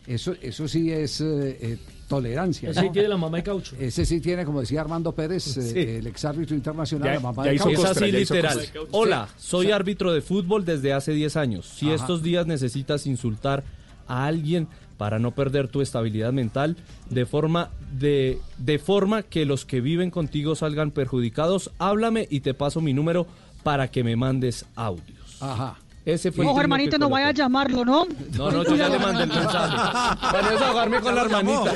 Eso, 0.07 0.35
eso 0.41 0.67
sí 0.67 0.91
es 0.91 1.21
eh, 1.21 1.59
eh, 1.61 1.79
tolerancia. 2.09 2.71
Ese 2.71 2.81
¿no? 2.81 2.87
sí 2.87 2.93
tiene 2.95 3.09
la 3.09 3.17
mamá 3.19 3.37
de 3.37 3.43
caucho. 3.43 3.77
Ese 3.79 4.07
sí 4.07 4.21
tiene, 4.21 4.45
como 4.47 4.61
decía 4.61 4.81
Armando 4.81 5.13
Pérez, 5.13 5.55
eh, 5.59 5.63
Sí. 5.63 5.79
el 5.79 6.07
exárbitro 6.07 6.57
internacional, 6.57 7.09
Ya- 7.09 7.15
la 7.15 7.21
mamá 7.21 7.45
ya 7.45 7.51
de 7.51 7.57
hizo 7.57 7.65
caucho. 7.67 7.83
es 7.85 7.91
así 7.91 8.11
literal. 8.13 8.59
Hola, 8.93 9.29
soy 9.37 9.71
árbitro 9.71 10.13
de 10.15 10.23
fútbol 10.23 10.65
desde 10.65 10.95
hace 10.95 11.13
10 11.13 11.37
años. 11.37 11.67
Si 11.67 11.87
Ajá. 11.87 11.97
estos 11.97 12.23
días 12.23 12.47
necesitas 12.47 13.07
insultar 13.07 13.65
a 14.07 14.25
alguien 14.27 14.67
para 14.97 15.19
no 15.19 15.33
perder 15.33 15.69
tu 15.69 15.81
estabilidad 15.83 16.33
mental, 16.33 16.77
de 17.11 17.27
forma, 17.27 17.71
de, 17.93 18.39
de 18.57 18.79
forma 18.79 19.23
que 19.23 19.45
los 19.45 19.65
que 19.67 19.81
viven 19.83 20.11
contigo 20.11 20.57
salgan 20.57 20.91
perjudicados, 20.91 21.71
háblame 21.79 22.27
y 22.31 22.41
te 22.41 22.55
paso 22.55 22.81
mi 22.81 22.95
número 22.95 23.27
para 23.63 23.89
que 23.89 24.03
me 24.05 24.17
mandes 24.17 24.65
audios. 24.75 25.41
Ajá. 25.41 25.77
Ese 26.05 26.33
fue 26.33 26.43
el 26.43 26.51
Ojo, 26.51 26.59
que 26.91 26.99
no 26.99 27.11
vaya 27.11 27.29
a 27.29 27.33
llamarlo, 27.33 27.85
¿no? 27.85 28.07
No, 28.35 28.51
no, 28.51 28.65
yo 28.65 28.77
ya 28.77 28.89
le 28.89 28.99
mandé 28.99 29.25
el 29.25 29.29
mensaje. 29.29 29.77
Para 30.23 30.51
desahogarme 30.51 31.01
con 31.03 31.15
la 31.15 31.21
hermanita. 31.21 31.75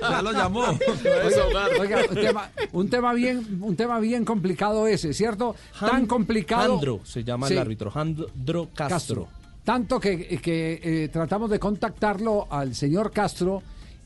Ya 0.00 0.22
lo 0.22 0.32
llamó. 0.32 0.64
Oiga, 1.78 1.78
oiga, 1.80 1.98
un, 2.10 2.14
tema, 2.16 2.50
un 2.72 2.90
tema 2.90 3.12
bien, 3.12 3.58
un 3.62 3.76
tema 3.76 4.00
bien 4.00 4.24
complicado 4.24 4.88
ese, 4.88 5.12
¿cierto? 5.14 5.54
Tan 5.78 6.06
complicado. 6.06 6.72
Jandro 6.74 7.00
se 7.04 7.22
llama 7.22 7.46
Sí. 7.46 7.52
el 7.52 7.60
árbitro, 7.60 7.90
Jandro 7.92 8.68
Castro. 8.74 9.28
Tanto 9.62 10.00
que, 10.00 10.40
que, 10.40 10.80
eh, 10.82 11.08
tratamos 11.12 11.48
de 11.48 11.60
contactarlo 11.60 12.48
al 12.50 12.74
señor 12.74 13.12
Castro 13.12 13.62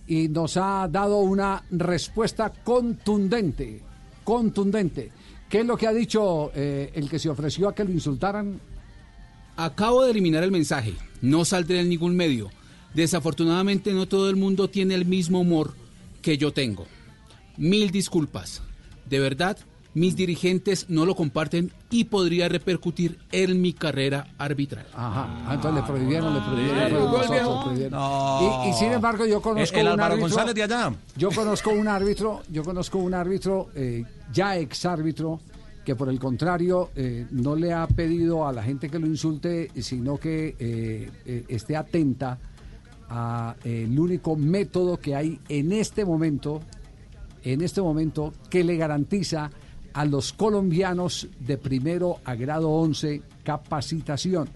y 0.07 0.29
nos 0.29 0.59
ha 0.59 0.87
dado 0.91 1.19
una 1.19 1.63
respuesta 1.71 2.53
contundente, 2.63 3.81
contundente. 4.23 5.13
¿Qué 5.51 5.61
es 5.61 5.67
lo 5.67 5.77
que 5.77 5.89
ha 5.89 5.93
dicho 5.93 6.53
eh, 6.55 6.93
el 6.95 7.11
que 7.11 7.19
se 7.19 7.29
ofreció 7.29 7.69
a 7.69 7.75
que 7.75 7.83
lo 7.83 7.91
insultaran? 7.91 8.61
Acabo 9.57 10.05
de 10.05 10.13
eliminar 10.13 10.45
el 10.45 10.53
mensaje. 10.53 10.95
No 11.23 11.45
saldré 11.45 11.81
en 11.81 11.89
ningún 11.89 12.15
medio. 12.15 12.51
Desafortunadamente 12.95 13.93
no 13.93 14.07
todo 14.07 14.31
el 14.31 14.37
mundo 14.37 14.71
tiene 14.71 14.95
el 14.95 15.07
mismo 15.07 15.41
humor 15.41 15.75
que 16.23 16.39
yo 16.39 16.53
tengo. 16.53 16.87
Mil 17.57 17.91
disculpas. 17.91 18.63
De 19.07 19.19
verdad, 19.19 19.59
mis 19.95 20.15
dirigentes 20.15 20.87
no 20.89 21.05
lo 21.05 21.17
comparten 21.17 21.73
y 21.91 22.05
podría 22.05 22.49
repercutir 22.49 23.19
en 23.33 23.61
mi 23.61 23.73
carrera 23.73 24.29
arbitral. 24.39 24.87
Ajá, 24.95 25.27
ah, 25.47 25.55
entonces 25.55 25.83
le 25.83 25.87
prohibieron, 25.89 26.35
le 26.35 26.41
prohibieron. 26.41 27.91
No. 27.91 28.65
Y, 28.67 28.71
y 28.71 28.73
sin 28.75 28.93
embargo, 28.93 29.27
yo 29.27 29.41
conozco 29.43 29.75
El- 29.77 29.81
el 29.81 29.87
un 29.87 29.93
Álvaro 29.95 30.15
árbitro. 30.15 30.29
González 30.29 30.55
de 30.55 30.63
allá. 30.63 30.93
Yo 31.17 31.31
conozco 31.31 31.71
un 31.71 31.89
árbitro, 31.89 32.43
yo 32.51 32.63
conozco 32.63 32.99
un 32.99 33.15
árbitro, 33.15 33.69
eh, 33.75 34.05
ya 34.33 34.57
ex 34.57 34.85
árbitro, 34.87 35.41
que 35.85 35.97
por 35.97 36.09
el 36.09 36.21
contrario 36.21 36.91
eh, 36.95 37.27
no 37.31 37.57
le 37.57 37.73
ha 37.73 37.87
pedido 37.89 38.47
a 38.47 38.53
la 38.53 38.63
gente 38.63 38.89
que 38.89 38.99
lo 38.99 39.07
insulte, 39.07 39.71
sino 39.81 40.19
que 40.19 40.55
eh, 40.59 41.11
eh, 41.27 41.45
esté 41.49 41.77
atenta 41.77 42.39
a 43.09 43.57
eh, 43.65 43.87
el 43.89 43.99
único 43.99 44.37
método 44.37 44.99
que 44.99 45.17
hay 45.17 45.41
en 45.49 45.73
este 45.73 46.05
momento, 46.05 46.61
en 47.43 47.63
este 47.63 47.81
momento, 47.83 48.33
que 48.51 48.63
le 48.63 48.77
garantiza 48.77 49.51
a 49.93 50.05
los 50.05 50.33
colombianos 50.33 51.29
de 51.41 51.59
primero 51.59 52.19
a 52.25 52.35
grado 52.35 52.71
11 52.71 53.23
capacitación 53.45 54.49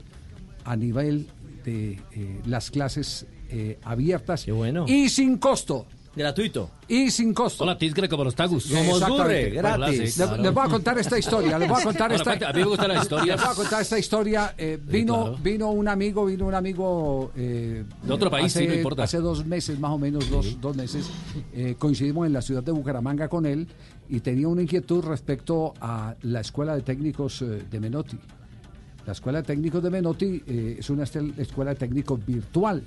a 0.65 0.77
nivel 0.77 1.27
de 1.65 2.01
eh, 2.12 2.40
las 2.47 2.70
clases 2.70 3.27
eh, 3.48 3.78
abiertas 3.85 4.47
y 4.86 5.09
sin 5.09 5.39
costo. 5.39 5.86
Gratuito. 6.16 6.70
Y 6.86 7.11
sin 7.11 7.35
costo. 7.35 7.65
Hola, 7.65 7.77
Tisgre, 7.77 8.09
como 8.09 8.23
los 8.23 8.36
tagus. 8.36 8.70
Exactamente. 8.70 9.61
Les, 9.90 10.16
les 10.16 10.55
voy 10.55 10.65
a 10.65 10.69
contar 10.69 10.97
esta 10.98 11.19
historia. 11.19 11.59
Les 11.59 11.69
voy 11.69 11.81
a 11.81 11.85
contar 11.85 12.12
esta. 12.12 12.32
a 12.32 12.52
mí 12.52 12.61
me 12.61 12.66
gustan 12.66 12.89
las 12.89 13.02
historias. 13.02 13.36
Les 13.36 13.44
voy 13.44 13.52
a 13.52 13.56
contar 13.56 13.82
esta 13.82 13.98
historia. 13.98 14.55
Eh, 14.56 14.78
vino, 14.81 15.23
claro. 15.23 15.39
vino 15.43 15.70
un 15.70 15.89
amigo, 15.89 16.24
vino 16.27 16.47
un 16.47 16.55
amigo. 16.55 17.32
eh, 17.36 17.85
De 18.02 18.12
otro 18.12 18.31
país, 18.31 18.47
hace, 18.47 18.61
sí, 18.61 18.69
no 18.69 18.74
importa. 18.74 19.02
Hace 19.02 19.19
dos 19.19 19.44
meses, 19.44 19.78
más 19.81 19.90
o 19.90 19.98
menos, 19.98 20.31
dos, 20.31 20.61
dos 20.61 20.77
meses, 20.77 21.11
eh, 21.52 21.74
coincidimos 21.78 22.27
en 22.28 22.32
la 22.32 22.43
ciudad 22.43 22.62
de 22.62 22.70
Bucaramanga 22.70 23.28
con 23.28 23.44
él 23.44 23.66
y 24.09 24.20
tenía 24.20 24.48
una 24.48 24.62
inquietud 24.62 25.05
respecto 25.05 25.74
a 25.81 26.14
la 26.22 26.40
escuela 26.40 26.74
de 26.74 26.82
técnicos 26.82 27.43
eh, 27.43 27.62
de 27.70 27.81
Menotti. 27.81 28.18
La 29.06 29.12
escuela 29.12 29.43
de 29.43 29.44
técnicos 29.44 29.82
de 29.82 29.90
Menotti 29.90 30.43
eh, 30.47 30.76
es 30.78 30.89
una 30.89 31.05
escuela 31.05 31.72
de 31.72 31.76
técnicos 31.76 32.24
virtual 32.24 32.82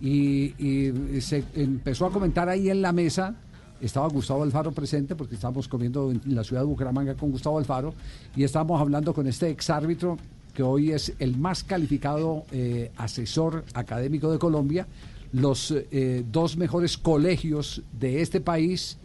y, 0.00 0.54
y 0.58 1.20
se 1.22 1.42
empezó 1.54 2.06
a 2.06 2.10
comentar 2.10 2.48
ahí 2.48 2.68
en 2.68 2.82
la 2.82 2.92
mesa. 2.92 3.34
Estaba 3.80 4.08
Gustavo 4.08 4.42
Alfaro 4.42 4.72
presente 4.72 5.14
porque 5.14 5.36
estábamos 5.36 5.68
comiendo 5.68 6.10
en 6.10 6.34
la 6.34 6.44
ciudad 6.44 6.62
de 6.62 6.66
Bucaramanga 6.66 7.14
con 7.14 7.30
Gustavo 7.30 7.58
Alfaro 7.58 7.94
y 8.36 8.42
estábamos 8.42 8.80
hablando 8.80 9.14
con 9.14 9.26
este 9.26 9.48
exárbitro 9.48 10.18
que 10.52 10.64
hoy 10.64 10.90
es 10.90 11.14
el 11.20 11.38
más 11.38 11.62
calificado 11.62 12.44
eh, 12.50 12.90
asesor 12.96 13.64
académico 13.74 14.32
de 14.32 14.38
Colombia. 14.40 14.88
Los 15.32 15.70
eh, 15.70 16.24
dos 16.30 16.56
mejores 16.56 16.98
colegios 16.98 17.82
de 17.92 18.22
este 18.22 18.40
país 18.40 18.98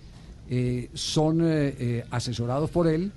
eh, 0.55 0.89
son 0.93 1.41
eh, 1.41 1.75
eh, 1.79 2.05
asesorados 2.11 2.69
por 2.69 2.87
él. 2.87 3.11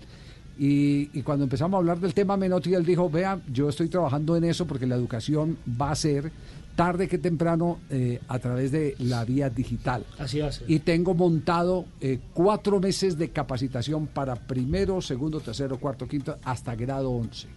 Y, 0.58 1.10
y 1.12 1.22
cuando 1.22 1.44
empezamos 1.44 1.76
a 1.76 1.78
hablar 1.78 2.00
del 2.00 2.14
tema 2.14 2.36
Menotti, 2.38 2.72
él 2.72 2.84
dijo, 2.84 3.10
vea, 3.10 3.38
yo 3.52 3.68
estoy 3.68 3.88
trabajando 3.88 4.36
en 4.36 4.44
eso 4.44 4.66
porque 4.66 4.86
la 4.86 4.94
educación 4.94 5.58
va 5.80 5.90
a 5.90 5.94
ser 5.94 6.32
tarde 6.76 7.08
que 7.08 7.18
temprano 7.18 7.80
eh, 7.90 8.20
a 8.28 8.38
través 8.38 8.70
de 8.70 8.94
la 8.98 9.24
vía 9.24 9.50
digital. 9.50 10.04
Así 10.18 10.40
hace. 10.40 10.64
Y 10.68 10.80
tengo 10.80 11.14
montado 11.14 11.86
eh, 12.00 12.20
cuatro 12.34 12.78
meses 12.78 13.18
de 13.18 13.30
capacitación 13.30 14.06
para 14.06 14.36
primero, 14.36 15.00
segundo, 15.00 15.40
tercero, 15.40 15.80
cuarto, 15.80 16.06
quinto, 16.06 16.36
hasta 16.44 16.76
grado 16.76 17.10
11. 17.10 17.48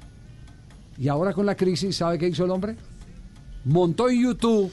Y 0.98 1.08
ahora 1.10 1.34
con 1.34 1.46
la 1.46 1.56
crisis, 1.56 1.98
¿sabe 1.98 2.18
qué 2.18 2.28
hizo 2.28 2.46
el 2.46 2.52
hombre? 2.52 2.76
Montó 3.66 4.10
en 4.10 4.24
YouTube 4.24 4.72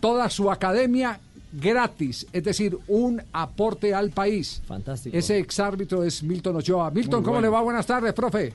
toda 0.00 0.28
su 0.28 0.50
academia 0.50 1.18
gratis, 1.52 2.26
es 2.32 2.44
decir, 2.44 2.78
un 2.88 3.22
aporte 3.32 3.94
al 3.94 4.10
país. 4.10 4.62
Fantástico. 4.66 5.16
Ese 5.16 5.38
exárbitro 5.38 6.02
es 6.04 6.22
Milton 6.22 6.56
Ochoa. 6.56 6.90
Milton, 6.90 7.20
Muy 7.20 7.24
¿cómo 7.24 7.34
bueno. 7.36 7.48
le 7.48 7.52
va? 7.52 7.60
Buenas 7.62 7.86
tardes, 7.86 8.12
profe. 8.12 8.52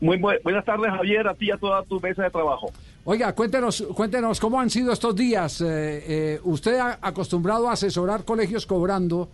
Muy 0.00 0.16
bu- 0.16 0.42
buenas 0.42 0.64
tardes, 0.64 0.90
Javier, 0.90 1.28
a 1.28 1.34
ti 1.34 1.46
y 1.46 1.50
a 1.50 1.58
toda 1.58 1.82
tu 1.82 2.00
mesa 2.00 2.22
de 2.22 2.30
trabajo. 2.30 2.72
Oiga, 3.04 3.34
cuéntenos, 3.34 3.82
cuéntenos 3.94 4.40
cómo 4.40 4.58
han 4.60 4.70
sido 4.70 4.92
estos 4.92 5.14
días. 5.14 5.60
Eh, 5.60 5.66
eh, 5.66 6.40
usted 6.44 6.78
ha 6.78 6.98
acostumbrado 7.02 7.68
a 7.68 7.72
asesorar 7.72 8.24
colegios 8.24 8.64
cobrando. 8.66 9.28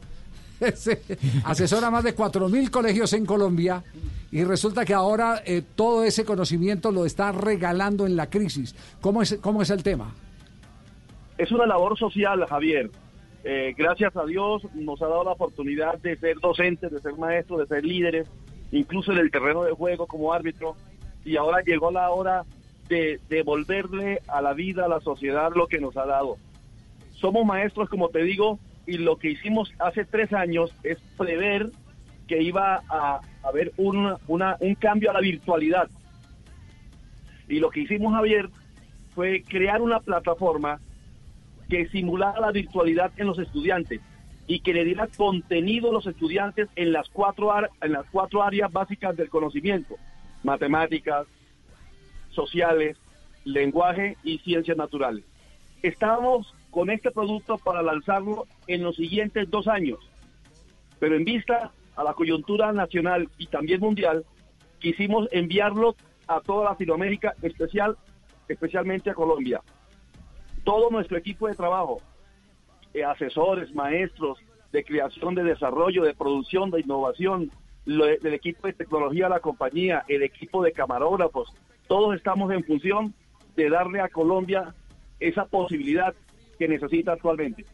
Asesora 1.45 1.91
más 1.91 2.03
de 2.05 2.17
4.000 2.17 2.71
colegios 2.71 3.13
en 3.13 3.27
Colombia 3.27 3.83
y 4.33 4.43
resulta 4.43 4.85
que 4.85 4.95
ahora 4.95 5.43
eh, 5.45 5.63
todo 5.75 6.03
ese 6.03 6.25
conocimiento 6.25 6.91
lo 6.91 7.05
está 7.05 7.31
regalando 7.33 8.07
en 8.07 8.17
la 8.17 8.29
crisis. 8.31 8.75
¿Cómo 9.01 9.23
es, 9.23 9.37
cómo 9.41 9.63
es 9.63 9.71
el 9.71 9.83
tema? 9.83 10.15
Es 11.39 11.51
una 11.53 11.67
labor 11.67 11.99
social, 11.99 12.45
Javier. 12.47 12.91
Eh, 13.45 13.75
gracias 13.77 14.17
a 14.17 14.25
Dios 14.25 14.63
nos 14.75 15.01
ha 15.03 15.07
dado 15.07 15.25
la 15.25 15.33
oportunidad 15.33 15.99
de 15.99 16.17
ser 16.17 16.39
docentes, 16.41 16.91
de 16.91 17.01
ser 17.01 17.15
maestros, 17.17 17.61
de 17.61 17.67
ser 17.67 17.85
líderes, 17.85 18.29
incluso 18.73 19.13
en 19.13 19.19
el 19.19 19.31
terreno 19.31 19.63
de 19.63 19.73
juego 19.73 20.07
como 20.07 20.33
árbitro. 20.33 20.77
Y 21.25 21.37
ahora 21.37 21.63
llegó 21.65 21.91
la 21.91 22.11
hora 22.11 22.45
de 22.89 23.21
devolverle 23.29 24.21
a 24.29 24.41
la 24.41 24.53
vida, 24.55 24.87
a 24.87 24.89
la 24.89 25.01
sociedad, 25.01 25.51
lo 25.55 25.67
que 25.67 25.79
nos 25.81 25.97
ha 25.97 26.07
dado. 26.07 26.39
Somos 27.13 27.45
maestros, 27.45 27.89
como 27.89 28.09
te 28.09 28.23
digo, 28.23 28.59
y 28.87 28.99
lo 28.99 29.17
que 29.17 29.31
hicimos 29.31 29.73
hace 29.79 30.05
tres 30.05 30.33
años 30.33 30.73
es 30.83 30.99
prever 31.17 31.71
que 32.29 32.43
iba 32.43 32.83
a 32.89 33.21
haber 33.45 33.73
un, 33.77 34.17
una- 34.27 34.57
un 34.61 34.75
cambio 34.77 35.11
a 35.11 35.15
la 35.15 35.21
virtualidad. 35.21 35.89
Y 37.49 37.61
lo 37.61 37.71
que 37.71 37.81
hicimos, 37.81 38.13
Javier, 38.13 38.49
fue 39.15 39.43
crear 39.43 39.81
una 39.83 40.01
plataforma 40.01 40.81
que 41.69 41.89
simulara 41.89 42.41
la 42.41 42.53
virtualidad 42.53 43.13
en 43.17 43.27
los 43.27 43.39
estudiantes 43.39 44.01
y 44.47 44.61
que 44.61 44.73
le 44.73 44.85
diera 44.85 45.09
contenido 45.09 45.91
a 45.91 45.93
los 45.93 46.07
estudiantes 46.07 46.69
en 46.77 46.93
las 46.93 47.09
cuatro, 47.09 47.53
en 47.81 47.93
las 47.93 48.07
cuatro 48.11 48.43
áreas 48.43 48.73
básicas 48.73 49.17
del 49.17 49.29
conocimiento, 49.29 49.97
matemáticas, 50.45 51.27
sociales, 52.31 52.97
lenguaje 53.45 54.17
y 54.23 54.39
ciencias 54.39 54.77
naturales. 54.77 55.25
Estamos 55.83 56.55
con 56.71 56.91
este 56.91 57.11
producto 57.11 57.59
para 57.59 57.83
lanzarlo 57.83 58.47
en 58.67 58.83
los 58.83 58.97
siguientes 58.97 59.51
dos 59.51 59.67
años, 59.67 59.99
pero 61.01 61.17
en 61.17 61.25
vista 61.25 61.73
a 61.97 62.05
la 62.05 62.15
coyuntura 62.15 62.73
nacional 62.73 63.29
y 63.39 63.47
también 63.47 63.81
mundial, 63.81 64.25
quisimos 64.79 65.29
enviarlo 65.33 65.97
a 66.29 66.41
toda 66.41 66.71
Latinoamérica, 66.71 67.35
especial, 67.43 67.97
especialmente 68.49 69.11
a 69.11 69.15
Colombia. 69.15 69.63
Todo 70.67 70.91
nuestro 70.91 71.17
equipo 71.17 71.47
de 71.47 71.55
trabajo, 71.55 72.01
eh, 72.93 73.05
asesores, 73.05 73.73
maestros 73.73 74.37
de 74.73 74.83
creación, 74.85 75.35
de 75.37 75.45
desarrollo, 75.45 76.03
de 76.03 76.13
producción, 76.13 76.71
de 76.73 76.81
innovación, 76.81 77.51
del 77.85 78.35
equipo 78.35 78.67
de 78.67 78.73
tecnología 78.73 79.27
de 79.27 79.31
la 79.31 79.41
compañía, 79.41 80.05
el 80.09 80.25
equipo 80.25 80.61
de 80.65 80.73
camarógrafos, 80.73 81.49
todos 81.87 82.17
estamos 82.17 82.51
en 82.53 82.65
función 82.65 83.15
de 83.55 83.71
darle 83.71 84.01
a 84.01 84.09
Colombia 84.09 84.75
esa 85.21 85.45
posibilidad 85.45 86.13
que 86.59 86.67
necesita 86.67 87.13
actualmente. 87.13 87.65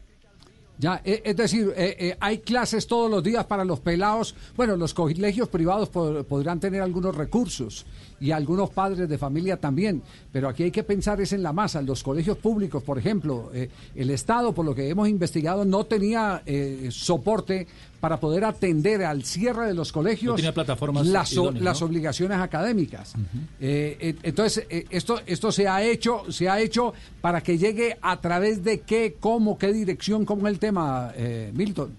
Ya, 0.77 1.01
eh, 1.05 1.21
es 1.25 1.35
decir, 1.35 1.71
eh, 1.75 2.15
hay 2.19 2.39
clases 2.39 2.85
todos 2.87 3.09
los 3.09 3.23
días 3.23 3.45
para 3.45 3.63
los 3.63 3.79
pelados. 3.79 4.35
Bueno, 4.55 4.75
los 4.75 4.93
colegios 4.93 5.47
privados 5.49 5.91
pod- 5.91 6.25
podrán 6.25 6.59
tener 6.59 6.81
algunos 6.81 7.15
recursos 7.15 7.85
y 8.23 8.31
algunos 8.31 8.69
padres 8.69 9.09
de 9.09 9.17
familia 9.17 9.57
también, 9.57 10.01
pero 10.31 10.47
aquí 10.47 10.63
hay 10.63 10.71
que 10.71 10.83
pensar 10.83 11.19
es 11.19 11.33
en 11.33 11.43
la 11.43 11.51
masa. 11.51 11.81
Los 11.81 12.01
colegios 12.03 12.37
públicos, 12.37 12.81
por 12.81 12.97
ejemplo, 12.97 13.51
eh, 13.53 13.69
el 13.95 14.09
Estado, 14.11 14.53
por 14.53 14.63
lo 14.65 14.73
que 14.73 14.87
hemos 14.87 15.09
investigado, 15.09 15.65
no 15.65 15.83
tenía 15.83 16.41
eh, 16.45 16.87
soporte 16.89 17.67
para 17.99 18.17
poder 18.21 18.45
atender 18.45 19.03
al 19.03 19.23
cierre 19.25 19.67
de 19.67 19.73
los 19.73 19.91
colegios 19.91 20.31
No 20.31 20.35
tenía 20.37 20.53
plataformas 20.53 21.05
las, 21.07 21.37
o- 21.37 21.43
idóneas, 21.43 21.63
las 21.63 21.81
¿no? 21.81 21.87
obligaciones 21.87 22.37
académicas. 22.37 23.13
Eh, 23.59 23.97
eh, 23.99 24.15
entonces, 24.23 24.65
eh, 24.69 24.85
esto, 24.89 25.19
esto 25.25 25.51
se 25.51 25.67
ha 25.67 25.83
hecho, 25.83 26.31
se 26.31 26.47
ha 26.47 26.61
hecho 26.61 26.93
para 27.19 27.41
que 27.41 27.57
llegue 27.57 27.97
a 28.01 28.21
través 28.21 28.63
de 28.63 28.79
qué, 28.81 29.15
cómo, 29.19 29.57
qué 29.57 29.73
dirección, 29.73 30.23
cómo 30.25 30.47
es 30.47 30.53
el 30.53 30.59
tema, 30.59 31.11
eh, 31.17 31.51
Milton. 31.53 31.91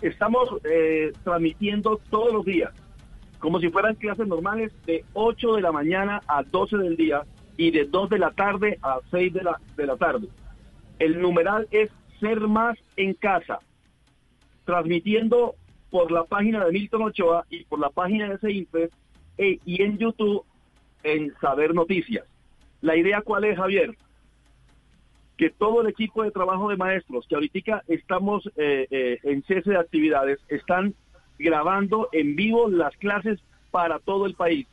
Estamos 0.00 0.48
eh, 0.64 1.12
transmitiendo 1.24 2.00
todos 2.10 2.32
los 2.32 2.44
días, 2.44 2.70
como 3.38 3.60
si 3.60 3.70
fueran 3.70 3.94
clases 3.94 4.26
normales, 4.26 4.72
de 4.86 5.04
8 5.12 5.54
de 5.54 5.62
la 5.62 5.72
mañana 5.72 6.20
a 6.26 6.42
12 6.42 6.76
del 6.78 6.96
día 6.96 7.22
y 7.56 7.70
de 7.70 7.84
2 7.84 8.10
de 8.10 8.18
la 8.18 8.30
tarde 8.32 8.78
a 8.82 8.98
6 9.10 9.32
de 9.32 9.42
la, 9.42 9.60
de 9.76 9.86
la 9.86 9.96
tarde. 9.96 10.28
El 10.98 11.20
numeral 11.20 11.68
es 11.70 11.90
Ser 12.20 12.40
Más 12.40 12.76
en 12.96 13.14
Casa, 13.14 13.60
transmitiendo 14.64 15.54
por 15.90 16.10
la 16.10 16.24
página 16.24 16.64
de 16.64 16.72
Milton 16.72 17.02
Ochoa 17.02 17.44
y 17.50 17.64
por 17.64 17.78
la 17.78 17.90
página 17.90 18.28
de 18.28 18.38
Seinfes 18.38 18.90
e- 19.38 19.58
y 19.64 19.82
en 19.82 19.98
YouTube 19.98 20.44
en 21.02 21.32
Saber 21.40 21.74
Noticias. 21.74 22.24
La 22.80 22.96
idea 22.96 23.22
cuál 23.22 23.44
es, 23.44 23.56
Javier? 23.56 23.96
que 25.38 25.50
todo 25.50 25.80
el 25.82 25.86
equipo 25.86 26.24
de 26.24 26.32
trabajo 26.32 26.68
de 26.68 26.76
maestros, 26.76 27.24
que 27.28 27.36
ahorita 27.36 27.84
estamos 27.86 28.50
eh, 28.56 28.88
eh, 28.90 29.18
en 29.22 29.44
cese 29.44 29.70
de 29.70 29.78
actividades, 29.78 30.40
están 30.48 30.94
grabando 31.38 32.08
en 32.12 32.36
vivo 32.36 32.68
las 32.68 32.96
clases 32.96 33.38
para 33.70 33.98
todo 33.98 34.26
el 34.26 34.34
país, 34.34 34.66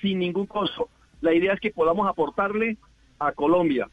sin 0.00 0.18
ningún 0.18 0.46
costo. 0.46 0.88
La 1.20 1.34
idea 1.34 1.52
es 1.54 1.60
que 1.60 1.70
podamos 1.70 2.08
aportarle 2.08 2.76
a 3.18 3.32
Colombia. 3.32 3.88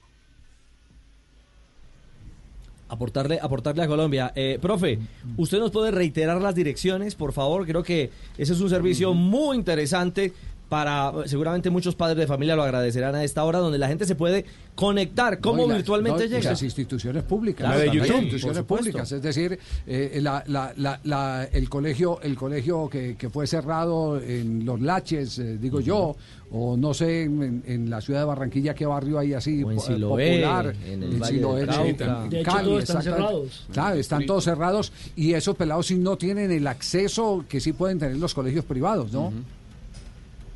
Aportarle, 2.88 3.40
aportarle 3.42 3.84
a 3.84 3.88
Colombia. 3.88 4.32
Eh, 4.36 4.60
profe, 4.62 5.00
¿usted 5.38 5.58
nos 5.60 5.72
puede 5.72 5.90
reiterar 5.90 6.40
las 6.40 6.54
direcciones, 6.54 7.16
por 7.16 7.34
favor? 7.34 7.66
Creo 7.66 7.82
que 7.82 8.12
ese 8.38 8.54
es 8.54 8.62
un 8.62 8.70
servicio 8.70 9.14
muy 9.16 9.58
interesante 9.58 10.34
para, 10.70 11.14
seguramente 11.26 11.70
muchos 11.70 11.96
padres 11.96 12.18
de 12.18 12.28
familia 12.28 12.56
lo 12.56 12.64
agradecerán 12.64 13.14
a 13.16 13.24
esta 13.24 13.44
hora, 13.44 13.60
donde 13.60 13.78
la 13.78 13.88
gente 13.88 14.06
se 14.06 14.16
puede 14.16 14.46
conectar. 14.74 15.40
¿Cómo 15.40 15.62
No, 15.64 15.68
la- 15.70 15.76
virtualmente 15.76 16.24
no, 16.24 16.30
llega? 16.30 16.50
Las 16.52 16.64
instituciones 16.64 17.24
públicas. 17.24 17.66
Claro, 17.68 17.80
de 17.80 17.86
también, 17.86 18.04
YouTube, 18.06 18.16
instituciones 18.24 18.58
por 18.58 18.64
supuesto. 18.80 18.84
públicas. 18.92 19.12
Es 19.12 19.22
decir, 19.22 19.60
eh, 19.88 20.20
la- 20.22 20.44
la- 20.48 20.74
la- 20.78 21.00
la- 21.04 21.44
el 21.52 21.70
colegio, 21.70 22.20
el 22.22 22.36
colegio 22.36 22.90
que, 22.90 23.16
que 23.16 23.30
fue 23.30 23.46
cerrado 23.48 24.20
en 24.20 24.66
Los 24.66 24.82
Laches, 24.82 25.38
eh, 25.40 25.58
digo 25.58 25.80
yo, 25.82 26.16
o 26.52 26.76
no 26.78 26.94
sé, 26.94 27.24
en, 27.24 27.64
en 27.68 27.90
la 27.90 28.02
ciudad 28.02 28.22
de 28.22 28.26
Barranquilla, 28.26 28.74
qué 28.74 28.86
barrio 28.86 29.20
hay 29.20 29.34
así 29.34 29.64
O 29.64 29.72
en 29.72 29.80
Siloé, 29.80 30.32
popular. 30.42 30.76
en 30.86 31.04
el 31.04 31.20
Valle 31.20 31.36
Siloé, 31.36 31.66
Cauca. 31.66 32.24
en 32.24 32.30
De 32.30 32.42
hecho, 32.42 32.52
Cali, 32.52 32.66
todos 32.70 32.84
están 32.84 33.04
cerrados. 33.04 33.66
Claro, 33.72 33.96
están 33.98 34.26
todos 34.26 34.44
cerrados 34.44 34.92
y 35.16 35.34
esos 35.34 35.56
pelados 35.56 35.88
sí 35.88 35.96
no 35.96 36.18
tienen 36.18 36.52
el 36.52 36.66
acceso 36.68 37.46
que 37.48 37.60
sí 37.60 37.74
pueden 37.74 38.00
tener 38.00 38.18
los 38.18 38.34
colegios 38.34 38.66
privados, 38.66 39.12
¿no? 39.12 39.32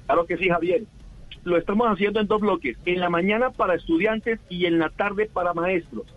Claro 0.09 0.25
que 0.25 0.37
sí, 0.37 0.49
Javier. 0.49 0.85
Lo 1.43 1.55
estamos 1.55 1.85
haciendo 1.87 2.19
en 2.19 2.25
dos 2.25 2.41
bloques. 2.41 2.75
En 2.85 2.99
la 2.99 3.11
mañana 3.11 3.51
para 3.51 3.75
estudiantes 3.75 4.39
y 4.49 4.65
en 4.65 4.79
la 4.79 4.89
tarde 4.89 5.29
para 5.31 5.53
maestros. 5.53 6.07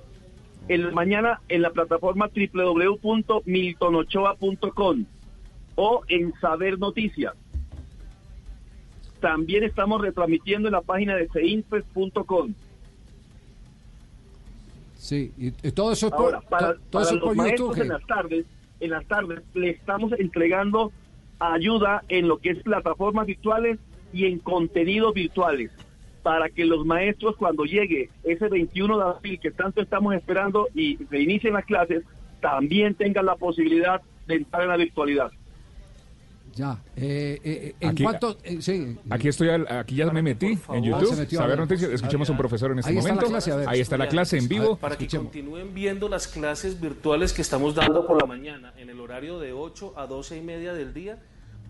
En 0.68 0.86
la 0.86 0.92
mañana 0.92 1.42
en 1.50 1.60
la 1.60 1.72
plataforma 1.72 2.30
www.miltonochoa.com 2.34 5.04
o 5.74 6.02
en 6.08 6.32
Saber 6.40 6.78
Noticias. 6.78 7.34
También 9.20 9.62
estamos 9.62 10.00
retransmitiendo 10.00 10.68
en 10.68 10.72
la 10.72 10.80
página 10.80 11.14
de 11.14 11.28
seinfes.com. 11.28 12.54
Sí, 14.96 15.32
y, 15.36 15.48
y 15.48 15.72
todo 15.72 15.92
eso 15.92 16.06
es 16.06 16.12
por, 16.12 16.34
Ahora, 16.34 16.40
para, 16.48 16.76
todo 16.76 16.80
para 16.92 17.04
eso 17.04 17.14
es 17.14 17.20
los 17.20 17.28
por 17.28 17.36
maestros 17.36 17.76
YouTube. 17.76 17.82
en 17.82 17.88
las 17.90 18.06
tardes, 18.06 18.46
en 18.80 18.90
las 18.90 19.04
tardes 19.04 19.42
le 19.52 19.68
estamos 19.68 20.12
entregando 20.18 20.92
ayuda 21.52 22.02
en 22.08 22.28
lo 22.28 22.38
que 22.38 22.50
es 22.50 22.62
plataformas 22.62 23.26
virtuales 23.26 23.78
y 24.12 24.26
en 24.26 24.38
contenidos 24.38 25.14
virtuales 25.14 25.70
para 26.22 26.48
que 26.50 26.64
los 26.64 26.86
maestros 26.86 27.34
cuando 27.36 27.64
llegue 27.64 28.10
ese 28.22 28.48
21 28.48 28.96
de 28.98 29.04
abril 29.04 29.40
que 29.40 29.50
tanto 29.50 29.80
estamos 29.82 30.14
esperando 30.14 30.68
y 30.74 30.96
se 31.10 31.18
inicien 31.20 31.54
las 31.54 31.64
clases, 31.64 32.04
también 32.40 32.94
tengan 32.94 33.26
la 33.26 33.34
posibilidad 33.36 34.00
de 34.28 34.34
entrar 34.36 34.62
en 34.62 34.68
la 34.68 34.76
virtualidad. 34.76 35.30
Ya. 36.54 36.76
Eh, 36.96 37.40
eh, 37.42 37.74
en 37.80 37.88
Aquí- 37.90 38.02
cuanto. 38.02 38.36
eh, 38.44 38.58
sí. 38.60 38.96
Aquí 39.08 39.28
estoy, 39.28 39.48
al- 39.48 39.66
aquí 39.70 39.94
ya 39.96 40.10
me 40.12 40.20
metí 40.20 40.46
en 40.48 40.60
Ah, 40.68 40.78
YouTube. 40.80 41.14
se 41.14 41.20
metió, 41.22 41.38
a 41.38 41.42
Saber 41.44 41.56
ver. 41.58 41.66
noticias. 41.66 41.90
Escuchemos 41.92 42.28
a 42.28 42.32
un 42.32 42.38
profesor 42.38 42.70
en 42.72 42.80
este 42.80 42.90
Ahí 42.90 42.96
momento. 42.98 43.24
clase, 43.26 43.56
ver. 43.56 43.68
Ahí 43.68 43.80
está 43.80 43.96
la 43.96 44.06
clase 44.06 44.36
en 44.36 44.48
vivo. 44.48 44.76
Para 44.76 44.96
que 44.98 45.06
continúen 45.08 45.72
viendo 45.72 46.10
las 46.10 46.28
clases 46.28 46.78
virtuales 46.78 47.32
que 47.32 47.40
estamos 47.40 47.74
dando 47.74 48.06
por 48.06 48.20
la 48.20 48.26
mañana 48.26 48.74
en 48.76 48.90
el 48.90 49.00
horario 49.00 49.38
de 49.38 49.54
8 49.54 49.94
a 49.96 50.06
12 50.06 50.36
y 50.36 50.42
media 50.42 50.74
del 50.74 50.92
día, 50.92 51.18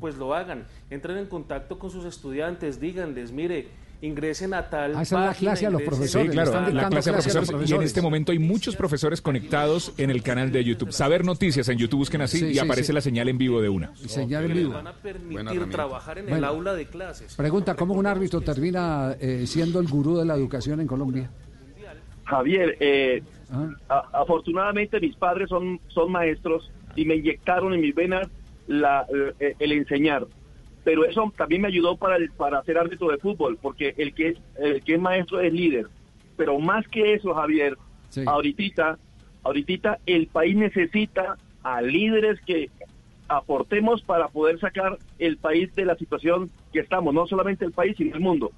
pues 0.03 0.17
lo 0.19 0.35
hagan. 0.35 0.65
Entren 0.91 1.17
en 1.17 1.27
contacto 1.27 1.79
con 1.79 1.89
sus 1.91 2.05
estudiantes, 2.05 2.81
díganles, 2.81 3.31
mire, 3.31 3.69
ingresen 4.03 4.53
a 4.53 4.69
tal. 4.69 4.97
Ah, 4.97 5.03
esa 5.03 5.21
es 5.21 5.27
la 5.29 5.35
clase 5.35 5.65
a 5.67 5.71
los 5.71 5.81
profesores, 5.83 6.27
Sí, 6.27 6.33
claro, 6.33 6.51
están 6.51 6.75
la 6.75 6.89
clase 6.89 7.11
a 7.11 7.13
los 7.13 7.25
profesores. 7.25 7.71
Y 7.71 7.75
en 7.75 7.83
este 7.83 8.03
momento 8.03 8.33
hay 8.33 8.41
muchos 8.41 8.75
profesores 8.75 9.23
conectados 9.23 9.95
en 9.97 10.11
el 10.11 10.25
canal 10.25 10.51
de 10.51 10.65
YouTube. 10.65 10.91
Saber 10.91 11.25
Noticias 11.25 11.69
en 11.69 11.79
YouTube, 11.79 11.99
busquen 12.01 12.21
así 12.23 12.41
Sí, 12.41 12.47
y 12.47 12.53
sí, 12.55 12.59
aparece 12.59 12.89
sí. 12.89 12.93
la 12.95 13.01
señal 13.01 13.29
en 13.29 13.39
vivo 13.39 13.63
de 13.63 13.69
una. 13.69 13.93
Y 14.05 14.09
señal 14.09 14.47
en 14.47 14.55
vivo. 14.55 14.73
van 14.73 14.89
a 14.89 14.93
permitir 14.95 15.71
trabajar 15.71 16.19
en 16.19 16.29
el 16.31 16.43
aula 16.43 16.75
de 16.75 16.87
clases. 16.87 17.37
Pregunta, 17.37 17.77
¿cómo 17.77 17.95
un 17.95 18.07
árbitro 18.07 18.41
termina 18.41 19.15
eh, 19.21 19.45
siendo 19.47 19.79
el 19.79 19.87
gurú 19.87 20.19
de 20.19 20.25
la 20.25 20.35
educación 20.35 20.81
en 20.81 20.89
Colombia? 20.89 21.31
Javier, 22.25 22.77
eh, 22.81 23.23
Ah. 23.55 23.69
a- 23.89 24.21
afortunadamente 24.23 24.99
mis 24.99 25.15
padres 25.15 25.49
son, 25.49 25.79
son 25.89 26.11
maestros 26.11 26.71
y 26.97 27.05
me 27.05 27.17
inyectaron 27.17 27.75
en 27.75 27.81
mis 27.83 27.95
venas 27.95 28.27
la, 28.67 29.07
eh, 29.41 29.55
el 29.59 29.73
enseñar. 29.73 30.27
Pero 30.85 31.05
eso 31.05 31.33
también 31.37 31.63
me 31.63 31.69
ayudó 31.69 31.97
para, 31.97 32.17
el- 32.17 32.31
para 32.31 32.63
ser 32.65 32.77
árbitro 32.79 33.09
de 33.09 33.19
fútbol, 33.19 33.59
porque 33.61 33.95
el 33.99 34.15
que, 34.15 34.29
es, 34.29 34.39
el 34.59 34.83
que 34.83 34.95
es 34.95 35.01
maestro 35.01 35.41
es 35.41 35.53
líder. 35.53 35.87
Pero 36.37 36.59
más 36.59 36.87
que 36.89 37.15
eso, 37.15 37.35
Javier, 37.35 37.77
Sí. 38.09 38.23
ahorita, 38.27 38.99
ahorita 39.45 39.99
el 40.07 40.27
país 40.27 40.57
necesita 40.57 41.37
a 41.63 41.81
líderes 41.81 42.41
que 42.43 42.69
aportemos 43.29 44.03
para 44.03 44.29
poder 44.29 44.59
sacar 44.61 44.99
el 45.19 45.37
país 45.39 45.75
de 45.75 45.85
la 45.87 45.97
situación 45.97 46.51
que 46.73 46.81
estamos, 46.81 47.15
no 47.15 47.27
solamente 47.27 47.65
el 47.65 47.73
país, 47.73 47.97
sino 47.97 48.15
el 48.15 48.21
mundo. 48.21 48.51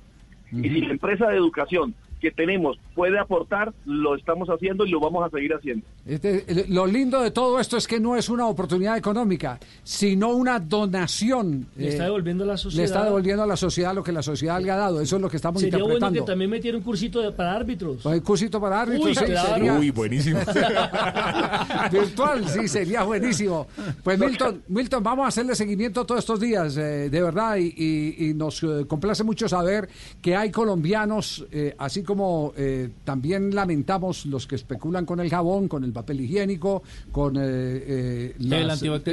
Y 0.53 0.69
si 0.69 0.81
la 0.83 0.93
empresa 0.93 1.29
de 1.29 1.37
educación 1.37 1.95
que 2.25 2.31
tenemos 2.31 2.79
puede 2.95 3.19
aportar, 3.19 3.73
lo 3.85 4.17
estamos 4.17 4.49
haciendo 4.49 4.87
y 4.87 4.91
lo 4.91 4.99
vamos 5.01 5.27
a 5.27 5.31
seguir 5.31 5.53
haciendo. 5.53 5.85
Este, 6.07 6.65
lo 6.69 6.87
lindo 6.87 7.21
de 7.21 7.31
todo 7.31 7.61
esto 7.61 7.77
es 7.77 7.87
que 7.87 8.01
no 8.01 8.17
es 8.17 8.29
una 8.31 8.47
oportunidad 8.47 8.97
económica, 8.97 9.59
sino 9.83 10.31
una 10.31 10.59
donación. 10.59 11.67
Le 11.77 11.85
eh, 11.87 11.89
está 11.91 12.05
devolviendo 12.05 12.45
a 12.45 12.47
la 12.47 12.53
Le 12.55 12.59
sociedad. 12.59 12.85
está 12.87 13.05
devolviendo 13.05 13.43
a 13.43 13.47
la 13.47 13.57
sociedad 13.57 13.95
lo 13.95 14.03
que 14.03 14.13
la 14.13 14.23
sociedad 14.23 14.61
le 14.61 14.71
ha 14.71 14.77
dado. 14.77 15.01
Eso 15.03 15.17
es 15.17 15.23
lo 15.23 15.29
que 15.29 15.37
estamos 15.37 15.61
Sería 15.61 15.77
bueno 15.79 15.95
interpretando. 15.97 16.25
que 16.25 16.33
también 16.33 16.51
metiera 16.51 16.79
un 16.79 16.83
cursito 16.85 17.21
de- 17.21 17.33
para 17.33 17.55
árbitros. 17.55 18.05
Un 18.07 18.21
cursito 18.21 18.61
para 18.61 18.81
árbitros, 18.81 19.07
Uy, 19.09 19.15
sí, 19.15 19.25
claro. 19.27 19.55
sería- 19.55 19.75
Uy, 19.79 19.91
buenísimo. 19.91 20.39
Virtual, 21.93 22.49
sí, 22.49 22.69
sería 22.69 23.03
buenísimo. 23.03 23.67
Pues 24.03 24.19
Milton, 24.19 24.63
Milton, 24.69 25.03
vamos 25.03 25.25
a 25.25 25.29
hacerle 25.29 25.55
seguimiento 25.55 26.05
todos 26.05 26.21
estos 26.21 26.41
días, 26.41 26.77
eh, 26.77 27.11
de 27.11 27.23
verdad, 27.23 27.57
y, 27.57 27.75
y- 27.77 28.29
y 28.31 28.35
nos 28.35 28.63
eh, 28.63 28.85
complace 28.87 29.25
mucho 29.25 29.49
saber 29.49 29.89
que 30.23 30.37
hay 30.37 30.51
colombianos, 30.51 31.45
eh, 31.51 31.75
así 31.79 32.03
como 32.03 32.14
eh, 32.57 32.91
también 33.05 33.55
lamentamos 33.55 34.27
los 34.27 34.47
que 34.47 34.55
especulan 34.55 35.07
con 35.07 35.21
el 35.21 35.31
jabón, 35.31 35.69
con 35.69 35.85
el 35.85 35.93
papel 35.93 36.21
higiénico, 36.21 36.83
con 37.13 37.37
eh, 37.37 37.41
eh, 37.45 38.35
El 38.39 38.63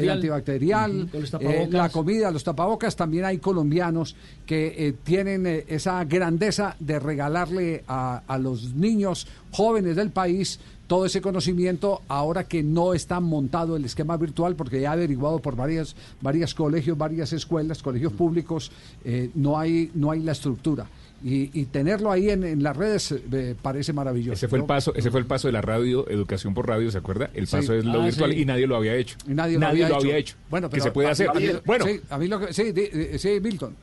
antibacterial. 0.09 1.09
el 1.13 1.29
eh, 1.39 1.67
la 1.71 1.89
comida, 1.89 2.31
los 2.31 2.43
tapabocas, 2.43 2.95
también 2.95 3.25
hay 3.25 3.37
colombianos 3.37 4.15
que 4.45 4.95
tienen 5.03 5.45
esa 5.67 6.03
grandeza 6.03 6.75
de 6.79 6.99
regalarle 6.99 7.83
a, 7.87 8.23
a 8.27 8.37
los 8.37 8.73
niños 8.73 9.27
jóvenes 9.51 9.95
del 9.95 10.11
país 10.11 10.59
todo 10.91 11.05
ese 11.05 11.21
conocimiento 11.21 12.01
ahora 12.09 12.43
que 12.43 12.63
no 12.63 12.93
está 12.93 13.21
montado 13.21 13.77
el 13.77 13.85
esquema 13.85 14.17
virtual 14.17 14.57
porque 14.57 14.81
ya 14.81 14.89
he 14.89 14.93
averiguado 14.93 15.39
por 15.39 15.55
varias 15.55 15.95
varias 16.19 16.53
colegios 16.53 16.97
varias 16.97 17.31
escuelas 17.31 17.81
colegios 17.81 18.11
públicos 18.11 18.73
eh, 19.05 19.29
no 19.33 19.57
hay 19.57 19.89
no 19.93 20.11
hay 20.11 20.19
la 20.19 20.33
estructura 20.33 20.87
y, 21.23 21.49
y 21.59 21.65
tenerlo 21.65 22.11
ahí 22.11 22.29
en, 22.29 22.43
en 22.43 22.63
las 22.63 22.75
redes 22.75 23.11
eh, 23.11 23.55
parece 23.61 23.93
maravilloso 23.93 24.33
Ese 24.33 24.47
fue 24.47 24.59
el 24.59 24.65
paso, 24.65 24.93
ese 24.95 25.11
fue 25.11 25.19
el 25.19 25.25
paso 25.27 25.47
de 25.47 25.51
la 25.51 25.61
radio, 25.61 26.07
educación 26.09 26.53
por 26.53 26.67
radio, 26.67 26.89
¿se 26.91 26.97
acuerda? 26.97 27.29
El 27.33 27.47
Sí. 27.47 27.57
paso 27.57 27.73
es 27.73 27.85
lo 27.85 28.01
Ah, 28.01 28.05
virtual 28.05 28.31
sí. 28.33 28.41
y 28.41 28.45
nadie 28.45 28.65
lo 28.67 28.75
había 28.75 28.95
hecho. 28.95 29.17
Y 29.27 29.33
nadie, 29.33 29.57
lo, 29.59 29.67
había, 29.67 30.17
hecho. 30.17 30.35
Bueno, 30.49 30.69
que 30.69 30.79
se 30.81 30.91
puede 30.91 31.07
a- 31.09 31.11
hacer. 31.11 31.29
a 31.29 31.33
mí- 31.33 31.45
bueno, 31.65 31.85
sí, 31.85 31.99
a 32.09 32.17
mí 32.17 32.27
lo 32.27 32.39
que 32.39 32.53
sí, 32.53 32.71
di- 32.71 32.87
di- 32.87 33.19
sí, 33.19 33.39
Milton 33.41 33.75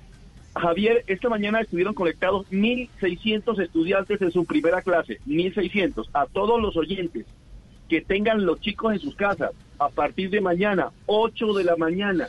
Javier, 0.56 1.04
esta 1.06 1.28
mañana 1.28 1.60
estuvieron 1.60 1.94
conectados 1.94 2.44
1.600 2.50 3.60
estudiantes 3.62 4.20
en 4.20 4.32
su 4.32 4.44
primera 4.44 4.82
clase, 4.82 5.20
1.600. 5.26 6.08
A 6.12 6.26
todos 6.26 6.60
los 6.60 6.76
oyentes 6.76 7.26
que 7.88 8.00
tengan 8.00 8.44
los 8.44 8.60
chicos 8.60 8.92
en 8.92 8.98
sus 8.98 9.14
casas, 9.14 9.50
a 9.78 9.88
partir 9.88 10.30
de 10.30 10.40
mañana, 10.40 10.90
8 11.06 11.52
de 11.54 11.64
la 11.64 11.76
mañana, 11.76 12.28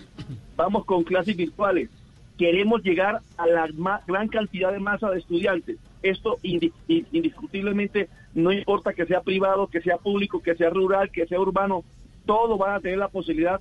vamos 0.56 0.86
con 0.86 1.04
clases 1.04 1.36
virtuales. 1.36 1.90
Queremos 2.40 2.82
llegar 2.84 3.20
a 3.38 3.46
la 3.48 3.70
gran 4.08 4.28
cantidad 4.30 4.72
de 4.72 4.80
masa 4.80 5.12
de 5.12 5.20
estudiantes. 5.20 5.78
Esto 6.02 6.38
indi- 6.42 6.72
in- 6.88 7.06
indiscutiblemente, 7.12 8.08
no 8.34 8.52
importa 8.54 8.94
que 8.94 9.06
sea 9.06 9.22
privado, 9.22 9.68
que 9.68 9.82
sea 9.82 9.98
público, 9.98 10.42
que 10.42 10.56
sea 10.56 10.70
rural, 10.70 11.12
que 11.12 11.28
sea 11.28 11.40
urbano, 11.40 11.84
todos 12.26 12.58
van 12.58 12.76
a 12.76 12.80
tener 12.80 12.98
la 12.98 13.10
posibilidad 13.10 13.60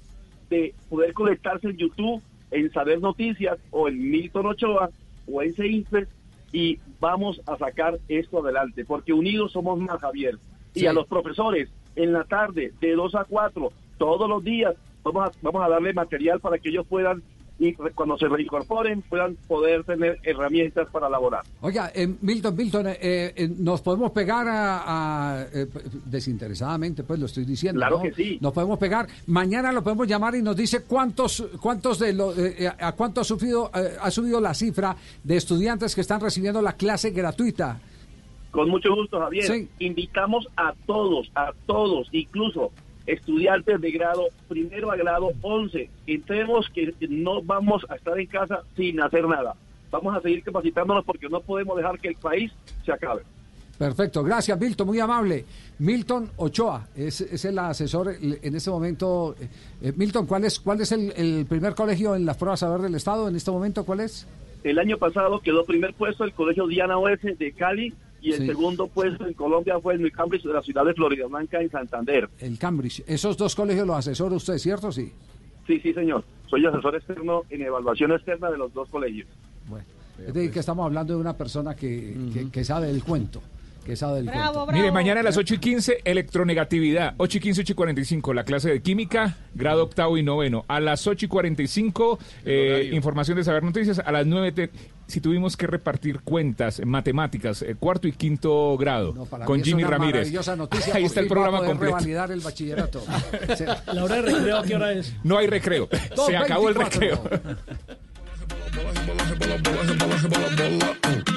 de 0.49 0.75
poder 0.89 1.13
conectarse 1.13 1.69
en 1.69 1.77
YouTube, 1.77 2.23
en 2.53 2.71
Saber 2.73 3.01
Noticias 3.01 3.59
o 3.73 3.89
en 3.89 4.11
Milton 4.11 4.47
Ochoa 4.47 4.91
o 5.31 5.43
en 5.43 5.53
Seinfeld 5.55 6.09
y 6.53 6.79
vamos 7.01 7.43
a 7.47 7.57
sacar 7.59 7.99
esto 8.09 8.39
adelante, 8.43 8.85
porque 8.85 9.13
unidos 9.13 9.53
somos 9.53 9.79
más, 9.79 10.01
Javier. 10.01 10.39
Y 10.75 10.81
Sí. 10.81 10.87
a 10.87 10.93
los 10.93 11.07
profesores, 11.07 11.69
en 11.97 12.13
la 12.13 12.23
tarde, 12.25 12.73
de 12.81 12.93
2 12.95 13.15
a 13.17 13.25
4, 13.25 13.71
todos 13.99 14.29
los 14.31 14.43
días, 14.45 14.75
vamos 15.03 15.29
a, 15.29 15.33
vamos 15.43 15.63
a 15.65 15.69
darle 15.69 15.93
material 15.93 16.39
para 16.41 16.59
que 16.59 16.69
ellos 16.69 16.87
puedan, 16.87 17.23
y 17.59 17.72
cuando 17.72 18.16
se 18.16 18.28
reincorporen, 18.28 19.02
puedan 19.02 19.35
poder 19.48 19.82
tener 19.85 20.18
herramientas 20.22 20.89
para 20.90 21.09
laborar. 21.09 21.43
Oiga, 21.60 21.90
eh, 21.94 22.06
Milton, 22.20 22.56
Milton, 22.56 22.86
eh, 22.86 22.97
eh, 23.01 23.51
nos 23.59 23.80
podemos 23.80 24.12
pegar 24.12 24.47
a, 24.47 25.40
a, 25.40 25.43
eh, 25.52 25.66
desinteresadamente, 26.05 27.02
pues 27.02 27.18
lo 27.18 27.26
estoy 27.26 27.44
diciendo. 27.44 27.80
Claro 27.80 27.97
¿no? 27.97 28.02
que 28.05 28.12
sí. 28.12 28.39
Nos 28.40 28.52
podemos 28.52 28.78
pegar. 28.78 29.09
Mañana 29.26 29.72
lo 29.72 29.82
podemos 29.82 30.06
llamar 30.06 30.36
y 30.36 30.43
nos 30.43 30.56
dice 30.56 30.85
cuántos, 30.85 31.44
cuántos 31.60 31.98
de 31.98 32.12
los, 32.12 32.39
eh, 32.39 32.55
eh, 32.59 32.68
a 32.68 32.93
cuánto 32.93 33.22
ha 33.22 33.24
subido, 33.24 33.70
ha 33.72 34.10
subido 34.10 34.40
la 34.40 34.55
cifra 34.55 34.97
de 35.24 35.36
estudiantes 35.36 35.94
que 35.94 36.02
están 36.02 36.20
recibiendo 36.20 36.62
la 36.62 36.74
clase 36.74 37.10
gratuita. 37.10 37.80
Con 38.52 38.70
mucho 38.70 38.94
gusto, 38.94 39.18
Javier. 39.18 39.44
Sí. 39.44 39.68
Invitamos 39.80 40.47
a 40.56 40.72
todos, 40.86 41.30
a 41.35 41.52
todos, 41.66 42.09
incluso 42.12 42.70
estudiantes 43.09 43.80
de 43.80 43.90
grado 43.90 44.28
primero 44.48 44.93
a 44.93 44.97
grado 44.97 45.32
11. 45.43 45.89
Entremos 46.06 46.68
que 46.72 46.94
no 47.09 47.43
vamos 47.43 47.85
a 47.89 47.97
estar 47.97 48.18
en 48.18 48.26
casa 48.26 48.60
sin 48.76 49.01
hacer 49.01 49.26
nada. 49.26 49.55
Vamos 49.90 50.14
a 50.14 50.20
seguir 50.20 50.44
capacitándonos 50.44 51.05
porque 51.05 51.28
no 51.28 51.40
podemos 51.40 51.76
dejar 51.76 51.98
que 51.98 52.09
el 52.09 52.16
país 52.16 52.52
se 52.85 52.93
acabe. 52.93 53.22
Perfecto, 53.78 54.22
gracias 54.24 54.59
Milton, 54.60 54.86
muy 54.89 55.01
amable. 55.01 55.44
Milton 55.78 56.30
Ochoa 56.36 56.89
es, 56.97 57.20
es 57.20 57.44
el 57.44 57.59
asesor 57.59 58.14
en 58.20 58.55
este 58.55 58.70
momento. 58.70 59.35
Eh, 59.80 59.93
Milton, 59.97 60.26
¿cuál 60.26 60.44
es, 60.44 60.60
cuál 60.60 60.80
es 60.80 60.93
el, 60.93 61.12
el 61.16 61.47
primer 61.47 61.74
colegio 61.74 62.14
en 62.14 62.26
las 62.26 62.36
pruebas 62.36 62.62
a 62.62 62.70
ver 62.70 62.80
del 62.80 62.97
Estado 62.97 63.28
en 63.28 63.36
este 63.36 63.51
momento? 63.51 63.85
¿Cuál 63.85 64.01
es? 64.01 64.26
El 64.64 64.78
año 64.78 64.98
pasado 64.98 65.39
quedó 65.40 65.64
primer 65.64 65.94
puesto 65.94 66.24
el 66.24 66.32
Colegio 66.32 66.66
Diana 66.66 66.98
Oeste 66.98 67.36
de 67.36 67.52
Cali 67.52 67.94
y 68.29 68.33
el 68.33 68.39
Sí. 68.41 68.47
segundo 68.47 68.87
puesto 68.89 69.27
en 69.27 69.33
Colombia 69.35 69.79
fue 69.81 69.95
el 69.95 70.03
New 70.03 70.11
Cambridge 70.13 70.43
de 70.45 70.53
la 70.53 70.63
ciudad 70.63 70.85
de 70.85 70.95
Florida 70.95 71.27
Blanca 71.27 71.61
en 71.61 71.71
Santander. 71.71 72.29
El 72.41 72.59
Cambridge. 72.59 73.03
Esos 73.07 73.37
dos 73.37 73.55
colegios 73.55 73.87
los 73.87 73.97
asesora 73.97 74.35
usted, 74.37 74.59
¿cierto? 74.59 74.93
Sí. 74.93 75.13
Sí, 75.67 75.81
sí, 75.81 75.93
señor. 75.93 76.25
Soy 76.49 76.65
asesor 76.67 76.95
externo 76.97 77.43
en 77.51 77.63
evaluación 77.63 78.13
externa 78.13 78.51
de 78.51 78.59
los 78.59 78.73
dos 78.73 78.89
colegios. 78.89 79.27
Es 80.27 80.35
decir, 80.35 80.51
que 80.51 80.59
estamos 80.61 80.85
hablando 80.85 81.15
de 81.15 81.21
una 81.21 81.37
persona 81.37 81.77
que, 81.77 82.17
que- 82.33 82.51
que 82.51 82.65
sabe 82.65 82.89
del 82.89 83.05
cuento. 83.05 83.41
Que 83.89 83.97
sabe 83.97 84.16
del 84.23 84.31
cuento. 84.31 84.66
Mire, 84.70 84.93
mañana 84.93 85.20
a 85.20 85.23
las 85.23 85.39
8 85.39 85.55
y 85.55 85.59
15, 85.59 86.02
electronegatividad. 86.05 87.15
8 87.16 87.39
y 87.39 87.40
15, 87.40 87.60
8 87.62 87.73
y 87.73 87.74
45, 87.74 88.35
la 88.35 88.44
clase 88.44 88.69
de 88.69 88.82
química, 88.82 89.39
grado 89.55 89.82
octavo 89.82 90.19
y 90.19 90.23
noveno. 90.23 90.66
A 90.69 90.78
las 90.78 91.06
8 91.06 91.24
y 91.24 91.28
45, 91.31 92.19
eh, 92.44 92.90
información 92.93 93.39
de 93.39 93.44
saber 93.44 93.62
noticias. 93.62 93.98
A 94.05 94.12
las 94.12 94.27
9, 94.27 94.52
te- 94.52 94.70
si 95.06 95.23
tuvimos 95.23 95.56
que 95.56 95.66
repartir 95.66 96.20
cuentas, 96.20 96.81
en 96.81 96.90
matemáticas, 96.90 97.62
eh, 97.62 97.77
cuarto 97.81 98.06
y 98.09 98.12
quinto 98.12 98.77
grado, 98.77 99.24
Para 99.24 99.47
con 99.47 99.56
mí 99.56 99.62
es 99.62 99.69
Jimmy 99.69 99.85
una 99.85 99.93
Ramírez. 99.93 100.31
noticia 100.59 100.94
Ahí 100.94 101.05
está 101.05 101.20
el 101.20 101.28
programa 101.28 101.65
completo. 101.65 101.97
revalidar 101.97 102.31
el 102.31 102.40
bachillerato. 102.40 103.02
¿La 103.94 104.05
hora 104.05 104.16
de 104.16 104.23
recreo 104.23 104.62
qué 104.65 104.77
hora 104.77 104.93
es? 104.93 105.15
No 105.24 105.39
hay 105.39 105.47
recreo. 105.47 105.89
Se 106.27 106.36
acabó 106.36 106.69
el 106.69 106.74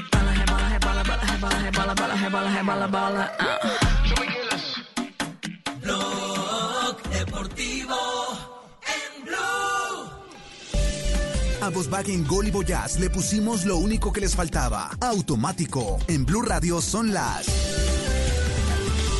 24. 1.71 3.31
recreo. 4.15 4.51
Blog 5.81 7.01
Deportivo 7.11 7.95
en 8.83 9.23
Blue. 9.25 10.09
A 11.61 11.69
Volkswagen 11.69 12.27
Gol 12.27 12.47
y 12.47 12.51
Voyage 12.51 12.99
le 12.99 13.09
pusimos 13.09 13.65
lo 13.65 13.77
único 13.77 14.11
que 14.11 14.21
les 14.21 14.35
faltaba. 14.35 14.91
Automático. 14.99 15.99
En 16.07 16.25
Blue 16.25 16.41
Radio 16.41 16.81
son 16.81 17.13
las... 17.13 17.47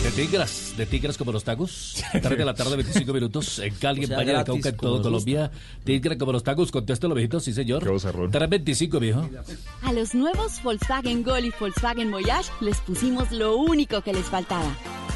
De 0.04 0.12
tigras, 0.12 0.71
de 0.82 0.88
tigras 0.88 1.16
como 1.16 1.32
los 1.32 1.44
tagos. 1.44 2.04
Tarde 2.12 2.38
de 2.38 2.46
la 2.46 2.56
tarde, 2.56 2.76
25 2.76 3.14
minutos. 3.14 3.60
En 3.60 3.76
Cali, 3.76 4.02
O 4.02 4.04
en 4.06 4.10
Valle 4.10 4.26
del 4.26 4.36
gratis, 4.36 4.54
Cauca, 4.54 4.70
en 4.70 4.76
como 4.76 4.92
todo 4.94 5.04
Colombia. 5.04 5.52
Tigras 5.84 6.18
como 6.18 6.32
los 6.32 6.44
tagos, 6.44 6.72
contéstalo, 6.72 7.14
viejito, 7.14 7.40
sí, 7.40 7.54
señor. 7.54 7.84
325, 7.84 9.00
viejo. 9.00 9.30
A 9.84 9.94
los 9.94 10.16
nuevos 10.16 10.62
Volkswagen 10.64 11.24
Gol 11.24 11.46
y 11.46 11.54
Volkswagen 11.60 12.10
Voyage 12.10 12.52
les 12.62 12.78
pusimos 12.82 13.32
lo 13.32 13.58
único 13.58 14.02
que 14.02 14.12
les 14.12 14.26
faltaba. 14.26 14.76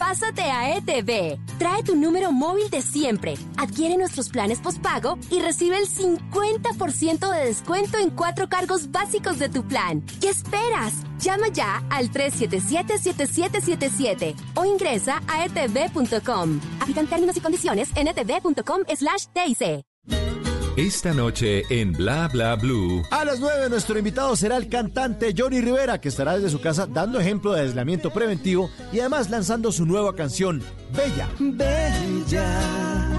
Pásate 0.00 0.42
a 0.42 0.76
ETV. 0.78 1.38
Trae 1.58 1.82
tu 1.84 1.94
número 1.94 2.32
móvil 2.32 2.70
de 2.70 2.80
siempre. 2.80 3.34
Adquiere 3.58 3.98
nuestros 3.98 4.30
planes 4.30 4.58
postpago 4.58 5.18
y 5.30 5.40
recibe 5.40 5.76
el 5.76 5.86
50% 5.86 7.30
de 7.30 7.44
descuento 7.44 7.98
en 7.98 8.08
cuatro 8.08 8.48
cargos 8.48 8.90
básicos 8.90 9.38
de 9.38 9.50
tu 9.50 9.68
plan. 9.68 10.02
¿Qué 10.22 10.30
esperas? 10.30 10.94
Llama 11.18 11.48
ya 11.48 11.84
al 11.90 12.10
377-7777 12.12 14.34
o 14.54 14.64
ingresa 14.64 15.20
a 15.28 15.44
etv.com. 15.44 16.60
Aplican 16.80 17.06
términos 17.06 17.36
y 17.36 17.42
condiciones 17.42 17.90
en 17.94 18.08
etv.com 18.08 18.80
slash. 18.96 19.26
Esta 20.76 21.12
noche 21.12 21.64
en 21.68 21.92
Bla 21.92 22.28
Bla 22.28 22.54
Blue. 22.54 23.02
A 23.10 23.24
las 23.24 23.40
9 23.40 23.68
nuestro 23.68 23.98
invitado 23.98 24.36
será 24.36 24.56
el 24.56 24.68
cantante 24.68 25.34
Johnny 25.36 25.60
Rivera, 25.60 26.00
que 26.00 26.08
estará 26.08 26.36
desde 26.36 26.48
su 26.48 26.60
casa 26.60 26.86
dando 26.86 27.18
ejemplo 27.18 27.52
de 27.52 27.62
aislamiento 27.62 28.10
preventivo 28.10 28.70
y 28.92 29.00
además 29.00 29.30
lanzando 29.30 29.72
su 29.72 29.84
nueva 29.84 30.14
canción, 30.14 30.62
Bella. 30.94 31.28
Bella. 31.38 33.10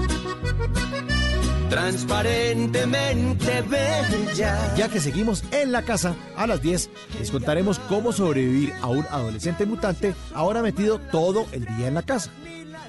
Transparentemente 1.68 3.62
bella. 3.62 4.74
Ya 4.74 4.88
que 4.88 5.00
seguimos 5.00 5.44
en 5.52 5.72
la 5.72 5.82
casa, 5.82 6.14
a 6.36 6.46
las 6.46 6.62
10 6.62 6.90
les 7.18 7.30
contaremos 7.30 7.78
cómo 7.78 8.12
sobrevivir 8.12 8.72
a 8.80 8.88
un 8.88 9.04
adolescente 9.10 9.66
mutante 9.66 10.14
ahora 10.34 10.62
metido 10.62 10.98
todo 10.98 11.46
el 11.52 11.66
día 11.76 11.88
en 11.88 11.94
la 11.94 12.02
casa. 12.02 12.30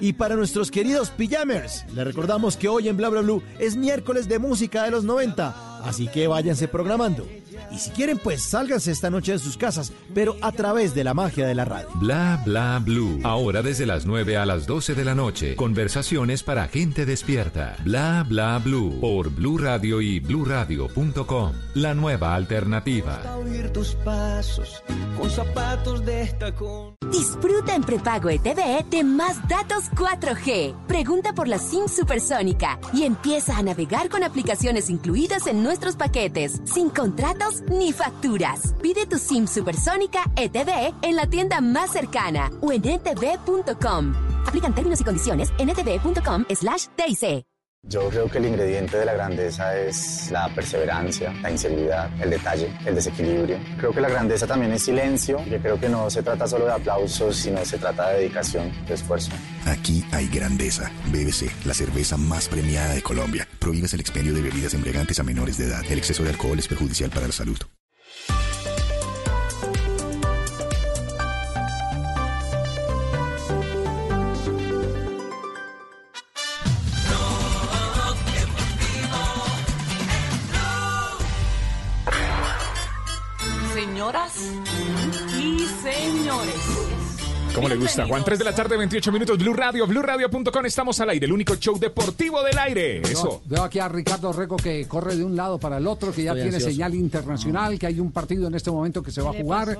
Y 0.00 0.14
para 0.14 0.36
nuestros 0.36 0.70
queridos 0.70 1.10
pijamers, 1.10 1.84
les 1.94 2.04
recordamos 2.04 2.56
que 2.56 2.68
hoy 2.68 2.88
en 2.88 2.96
Bla 2.96 3.08
Bla 3.08 3.20
Blue 3.20 3.42
es 3.58 3.76
miércoles 3.76 4.28
de 4.28 4.38
música 4.38 4.84
de 4.84 4.90
los 4.90 5.04
90, 5.04 5.78
así 5.84 6.08
que 6.08 6.26
váyanse 6.26 6.68
programando. 6.68 7.26
Y 7.70 7.78
si 7.78 7.90
quieren, 7.90 8.18
pues 8.18 8.42
sálganse 8.42 8.90
esta 8.90 9.10
noche 9.10 9.32
de 9.32 9.38
sus 9.38 9.56
casas, 9.56 9.92
pero 10.14 10.36
a 10.40 10.52
través 10.52 10.94
de 10.94 11.04
la 11.04 11.14
magia 11.14 11.46
de 11.46 11.54
la 11.54 11.64
radio. 11.64 11.88
Bla 11.94 12.42
Bla 12.44 12.80
Blue. 12.84 13.20
Ahora 13.22 13.62
desde 13.62 13.86
las 13.86 14.06
9 14.06 14.36
a 14.36 14.46
las 14.46 14.66
12 14.66 14.94
de 14.94 15.04
la 15.04 15.14
noche. 15.14 15.56
Conversaciones 15.56 16.42
para 16.42 16.68
gente 16.68 17.06
despierta. 17.06 17.76
Bla 17.84 18.24
Bla 18.28 18.58
Blue. 18.58 18.98
Por 19.00 19.30
Blue 19.30 19.58
Radio 19.58 20.00
y 20.00 20.20
bluradio.com. 20.20 21.52
La 21.74 21.94
nueva 21.94 22.34
alternativa. 22.34 23.20
Oír 23.36 23.70
tus 23.70 23.94
pasos 23.96 24.82
con 25.16 25.30
zapatos 25.30 26.04
de 26.04 26.26
tacón. 26.38 26.94
Disfruta 27.10 27.74
en 27.74 27.82
prepago 27.82 28.28
ETV 28.28 28.84
de 28.90 29.04
más 29.04 29.46
datos 29.48 29.90
4G. 29.92 30.86
Pregunta 30.86 31.32
por 31.32 31.48
la 31.48 31.58
SIM 31.58 31.86
supersónica 31.88 32.78
y 32.92 33.04
empieza 33.04 33.56
a 33.56 33.62
navegar 33.62 34.08
con 34.08 34.24
aplicaciones 34.24 34.90
incluidas 34.90 35.46
en 35.46 35.62
nuestros 35.62 35.96
paquetes, 35.96 36.60
sin 36.64 36.90
ni 37.70 37.92
facturas. 37.92 38.74
Pide 38.82 39.06
tu 39.06 39.18
SIM 39.18 39.46
supersónica 39.46 40.24
ETV 40.36 40.94
en 41.02 41.16
la 41.16 41.26
tienda 41.26 41.60
más 41.60 41.92
cercana 41.92 42.50
o 42.60 42.72
en 42.72 42.84
etv.com. 42.84 44.14
Aplican 44.46 44.74
términos 44.74 45.00
y 45.00 45.04
condiciones 45.04 45.52
en 45.58 45.70
etv.com 45.70 46.44
slash 46.54 46.86
TIC. 46.96 47.53
Yo 47.86 48.08
creo 48.08 48.30
que 48.30 48.38
el 48.38 48.46
ingrediente 48.46 48.96
de 48.96 49.04
la 49.04 49.12
grandeza 49.12 49.78
es 49.78 50.30
la 50.30 50.48
perseverancia, 50.54 51.32
la 51.42 51.50
inseguridad, 51.50 52.10
el 52.20 52.30
detalle, 52.30 52.72
el 52.86 52.94
desequilibrio. 52.94 53.58
Creo 53.78 53.92
que 53.92 54.00
la 54.00 54.08
grandeza 54.08 54.46
también 54.46 54.72
es 54.72 54.82
silencio. 54.82 55.44
Yo 55.44 55.58
creo 55.60 55.78
que 55.78 55.88
no 55.88 56.08
se 56.08 56.22
trata 56.22 56.46
solo 56.46 56.64
de 56.64 56.72
aplausos, 56.72 57.36
sino 57.36 57.62
se 57.64 57.76
trata 57.76 58.08
de 58.10 58.20
dedicación, 58.20 58.72
de 58.86 58.94
esfuerzo. 58.94 59.32
Aquí 59.66 60.02
hay 60.12 60.28
grandeza. 60.28 60.90
BBC, 61.12 61.50
la 61.66 61.74
cerveza 61.74 62.16
más 62.16 62.48
premiada 62.48 62.94
de 62.94 63.02
Colombia. 63.02 63.46
Prohíbes 63.58 63.92
el 63.92 64.00
expendio 64.00 64.32
de 64.32 64.40
bebidas 64.40 64.72
embriagantes 64.72 65.20
a 65.20 65.22
menores 65.22 65.58
de 65.58 65.66
edad. 65.66 65.82
El 65.88 65.98
exceso 65.98 66.22
de 66.22 66.30
alcohol 66.30 66.58
es 66.58 66.68
perjudicial 66.68 67.10
para 67.10 67.26
la 67.26 67.32
salud. 67.32 67.58
Señoras 84.14 84.52
y 85.36 85.58
señores. 85.82 86.54
¿Cómo 87.52 87.68
le 87.68 87.76
gusta? 87.76 88.06
Juan, 88.06 88.24
3 88.24 88.38
de 88.38 88.44
la 88.44 88.54
tarde, 88.54 88.76
28 88.76 89.12
minutos, 89.12 89.38
Blue 89.38 89.52
Radio, 89.54 89.86
BlueRadio.com. 89.86 90.66
Estamos 90.66 90.98
al 91.00 91.10
aire, 91.10 91.26
el 91.26 91.32
único 91.32 91.54
show 91.56 91.78
deportivo 91.78 92.42
del 92.42 92.58
aire. 92.58 93.00
Eso. 93.02 93.28
Veo, 93.28 93.42
veo 93.46 93.62
aquí 93.64 93.78
a 93.78 93.88
Ricardo 93.88 94.32
Rego 94.32 94.56
que 94.56 94.86
corre 94.88 95.14
de 95.16 95.24
un 95.24 95.36
lado 95.36 95.58
para 95.58 95.76
el 95.78 95.86
otro, 95.86 96.12
que 96.12 96.22
ya 96.24 96.30
Estoy 96.30 96.42
tiene 96.42 96.56
ansioso. 96.56 96.72
señal 96.74 96.94
internacional, 96.96 97.78
que 97.78 97.86
hay 97.86 98.00
un 98.00 98.10
partido 98.12 98.48
en 98.48 98.54
este 98.56 98.70
momento 98.72 99.02
que 99.04 99.12
se 99.12 99.20
va 99.22 99.30
a 99.30 99.34
jugar. 99.34 99.78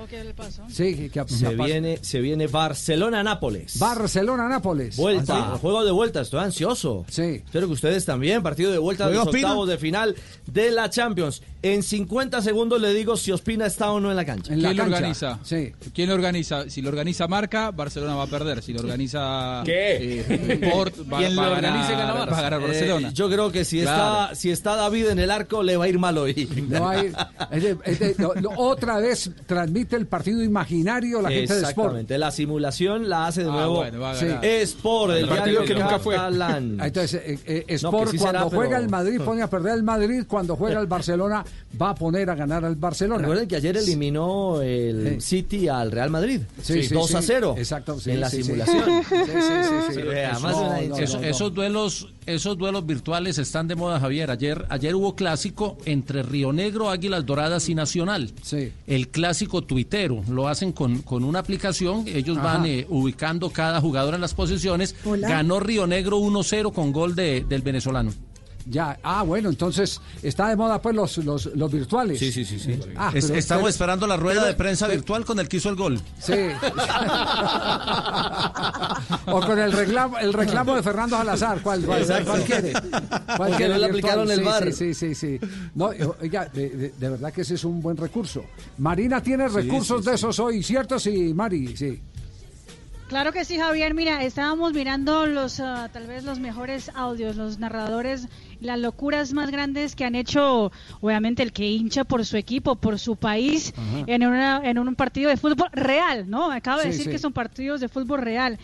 Sí, 0.69 1.11
que, 1.11 1.25
Se 1.29 1.49
que- 1.49 1.55
viene, 1.57 1.99
se 2.01 2.21
viene 2.21 2.47
Barcelona-Nápoles. 2.47 3.79
Barcelona-Nápoles. 3.79 4.97
Vuelta, 4.97 5.37
¿Ah, 5.37 5.51
sí? 5.55 5.59
juego 5.61 5.85
de 5.85 5.91
vuelta, 5.93 6.21
estoy 6.21 6.41
ansioso. 6.45 7.05
Sí. 7.09 7.43
Espero 7.45 7.67
que 7.67 7.73
ustedes 7.73 8.05
también, 8.05 8.43
partido 8.43 8.71
de 8.71 8.79
vuelta 8.79 9.09
de 9.09 9.15
los 9.15 9.27
octavos 9.29 9.69
de 9.69 9.79
final 9.79 10.15
de 10.47 10.71
la 10.71 10.91
Champions. 10.91 11.43
En 11.65 11.83
50 11.83 12.43
segundos 12.43 12.79
le 12.79 12.93
digo 12.93 13.17
si 13.17 13.33
Ospina 13.33 13.65
está 13.65 13.91
o 13.91 13.99
no 13.99 14.11
en 14.11 14.17
la 14.17 14.25
cancha. 14.27 14.53
¿Quién 14.55 14.77
lo 14.77 14.83
organiza? 14.85 15.39
¿Quién 15.95 16.09
lo 16.11 16.15
organiza? 16.15 16.69
Si 16.69 16.83
lo 16.83 16.91
organiza 16.91 17.27
Marca, 17.27 17.71
Barcelona 17.71 18.15
va 18.17 18.25
a 18.25 18.27
perder. 18.27 18.63
Si 18.63 18.75
lo 18.75 18.81
organiza 18.81 19.63
¿Qué? 19.65 20.21
eh, 20.29 20.59
Sport, 20.63 21.11
va, 21.11 21.19
¿Quién 21.19 21.31
va 21.39 21.47
lo 21.49 21.53
a 21.53 21.55
ganar, 21.55 21.73
organiza 21.73 21.95
va 22.13 22.23
a 22.39 22.43
ganar 22.43 22.61
Eh, 22.61 22.67
Barcelona. 22.67 23.11
yo 23.15 23.31
creo 23.31 23.51
que 23.51 23.65
si 23.65 23.81
Claro. 23.81 24.25
está 24.25 24.35
si 24.35 24.51
está 24.51 24.77
David 24.77 25.07
en 25.09 25.19
el 25.21 25.31
arco 25.31 25.63
le 25.63 25.79
va 25.79 25.87
a 25.87 25.89
ir 25.89 25.99
mal 25.99 26.19
hoy. 26.19 26.35
No 26.69 26.87
hay, 26.87 27.11
es 27.51 27.63
de- 27.63 27.77
es 27.85 27.99
de- 27.99 28.15
lo- 28.19 28.35
lo- 28.35 28.51
otra 28.57 28.99
vez 28.99 29.31
transmite 29.47 29.97
el 29.97 30.07
partido 30.07 30.43
imaginario 30.43 31.23
la 31.23 31.31
gente 31.31 31.55
de 31.55 31.61
Sport. 31.61 31.71
Exactamente, 31.79 32.19
la 32.19 32.31
simulación 32.31 33.09
la 33.09 33.27
hace 33.29 33.43
de 33.43 33.49
Ah, 33.49 33.53
nuevo 33.53 33.77
bueno, 33.77 34.01
va 34.01 34.11
a 34.11 34.17
Sí. 34.17 34.27
ganar. 34.27 34.45
Sport, 34.45 35.13
el, 35.15 35.19
El 35.21 35.29
diario 35.31 35.65
que 35.65 35.75
nunca 35.75 35.99
fue. 35.99 36.15
catalán. 36.15 36.79
Entonces, 36.83 37.23
eh, 37.25 37.39
eh, 37.47 37.65
Sport 37.69 38.11
sí 38.11 38.19
cuando 38.19 38.39
será, 38.41 38.51
pero- 38.51 38.57
juega 38.61 38.77
el 38.77 38.89
Madrid 38.91 39.19
pone 39.25 39.41
a 39.41 39.49
perder 39.49 39.75
el 39.77 39.83
Madrid, 39.83 40.25
cuando 40.29 40.57
juega 40.57 40.79
el 40.79 40.87
Barcelona 40.87 41.43
va 41.81 41.91
a 41.91 41.95
poner 41.95 42.31
a 42.31 42.35
ganar 42.35 42.65
al 42.65 42.77
Barcelona. 42.77 43.23
Recuerden 43.23 43.49
que 43.49 43.57
ayer 43.57 43.77
eliminó 43.77 44.61
el 44.63 45.21
City 45.21 45.67
al 45.69 45.91
Real 45.91 46.11
Madrid. 46.11 46.41
Sí, 46.63 46.83
sí, 46.85 46.95
2 46.95 47.15
a 47.17 47.21
sí. 47.21 47.27
0. 47.29 47.55
Exacto, 47.59 47.99
sí, 47.99 48.11
en 48.13 48.21
la 48.21 48.31
sí, 48.31 48.37
sí. 48.39 48.43
simulación. 48.45 48.85
Sí, 49.09 49.17
sí, 49.27 49.95
sí, 49.95 51.07
sí. 51.07 51.17
esos 51.25 51.53
duelos 51.55 52.09
esos 52.27 52.57
duelos 52.57 52.87
virtuales 52.87 53.37
están 53.39 53.69
de 53.69 53.75
moda 53.75 54.01
Javier 54.01 54.31
ayer 54.31 54.65
ayer 54.71 54.95
hubo 54.95 55.15
clásico 55.15 55.77
entre 55.85 56.23
Río 56.23 56.53
Negro 56.53 56.89
Águilas 56.91 57.27
Doradas 57.27 57.69
y 57.69 57.75
Nacional 57.75 58.33
el 58.87 59.09
clásico 59.09 59.63
tuitero 59.63 60.23
lo 60.31 60.49
hacen 60.49 60.73
con, 60.73 61.03
con 61.03 61.23
una 61.25 61.41
aplicación 61.41 62.05
ellos 62.09 62.39
Ajá. 62.39 62.55
van 62.59 62.67
eh, 62.67 62.87
ubicando 62.89 63.51
cada 63.51 63.81
jugador 63.81 64.15
en 64.15 64.21
las 64.23 64.33
posiciones 64.35 64.95
Hola. 65.05 65.29
ganó 65.29 65.61
Río 65.61 65.87
Negro 65.87 66.19
1-0 66.19 66.73
con 66.73 66.93
gol 66.93 67.15
de- 67.15 67.45
del 67.47 67.61
venezolano 67.63 68.13
Ya, 68.67 68.99
ah, 69.03 69.23
bueno, 69.23 69.51
entonces 69.51 70.01
está 70.23 70.49
de 70.49 70.57
moda 70.57 70.81
pues 70.81 70.97
los, 70.97 71.19
los, 71.19 71.47
los 71.55 71.71
virtuales. 71.71 72.19
Sí, 72.19 72.33
sí, 72.33 72.45
sí, 72.47 72.59
sí. 72.59 72.79
Ah, 72.97 73.13
Es- 73.15 73.27
pero- 73.27 73.39
estamos 73.39 73.63
pero- 73.63 73.69
esperando 73.71 74.07
la 74.07 74.17
rueda 74.17 74.41
pero- 74.41 74.53
de 74.53 74.55
prensa 74.55 74.87
pero- 74.87 74.97
virtual 74.99 75.25
con 75.27 75.39
el 75.39 75.49
que 75.49 75.59
hizo 75.59 75.69
el 75.69 75.77
gol 75.77 76.01
Sí. 76.19 76.33
o 79.27 79.41
con 79.41 79.59
el 79.59 79.73
reclamo, 79.73 80.19
el 80.19 80.33
reclamo 80.33 80.75
de 80.77 80.83
Fernando 80.83 81.17
Salazar. 81.17 81.61
¿Cuál, 81.63 81.83
cuál, 81.85 82.03
Exacto. 82.03 82.31
cuál 82.31 82.43
quiere? 82.45 82.73
¿Cuál 82.97 83.37
Porque 83.37 83.53
quiere 83.57 83.75
no 83.75 83.81
le 83.81 83.93
virtual? 83.93 84.21
aplicaron 84.21 84.31
el 84.31 84.39
Sí, 84.39 84.45
VAR. 84.45 84.73
Sí, 84.73 84.95
sí, 84.95 85.15
sí. 85.15 85.39
sí. 85.41 85.49
No, 85.75 85.91
oiga, 86.21 86.47
de, 86.47 86.71
de- 86.71 86.91
de 86.91 87.09
verdad 87.09 87.33
que 87.33 87.43
ese 87.43 87.55
es 87.55 87.65
un 87.65 87.81
buen 87.83 87.97
recurso. 87.97 88.45
Marina 88.79 89.23
tiene 89.23 89.49
Sí, 89.49 89.55
recursos 89.57 90.05
sí, 90.05 90.11
de 90.11 90.17
sí. 90.17 90.25
esos 90.25 90.39
hoy, 90.41 90.63
¿cierto? 90.63 90.99
Sí, 90.99 91.33
Mari, 91.35 91.77
sí. 91.77 92.01
Claro 93.09 93.33
que 93.33 93.45
sí, 93.45 93.59
Javier. 93.59 93.95
Mira, 93.95 94.25
estábamos 94.25 94.73
mirando 94.73 95.27
los, 95.27 95.61
ah, 95.61 95.89
tal 95.93 96.07
vez 96.07 96.25
los 96.25 96.41
mejores 96.41 96.91
audios, 96.95 97.37
los 97.37 97.59
narradores, 97.59 98.29
las 98.65 98.79
locuras 98.79 99.33
más 99.33 99.51
grandes 99.51 99.95
que 99.95 100.05
han 100.05 100.15
hecho, 100.15 100.73
obviamente, 101.01 101.43
el 101.43 101.53
que 101.53 101.71
hincha 101.71 102.05
por 102.05 102.25
su 102.25 102.37
equipo, 102.37 102.77
por 102.77 102.99
su 102.99 103.17
país, 103.17 103.73
Ajá. 103.77 104.05
en, 104.07 104.27
una, 104.27 104.61
en 104.65 104.79
un 104.79 104.95
partido 104.95 105.29
de 105.31 105.37
fútbol 105.37 105.69
real, 105.73 106.29
¿no? 106.29 106.51
Acabo 106.51 106.79
de 106.79 106.85
Sí, 106.85 106.89
decir 106.91 107.05
sí. 107.05 107.11
que 107.11 107.19
son 107.19 107.33
partidos 107.33 107.81
de 107.81 107.89
fútbol 107.89 108.21
real. 108.23 108.59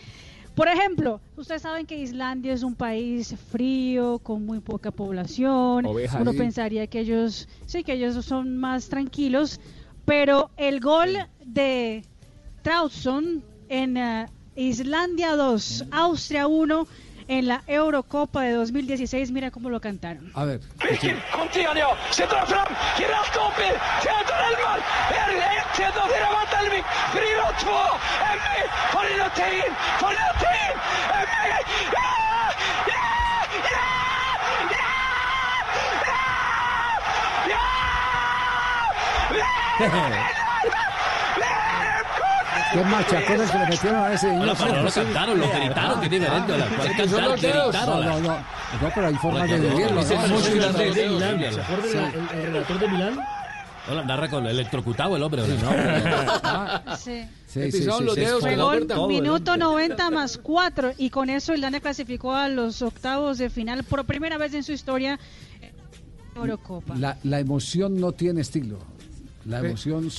Por 0.55 0.67
ejemplo, 0.67 1.21
ustedes 1.37 1.61
saben 1.61 1.85
que 1.85 1.97
Islandia 1.97 2.51
es 2.53 2.63
un 2.63 2.75
país 2.75 3.35
frío, 3.51 4.19
con 4.19 4.45
muy 4.45 4.59
poca 4.59 4.91
población. 4.91 5.85
Oveja, 5.85 6.19
Uno 6.21 6.33
pensaría 6.33 6.87
que 6.87 6.99
ellos, 6.99 7.47
sí, 7.65 7.83
que 7.83 7.93
ellos 7.93 8.25
son 8.25 8.57
más 8.57 8.89
tranquilos, 8.89 9.61
pero 10.03 10.49
el 10.57 10.81
gol 10.81 11.09
de 11.45 12.03
Trautson 12.63 13.43
en 13.69 13.95
eh, 13.97 14.27
Islandia 14.55 15.35
2, 15.37 15.85
Austria 15.91 16.47
1 16.47 16.85
en 17.31 17.47
la 17.47 17.61
Eurocopa 17.65 18.43
de 18.43 18.57
2016, 18.57 19.31
mira 19.31 19.51
cómo 19.51 19.69
lo 19.69 19.79
cantaron. 19.79 20.31
A 20.35 20.43
ver. 20.43 20.59
Birkin, 20.83 21.15
kom 21.31 21.47
till 21.47 21.65
han 21.65 21.77
ja! 21.77 21.95
Sätter 22.11 22.35
han 22.35 22.47
fram, 22.47 22.75
ger 22.99 23.07
rakt 23.07 23.35
upp 23.35 23.57
er! 23.67 23.75
Theodor 24.03 24.39
Elmar! 24.49 24.79
Är 25.19 25.27
det 25.31 25.39
1-1 25.83 26.03
och 26.03 26.09
det 26.09 26.15
är 26.15 26.33
Vantelvik! 26.33 26.85
4-2! 27.13 27.69
Emmy! 28.31 28.59
Får 28.91 29.05
in 29.13 29.21
Aten! 29.21 29.71
Får 29.99 30.11
in 30.11 30.23
Aten! 30.31 30.73
Emmy! 31.19 31.55
Ja! 31.95 32.09
Ja! 32.91 33.05
Ja! 33.71 33.87
Ja! 39.39 40.01
Ja! 40.09 40.40
Qué 42.73 42.83
machacones 42.83 43.51
que 43.51 43.57
le 43.59 43.65
metieron 43.67 44.03
a 44.03 44.13
ese 44.13 44.27
niño. 44.31 44.41
Hola, 44.43 44.55
pero 44.57 44.75
no 44.75 44.83
lo 44.83 44.91
cantaron, 44.91 45.39
lo 45.39 45.49
gritaron, 45.49 45.99
que 45.99 46.05
es 46.05 46.11
diferente. 46.11 46.53
hola. 46.53 46.65
¿Cuál 46.75 46.87
Es 46.89 46.95
que 46.95 47.03
son 47.03 47.11
cantar? 47.11 47.29
los 47.31 47.41
dedos. 47.41 47.67
Gritaron. 47.75 48.05
No, 48.05 48.11
no, 48.11 48.19
no. 48.19 48.37
No, 48.81 48.91
pero 48.95 49.07
hay 49.07 49.15
formas 49.15 49.49
de 49.49 49.59
vivirlo. 49.59 50.01
¿no? 50.01 50.07
grande. 50.07 50.27
los 50.29 50.95
dedos. 50.95 51.55
¿Se 51.55 51.61
acuerdan 51.61 51.91
Sí. 51.91 51.97
el, 52.33 52.39
el 52.39 52.45
relator 52.53 52.79
de 52.79 52.87
Milán? 52.87 53.19
Hola, 53.89 54.03
narra 54.05 54.29
con 54.29 54.45
el 54.45 54.51
electrocutado 54.51 55.15
el 55.15 55.23
hombre. 55.23 55.41
hola. 55.41 56.83
Sí. 56.97 57.23
Sí, 57.47 57.71
sí, 57.71 57.83
sí. 57.83 57.89
Fue 58.39 58.55
gol 58.55 58.87
minuto 59.07 59.57
90 59.57 60.09
más 60.11 60.37
4 60.37 60.93
y 60.97 61.09
con 61.09 61.29
eso 61.29 61.53
Islandia 61.53 61.81
clasificó 61.81 62.33
a 62.33 62.47
los 62.47 62.81
octavos 62.81 63.37
de 63.39 63.49
final 63.49 63.83
por 63.83 64.05
primera 64.05 64.37
vez 64.37 64.53
en 64.53 64.63
su 64.63 64.71
historia 64.71 65.19
en 65.61 65.71
Eurocopa. 66.35 66.95
La, 66.95 67.17
la 67.23 67.39
emoción 67.39 67.99
no 67.99 68.13
tiene 68.13 68.41
estilo. 68.41 68.77
La 69.45 69.59
emoción 69.59 70.09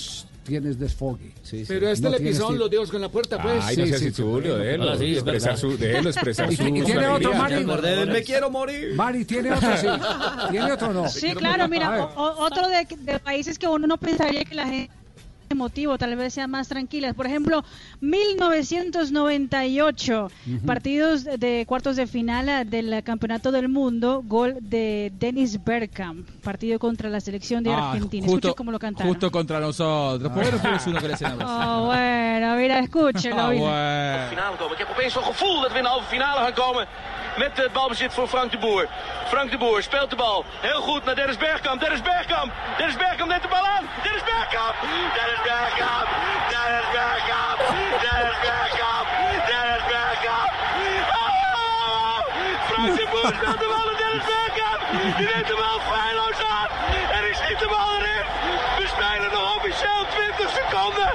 tienes 0.45 0.79
desfogue. 0.79 1.33
Pero 1.69 1.89
a 1.89 1.93
este 1.93 2.05
No 2.05 2.11
le 2.11 2.21
pisaron 2.21 2.59
los 2.59 2.71
dedos 2.71 2.91
con 2.91 3.01
la 3.01 3.09
puerta, 3.09 3.41
pues. 3.41 3.63
Ay, 3.65 3.77
no 3.77 3.87
seas 3.87 4.15
Tulio, 4.15 4.59
déjelo 4.59 4.99
sí, 4.99 5.15
expresar 5.15 5.59
su, 5.59 5.77
déjelo 5.77 6.11
expresar 6.11 6.53
¿Y, 6.53 6.57
su, 6.57 6.63
y 6.63 6.81
su 6.81 6.85
tiene 6.85 7.07
otro. 7.07 7.35
Mari? 7.35 7.65
Me 7.65 8.23
quiero 8.23 8.51
morir. 8.51 8.95
Mari, 8.95 9.25
¿tiene 9.25 9.53
otro? 9.53 9.77
Sí. 9.77 9.87
¿Tiene 10.51 10.73
otro 10.73 10.93
no? 10.93 11.09
Sí, 11.09 11.33
claro, 11.35 11.69
mira, 11.69 12.11
otro 12.17 12.69
de, 12.69 12.87
de 12.97 13.19
países 13.19 13.59
que 13.59 13.67
uno 13.67 13.87
no 13.87 13.97
pensaría 13.99 14.45
que 14.45 14.55
la 14.55 14.67
gente 14.67 15.02
emotivo, 15.53 15.97
tal 15.99 16.15
vez 16.17 16.35
sean 16.35 16.51
más 16.51 16.69
tranquilas. 16.69 17.15
Por 17.15 17.27
ejemplo, 17.27 17.65
1998, 18.01 20.31
Ujú. 20.47 20.67
partidos 20.67 21.25
de 21.25 21.65
cuartos 21.67 21.97
de 21.97 22.07
final 22.07 22.49
eh, 22.49 22.65
del 22.65 23.03
Campeonato 23.03 23.51
del 23.53 23.69
Mundo, 23.69 24.23
gol 24.25 24.57
de 24.61 25.13
Dennis 25.19 25.63
Bergkamp, 25.65 26.29
partido 26.43 26.79
contra 26.79 27.09
la 27.09 27.21
selección 27.21 27.63
de 27.63 27.73
Ah, 27.73 27.93
Argentina. 27.93 28.27
justo, 28.27 28.49
Escuchen 28.49 28.55
cómo 28.57 28.73
lo 28.73 28.79
cantaron. 28.79 29.13
justo 29.13 29.31
contra 29.31 29.61
nosotros. 29.61 30.31
¿Por 30.33 30.43
qué 30.43 30.53
no 30.53 30.59
uno 30.87 31.01
que 31.01 31.09
le 31.09 31.15
Oh, 31.45 31.87
bueno, 31.87 32.57
mira, 32.57 32.79
escúchenlo. 32.81 33.43
Ah, 33.43 33.51
mira. 33.51 33.63
bueno. 33.63 34.29
finale 34.31 34.57
komen. 34.57 34.73
Ik 34.73 34.79
heb 34.79 34.89
opeens 34.91 35.13
zo'n 35.13 35.23
gevoel 35.25 35.61
dat 35.61 35.73
we 35.73 35.79
in 35.79 35.85
de 35.85 35.89
halve 35.91 36.07
finale 36.07 36.41
gaan 36.41 36.53
komen. 36.55 36.87
Met 37.37 37.57
het 37.57 37.73
balbezit 37.73 38.15
voor 38.15 38.29
Frank 38.29 38.51
de 38.51 38.59
Boer. 38.59 38.87
Frank 39.27 39.51
de 39.51 39.59
Boer 39.59 39.83
speelt 39.83 40.11
de 40.11 40.17
bal. 40.17 40.45
Heel 40.61 40.81
goed 40.81 41.05
naar 41.05 41.15
Dennis 41.15 41.37
Bergkamp. 41.37 41.81
Dennis 41.81 42.03
Bergkamp. 42.03 42.53
Dennis 42.77 42.97
Bergkamp 42.97 43.31
neemt 43.31 43.43
de 43.43 43.49
bal 43.49 43.67
aan. 43.67 43.85
Dennis 44.03 44.25
Bergkamp. 44.25 44.75
Dennis 45.17 45.41
Bergkamp. 45.49 46.09
Dennis 46.53 46.89
Bergkamp. 46.97 47.59
Dennis 48.05 48.39
Bergkamp. 48.47 49.07
Dennis 49.51 49.85
Bergkamp. 49.93 50.53
Oh! 51.21 52.19
Frank 52.69 52.97
de 53.01 53.07
Boer 53.13 53.33
speelt 53.39 53.61
de 53.65 53.69
bal 53.73 53.87
aan 53.91 53.99
Dennis 54.03 54.25
Bergkamp. 54.33 54.81
Die 55.17 55.27
neemt 55.33 55.49
de 55.53 55.57
bal 55.63 55.79
feilloos 55.93 56.41
aan. 56.57 56.69
En 57.17 57.23
die 57.27 57.35
schiet 57.41 57.59
de 57.65 57.69
bal 57.75 57.89
erin. 57.99 58.25
We 58.79 58.87
spelen 58.95 59.31
nog 59.37 59.57
officieel 59.57 60.03
20 60.11 60.51
seconden. 60.59 61.11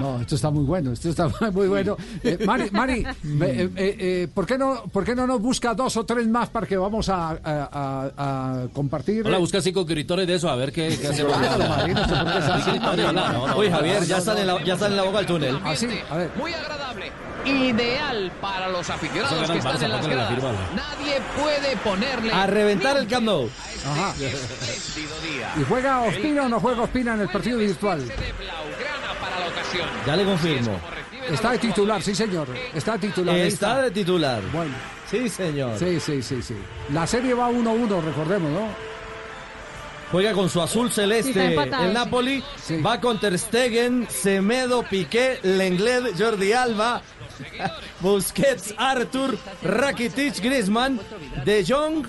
No, 0.00 0.20
esto 0.20 0.34
está 0.34 0.50
muy 0.50 0.64
bueno, 0.64 0.92
esto 0.92 1.08
está 1.10 1.28
muy 1.52 1.68
bueno. 1.68 1.96
Eh, 2.22 2.38
Mari, 2.44 2.70
Mari 2.70 3.00
eh, 3.04 3.06
eh, 3.24 3.70
eh, 3.76 4.28
¿por, 4.32 4.46
qué 4.46 4.56
no, 4.58 4.84
¿por 4.92 5.04
qué 5.04 5.14
no 5.14 5.26
nos 5.26 5.40
busca 5.40 5.74
dos 5.74 5.96
o 5.96 6.04
tres 6.04 6.26
más 6.28 6.48
para 6.50 6.66
que 6.66 6.76
vamos 6.76 7.08
a, 7.08 7.30
a- 7.30 7.38
a- 7.44 8.62
a 8.64 8.68
compartir? 8.72 9.26
Hola, 9.26 9.38
busca 9.38 9.60
cinco 9.60 9.84
gritores 9.84 10.26
de 10.26 10.34
eso, 10.34 10.48
a 10.48 10.56
ver 10.56 10.72
qué, 10.72 10.96
qué 11.00 11.08
hacemos. 11.08 11.34
Así. 11.36 12.70
Oye. 13.56 13.70
Javier, 13.70 14.04
ya 14.04 14.18
están 14.18 14.38
en 14.38 14.46
la, 14.46 14.64
ya 14.64 14.74
están 14.74 14.90
en 14.92 14.96
la 14.96 15.02
boca 15.04 15.18
del 15.18 15.26
túnel. 15.26 15.58
Ah, 15.64 15.74
sí, 15.76 15.88
a 16.10 16.16
ver. 16.16 16.30
Muy 16.36 16.52
agradable. 16.52 17.10
Ideal 17.44 18.32
para 18.40 18.68
los 18.68 18.90
aficionados 18.90 19.50
que 19.50 19.58
están 19.58 19.76
Barça, 19.76 19.82
en 19.84 19.90
las 19.90 20.04
la 20.06 20.12
gradas. 20.12 20.54
Nadie 20.74 21.20
puede 21.40 21.76
ponerle 21.78 22.32
A 22.32 22.46
reventar 22.46 22.96
el 22.96 23.06
Camp 23.06 23.24
Nou. 23.24 23.48
Ajá. 23.86 24.10
espléndido 24.20 25.20
día. 25.20 25.52
¿Y 25.58 25.64
juega 25.64 26.00
Ospina 26.02 26.42
o 26.44 26.48
no 26.48 26.60
juega 26.60 26.82
Ospina 26.82 27.14
en 27.14 27.20
el 27.22 27.28
partido 27.28 27.58
virtual? 27.58 28.00
Blaugrana 28.00 29.20
para 29.20 29.40
la 29.40 29.46
ocasión. 29.48 29.87
Ya 30.06 30.16
le 30.16 30.24
confirmo. 30.24 30.80
Está 31.30 31.52
de 31.52 31.58
titular, 31.58 32.02
sí 32.02 32.14
señor. 32.14 32.48
Está 32.74 32.92
de 32.92 33.08
titular. 33.08 33.36
Está 33.36 33.82
de 33.82 33.90
titular. 33.90 34.42
Bueno. 34.52 34.74
Sí, 35.10 35.28
señor. 35.28 35.78
Sí, 35.78 36.00
sí, 36.00 36.22
sí, 36.22 36.42
sí. 36.42 36.54
La 36.92 37.06
serie 37.06 37.34
va 37.34 37.50
1-1, 37.50 38.02
recordemos, 38.02 38.50
¿no? 38.50 38.68
Juega 40.10 40.32
con 40.32 40.48
su 40.48 40.60
azul 40.62 40.90
celeste 40.90 41.44
empatado, 41.46 41.82
el 41.84 41.90
sí. 41.90 41.94
Napoli. 41.94 42.44
Va 42.84 43.00
con 43.00 43.20
Ter 43.20 43.38
Stegen, 43.38 44.06
Semedo, 44.10 44.82
Piqué, 44.82 45.38
Lenglet, 45.42 46.18
Jordi 46.18 46.52
Alba, 46.52 47.02
Busquets, 48.00 48.74
Arthur, 48.76 49.36
Rakitic, 49.62 50.40
Griezmann, 50.40 50.98
De 51.44 51.64
Jong 51.66 52.06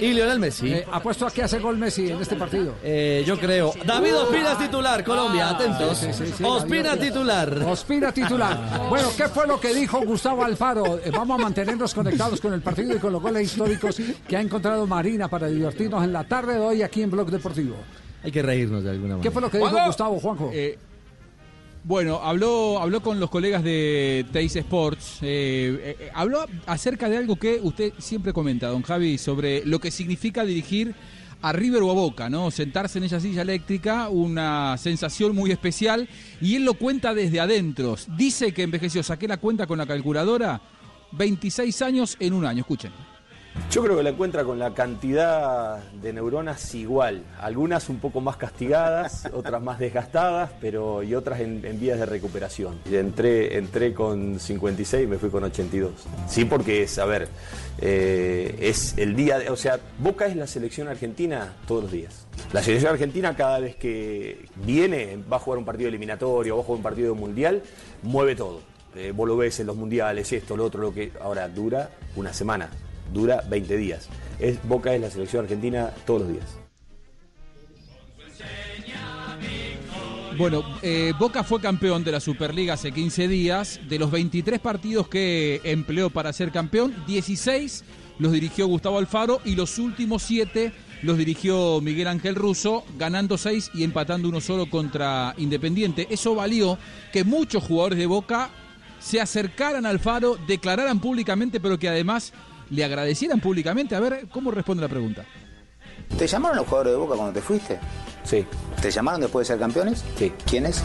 y 0.00 0.12
Lionel 0.12 0.38
Messi. 0.38 0.72
Eh, 0.72 0.86
apuesto 0.92 1.26
a 1.26 1.30
que 1.30 1.42
hace 1.42 1.58
gol 1.58 1.76
Messi 1.76 2.10
en 2.10 2.20
este 2.20 2.36
partido. 2.36 2.74
Eh, 2.82 3.24
yo 3.26 3.38
creo. 3.38 3.72
David 3.84 4.16
Ospina 4.16 4.52
es 4.52 4.58
titular, 4.58 5.04
Colombia, 5.04 5.50
atentos. 5.50 5.98
Sí, 5.98 6.12
sí, 6.12 6.24
sí, 6.26 6.32
sí, 6.38 6.44
Ospina 6.44 6.96
titular. 6.96 7.62
Ospina 7.66 8.12
titular. 8.12 8.88
Bueno, 8.88 9.08
¿qué 9.16 9.28
fue 9.28 9.46
lo 9.46 9.58
que 9.60 9.74
dijo 9.74 10.00
Gustavo 10.02 10.44
Alfaro? 10.44 10.98
Eh, 11.04 11.10
Vamos 11.10 11.40
a 11.40 11.42
mantenernos 11.42 11.92
conectados 11.94 12.40
con 12.40 12.52
el 12.54 12.60
partido 12.62 12.94
y 12.94 12.98
con 12.98 13.12
los 13.12 13.20
goles 13.20 13.42
históricos 13.42 13.96
que 14.28 14.36
ha 14.36 14.40
encontrado 14.40 14.86
Marina 14.86 15.28
para 15.28 15.48
divertirnos 15.48 16.04
en 16.04 16.12
la 16.12 16.24
tarde 16.24 16.54
de 16.54 16.60
hoy 16.68 16.82
aquí 16.82 17.02
en 17.02 17.10
Blog 17.10 17.30
Deportivo. 17.30 17.76
Hay 18.22 18.32
que 18.32 18.42
reírnos 18.42 18.82
de 18.82 18.90
alguna 18.90 19.16
manera. 19.16 19.22
¿Qué 19.22 19.30
fue 19.30 19.42
lo 19.42 19.50
que 19.50 19.58
dijo 19.58 19.70
Juanjo. 19.70 19.86
Gustavo, 19.88 20.18
Juanjo? 20.20 20.50
Eh, 20.52 20.78
Bueno, 21.84 22.20
habló, 22.22 22.80
habló 22.80 23.00
con 23.00 23.18
los 23.20 23.30
colegas 23.30 23.62
de 23.62 24.26
Teis 24.32 24.56
Sports. 24.56 25.18
eh, 25.22 25.96
eh, 26.00 26.10
habló 26.12 26.44
acerca 26.66 27.08
de 27.08 27.16
algo 27.16 27.36
que 27.36 27.60
usted 27.62 27.92
siempre 27.98 28.32
comenta, 28.32 28.66
don 28.68 28.82
Javi, 28.82 29.16
sobre 29.16 29.64
lo 29.64 29.78
que 29.78 29.90
significa 29.90 30.44
dirigir 30.44 30.94
a 31.40 31.52
River 31.52 31.82
o 31.82 31.90
a 31.90 31.94
Boca, 31.94 32.28
¿no? 32.28 32.50
Sentarse 32.50 32.98
en 32.98 33.04
esa 33.04 33.20
silla 33.20 33.42
eléctrica, 33.42 34.08
una 34.08 34.76
sensación 34.76 35.34
muy 35.36 35.52
especial. 35.52 36.08
Y 36.40 36.56
él 36.56 36.64
lo 36.64 36.74
cuenta 36.74 37.14
desde 37.14 37.38
adentro. 37.40 37.96
Dice 38.16 38.52
que 38.52 38.64
envejeció, 38.64 39.02
saqué 39.04 39.28
la 39.28 39.36
cuenta 39.36 39.66
con 39.68 39.78
la 39.78 39.86
calculadora, 39.86 40.60
26 41.12 41.80
años 41.82 42.16
en 42.18 42.32
un 42.34 42.44
año. 42.44 42.60
Escuchen. 42.62 42.90
Yo 43.70 43.82
creo 43.82 43.96
que 43.98 44.02
la 44.02 44.10
encuentra 44.10 44.44
con 44.44 44.58
la 44.58 44.72
cantidad 44.72 45.78
de 46.00 46.12
neuronas 46.12 46.74
igual, 46.74 47.22
algunas 47.38 47.88
un 47.90 47.98
poco 47.98 48.20
más 48.20 48.36
castigadas, 48.36 49.28
otras 49.34 49.60
más 49.60 49.78
desgastadas, 49.78 50.50
pero 50.60 51.02
y 51.02 51.14
otras 51.14 51.40
en, 51.40 51.60
vías 51.78 51.98
de 51.98 52.06
recuperación. 52.06 52.78
Entré, 52.90 53.58
entré 53.58 53.92
con 53.92 54.40
56 54.40 55.04
y 55.04 55.06
me 55.06 55.18
fui 55.18 55.28
con 55.28 55.44
82. 55.44 55.92
Sí, 56.28 56.44
porque 56.46 56.84
es, 56.84 56.98
a 56.98 57.04
ver, 57.04 57.28
eh, 57.78 58.56
es 58.60 58.96
el 58.96 59.14
día, 59.14 59.38
de- 59.38 59.50
o 59.50 59.56
sea, 59.56 59.78
Boca 59.98 60.26
es 60.26 60.36
la 60.36 60.46
selección 60.46 60.88
argentina 60.88 61.54
todos 61.66 61.82
los 61.84 61.92
días. 61.92 62.26
La 62.52 62.62
selección 62.62 62.92
argentina 62.92 63.36
cada 63.36 63.58
vez 63.58 63.76
que 63.76 64.46
viene, 64.64 65.18
va 65.30 65.36
a 65.36 65.40
jugar 65.40 65.58
un 65.58 65.64
partido 65.66 65.88
eliminatorio, 65.88 66.56
va 66.56 66.62
a 66.62 66.64
jugar 66.64 66.76
un 66.78 66.82
partido 66.84 67.14
mundial, 67.14 67.62
mueve 68.02 68.34
todo. 68.34 68.60
Eh, 68.96 69.12
vos 69.14 69.28
lo 69.28 69.36
ves 69.36 69.60
en 69.60 69.66
los 69.66 69.76
mundiales, 69.76 70.32
esto, 70.32 70.56
lo 70.56 70.64
otro, 70.64 70.80
lo 70.80 70.94
que 70.94 71.12
ahora 71.20 71.46
dura 71.48 71.90
una 72.16 72.32
semana 72.32 72.70
dura 73.12 73.42
20 73.48 73.76
días. 73.76 74.08
Es, 74.38 74.58
Boca 74.66 74.94
es 74.94 75.00
la 75.00 75.10
selección 75.10 75.44
argentina 75.44 75.90
todos 76.06 76.22
los 76.22 76.30
días. 76.30 76.58
Bueno, 80.36 80.62
eh, 80.82 81.12
Boca 81.18 81.42
fue 81.42 81.60
campeón 81.60 82.04
de 82.04 82.12
la 82.12 82.20
Superliga 82.20 82.74
hace 82.74 82.92
15 82.92 83.26
días. 83.26 83.80
De 83.88 83.98
los 83.98 84.12
23 84.12 84.60
partidos 84.60 85.08
que 85.08 85.60
empleó 85.64 86.10
para 86.10 86.32
ser 86.32 86.52
campeón, 86.52 86.94
16 87.08 87.84
los 88.20 88.32
dirigió 88.32 88.66
Gustavo 88.66 88.98
Alfaro 88.98 89.40
y 89.44 89.54
los 89.54 89.78
últimos 89.78 90.22
7 90.22 90.72
los 91.02 91.18
dirigió 91.18 91.80
Miguel 91.80 92.08
Ángel 92.08 92.34
Russo, 92.34 92.84
ganando 92.96 93.38
6 93.38 93.72
y 93.74 93.84
empatando 93.84 94.28
uno 94.28 94.40
solo 94.40 94.68
contra 94.70 95.34
Independiente. 95.38 96.06
Eso 96.10 96.34
valió 96.34 96.78
que 97.12 97.24
muchos 97.24 97.64
jugadores 97.64 97.98
de 97.98 98.06
Boca 98.06 98.50
se 99.00 99.20
acercaran 99.20 99.86
a 99.86 99.90
Alfaro, 99.90 100.36
declararan 100.46 101.00
públicamente, 101.00 101.60
pero 101.60 101.78
que 101.78 101.88
además 101.88 102.32
le 102.70 102.84
agradecieran 102.84 103.40
públicamente. 103.40 103.94
A 103.94 104.00
ver 104.00 104.26
cómo 104.30 104.50
responde 104.50 104.82
la 104.82 104.88
pregunta. 104.88 105.24
¿Te 106.16 106.26
llamaron 106.26 106.56
los 106.56 106.66
jugadores 106.66 106.92
de 106.92 106.98
Boca 106.98 107.16
cuando 107.16 107.32
te 107.32 107.40
fuiste? 107.40 107.78
Sí. 108.24 108.44
¿Te 108.80 108.90
llamaron 108.90 109.20
después 109.20 109.46
de 109.46 109.54
ser 109.54 109.60
campeones? 109.60 110.04
Sí. 110.16 110.32
¿Quiénes? 110.48 110.82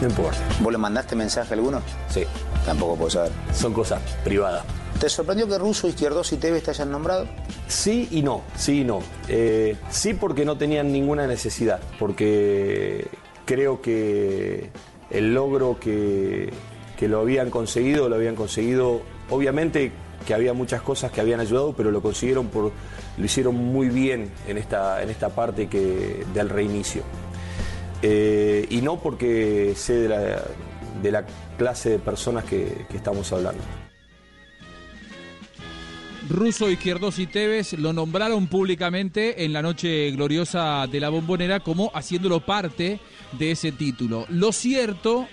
No 0.00 0.08
importa. 0.08 0.38
¿Vos 0.60 0.72
le 0.72 0.78
mandaste 0.78 1.16
mensaje 1.16 1.54
a 1.54 1.56
alguno? 1.56 1.82
Sí. 2.08 2.24
Tampoco 2.64 2.96
puedo 2.96 3.10
saber. 3.10 3.32
Son 3.52 3.72
cosas 3.72 4.00
privadas. 4.24 4.64
¿Te 5.00 5.08
sorprendió 5.08 5.48
que 5.48 5.58
Russo, 5.58 5.88
Izquierdos 5.88 6.32
y 6.32 6.36
Tevez 6.36 6.62
te 6.62 6.70
hayan 6.70 6.90
nombrado? 6.90 7.26
Sí 7.66 8.08
y 8.10 8.22
no, 8.22 8.42
sí 8.56 8.82
y 8.82 8.84
no. 8.84 9.00
Eh, 9.28 9.76
sí 9.90 10.14
porque 10.14 10.44
no 10.44 10.56
tenían 10.56 10.92
ninguna 10.92 11.26
necesidad, 11.26 11.80
porque 11.98 13.08
creo 13.44 13.82
que 13.82 14.70
el 15.10 15.34
logro 15.34 15.80
que, 15.80 16.52
que 16.96 17.08
lo 17.08 17.20
habían 17.20 17.50
conseguido, 17.50 18.08
lo 18.08 18.14
habían 18.14 18.36
conseguido, 18.36 19.02
obviamente 19.28 19.90
que 20.22 20.34
había 20.34 20.52
muchas 20.52 20.82
cosas 20.82 21.10
que 21.10 21.20
habían 21.20 21.40
ayudado, 21.40 21.74
pero 21.74 21.90
lo 21.90 22.00
consiguieron 22.00 22.48
por, 22.48 22.72
lo 23.16 23.24
hicieron 23.24 23.54
muy 23.56 23.88
bien 23.88 24.30
en 24.46 24.58
esta, 24.58 25.02
en 25.02 25.10
esta 25.10 25.30
parte 25.30 25.68
que, 25.68 26.24
del 26.32 26.48
reinicio. 26.48 27.02
Eh, 28.02 28.66
y 28.70 28.80
no 28.80 29.00
porque 29.00 29.74
sé 29.76 30.08
de 30.08 31.10
la, 31.10 31.24
clase 31.56 31.90
de 31.90 31.98
personas 31.98 32.44
que, 32.44 32.86
que 32.90 32.96
estamos 32.96 33.32
hablando. 33.32 33.62
Russo, 36.28 36.70
Izquierdos 36.70 37.18
y 37.18 37.26
Tevez 37.26 37.74
lo 37.74 37.92
nombraron 37.92 38.46
públicamente 38.46 39.44
en 39.44 39.52
la 39.52 39.60
noche 39.60 40.10
gloriosa 40.12 40.86
de 40.86 41.00
la 41.00 41.08
bombonera 41.08 41.60
como 41.60 41.90
haciéndolo 41.94 42.40
parte 42.40 43.00
de 43.32 43.50
ese 43.50 43.72
título. 43.72 44.26
Lo 44.28 44.52
cierto 44.52 45.28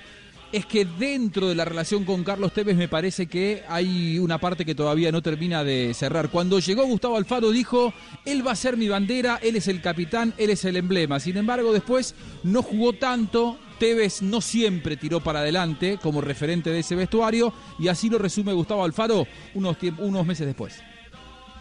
es 0.51 0.65
que 0.65 0.85
dentro 0.85 1.47
de 1.47 1.55
la 1.55 1.65
relación 1.65 2.05
con 2.05 2.23
Carlos 2.23 2.53
Tevez 2.53 2.75
me 2.75 2.87
parece 2.87 3.27
que 3.27 3.63
hay 3.67 4.17
una 4.19 4.39
parte 4.39 4.65
que 4.65 4.75
todavía 4.75 5.11
no 5.11 5.21
termina 5.21 5.63
de 5.63 5.93
cerrar. 5.93 6.29
Cuando 6.29 6.59
llegó 6.59 6.85
Gustavo 6.85 7.17
Alfaro 7.17 7.51
dijo, 7.51 7.93
él 8.25 8.45
va 8.45 8.53
a 8.53 8.55
ser 8.55 8.77
mi 8.77 8.87
bandera, 8.87 9.39
él 9.41 9.55
es 9.55 9.67
el 9.67 9.81
capitán, 9.81 10.33
él 10.37 10.49
es 10.49 10.65
el 10.65 10.77
emblema. 10.77 11.19
Sin 11.19 11.37
embargo, 11.37 11.71
después 11.73 12.15
no 12.43 12.63
jugó 12.63 12.93
tanto, 12.93 13.59
Tevez 13.79 14.21
no 14.21 14.41
siempre 14.41 14.97
tiró 14.97 15.21
para 15.21 15.39
adelante 15.39 15.99
como 16.01 16.21
referente 16.21 16.69
de 16.69 16.79
ese 16.79 16.95
vestuario 16.95 17.53
y 17.77 17.87
así 17.87 18.09
lo 18.09 18.17
resume 18.17 18.53
Gustavo 18.53 18.83
Alfaro 18.83 19.27
unos, 19.53 19.77
unos 19.99 20.25
meses 20.25 20.47
después. 20.47 20.81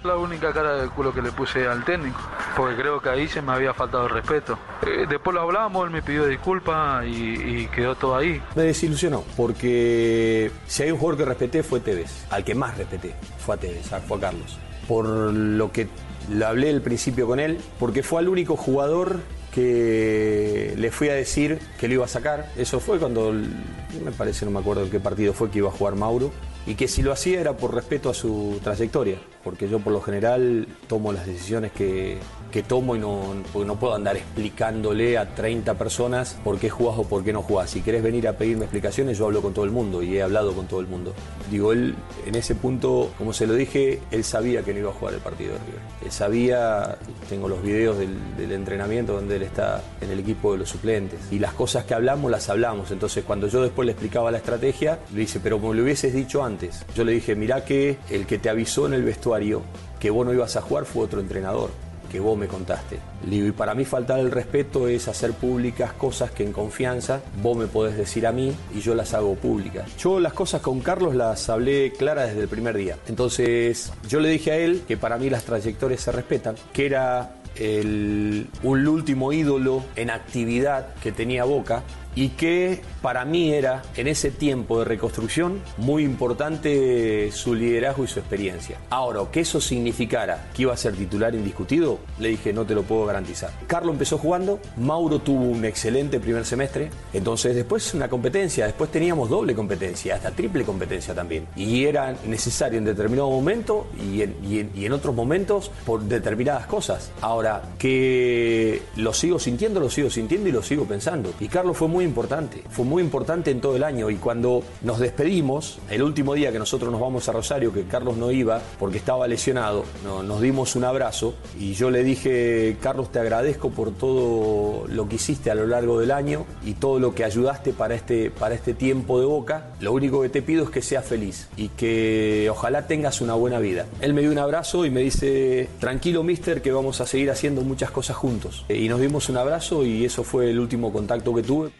La 0.05 0.17
única 0.17 0.53
cara 0.53 0.75
de 0.77 0.89
culo 0.91 1.13
que 1.13 1.21
le 1.21 1.33
puse 1.33 1.67
al 1.67 1.85
técnico, 1.85 2.21
porque 2.57 2.77
creo 2.77 3.01
que 3.01 3.09
ahí 3.09 3.27
se 3.27 3.43
me 3.43 3.51
había 3.51 3.75
faltado 3.75 4.05
el 4.05 4.11
respeto. 4.11 4.57
Eh, 4.87 5.07
después 5.09 5.35
lo 5.35 5.41
hablamos, 5.41 5.85
él 5.85 5.91
me 5.91 6.03
pidió 6.03 6.25
disculpas 6.27 7.05
y, 7.05 7.67
quedó 7.75 7.97
todo 7.97 8.17
ahí. 8.17 8.41
Me 8.55 8.63
desilusionó, 8.63 9.25
porque 9.37 10.53
si 10.69 10.85
hay 10.85 10.93
un 10.93 10.99
jugador 10.99 11.19
que 11.19 11.25
respeté 11.25 11.63
fue 11.65 11.81
Tevez. 11.81 12.27
Al 12.31 12.45
que 12.45 12.55
más 12.55 12.79
respeté 12.79 13.17
fue 13.39 13.57
a 13.57 13.59
Tevez, 13.59 13.91
fue 14.07 14.19
a 14.19 14.21
Carlos. 14.21 14.57
Por 14.87 15.07
lo 15.07 15.73
que 15.73 15.89
le 16.31 16.45
hablé 16.45 16.71
al 16.71 16.81
principio 16.81 17.27
con 17.27 17.41
él, 17.41 17.59
porque 17.81 18.05
fue 18.05 18.23
el 18.23 18.29
único 18.29 18.57
jugador 18.57 19.19
que 19.53 20.75
le 20.77 20.91
fui 20.93 21.09
a 21.09 21.15
decir 21.15 21.59
que 21.81 21.89
lo 21.89 21.95
iba 21.95 22.05
a 22.05 22.09
sacar. 22.09 22.49
Eso 22.57 22.79
fue 22.79 23.01
cuando, 23.01 23.33
me 23.33 24.13
parece, 24.17 24.45
no 24.45 24.53
me 24.53 24.61
acuerdo 24.61 24.85
en 24.85 24.91
qué 24.91 25.01
partido 25.01 25.33
fue 25.33 25.51
que 25.51 25.59
iba 25.59 25.69
a 25.69 25.73
jugar 25.73 25.97
Mauro. 25.97 26.31
Y 26.69 26.75
que 26.75 26.87
si 26.87 27.01
lo 27.01 27.13
hacía 27.13 27.41
era 27.41 27.57
por 27.57 27.75
respeto 27.75 28.11
a 28.11 28.15
su 28.15 28.61
trayectoria, 28.63 29.19
porque 29.43 29.71
yo 29.71 29.81
por 29.81 29.91
lo 29.91 30.03
general 30.03 30.69
tomo 30.87 31.15
las 31.15 31.25
decisiones 31.25 31.73
que, 31.73 32.19
que 32.51 32.63
tomo 32.63 32.97
y 32.97 32.99
no, 32.99 33.35
porque 33.53 33.67
no 33.67 33.79
puedo 33.79 33.95
andar 33.95 34.17
explicándole 34.17 35.19
a 35.19 35.35
30 35.35 35.75
personas 35.75 36.37
por 36.45 36.59
qué 36.59 36.71
jugás 36.71 36.99
o 36.99 37.05
por 37.05 37.25
qué 37.25 37.33
no 37.33 37.43
jugás. 37.43 37.71
Si 37.71 37.81
querés 37.81 38.03
venir 38.03 38.29
a 38.29 38.35
pedirme 38.35 38.65
explicaciones, 38.65 39.19
yo 39.19 39.27
hablo 39.27 39.43
con 39.43 39.53
todo 39.53 39.65
el 39.65 39.71
mundo 39.71 40.03
y 40.03 40.17
he 40.17 40.23
hablado 40.23 40.53
con 40.55 40.67
todo 40.67 40.81
el 40.81 40.87
mundo. 40.87 41.15
Digo, 41.51 41.73
él 41.73 41.95
en 42.27 42.35
ese 42.35 42.55
punto, 42.55 43.11
como 43.19 43.33
se 43.33 43.47
lo 43.47 43.55
dije, 43.55 44.01
él 44.11 44.25
sabía 44.25 44.63
que 44.63 44.73
no 44.73 44.81
iba 44.81 44.91
a 44.91 44.95
jugar 44.95 45.15
el 45.15 45.21
partido 45.21 45.53
de 45.53 45.59
River. 45.59 45.81
Él 46.05 46.11
sabía, 46.11 46.99
tengo 47.29 47.49
los 47.49 47.63
videos 47.63 47.99
del, 47.99 48.37
del 48.37 48.53
entrenamiento 48.53 49.15
donde 49.15 49.37
él 49.37 49.43
está 49.43 49.83
en 50.01 50.11
el 50.11 50.21
equipo 50.21 50.53
de 50.53 50.59
los 50.59 50.69
suplentes. 50.69 51.21
Y 51.31 51.39
las 51.39 51.53
cosas 51.53 51.85
que 51.85 51.95
hablamos, 51.95 52.31
las 52.31 52.49
hablamos. 52.49 52.91
Entonces, 52.91 53.25
cuando 53.25 53.49
yo 53.49 53.63
después 53.63 53.87
le 53.87 53.93
explicaba 53.93 54.31
la 54.31 54.39
estrategia, 54.39 54.99
le 55.13 55.21
dice, 55.21 55.41
pero 55.41 55.59
como 55.61 55.75
lo 55.75 55.83
hubieses 55.83 56.13
dicho 56.13 56.43
antes. 56.43 56.85
Yo 56.95 57.05
le 57.05 57.13
dije, 57.13 57.35
mirá 57.35 57.65
que 57.65 57.99
el 58.11 58.27
que 58.27 58.39
te 58.39 58.49
avisó 58.49 58.87
en 58.87 58.95
el 58.95 59.03
vestuario 59.03 59.63
que 60.01 60.11
vos 60.11 60.25
no 60.25 60.33
ibas 60.33 60.57
a 60.57 60.63
jugar 60.63 60.85
fue 60.85 61.05
otro 61.05 61.21
entrenador 61.21 61.88
que 62.11 62.21
vos 62.21 62.37
me 62.39 62.47
contaste. 62.47 62.99
Y 63.31 63.51
para 63.53 63.75
mí 63.75 63.85
faltar 63.85 64.19
el 64.19 64.31
respeto 64.31 64.89
es 64.89 65.09
hacer 65.09 65.33
públicas 65.33 65.93
cosas 65.93 66.31
que 66.31 66.45
en 66.45 66.53
confianza 66.53 67.21
vos 67.43 67.57
me 67.57 67.67
podés 67.67 67.97
decir 67.97 68.27
a 68.27 68.33
mí 68.33 68.55
y 68.75 68.81
yo 68.81 68.95
las 68.95 69.15
hago 69.15 69.35
públicas. 69.35 69.97
Yo 69.97 70.21
las 70.21 70.33
cosas 70.33 70.61
con 70.61 70.81
Carlos 70.81 71.15
las 71.15 71.49
hablé 71.49 71.93
claras 71.93 72.29
desde 72.29 72.43
el 72.43 72.49
primer 72.49 72.77
día. 72.77 72.97
Entonces 73.09 73.93
yo 74.09 74.21
le 74.21 74.29
dije 74.29 74.53
a 74.53 74.57
él 74.57 74.83
que 74.87 74.97
para 74.97 75.19
mí 75.19 75.31
las 75.31 75.45
trayectorias 75.45 76.01
se 76.01 76.13
respetan, 76.13 76.57
que 76.73 76.87
era 76.87 77.35
el, 77.57 78.49
un 78.63 78.87
último 78.87 79.33
ídolo 79.33 79.85
en 79.97 80.11
actividad 80.11 80.95
que 81.03 81.13
tenía 81.13 81.45
Boca 81.45 81.83
y 82.15 82.31
que 82.31 82.81
para 83.03 83.25
mí 83.25 83.53
era 83.53 83.83
en 83.97 84.09
ese 84.09 84.31
tiempo 84.31 84.79
de 84.81 84.85
reconstrucción 84.87 85.61
muy 85.77 86.05
importante 86.05 87.31
su 87.33 87.55
liderazgo 87.55 88.05
y 88.05 88.09
su 88.09 88.19
experiencia. 88.19 88.79
Ahora, 88.91 89.21
que 89.31 89.41
eso 89.41 89.61
significara 89.61 90.49
que 90.55 90.63
iba 90.63 90.73
a 90.73 90.77
ser 90.77 90.95
titular 90.95 91.35
indiscutido, 91.35 91.99
le 92.19 92.29
dije 92.31 92.53
no 92.53 92.65
te 92.65 92.75
lo 92.75 92.83
puedo 92.83 93.07
garantizar. 93.07 93.51
Carlos 93.67 93.93
empezó 93.95 94.19
jugando, 94.19 94.59
Mauro 94.77 95.19
tuvo 95.21 95.45
un 95.45 95.65
excelente 95.65 96.19
primer 96.21 96.45
semestre, 96.45 96.91
entonces 97.13 97.55
después 97.55 97.93
una 97.95 98.09
competencia, 98.09 98.65
después 98.67 98.91
teníamos 98.91 99.29
doble 99.29 99.55
competencia, 99.55 100.17
hasta 100.17 100.31
triple 100.33 100.65
competencia 100.65 101.15
también. 101.15 101.47
Y 101.57 101.85
era 101.85 102.15
necesario 102.27 102.79
en 102.79 102.85
determinado 102.85 103.31
momento 103.31 103.87
y 104.01 104.23
en, 104.23 104.37
y 104.45 104.59
en- 104.61 104.71
y 104.75 104.85
en 104.87 104.93
otros 104.93 105.15
momentos 105.15 105.71
por 105.87 106.03
determinadas 106.03 106.67
cosas. 106.67 107.11
Ahora, 107.21 107.63
que 107.79 108.83
lo 108.97 109.13
sigo 109.13 109.39
sintiendo, 109.39 109.81
lo 109.81 109.91
sigo 109.91 110.11
sintiendo 110.11 110.49
y 110.49 110.53
lo 110.53 110.63
sigo 110.63 110.85
pensando. 110.85 111.33
Y 111.41 111.49
Carlos 111.49 111.77
fue 111.77 111.89
importante, 112.05 112.63
fue 112.71 112.85
muy 112.85 113.03
importante 113.03 113.51
en 113.51 113.61
todo 113.61 113.77
el 113.77 113.85
año. 113.85 114.11
Y 114.11 114.17
cuando 114.17 114.63
nos 114.83 114.99
despedimos, 114.99 115.79
el 115.91 116.03
último 116.03 116.35
día 116.35 116.53
que 116.53 116.59
nosotros 116.59 116.91
nos 116.91 117.01
vamos 117.01 117.29
a 117.29 117.33
Rosario, 117.33 117.73
que 117.73 117.85
Carlos 117.85 118.17
no 118.17 118.31
iba 118.31 118.61
porque 118.79 118.99
estaba 118.99 119.27
lesionado, 119.29 119.85
no- 120.05 120.23
nos 120.23 120.41
dimos 120.41 120.77
un 120.77 120.85
abrazo 120.85 121.35
y 121.59 121.75
yo 121.75 121.91
le 121.91 122.05
dije, 122.05 122.77
Carlos, 122.81 123.11
te 123.13 123.19
agradezco 123.19 123.71
por 123.71 123.91
todo 123.93 124.87
lo 124.89 125.09
que 125.09 125.17
hiciste 125.17 125.51
a 125.51 125.55
lo 125.55 125.67
largo 125.67 125.99
del 126.01 126.11
año 126.11 126.45
y 126.65 126.75
todo 126.75 126.99
lo 126.99 127.15
que 127.15 127.25
ayudaste 127.25 127.73
para 127.73 127.95
este, 127.95 128.31
para 128.31 128.55
este 128.55 128.75
tiempo 128.75 129.21
de 129.21 129.27
boca. 129.27 129.71
Lo 129.81 129.93
único 129.93 130.23
que 130.23 130.29
te 130.29 130.43
pido 130.43 130.65
es 130.65 130.71
que 130.71 130.83
seas 130.83 131.05
feliz 131.05 131.49
y 131.57 131.69
que 131.69 132.49
ojalá 132.51 132.87
tengas 132.87 133.21
una 133.21 133.35
buena 133.35 133.59
vida. 133.59 133.87
Él 134.01 134.15
me 134.15 134.21
dio 134.23 134.31
un 134.31 134.39
abrazo 134.39 134.85
y 134.85 134.91
me 134.91 135.01
dice, 135.01 135.69
tranquilo, 135.81 136.23
mister, 136.23 136.63
que 136.63 136.73
vamos 136.73 137.01
a 137.01 137.07
seguir 137.07 137.31
haciendo 137.31 137.63
muchas 137.63 137.91
cosas 137.91 138.17
juntos. 138.17 138.65
Y 138.69 138.89
nos 138.89 139.01
dimos 139.01 139.29
un 139.29 139.37
abrazo 139.37 139.85
y 139.85 140.05
eso 140.05 140.25
fue 140.25 140.51
el 140.51 140.59
último 140.59 140.93
contacto 140.93 141.35
que 141.35 141.43
tuve. 141.43 141.71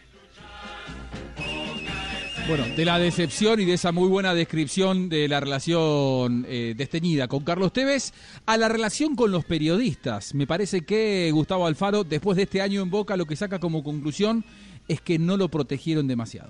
Bueno, 2.49 2.65
de 2.75 2.83
la 2.83 2.97
decepción 2.97 3.59
y 3.59 3.65
de 3.65 3.73
esa 3.73 3.91
muy 3.91 4.09
buena 4.09 4.33
descripción 4.33 5.07
de 5.07 5.27
la 5.27 5.39
relación 5.39 6.47
eh, 6.49 6.73
desteñida 6.75 7.27
con 7.27 7.43
Carlos 7.43 7.71
Tevez 7.71 8.11
a 8.47 8.57
la 8.57 8.67
relación 8.67 9.15
con 9.15 9.31
los 9.31 9.45
periodistas. 9.45 10.33
Me 10.33 10.47
parece 10.47 10.81
que 10.81 11.29
Gustavo 11.31 11.67
Alfaro, 11.67 12.03
después 12.03 12.37
de 12.37 12.43
este 12.43 12.63
año 12.63 12.81
en 12.81 12.89
Boca, 12.89 13.15
lo 13.17 13.27
que 13.27 13.35
saca 13.35 13.59
como 13.59 13.83
conclusión 13.83 14.43
es 14.87 14.99
que 14.99 15.19
no 15.19 15.37
lo 15.37 15.49
protegieron 15.49 16.07
demasiado. 16.07 16.49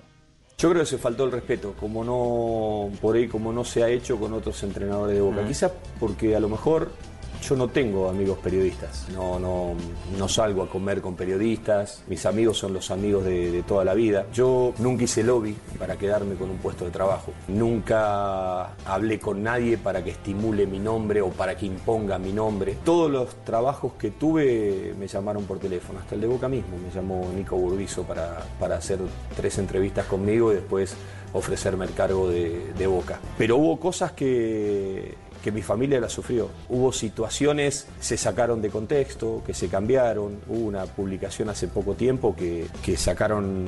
Yo 0.57 0.69
creo 0.69 0.83
que 0.83 0.89
se 0.89 0.97
faltó 0.97 1.25
el 1.25 1.33
respeto, 1.33 1.75
como 1.77 2.05
no 2.05 2.97
por 3.01 3.17
ahí 3.17 3.27
como 3.27 3.51
no 3.51 3.65
se 3.65 3.83
ha 3.83 3.89
hecho 3.89 4.17
con 4.17 4.31
otros 4.31 4.63
entrenadores 4.63 5.17
de 5.17 5.21
Boca. 5.21 5.45
Quizás 5.45 5.73
porque 5.99 6.33
a 6.33 6.39
lo 6.39 6.47
mejor 6.47 6.93
yo 7.41 7.55
no 7.55 7.67
tengo 7.67 8.09
amigos 8.09 8.37
periodistas, 8.39 9.07
no, 9.13 9.39
no, 9.39 9.73
no 10.17 10.27
salgo 10.27 10.63
a 10.63 10.69
comer 10.69 11.01
con 11.01 11.15
periodistas, 11.15 12.03
mis 12.07 12.25
amigos 12.25 12.57
son 12.57 12.73
los 12.73 12.91
amigos 12.91 13.25
de, 13.25 13.63
toda 13.67 13.83
la 13.83 13.93
vida. 13.93 14.25
Yo 14.33 14.73
nunca 14.79 15.03
hice 15.03 15.23
lobby 15.23 15.55
para 15.77 15.97
quedarme 15.97 16.35
con 16.35 16.49
un 16.49 16.57
puesto 16.57 16.85
de 16.85 16.91
trabajo, 16.91 17.33
nunca 17.47 18.73
hablé 18.85 19.19
con 19.19 19.43
nadie 19.43 19.77
para 19.77 20.03
que 20.03 20.11
estimule 20.11 20.65
mi 20.65 20.79
nombre 20.79 21.21
o 21.21 21.29
para 21.29 21.55
que 21.55 21.65
imponga 21.65 22.17
mi 22.17 22.31
nombre. 22.31 22.77
Todos 22.83 23.11
los 23.11 23.35
trabajos 23.43 23.93
que 23.93 24.11
tuve 24.11 24.93
me 24.97 25.07
llamaron 25.07 25.45
por 25.45 25.59
teléfono, 25.59 25.99
hasta 25.99 26.15
el 26.15 26.21
de 26.21 26.27
Boca 26.27 26.47
mismo, 26.47 26.77
me 26.77 26.91
llamó 26.93 27.29
Nico 27.35 27.55
Burbizo 27.55 28.03
para, 28.03 28.39
para 28.59 28.77
hacer 28.77 28.99
tres 29.35 29.57
entrevistas 29.57 30.05
conmigo 30.05 30.51
y 30.51 30.55
después 30.55 30.95
ofrecerme 31.33 31.85
el 31.85 31.93
cargo 31.93 32.29
de, 32.29 32.73
de 32.77 32.87
Boca. 32.87 33.19
Pero 33.37 33.57
hubo 33.57 33.79
cosas 33.79 34.13
que 34.13 35.15
que 35.43 35.51
mi 35.51 35.61
familia 35.61 35.99
la 35.99 36.09
sufrió. 36.09 36.49
Hubo 36.69 36.91
situaciones, 36.91 37.87
se 37.99 38.17
sacaron 38.17 38.61
de 38.61 38.69
contexto, 38.69 39.41
que 39.45 39.53
se 39.53 39.67
cambiaron. 39.69 40.39
Hubo 40.47 40.65
una 40.67 40.85
publicación 40.85 41.49
hace 41.49 41.67
poco 41.67 41.93
tiempo 41.95 42.35
que, 42.35 42.67
que 42.83 42.97
sacaron 42.97 43.65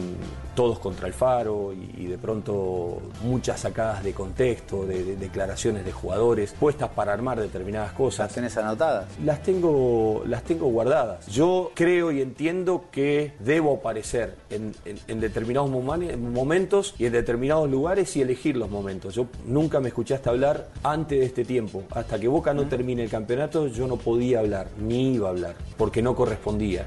todos 0.56 0.80
contra 0.80 1.08
el 1.08 1.14
Faro 1.14 1.74
y, 1.74 2.04
y 2.04 2.06
de 2.08 2.18
pronto 2.18 3.02
muchas 3.24 3.62
sacadas 3.62 4.04
de 4.04 4.14
contexto, 4.14 4.86
de, 4.86 5.04
de 5.04 5.16
declaraciones 5.16 5.86
de 5.86 5.92
jugadores, 5.92 6.54
puestas 6.60 6.90
para 6.90 7.14
armar 7.14 7.40
determinadas 7.40 7.94
cosas. 7.94 8.28
¿Las 8.28 8.36
tenés 8.36 8.58
anotadas? 8.58 9.06
Las 9.24 9.42
tengo, 9.44 10.24
las 10.28 10.44
tengo 10.44 10.68
guardadas. 10.68 11.28
Yo 11.28 11.72
creo 11.76 12.12
y 12.12 12.22
entiendo 12.22 12.86
que 12.92 13.34
debo 13.40 13.76
aparecer 13.78 14.36
en, 14.50 14.74
en- 14.86 15.00
en 15.08 15.20
determinados 15.20 15.70
momentos 15.70 16.96
y 16.98 17.06
en 17.06 17.14
determinados 17.14 17.70
lugares 17.70 18.16
y 18.16 18.22
elegir 18.22 18.58
los 18.58 18.70
momentos. 18.70 19.14
Yo 19.16 19.28
nunca 19.46 19.80
me 19.80 19.90
escuchaste 19.90 20.30
hablar 20.30 20.70
antes 20.84 21.20
de 21.20 21.26
este 21.26 21.46
tiempo. 21.46 21.61
Hasta 21.92 22.20
que 22.20 22.28
Boca 22.28 22.54
no 22.54 22.68
termine 22.68 23.04
el 23.04 23.10
campeonato, 23.10 23.68
yo 23.68 23.88
no 23.88 23.98
podía 23.98 24.40
hablar, 24.40 24.70
ni 24.80 25.14
iba 25.16 25.28
a 25.28 25.32
hablar, 25.32 25.56
porque 25.78 26.02
no 26.02 26.16
correspondía. 26.16 26.86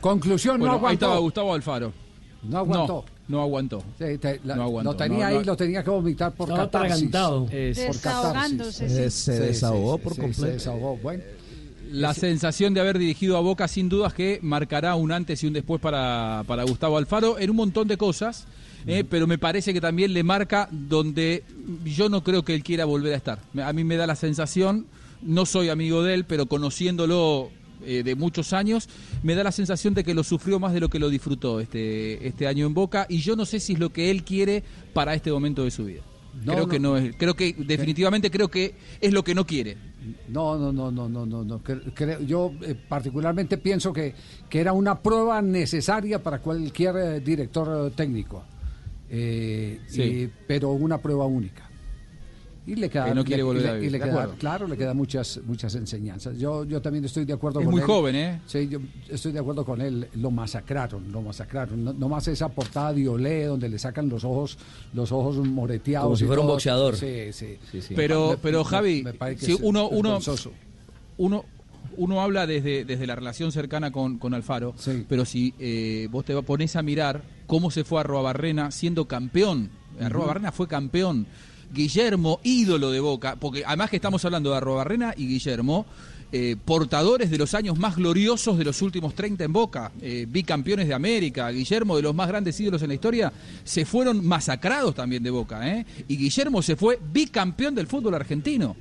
Conclusión, 0.00 0.58
Bueno, 0.58 0.66
no 0.66 0.72
ahí 0.72 0.78
aguantó. 0.78 1.06
estaba 1.06 1.18
Gustavo 1.20 1.54
Alfaro. 1.54 1.92
No 2.42 2.58
aguantó. 2.58 3.04
No, 3.26 3.36
no 3.38 3.42
aguantó. 3.42 3.82
Sí, 3.98 4.16
te- 4.18 4.40
la- 4.44 4.54
No 4.56 4.62
aguantó, 4.62 4.92
lo 4.92 4.96
tenía 4.96 5.18
no, 5.18 5.26
ahí, 5.26 5.34
no. 5.38 5.42
lo 5.44 5.56
tenía 5.56 5.82
que 5.82 5.90
vomitar 5.90 6.32
por 6.32 6.48
Estaba 6.48 6.66
catarsis. 6.70 6.92
atragantado. 7.08 7.46
Por 7.46 8.00
catarsis. 8.00 9.12
Se 9.14 9.40
desahogó 9.40 9.98
por 9.98 10.14
sí, 10.14 10.20
completo. 10.20 10.46
Se 10.46 10.52
desahogó, 10.52 10.96
bueno. 10.98 11.24
La 11.90 12.12
sensación 12.12 12.74
de 12.74 12.80
haber 12.80 12.98
dirigido 12.98 13.36
a 13.36 13.40
Boca 13.40 13.66
sin 13.66 13.88
dudas 13.88 14.12
que 14.12 14.38
marcará 14.42 14.94
un 14.94 15.10
antes 15.10 15.42
y 15.42 15.46
un 15.46 15.54
después 15.54 15.80
para, 15.80 16.44
para 16.46 16.64
Gustavo 16.64 16.98
Alfaro 16.98 17.38
en 17.38 17.50
un 17.50 17.56
montón 17.56 17.88
de 17.88 17.96
cosas, 17.96 18.46
eh, 18.86 19.04
pero 19.08 19.26
me 19.26 19.38
parece 19.38 19.72
que 19.72 19.80
también 19.80 20.12
le 20.12 20.22
marca 20.22 20.68
donde 20.70 21.44
yo 21.84 22.08
no 22.08 22.22
creo 22.22 22.44
que 22.44 22.54
él 22.54 22.62
quiera 22.62 22.84
volver 22.84 23.14
a 23.14 23.16
estar. 23.16 23.38
A 23.62 23.72
mí 23.72 23.84
me 23.84 23.96
da 23.96 24.06
la 24.06 24.16
sensación, 24.16 24.86
no 25.22 25.46
soy 25.46 25.70
amigo 25.70 26.02
de 26.02 26.14
él, 26.14 26.24
pero 26.24 26.46
conociéndolo 26.46 27.50
eh, 27.84 28.02
de 28.02 28.14
muchos 28.14 28.52
años, 28.52 28.88
me 29.22 29.34
da 29.34 29.42
la 29.42 29.52
sensación 29.52 29.94
de 29.94 30.04
que 30.04 30.12
lo 30.12 30.24
sufrió 30.24 30.58
más 30.58 30.74
de 30.74 30.80
lo 30.80 30.90
que 30.90 30.98
lo 30.98 31.08
disfrutó 31.08 31.60
este, 31.60 32.26
este 32.26 32.46
año 32.46 32.66
en 32.66 32.74
Boca 32.74 33.06
y 33.08 33.20
yo 33.20 33.34
no 33.34 33.46
sé 33.46 33.60
si 33.60 33.74
es 33.74 33.78
lo 33.78 33.90
que 33.90 34.10
él 34.10 34.24
quiere 34.24 34.62
para 34.92 35.14
este 35.14 35.30
momento 35.30 35.64
de 35.64 35.70
su 35.70 35.86
vida. 35.86 36.02
No, 36.44 36.52
creo 36.52 36.64
no. 36.64 36.68
que 36.68 36.78
no 36.80 36.96
es, 36.96 37.14
creo 37.16 37.34
que 37.34 37.54
definitivamente 37.58 38.30
creo 38.30 38.48
que 38.48 38.74
es 39.00 39.12
lo 39.12 39.22
que 39.24 39.34
no 39.34 39.46
quiere. 39.46 39.76
No, 40.28 40.56
no, 40.58 40.72
no, 40.72 40.90
no, 40.90 41.08
no, 41.08 41.26
no. 41.26 41.44
no. 41.44 41.62
Creo- 41.62 42.20
yo 42.20 42.52
eh, 42.62 42.74
particularmente 42.88 43.58
pienso 43.58 43.92
que, 43.92 44.14
que 44.48 44.60
era 44.60 44.72
una 44.72 45.00
prueba 45.00 45.42
necesaria 45.42 46.22
para 46.22 46.38
cualquier 46.40 46.96
eh, 46.96 47.20
director 47.20 47.88
eh, 47.88 47.92
técnico. 47.96 48.44
Eh, 49.10 49.80
Sí. 49.86 50.30
pero 50.46 50.70
una 50.70 50.98
prueba 50.98 51.26
única. 51.26 51.67
Y 52.68 52.74
le 52.76 52.90
queda, 52.90 53.06
Que 53.06 53.14
no 53.14 53.24
quiere 53.24 53.38
le- 53.38 53.42
volver 53.44 53.62
y 53.62 53.64
le- 53.64 53.70
a 53.70 53.74
vivir. 53.74 53.88
y 53.88 53.90
le 53.92 53.98
De 53.98 54.04
queda- 54.04 54.12
acuerdo. 54.14 54.34
claro, 54.38 54.68
le 54.68 54.76
quedan 54.76 54.96
muchas, 54.96 55.40
muchas 55.46 55.74
enseñanzas. 55.74 56.38
Yo, 56.38 56.64
yo 56.64 56.82
también 56.82 57.04
estoy 57.04 57.24
de 57.24 57.32
acuerdo 57.32 57.60
Es 57.60 57.64
con 57.64 57.72
muy 57.72 57.80
él. 57.80 57.86
joven, 57.86 58.14
¿eh? 58.14 58.40
Sí, 58.46 58.68
yo 58.68 58.78
estoy 59.08 59.32
de 59.32 59.38
acuerdo 59.38 59.64
con 59.64 59.80
él. 59.80 60.06
Lo 60.16 60.30
masacraron, 60.30 61.10
lo 61.10 61.22
masacraron. 61.22 61.82
No, 61.82 61.92
no 61.94 62.08
más 62.08 62.28
esa 62.28 62.48
portada 62.50 62.92
de 62.92 63.08
Olé 63.08 63.44
donde 63.46 63.68
le 63.70 63.78
sacan 63.78 64.08
los 64.08 64.22
ojos, 64.24 64.58
los 64.92 65.10
ojos 65.12 65.36
moreteados. 65.38 66.04
Como 66.06 66.16
si 66.16 66.26
fuera 66.26 66.42
un 66.42 66.48
boxeador. 66.48 66.94
Sí, 66.96 67.32
sí. 67.32 67.56
Pero, 67.96 68.32
Me- 68.32 68.36
pero 68.36 68.58
me- 68.58 68.64
Javi, 68.70 69.02
me 69.02 69.38
si 69.38 69.52
es 69.52 69.58
uno, 69.62 69.88
uno, 69.88 70.18
uno, 71.16 71.44
uno 71.96 72.20
habla 72.20 72.46
desde, 72.46 72.84
desde 72.84 73.06
la 73.06 73.16
relación 73.16 73.50
cercana 73.50 73.90
con, 73.90 74.18
con 74.18 74.34
Alfaro, 74.34 74.74
pero 75.08 75.24
si 75.24 75.54
eh, 75.58 76.06
vos 76.10 76.24
te 76.24 76.40
pones 76.42 76.76
a 76.76 76.82
mirar 76.82 77.22
cómo 77.46 77.70
se 77.70 77.82
fue 77.84 78.00
a 78.00 78.04
Barrena 78.04 78.70
siendo 78.70 79.06
campeón, 79.06 79.70
Barrena 79.98 80.52
fue 80.52 80.68
campeón, 80.68 81.26
Guillermo, 81.72 82.40
ídolo 82.42 82.90
de 82.90 83.00
Boca, 83.00 83.36
porque 83.38 83.62
además 83.66 83.90
que 83.90 83.96
estamos 83.96 84.24
hablando 84.24 84.52
de 84.52 84.60
Barrena 84.60 85.14
y 85.16 85.26
Guillermo, 85.26 85.86
eh, 86.30 86.56
portadores 86.62 87.30
de 87.30 87.38
los 87.38 87.54
años 87.54 87.78
más 87.78 87.96
gloriosos 87.96 88.58
de 88.58 88.64
los 88.64 88.82
últimos 88.82 89.14
30 89.14 89.44
en 89.44 89.52
Boca, 89.52 89.92
eh, 90.02 90.26
bicampeones 90.28 90.86
de 90.86 90.92
América, 90.92 91.48
Guillermo 91.48 91.96
de 91.96 92.02
los 92.02 92.14
más 92.14 92.28
grandes 92.28 92.60
ídolos 92.60 92.82
en 92.82 92.88
la 92.88 92.94
historia, 92.94 93.32
se 93.64 93.86
fueron 93.86 94.26
masacrados 94.26 94.94
también 94.94 95.22
de 95.22 95.30
Boca, 95.30 95.66
¿eh? 95.66 95.86
y 96.06 96.18
Guillermo 96.18 96.60
se 96.60 96.76
fue 96.76 96.98
bicampeón 97.12 97.74
del 97.74 97.86
fútbol 97.86 98.14
argentino. 98.14 98.76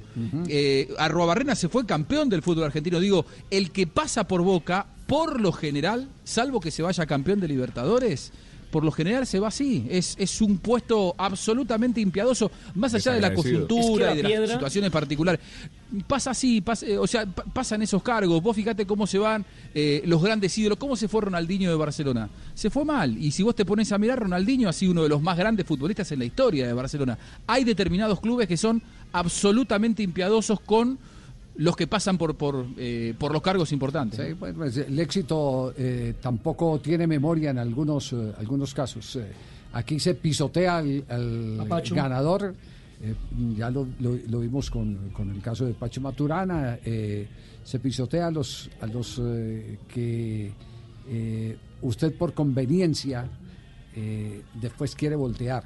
Eh, 0.50 0.94
Arruabarrena 0.98 1.56
se 1.56 1.70
fue 1.70 1.86
campeón 1.86 2.28
del 2.28 2.42
fútbol 2.42 2.66
argentino. 2.66 3.00
Digo, 3.00 3.26
el 3.50 3.72
que 3.72 3.88
pasa 3.88 4.28
por 4.28 4.42
Boca, 4.42 4.86
por 5.06 5.40
lo 5.40 5.54
general, 5.54 6.10
salvo 6.26 6.60
que 6.60 6.72
se 6.72 6.82
vaya 6.82 7.06
campeón 7.06 7.40
de 7.40 7.48
Libertadores, 7.48 8.34
por 8.78 8.86
lo 8.86 8.92
general 8.92 9.26
se 9.26 9.40
va 9.40 9.48
así. 9.48 9.88
Es, 9.90 10.14
es 10.20 10.40
un 10.40 10.60
puesto 10.60 11.16
absolutamente 11.18 12.00
impiadoso, 12.00 12.52
más 12.76 12.94
allá 12.94 13.14
de 13.14 13.22
la 13.22 13.34
coyuntura 13.34 14.12
Es 14.14 14.22
que 14.22 14.30
y 14.30 14.32
de 14.34 14.40
las 14.42 14.52
situaciones 14.52 14.92
particulares. 14.92 15.42
Pasa 16.06 16.30
así, 16.30 16.62
pasa- 16.62 16.86
eh, 16.86 16.96
o 16.96 17.08
sea, 17.08 17.26
pa- 17.26 17.44
pasan 17.46 17.82
esos 17.82 18.04
cargos. 18.04 18.40
Vos 18.44 18.56
fíjate 18.56 18.86
cómo 18.86 19.08
se 19.08 19.18
van 19.18 19.44
eh, 19.74 20.04
los 20.06 20.22
grandes 20.22 20.56
ídolos. 20.60 20.78
¿Cómo 20.78 20.96
se 20.96 21.08
fue 21.08 21.22
Ronaldinho 21.22 21.72
de 21.72 21.76
Barcelona? 21.76 22.30
Se 22.54 22.70
fue 22.70 22.86
mal. 22.86 23.18
Y 23.18 23.32
si 23.32 23.42
vos 23.42 23.56
te 23.56 23.66
pones 23.66 23.92
a 23.92 23.98
mirar, 23.98 24.20
Ronaldinho 24.20 24.70
ha 24.70 24.74
sido 24.74 24.92
uno 24.92 25.02
de 25.02 25.10
los 25.10 25.24
más 25.24 25.36
grandes 25.36 25.66
futbolistas 25.66 26.12
en 26.12 26.20
la 26.20 26.26
historia 26.26 26.68
de 26.68 26.74
Barcelona. 26.74 27.18
Hay 27.48 27.64
determinados 27.64 28.20
clubes 28.20 28.48
que 28.48 28.58
son 28.58 28.80
absolutamente 29.12 30.04
impiadosos 30.04 30.60
con 30.60 31.00
los 31.58 31.76
que 31.76 31.88
pasan 31.88 32.18
por, 32.18 32.36
por, 32.36 32.66
eh, 32.78 33.14
por 33.18 33.32
los 33.34 33.42
cargos 33.42 33.72
importantes. 33.72 34.26
Sí, 34.26 34.34
bueno, 34.34 34.58
pues, 34.60 34.78
el 34.78 34.98
éxito 35.00 35.74
eh, 35.78 36.14
tampoco 36.22 36.80
tiene 36.80 37.08
memoria 37.08 37.50
en 37.52 37.58
algunos, 37.58 38.14
eh, 38.14 38.34
algunos 38.38 38.74
casos. 38.74 39.16
Eh, 39.16 39.28
aquí 39.74 40.00
se 40.00 40.14
pisotea 40.16 40.78
al, 40.78 41.04
ganador. 41.96 42.54
eh, 43.02 43.14
ya 43.56 43.70
lo, 43.70 43.88
lo- 44.00 44.18
lo 44.28 44.40
vimos 44.40 44.70
con, 44.72 45.10
con 45.14 45.30
el 45.30 45.42
caso 45.42 45.66
de 45.66 45.74
Pacho 45.74 46.00
Maturana. 46.02 46.80
eh, 46.86 47.28
se 47.64 47.80
pisotea 47.80 48.28
a 48.28 48.32
los, 48.32 48.70
a 48.80 48.88
los 48.88 49.20
eh, 49.24 49.78
que 49.94 50.52
eh, 51.10 51.58
usted 51.82 52.16
por 52.18 52.34
conveniencia 52.34 53.28
eh, 53.96 54.42
después 54.62 54.96
quiere 54.96 55.16
voltear. 55.16 55.64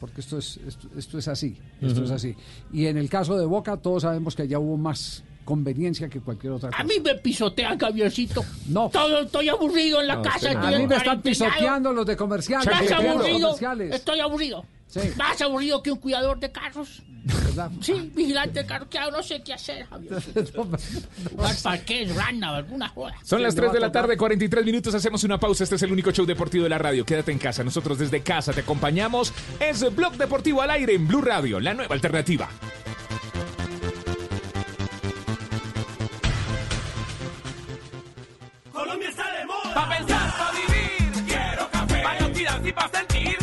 Porque 0.00 0.22
esto 0.22 0.38
es, 0.38 0.58
esto, 0.66 0.88
esto 0.96 1.18
es 1.18 1.28
así. 1.28 1.56
Esto 1.80 2.02
es 2.04 2.10
así. 2.10 2.34
Y 2.72 2.86
en 2.86 2.96
el 2.96 3.08
caso 3.10 3.38
de 3.38 3.44
Boca, 3.44 3.76
todos 3.76 4.02
sabemos 4.02 4.34
que 4.34 4.48
ya 4.48 4.58
hubo 4.58 4.76
más 4.78 5.22
conveniencia 5.44 6.08
que 6.08 6.20
cualquier 6.20 6.54
otra 6.54 6.70
cosa. 6.70 6.80
A 6.80 6.84
mí 6.84 6.94
me 7.04 7.14
pisotean, 7.16 7.78
Javiercito. 7.78 8.42
No. 8.68 8.88
Todo, 8.88 9.20
estoy 9.20 9.48
aburrido 9.48 10.00
en 10.00 10.06
la 10.08 10.16
No, 10.16 10.22
casa. 10.22 10.50
estoy 10.52 10.74
A 10.74 10.78
mí 10.78 10.86
me 10.86 10.96
están 10.96 11.20
pisoteando 11.20 11.92
los 11.92 12.06
de 12.06 12.16
comerciales. 12.16 12.66
Los 12.80 12.92
aburrido. 12.92 13.40
comerciales. 13.48 13.94
Estoy 13.94 14.20
aburrido. 14.20 14.64
Más 15.16 15.40
aburrido 15.40 15.82
que 15.82 15.92
un 15.92 15.98
cuidador 15.98 16.38
de 16.40 16.50
carros. 16.50 17.02
¿verdad? 17.22 17.70
Sí, 17.80 18.10
vigilante 18.14 18.64
carqueado, 18.64 19.10
no 19.10 19.22
sé 19.22 19.42
qué 19.42 19.52
hacer, 19.52 19.86
Javier. 19.86 20.14
¿Para 21.62 21.84
qué 21.84 22.02
es 22.02 22.14
rana 22.14 22.56
alguna 22.56 22.88
joda? 22.88 23.14
Son 23.22 23.42
las 23.42 23.54
3 23.54 23.72
de 23.72 23.80
la 23.80 23.92
tarde, 23.92 24.16
43 24.16 24.64
minutos. 24.64 24.94
Hacemos 24.94 25.22
una 25.24 25.38
pausa. 25.38 25.64
Este 25.64 25.76
es 25.76 25.82
el 25.82 25.92
único 25.92 26.10
show 26.12 26.26
deportivo 26.26 26.64
de 26.64 26.70
la 26.70 26.78
radio. 26.78 27.04
Quédate 27.04 27.32
en 27.32 27.38
casa. 27.38 27.62
Nosotros 27.62 27.98
desde 27.98 28.22
casa 28.22 28.52
te 28.52 28.60
acompañamos. 28.60 29.32
Es 29.60 29.94
Blog 29.94 30.16
Deportivo 30.16 30.62
al 30.62 30.70
aire 30.70 30.94
en 30.94 31.06
Blue 31.06 31.20
Radio, 31.20 31.60
la 31.60 31.74
nueva 31.74 31.94
alternativa. 31.94 32.48
Colombia 38.72 39.08
está 39.08 39.24
de 39.38 39.46
moda. 39.46 39.74
Pa' 39.74 39.88
pensar, 39.88 40.32
pa' 40.38 40.52
vivir. 40.52 41.24
Quiero 41.26 41.70
café. 41.70 42.02
Pa' 42.02 42.12
actividad 42.12 42.64
y 42.64 42.72
pa' 42.72 42.90
sentir. 42.92 43.39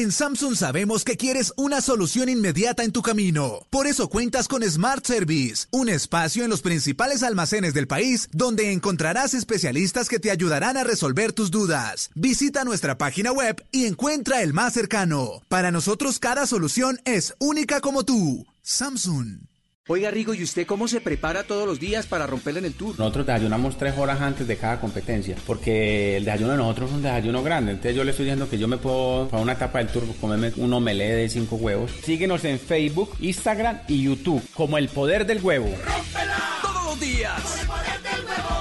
En 0.00 0.12
Samsung 0.12 0.56
sabemos 0.56 1.04
que 1.04 1.18
quieres 1.18 1.52
una 1.58 1.82
solución 1.82 2.30
inmediata 2.30 2.84
en 2.84 2.90
tu 2.90 3.02
camino. 3.02 3.66
Por 3.68 3.86
eso 3.86 4.08
cuentas 4.08 4.48
con 4.48 4.62
Smart 4.62 5.04
Service, 5.04 5.66
un 5.72 5.90
espacio 5.90 6.42
en 6.42 6.48
los 6.48 6.62
principales 6.62 7.22
almacenes 7.22 7.74
del 7.74 7.86
país 7.86 8.26
donde 8.32 8.72
encontrarás 8.72 9.34
especialistas 9.34 10.08
que 10.08 10.18
te 10.18 10.30
ayudarán 10.30 10.78
a 10.78 10.84
resolver 10.84 11.34
tus 11.34 11.50
dudas. 11.50 12.08
Visita 12.14 12.64
nuestra 12.64 12.96
página 12.96 13.30
web 13.30 13.62
y 13.72 13.84
encuentra 13.84 14.40
el 14.40 14.54
más 14.54 14.72
cercano. 14.72 15.42
Para 15.48 15.70
nosotros 15.70 16.18
cada 16.18 16.46
solución 16.46 16.98
es 17.04 17.34
única 17.38 17.82
como 17.82 18.02
tú. 18.02 18.46
Samsung. 18.62 19.49
Oiga, 19.92 20.08
Rigo, 20.08 20.34
¿y 20.34 20.44
usted 20.44 20.68
cómo 20.68 20.86
se 20.86 21.00
prepara 21.00 21.42
todos 21.42 21.66
los 21.66 21.80
días 21.80 22.06
para 22.06 22.24
romperle 22.24 22.60
en 22.60 22.66
el 22.66 22.74
tour? 22.74 22.96
Nosotros 22.96 23.26
desayunamos 23.26 23.76
tres 23.76 23.98
horas 23.98 24.20
antes 24.20 24.46
de 24.46 24.56
cada 24.56 24.80
competencia, 24.80 25.34
porque 25.44 26.16
el 26.16 26.24
desayuno 26.24 26.52
de 26.52 26.58
nosotros 26.58 26.90
es 26.90 26.96
un 26.96 27.02
desayuno 27.02 27.42
grande. 27.42 27.72
Entonces 27.72 27.96
yo 27.96 28.04
le 28.04 28.12
estoy 28.12 28.26
diciendo 28.26 28.48
que 28.48 28.56
yo 28.56 28.68
me 28.68 28.76
puedo, 28.76 29.26
para 29.26 29.42
una 29.42 29.54
etapa 29.54 29.78
del 29.78 29.88
tour, 29.88 30.04
comerme 30.20 30.52
un 30.58 30.72
omelette 30.72 31.16
de 31.16 31.28
cinco 31.28 31.56
huevos. 31.56 31.90
Síguenos 32.04 32.44
en 32.44 32.60
Facebook, 32.60 33.16
Instagram 33.18 33.80
y 33.88 34.04
YouTube, 34.04 34.40
como 34.54 34.78
El 34.78 34.88
Poder 34.90 35.26
del 35.26 35.42
Huevo. 35.42 35.74
Todos 36.62 36.84
los 36.84 37.00
días. 37.00 37.66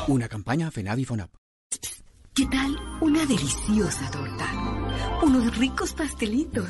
Una 0.08 0.28
campaña 0.28 0.72
FENAVI 0.72 1.06
FONAP. 1.06 1.30
¿Qué 2.34 2.48
tal 2.48 2.76
una 3.02 3.24
deliciosa 3.28 4.10
torta? 4.10 5.20
Unos 5.22 5.56
ricos 5.58 5.94
pastelitos, 5.94 6.70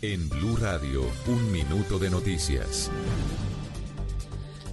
En 0.00 0.28
Blue 0.28 0.56
Radio, 0.56 1.02
un 1.26 1.50
minuto 1.50 1.98
de 1.98 2.08
noticias. 2.08 2.88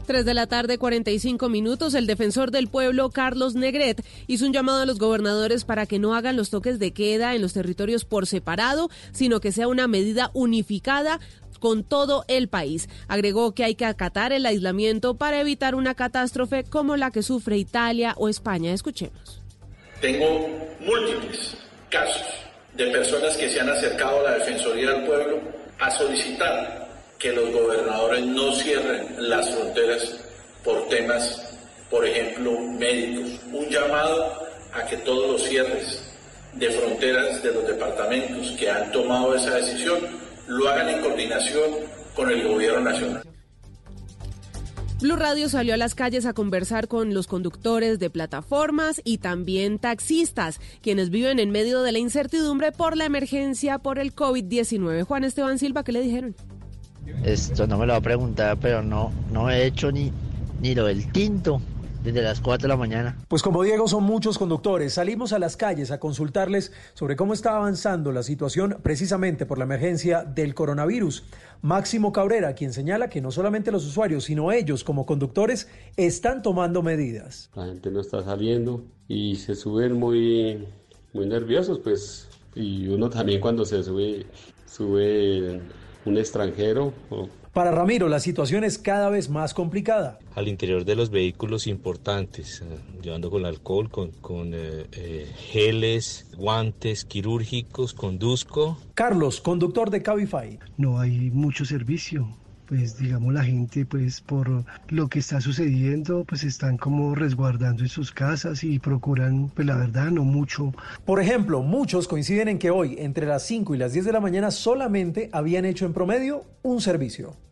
3 0.05 0.23
de 0.23 0.35
la 0.35 0.45
tarde, 0.45 0.77
45 0.77 1.49
minutos. 1.49 1.95
El 1.95 2.05
defensor 2.05 2.51
del 2.51 2.67
pueblo, 2.67 3.09
Carlos 3.09 3.55
Negret, 3.55 4.05
hizo 4.27 4.45
un 4.45 4.53
llamado 4.53 4.81
a 4.81 4.85
los 4.85 4.99
gobernadores 4.99 5.65
para 5.65 5.87
que 5.87 5.97
no 5.97 6.13
hagan 6.13 6.37
los 6.37 6.51
toques 6.51 6.77
de 6.77 6.93
queda 6.93 7.33
en 7.33 7.41
los 7.41 7.53
territorios 7.53 8.05
por 8.05 8.27
separado, 8.27 8.91
sino 9.13 9.39
que 9.39 9.51
sea 9.51 9.67
una 9.67 9.87
medida 9.87 10.29
unificada 10.35 11.19
con 11.59 11.83
todo 11.83 12.23
el 12.27 12.47
país. 12.47 12.87
Agregó 13.07 13.55
que 13.55 13.63
hay 13.63 13.73
que 13.73 13.85
acatar 13.85 14.31
el 14.31 14.45
aislamiento 14.45 15.15
para 15.15 15.41
evitar 15.41 15.73
una 15.73 15.95
catástrofe 15.95 16.63
como 16.65 16.97
la 16.97 17.09
que 17.09 17.23
sufre 17.23 17.57
Italia 17.57 18.13
o 18.17 18.29
España. 18.29 18.73
Escuchemos. 18.73 19.41
Tengo 20.01 20.47
múltiples 20.81 21.57
casos 21.89 22.44
de 22.75 22.87
personas 22.87 23.37
que 23.37 23.49
se 23.49 23.59
han 23.59 23.69
acercado 23.69 24.19
a 24.19 24.31
la 24.31 24.37
Defensoría 24.37 24.91
del 24.91 25.03
Pueblo 25.05 25.39
a 25.79 25.91
solicitar 25.91 26.87
que 27.17 27.31
los 27.31 27.51
gobernadores 27.51 28.25
no 28.25 28.51
cierren 28.53 29.15
las 29.17 29.49
fronteras 29.49 30.15
por 30.63 30.87
temas, 30.89 31.55
por 31.89 32.05
ejemplo, 32.05 32.59
médicos. 32.59 33.39
Un 33.51 33.69
llamado 33.69 34.47
a 34.73 34.85
que 34.85 34.97
todos 34.97 35.31
los 35.31 35.43
cierres 35.43 36.03
de 36.53 36.69
fronteras 36.71 37.41
de 37.43 37.53
los 37.53 37.67
departamentos 37.67 38.51
que 38.57 38.69
han 38.69 38.91
tomado 38.91 39.35
esa 39.35 39.55
decisión 39.55 39.99
lo 40.47 40.69
hagan 40.69 40.89
en 40.89 41.01
coordinación 41.01 41.71
con 42.13 42.29
el 42.31 42.47
gobierno 42.47 42.81
nacional. 42.81 43.34
Blue 45.01 45.17
Radio 45.17 45.49
salió 45.49 45.73
a 45.73 45.77
las 45.77 45.93
calles 45.93 46.25
a 46.25 46.33
conversar 46.33 46.87
con 46.87 47.13
los 47.13 47.27
conductores 47.27 47.99
de 47.99 48.09
plataformas 48.09 49.01
y 49.03 49.17
también 49.17 49.77
taxistas, 49.77 50.61
quienes 50.81 51.09
viven 51.09 51.39
en 51.39 51.51
medio 51.51 51.81
de 51.81 51.91
la 51.91 51.99
incertidumbre 51.99 52.71
por 52.71 52.95
la 52.95 53.03
emergencia 53.03 53.77
por 53.77 53.99
el 53.99 54.15
COVID-19. 54.15 55.03
Juan 55.03 55.25
Esteban 55.25 55.59
Silva, 55.59 55.83
¿qué 55.83 55.91
le 55.91 56.01
dijeron? 56.01 56.35
Esto 57.23 57.67
no 57.67 57.77
me 57.77 57.85
lo 57.85 57.91
va 57.91 57.99
a 57.99 58.01
preguntar, 58.01 58.57
pero 58.59 58.81
no, 58.81 59.11
no 59.33 59.49
he 59.49 59.65
hecho 59.65 59.91
ni, 59.91 60.13
ni 60.61 60.73
lo 60.73 60.85
del 60.85 61.11
tinto 61.11 61.61
desde 62.05 62.21
las 62.21 62.39
4 62.39 62.63
de 62.63 62.67
la 62.69 62.77
mañana. 62.77 63.17
Pues 63.27 63.41
como 63.41 63.63
Diego 63.63 63.87
son 63.87 64.03
muchos 64.03 64.37
conductores, 64.37 64.93
salimos 64.93 65.33
a 65.33 65.39
las 65.39 65.57
calles 65.57 65.89
a 65.89 65.99
consultarles 65.99 66.71
sobre 66.93 67.15
cómo 67.15 67.33
está 67.33 67.55
avanzando 67.55 68.11
la 68.11 68.21
situación 68.21 68.77
precisamente 68.83 69.45
por 69.45 69.57
la 69.57 69.63
emergencia 69.63 70.23
del 70.23 70.53
coronavirus. 70.53 71.23
Máximo 71.61 72.13
Cabrera, 72.13 72.53
quien 72.53 72.73
señala 72.73 73.09
que 73.09 73.21
no 73.21 73.31
solamente 73.31 73.71
los 73.71 73.85
usuarios, 73.85 74.25
sino 74.25 74.51
ellos 74.51 74.83
como 74.83 75.05
conductores 75.05 75.67
están 75.97 76.43
tomando 76.43 76.83
medidas. 76.83 77.49
La 77.55 77.65
gente 77.65 77.89
no 77.89 78.01
está 78.01 78.23
saliendo 78.23 78.83
y 79.07 79.35
se 79.37 79.55
suben 79.55 79.93
muy, 79.93 80.67
muy 81.13 81.25
nerviosos, 81.25 81.79
pues, 81.79 82.27
y 82.53 82.87
uno 82.87 83.09
también 83.09 83.41
cuando 83.41 83.65
se 83.65 83.83
sube, 83.83 84.27
sube 84.67 85.59
un 86.05 86.17
extranjero 86.17 86.93
o 87.09 87.27
Para 87.55 87.71
Ramiro, 87.71 88.09
la 88.09 88.19
situación 88.19 88.65
es 88.65 88.77
cada 88.77 89.09
vez 89.09 89.29
más 89.29 89.53
complicada. 89.53 90.19
al 90.35 90.49
interior 90.49 90.83
de 90.83 90.97
los 90.97 91.09
vehículos 91.09 91.67
importantes, 91.67 92.59
eh, 92.59 92.65
llevando 93.01 93.31
con 93.31 93.45
alcohol, 93.45 93.89
con, 93.89 94.11
con 94.11 94.53
eh, 94.53 94.87
eh, 94.91 95.31
geles, 95.37 96.27
guantes 96.35 97.05
quirúrgicos, 97.05 97.93
conduzco. 97.93 98.77
Carlos, 98.93 99.39
conductor 99.39 99.89
de 99.89 100.01
Cabify. 100.01 100.59
no 100.75 100.99
hay 100.99 101.31
mucho 101.31 101.63
servicio. 101.63 102.27
Pues 102.65 102.97
digamos 102.97 103.31
la 103.31 103.45
gente 103.45 103.85
pues 103.85 104.19
por 104.19 104.65
lo 104.89 105.07
que 105.07 105.19
está 105.19 105.39
sucediendo 105.39 106.25
pues 106.25 106.43
están 106.43 106.77
como 106.77 107.15
resguardando 107.15 107.83
en 107.83 107.89
sus 107.89 108.11
casas 108.11 108.63
y 108.63 108.79
procuran 108.79 109.49
pues 109.55 109.65
la 109.65 109.77
verdad 109.77 110.11
no 110.11 110.25
mucho. 110.25 110.73
Por 111.05 111.21
ejemplo, 111.21 111.61
muchos 111.61 112.09
coinciden 112.09 112.49
en 112.49 112.59
que 112.59 112.69
hoy, 112.71 112.97
entre 112.99 113.27
las 113.27 113.43
5 113.43 113.75
y 113.75 113.77
las 113.77 113.93
10 113.93 114.03
de 114.03 114.11
la 114.11 114.19
mañana, 114.19 114.51
solamente 114.51 115.29
habían 115.31 115.63
hecho 115.63 115.85
en 115.85 115.93
promedio 115.93 116.43
un 116.61 116.81
servicio. 116.81 117.44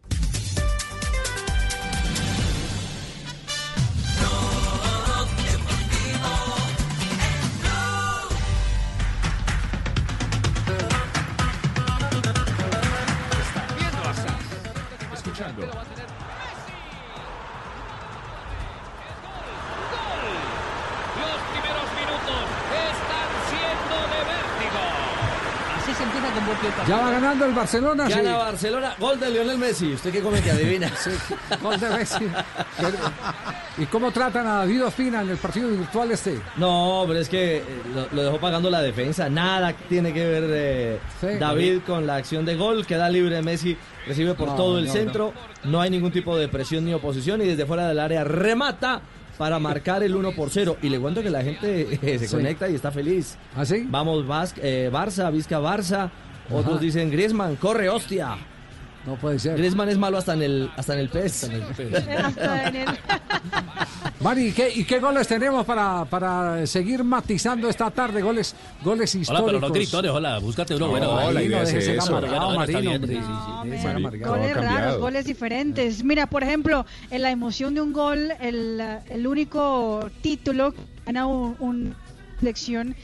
Ganando 27.44 27.48
el 27.48 27.54
Barcelona, 27.56 28.08
sí. 28.08 28.14
Gana 28.14 28.38
Barcelona, 28.38 28.96
gol 29.00 29.20
de 29.20 29.30
Lionel 29.30 29.58
Messi. 29.58 29.94
¿Usted 29.94 30.12
qué 30.12 30.22
come 30.22 30.42
que 30.42 30.52
adivina? 30.52 30.92
Gol 31.62 31.80
de 31.80 31.90
Messi. 31.90 32.28
Pero, 32.78 32.98
¿Y 33.78 33.86
cómo 33.88 34.12
tratan 34.12 34.46
a 34.48 34.54
David 34.60 34.86
Ospina 34.86 35.22
en 35.22 35.30
el 35.30 35.38
partido 35.38 35.70
virtual 35.70 36.12
este? 36.12 36.40
No, 36.58 37.04
pero 37.08 37.20
es 37.20 37.30
que 37.30 37.58
eh, 37.58 37.64
lo, 37.94 38.08
lo 38.16 38.24
dejó 38.24 38.40
pagando 38.40 38.70
la 38.70 38.82
defensa. 38.82 39.30
Nada 39.30 39.74
tiene 39.90 40.14
que 40.14 40.26
ver 40.26 40.44
eh, 40.48 41.00
Sí, 41.20 41.28
David 41.40 41.80
con 41.86 42.06
la 42.08 42.16
acción 42.18 42.46
de 42.46 42.56
gol. 42.56 42.86
Queda 42.86 43.10
libre 43.10 43.42
Messi, 43.42 43.78
recibe 44.08 44.34
por 44.36 44.50
No, 44.50 44.56
todo 44.56 44.80
el 44.80 44.86
no, 44.88 44.94
centro. 44.94 45.34
No. 45.64 45.82
hay 45.82 45.90
ningún 45.90 46.12
tipo 46.12 46.38
de 46.38 46.48
presión 46.48 46.86
ni 46.86 46.94
oposición. 46.94 47.42
Y 47.42 47.46
desde 47.48 47.66
fuera 47.66 47.88
del 47.88 48.00
área 48.00 48.24
remata 48.24 49.02
para 49.38 49.58
marcar 49.60 50.04
el 50.04 50.16
1 50.16 50.32
por 50.34 50.50
0. 50.50 50.78
Y 50.82 50.90
le 50.90 51.00
cuento 51.00 51.22
que 51.24 51.30
la 51.30 51.42
gente 51.42 52.00
eh, 52.02 52.20
se 52.20 52.28
Sí. 52.28 52.36
conecta 52.36 52.70
y 52.70 52.76
está 52.76 52.92
feliz. 52.92 53.38
¿Ah, 53.56 53.66
sí? 53.66 53.86
Vamos, 53.90 54.24
eh, 54.62 54.90
Barça, 54.94 55.32
Vizca 55.32 55.60
Barça. 55.60 56.10
Otros 56.52 56.80
dicen 56.82 57.10
Griezmann, 57.12 57.56
corre, 57.56 57.90
hostia. 57.90 58.38
No 59.06 59.16
puede 59.16 59.38
ser. 59.38 59.58
Griezmann 59.58 59.90
es 59.90 59.98
malo 59.98 60.18
hasta 60.18 60.34
en 60.34 60.44
el, 60.44 60.72
hasta 60.78 60.94
en 60.94 61.00
el 61.00 61.10
PES. 61.10 61.50
Hasta 62.24 62.68
en 62.70 62.76
el- 62.78 62.86
Mari, 64.22 64.48
¿y 64.48 64.52
qué, 64.54 64.72
y 64.74 64.86
qué 64.86 65.00
goles 65.00 65.28
tenemos 65.28 65.66
para, 65.66 66.06
para 66.06 66.66
seguir 66.66 67.04
matizando 67.04 67.68
esta 67.68 67.92
tarde? 67.92 68.22
Goles, 68.22 68.56
goles 68.82 69.14
históricos. 69.14 69.50
Hola, 69.50 69.60
pero 69.60 69.68
no 69.68 69.74
gritones, 69.74 70.12
hola, 70.12 70.40
búscate 70.40 70.76
uno 70.76 70.86
No, 70.86 70.92
bueno. 70.92 71.08
la 71.18 71.24
Marino, 71.26 71.42
idea 71.42 71.62
es 71.64 71.74
déjese 71.74 71.96
eso. 71.98 72.16
amargado, 72.16 72.56
Marino. 72.56 72.92
Goles 74.26 74.56
raros, 74.56 74.98
goles 75.00 75.26
diferentes. 75.26 76.04
Mira, 76.06 76.28
por 76.28 76.44
ejemplo, 76.44 76.86
en 77.12 77.22
la 77.22 77.32
emoción 77.32 77.74
de 77.76 77.82
un 77.82 77.92
gol, 77.92 78.32
el, 78.40 78.82
el 79.10 79.28
único 79.28 80.10
título 80.22 80.72
que 80.72 80.80
gana 81.06 81.26
un, 81.26 81.56
un 81.60 81.96
selección 82.40 82.96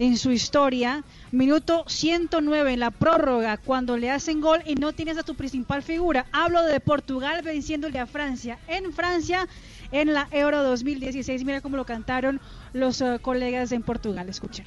en 0.00 0.16
su 0.18 0.32
historia, 0.32 1.04
minuto 1.34 1.84
109 1.86 2.72
en 2.72 2.80
la 2.80 2.90
prórroga, 2.90 3.56
cuando 3.56 3.96
le 3.96 4.10
hacen 4.10 4.40
gol 4.40 4.62
y 4.64 4.76
no 4.76 4.92
tienes 4.92 5.18
a 5.18 5.22
tu 5.22 5.34
principal 5.34 5.82
figura. 5.82 6.26
Hablo 6.32 6.62
de 6.62 6.80
Portugal 6.80 7.42
venciéndole 7.42 7.98
a 7.98 8.06
Francia. 8.06 8.58
En 8.68 8.92
Francia, 8.92 9.48
en 9.90 10.12
la 10.12 10.28
Euro 10.30 10.62
2016. 10.62 11.44
Mira 11.44 11.60
cómo 11.60 11.76
lo 11.76 11.84
cantaron 11.84 12.40
los 12.72 13.00
eh, 13.00 13.18
colegas 13.20 13.72
en 13.72 13.82
Portugal. 13.82 14.28
Escuchen. 14.28 14.66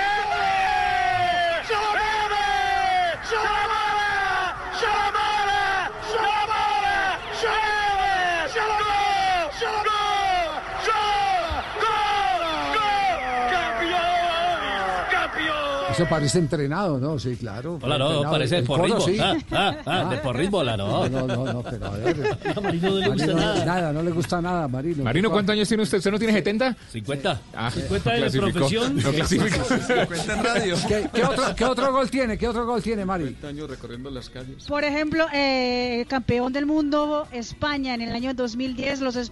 Eso 15.91 16.05
parece 16.09 16.39
entrenado, 16.39 16.99
¿no? 16.99 17.19
Sí, 17.19 17.35
claro. 17.35 17.79
Hola, 17.81 17.97
no, 17.97 18.21
parece 18.23 18.57
El 18.59 18.63
por 18.65 18.79
coro, 18.81 18.95
ritmo. 19.05 19.07
sí. 19.07 19.17
Ah, 19.19 19.35
ah, 19.51 19.77
ah, 19.85 20.09
de 20.09 20.17
por 20.17 20.35
ritmo, 20.37 20.57
hola, 20.59 20.77
no. 20.77 21.07
No, 21.09 21.27
no, 21.27 21.45
no, 21.53 21.61
pero 21.63 21.85
a 21.85 21.89
ver. 21.91 22.37
A 22.55 22.61
Marino 22.61 22.89
no 22.89 22.97
le 22.99 23.07
gusta 23.09 23.25
Marino, 23.33 23.65
nada. 23.65 23.93
no 23.93 24.03
le 24.03 24.11
gusta 24.11 24.41
nada, 24.41 24.67
Marino. 24.67 25.03
Marino, 25.03 25.29
¿cuántos 25.31 25.53
años 25.53 25.67
tiene 25.67 25.83
usted? 25.83 25.97
¿Usted 25.97 26.11
no 26.11 26.17
tiene 26.19 26.33
70? 26.33 26.75
50. 26.91 27.41
Ah, 27.55 27.71
50 27.71 28.11
de 28.13 28.31
profesión. 28.39 28.95
No 28.97 29.11
clasificó. 29.11 29.63
50 29.65 30.33
en 30.33 30.43
radio. 30.43 30.75
¿Qué, 30.87 31.09
qué 31.13 31.23
otro, 31.23 31.55
¿Qué 31.55 31.65
otro 31.65 31.91
gol 31.91 32.09
tiene? 32.09 32.37
¿Qué 32.37 32.47
otro 32.47 32.65
gol 32.65 32.81
tiene, 32.81 33.05
Mari? 33.05 33.35
años 33.47 33.69
recorriendo 33.69 34.09
las 34.09 34.29
calles. 34.29 34.63
Por 34.65 34.83
ejemplo, 34.83 35.25
eh, 35.33 36.05
campeón 36.07 36.53
del 36.53 36.65
mundo 36.65 37.27
España 37.31 37.93
en 37.95 38.01
el 38.01 38.13
año 38.13 38.33
2010, 38.33 39.01
los 39.01 39.15
esp- 39.17 39.31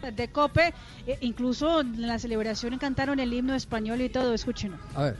de 0.00 0.28
Cope, 0.28 0.72
eh, 1.06 1.18
incluso 1.20 1.80
en 1.80 2.06
la 2.06 2.18
celebración 2.18 2.78
cantaron 2.78 3.20
el 3.20 3.32
himno 3.32 3.54
español 3.54 4.00
y 4.00 4.08
todo, 4.08 4.34
escúchenlo. 4.34 4.78
A 4.94 5.02
ver. 5.02 5.16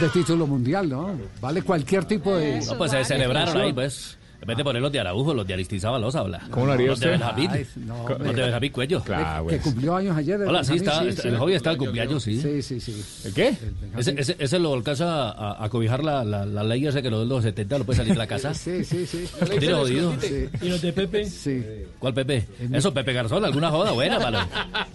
De 0.00 0.08
título 0.08 0.46
mundial, 0.46 0.88
¿no? 0.88 1.10
Vale 1.40 1.62
cualquier 1.62 2.04
tipo 2.04 2.34
de. 2.36 2.60
No, 2.60 2.78
pues 2.78 2.90
se 2.92 3.04
celebraron 3.04 3.56
ahí, 3.56 3.72
pues. 3.72 4.16
En 4.40 4.46
vez 4.46 4.56
de 4.56 4.64
poner 4.64 4.80
los 4.80 4.90
de 4.90 5.00
Araujo, 5.00 5.34
los 5.34 5.46
de 5.46 5.52
Aristizábal 5.52 6.02
habla. 6.14 6.40
¿Cómo 6.50 6.66
lo 6.66 6.72
haría 6.72 6.86
los 6.86 6.98
usted? 6.98 7.10
de 7.10 7.18
Benjamín. 7.18 7.50
Ay, 7.52 7.66
no, 7.76 8.08
los 8.08 8.34
de 8.34 8.42
Benjamín 8.42 8.72
Cuello. 8.72 9.02
Claro, 9.02 9.46
que 9.46 9.58
cumplió 9.58 9.96
años 9.96 10.16
ayer. 10.16 10.40
Hola, 10.40 10.64
sí, 10.64 10.76
está, 10.76 11.02
el 11.02 11.36
hobby 11.36 11.52
está 11.54 11.72
el 11.72 11.76
cumpleaños, 11.76 12.22
sí. 12.22 12.40
Sí, 12.40 12.62
sí, 12.62 12.80
sí. 12.80 13.04
¿El 13.26 13.34
qué? 13.34 13.54
Ese, 13.98 14.14
ese, 14.16 14.36
ese 14.38 14.58
lo 14.58 14.72
alcanza 14.72 15.30
a, 15.30 15.62
a 15.62 15.68
cobijar 15.68 16.02
la, 16.02 16.24
la, 16.24 16.46
la 16.46 16.64
ley 16.64 16.86
ese 16.86 17.02
que 17.02 17.10
lo 17.10 17.20
de 17.20 17.26
los 17.26 17.42
70 17.42 17.78
lo 17.78 17.84
puede 17.84 17.98
salir 17.98 18.12
de 18.14 18.18
la 18.18 18.26
casa. 18.26 18.54
Sí, 18.60 18.84
sí, 18.84 19.06
sí. 19.06 19.26
Tiene 19.58 19.74
jodido. 19.74 20.14
Sí. 20.20 20.48
¿Y 20.62 20.68
los 20.68 20.80
de 20.82 20.92
Pepe? 20.92 21.24
Sí. 21.24 21.64
¿Cuál 21.98 22.14
Pepe? 22.14 22.46
Eso, 22.72 22.92
Pepe 22.92 23.12
Garzón, 23.12 23.44
alguna 23.44 23.70
joda 23.70 23.92
buena, 23.92 24.18
mano. 24.18 24.38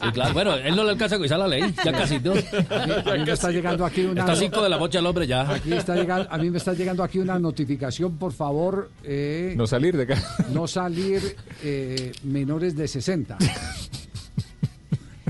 Sí, 0.03 0.09
claro, 0.11 0.33
bueno, 0.33 0.55
él 0.55 0.75
no 0.75 0.83
le 0.83 0.91
alcanza 0.91 1.15
a 1.15 1.17
cobijar 1.17 1.39
la 1.39 1.47
ley, 1.47 1.73
ya 1.83 1.91
casi 1.91 2.19
no. 2.19 2.33
A 2.33 3.15
mí 3.15 3.23
me 3.25 3.31
está 3.31 3.51
llegando 3.51 3.85
aquí 3.85 4.01
una. 4.05 4.21
Está 4.21 4.33
a 4.33 4.35
cinco 4.35 4.61
de 4.63 4.69
la 4.69 4.77
bocha 4.77 4.99
el 4.99 5.05
hombre 5.05 5.27
ya. 5.27 5.49
Aquí 5.51 5.73
está 5.73 5.95
llegando, 5.95 6.27
a 6.31 6.37
mí 6.37 6.49
me 6.49 6.57
está 6.57 6.73
llegando 6.73 7.03
aquí 7.03 7.19
una 7.19 7.37
notificación, 7.39 8.17
por 8.17 8.31
favor, 8.33 8.89
eh, 9.03 9.34
No 9.55 9.67
salir 9.67 9.95
de 9.97 10.03
acá. 10.03 10.21
no 10.53 10.67
salir 10.67 11.35
eh, 11.63 12.11
menores 12.23 12.75
de 12.75 12.87
60. 12.87 13.37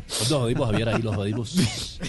Los 0.08 0.30
jodimos, 0.30 0.70
Javier, 0.72 0.90
ahí 0.90 1.02
los 1.02 1.16
jodimos. 1.16 2.00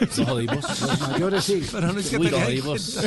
Los 0.00 0.28
jodimos. 0.28 0.80
Los 0.80 1.00
mayores 1.10 1.44
sí. 1.44 1.62
Pero 1.72 1.92
no 1.92 1.98
es 1.98 2.08
que 2.10 2.18
Uy, 2.18 2.30
los 2.30 2.42
jodimos. 2.42 2.98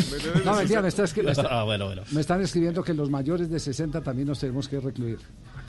No, 0.45 0.55
mentira, 0.55 0.81
me, 0.81 0.87
está 0.89 1.03
escri- 1.03 1.23
me 1.23 1.31
está- 1.31 1.47
Ah, 1.49 1.63
bueno, 1.63 1.85
bueno. 1.85 2.01
me 2.11 2.21
están 2.21 2.41
escribiendo 2.41 2.83
que 2.83 2.93
los 2.93 3.09
mayores 3.09 3.49
de 3.49 3.59
60 3.59 4.01
también 4.01 4.27
nos 4.27 4.39
tenemos 4.39 4.67
que 4.67 4.79
recluir. 4.79 5.19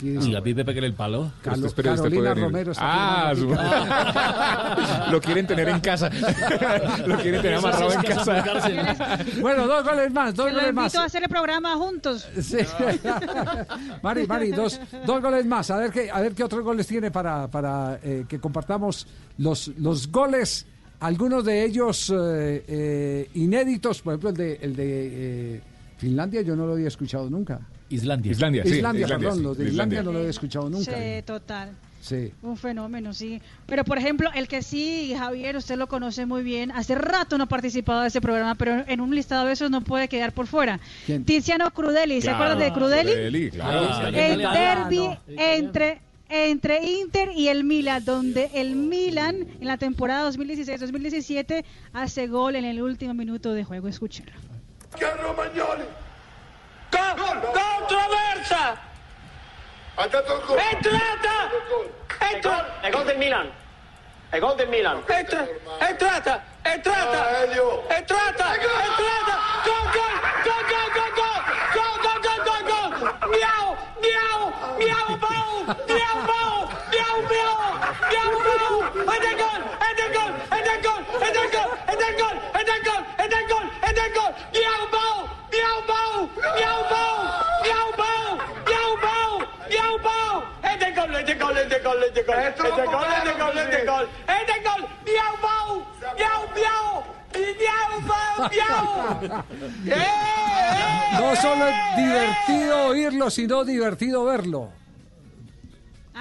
Aquí 0.00 0.08
dice- 0.10 0.30
Y 0.30 0.34
a 0.34 0.40
mí 0.40 0.54
Pepe 0.54 0.72
que 0.72 0.80
le 0.80 0.86
el 0.86 0.94
palo. 0.94 1.30
Carlo- 1.42 1.66
Usted 1.66 1.86
es 1.86 2.00
Carolina. 2.00 2.34
Romero 2.34 2.72
está 2.72 3.30
Ah, 3.30 3.34
lo 5.10 5.20
quieren 5.20 5.46
tener 5.46 5.68
en 5.68 5.80
casa. 5.80 6.08
lo 7.06 7.16
quieren 7.18 7.42
tener 7.42 7.58
amarrado 7.58 7.92
en 7.92 8.00
casa. 8.02 9.18
Bueno, 9.42 9.66
dos 9.66 9.84
goles 9.84 10.10
más, 10.10 10.34
dos 10.34 10.50
goles 10.50 10.72
más. 10.72 10.86
invito 10.86 11.00
a 11.00 11.04
hacer 11.04 11.22
el 11.22 11.28
programa 11.28 11.76
juntos. 11.76 12.26
Sí. 12.40 12.56
Mari, 14.02 14.26
Mari, 14.26 14.50
dos, 14.52 14.80
dos 15.06 15.20
goles 15.22 15.44
más. 15.44 15.70
A 15.70 15.76
ver 15.76 15.90
qué, 15.90 16.10
a 16.10 16.20
ver 16.20 16.32
qué 16.34 16.44
otros 16.44 16.64
goles 16.64 16.86
tiene 16.86 17.10
para, 17.10 17.48
para 17.48 17.98
eh, 18.02 18.24
que 18.26 18.38
compartamos 18.40 19.06
los, 19.36 19.68
los 19.78 20.10
goles, 20.10 20.66
algunos 21.00 21.44
de 21.44 21.62
ellos 21.64 22.08
eh, 22.10 22.64
eh, 22.66 23.30
inéditos. 23.34 24.00
Por 24.00 24.14
ejemplo, 24.14 24.30
el 24.30 24.36
de, 24.36 24.58
el 24.62 24.76
de 24.76 25.56
eh, 25.56 25.60
Finlandia 25.98 26.40
yo 26.40 26.56
no 26.56 26.64
lo 26.66 26.72
había 26.72 26.88
escuchado 26.88 27.28
nunca. 27.28 27.60
Islandia. 27.90 28.32
Islandia, 28.32 28.62
sí. 28.64 28.76
Islandia, 28.76 29.06
perdón, 29.06 29.36
sí, 29.36 29.42
los 29.42 29.58
de 29.58 29.68
Islandia 29.68 30.02
no 30.02 30.12
lo 30.12 30.18
había 30.18 30.30
escuchado 30.30 30.70
nunca. 30.70 30.92
Sí, 30.96 31.22
total. 31.24 31.70
Sí. 32.00 32.32
Un 32.42 32.56
fenómeno, 32.56 33.12
sí. 33.12 33.42
Pero, 33.66 33.84
por 33.84 33.98
ejemplo, 33.98 34.30
el 34.34 34.48
que 34.48 34.62
sí, 34.62 35.12
Javier, 35.18 35.56
usted 35.56 35.76
lo 35.76 35.86
conoce 35.86 36.24
muy 36.24 36.42
bien, 36.42 36.70
hace 36.72 36.94
rato 36.94 37.36
no 37.36 37.44
ha 37.44 37.46
participado 37.46 38.00
de 38.00 38.08
ese 38.08 38.22
programa, 38.22 38.54
pero 38.54 38.84
en 38.86 39.00
un 39.02 39.14
listado 39.14 39.44
de 39.46 39.52
esos 39.52 39.70
no 39.70 39.82
puede 39.82 40.08
quedar 40.08 40.32
por 40.32 40.46
fuera. 40.46 40.80
¿Quién? 41.04 41.24
Tiziano 41.26 41.70
Crudeli, 41.72 42.22
¿se 42.22 42.28
Claro, 42.28 42.36
acuerdan 42.36 42.58
de 42.58 42.72
Crudeli? 42.72 43.12
Crudeli, 43.12 43.50
claro. 43.50 43.88
Ah, 43.92 44.08
El 44.08 44.38
derby 44.38 45.10
entre, 45.36 46.00
entre 46.30 46.82
Inter 46.90 47.32
y 47.36 47.48
el 47.48 47.64
Milan, 47.64 48.02
donde 48.02 48.50
el 48.54 48.76
Milan 48.76 49.46
en 49.60 49.66
la 49.66 49.76
temporada 49.76 50.30
2016-2017 50.30 51.64
hace 51.92 52.28
gol 52.28 52.56
en 52.56 52.64
el 52.64 52.80
último 52.80 53.12
minuto 53.12 53.52
de 53.52 53.62
juego. 53.64 53.88
Escúchenlo 53.88 54.32
controversa! 56.90 58.76
Entrata! 59.96 61.50
Entrata! 62.18 62.90
Gol 62.90 63.04
del 63.04 63.18
Milan! 63.18 63.50
È 64.30 64.38
gol 64.38 64.54
del 64.56 64.68
Milan! 64.68 65.02
Entrata! 65.06 65.46
Entrata! 65.78 66.42
Entrata! 66.62 67.20
Entrata! 67.88 68.56
Gol! 68.56 68.72
Gol! 68.86 69.14
Gol! 69.64 69.84
Gol! 69.84 70.12
Gol! 70.44 70.64
Gol! 70.64 70.90
Gol! 70.90 71.34
Gol! 71.74 72.20
Gol! 72.22 72.38
Gol! 72.44 72.62
Gol! 72.70 72.88
Miau! 73.30 73.66
Miau! 74.00 74.40
Miau! 74.78 75.06
Miau! 75.16 75.46
Miau! 75.88 76.56
Miau! 76.90 77.16
Miau! 77.30 77.58
Gol! 78.10 78.30
Gol! 78.30 78.46
Gol! 79.20 79.64
Gol! 79.64 79.64
Gol! 79.64 80.08
Gol! 80.10 80.12
Gol! 80.12 80.34
Gol! 84.12 84.30
Miau! 84.52 85.39
¡Miau, 85.52 85.78
bau! 85.90 86.28
¡Miau, 86.56 86.80
bau! 86.90 87.16
¡Miau, 87.64 87.88
bau! 88.00 88.26
¡Miau, 88.66 88.92
bau! 89.02 89.32
¡Miau, 89.70 89.94
bau! 89.98 90.34
¡Este 90.62 90.88
gol, 90.92 91.14
este 91.14 91.34
gol, 91.34 91.56
este 91.58 91.78
gol, 91.80 91.98
gol! 91.98 92.04
¡Este 92.04 92.22
gol, 92.22 92.96
gol, 93.38 93.58
este 93.58 93.84
gol! 93.84 94.08
Gol! 94.64 94.82
¡Miau, 95.06 95.34
bau! 95.42 95.70
¡Miau, 96.16 96.40
miau! 96.54 97.04
No 101.18 101.36
solo 101.36 101.66
es 101.68 101.74
divertido 101.96 102.86
oírlo, 102.86 103.30
sino 103.30 103.64
divertido 103.64 104.24
verlo. 104.24 104.79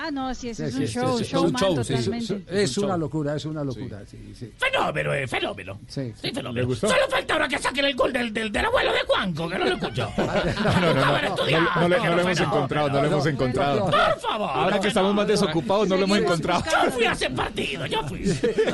Ah, 0.02 0.12
no, 0.12 0.34
sí, 0.34 0.50
ese 0.50 0.68
es 0.68 0.74
Sí, 0.76 0.82
un 0.82 0.88
show, 0.88 1.18
sí, 1.18 1.26
sí, 1.26 1.32
showman 1.32 1.56
es 1.56 1.62
un 1.62 1.76
show, 1.76 1.84
sí, 1.84 1.94
totalmente. 1.94 2.44
Es 2.64 2.78
una 2.78 2.96
locura, 2.98 3.36
es 3.36 3.46
una 3.46 3.64
locura. 3.66 4.00
sí, 4.10 4.34
sí. 4.38 4.54
Fenómeno, 4.58 5.14
eh, 5.14 5.28
fenómeno. 5.28 5.80
Sí. 5.88 6.14
Sí, 6.22 6.32
fenómeno. 6.32 6.74
Solo 6.76 6.94
falta 7.10 7.34
ahora 7.34 7.48
que 7.50 7.58
saquen 7.58 7.84
el 7.84 7.96
gol 7.96 8.14
del, 8.14 8.34
del, 8.34 8.50
del 8.50 8.66
abuelo 8.66 8.94
de 8.94 9.00
Juanco, 9.06 9.50
que 9.50 9.58
no 9.58 9.66
lo 9.66 9.74
escucho. 9.76 10.10
No, 10.18 10.80
no, 10.82 10.94
no, 10.94 10.94
no, 10.94 11.22
no, 11.22 11.36
no, 11.82 11.88
le- 11.90 12.00
no 12.00 12.16
lo 12.16 12.22
hemos 12.22 12.40
encontrado, 12.40 12.90
no 12.90 13.02
lo 13.02 13.08
hemos 13.08 13.26
encontrado. 13.26 13.86
Por 13.90 14.20
favor. 14.20 14.50
Ahora 14.54 14.80
que 14.80 14.88
estamos 14.88 15.14
más 15.14 15.28
desocupados, 15.28 15.88
no 15.90 15.98
lo 15.98 16.04
hemos 16.04 16.18
encontrado. 16.20 16.64
Yo 16.86 16.92
fui 16.92 17.04
a 17.06 17.12
ese 17.12 17.30
partido, 17.32 17.86
yo 17.86 18.02
fui. 18.08 18.22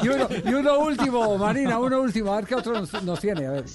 Y 0.04 0.08
uno, 0.08 0.28
y 0.46 0.54
uno 0.54 0.80
último, 0.80 1.38
Marina, 1.38 1.80
uno 1.80 2.02
último. 2.02 2.34
A 2.34 2.38
ver 2.38 2.46
qué 2.46 2.56
otro 2.56 2.74
nos, 2.74 3.04
nos 3.04 3.20
tiene. 3.20 3.48
A 3.48 3.52
ver. 3.52 3.66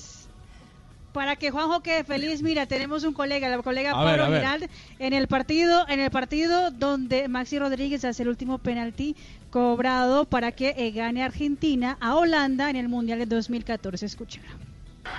Para 1.12 1.36
que 1.36 1.50
Juanjo 1.50 1.80
quede 1.80 2.04
feliz, 2.04 2.40
mira, 2.42 2.66
tenemos 2.66 3.02
un 3.02 3.12
colega, 3.12 3.52
el 3.52 3.62
colega 3.62 3.90
A 3.90 3.94
Pablo 3.94 4.30
ver. 4.30 4.40
Girald, 4.40 4.70
en 4.98 5.12
el 5.12 5.26
partido, 5.26 5.84
en 5.88 5.98
el 5.98 6.10
partido 6.10 6.70
donde 6.70 7.26
Maxi 7.28 7.58
Rodríguez 7.58 8.04
hace 8.04 8.22
el 8.22 8.28
último 8.28 8.58
penalti 8.58 9.16
cobrado 9.50 10.24
para 10.24 10.52
que 10.52 10.74
eh, 10.76 10.92
gane 10.92 11.24
Argentina 11.24 11.98
a 12.00 12.14
Holanda 12.14 12.70
en 12.70 12.76
el 12.76 12.88
Mundial 12.88 13.18
de 13.18 13.26
2014. 13.26 14.06
Escucha. 14.06 14.40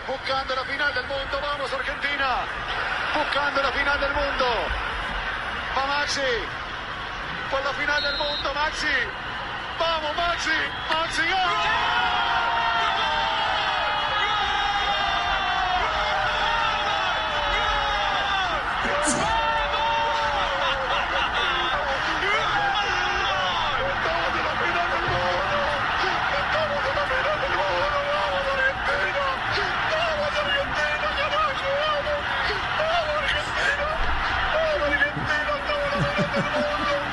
Buscando 0.07 0.55
la 0.55 0.63
final 0.63 0.93
del 0.93 1.03
mundo, 1.03 1.39
vamos 1.41 1.73
Argentina. 1.73 2.45
Buscando 3.13 3.61
la 3.61 3.71
final 3.71 3.99
del 3.99 4.13
mundo. 4.13 4.45
Va 5.77 5.87
Maxi. 5.87 6.21
Por 7.49 7.63
la 7.65 7.73
final 7.73 8.03
del 8.03 8.17
mundo, 8.17 8.53
Maxi. 8.53 8.87
Vamos 9.79 10.15
Maxi. 10.15 10.57
Maxi. 10.89 11.21
¡gol! 11.23 12.30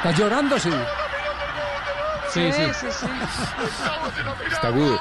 ¿Estás 0.08 0.24
llorando? 0.24 0.58
Sí. 0.58 0.70
Sí, 2.32 2.50
sí. 2.50 2.86
Está 4.50 4.68
agudo. 4.68 4.98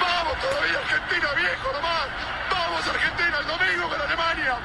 Vamos 0.00 0.34
todavía 0.40 0.78
Argentina, 0.82 1.28
viejo 1.36 1.72
nomás. 1.72 2.08
Vamos 2.50 2.82
Argentina, 2.88 3.38
el 3.38 3.46
domingo 3.46 3.88
con 3.88 4.00
Alemania. 4.00 4.56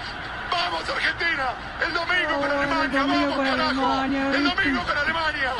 Vamos 0.51 0.89
Argentina, 0.89 1.53
el 1.85 1.93
domingo 1.93 2.39
con 2.41 2.51
Alemania. 2.51 3.03
Vamos 3.03 3.35
carajo. 3.37 4.03
El 4.33 4.43
domingo 4.43 4.83
con 4.83 4.97
Alemania. 4.97 5.53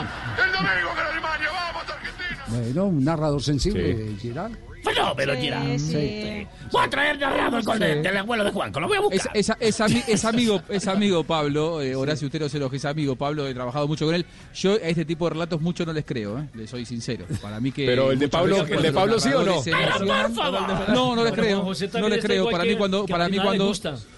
El 0.43 0.51
domingo 0.51 0.89
con 0.89 1.05
Alemania. 1.05 1.49
Vamos 1.53 1.83
Argentina. 1.87 2.43
Bueno, 2.47 2.85
un 2.85 3.05
narrador 3.05 3.43
sensible, 3.43 4.15
Giral. 4.19 4.57
Fenómeno, 4.83 5.33
Girard. 5.35 5.77
Sí. 5.79 6.47
Voy 6.71 6.83
a 6.85 6.89
traer 6.89 7.19
narrado 7.19 7.57
el 7.57 7.63
gol 7.63 7.79
del 7.79 8.17
abuelo 8.17 8.43
de 8.43 8.51
Juanco, 8.51 8.79
lo 8.79 8.87
voy 8.87 8.97
a 8.97 9.01
buscar. 9.01 9.31
Es, 9.37 9.49
es- 9.49 9.55
es 9.59 9.79
ami- 9.81 10.03
es 10.07 10.25
amigo, 10.25 10.61
es 10.69 10.87
amigo 10.87 11.23
Pablo, 11.23 11.81
eh, 11.81 11.95
Horacio 11.95 12.27
Utero 12.27 12.47
Cero, 12.49 12.69
que 12.69 12.77
es 12.77 12.85
amigo 12.85 13.15
Pablo, 13.15 13.47
he 13.47 13.53
trabajado 13.53 13.87
mucho 13.87 14.05
con 14.05 14.15
él. 14.15 14.25
Yo 14.55 14.73
a 14.73 14.75
este 14.77 15.05
tipo 15.05 15.25
de 15.25 15.31
relatos 15.31 15.61
mucho 15.61 15.85
no 15.85 15.93
les 15.93 16.05
creo, 16.05 16.39
eh, 16.39 16.47
les 16.55 16.69
soy 16.69 16.85
sincero. 16.85 17.25
Para 17.41 17.59
mí 17.59 17.71
que 17.71 17.85
Pero 17.85 18.11
el 18.11 18.19
de 18.19 18.27
Pablo- 18.29 18.57
el 18.61 18.67
cuando 18.67 18.81
de 18.83 18.91
Pablo 18.93 19.19
sí 19.19 19.29
o 19.29 19.43
no? 19.43 19.45
narradores 19.45 19.63
se 19.63 19.71
Pero, 19.71 19.81
emocionan- 19.81 20.33
por 20.33 20.43
favor. 20.43 20.89
No, 20.89 21.15
no 21.15 21.23
les 21.23 21.33
creo. 21.33 21.63
No 21.99 22.09
les 22.09 22.23
creo. 22.25 22.49
Para 22.49 22.63
mí 22.63 22.75
cuando, 22.75 23.05
para 23.05 23.29
mí 23.29 23.37
cuando, 23.39 23.73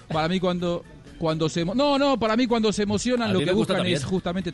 para 0.08 0.28
mí 0.28 0.40
cuando 0.40 0.84
cuando 1.24 1.48
se 1.48 1.64
no 1.64 1.98
no 1.98 2.18
para 2.20 2.36
mí 2.36 2.46
cuando 2.46 2.70
se 2.70 2.82
emocionan 2.82 3.32
lo 3.32 3.38
que 3.38 3.50
buscan 3.52 3.76
también. 3.78 3.96
es 3.96 4.04
justamente 4.04 4.52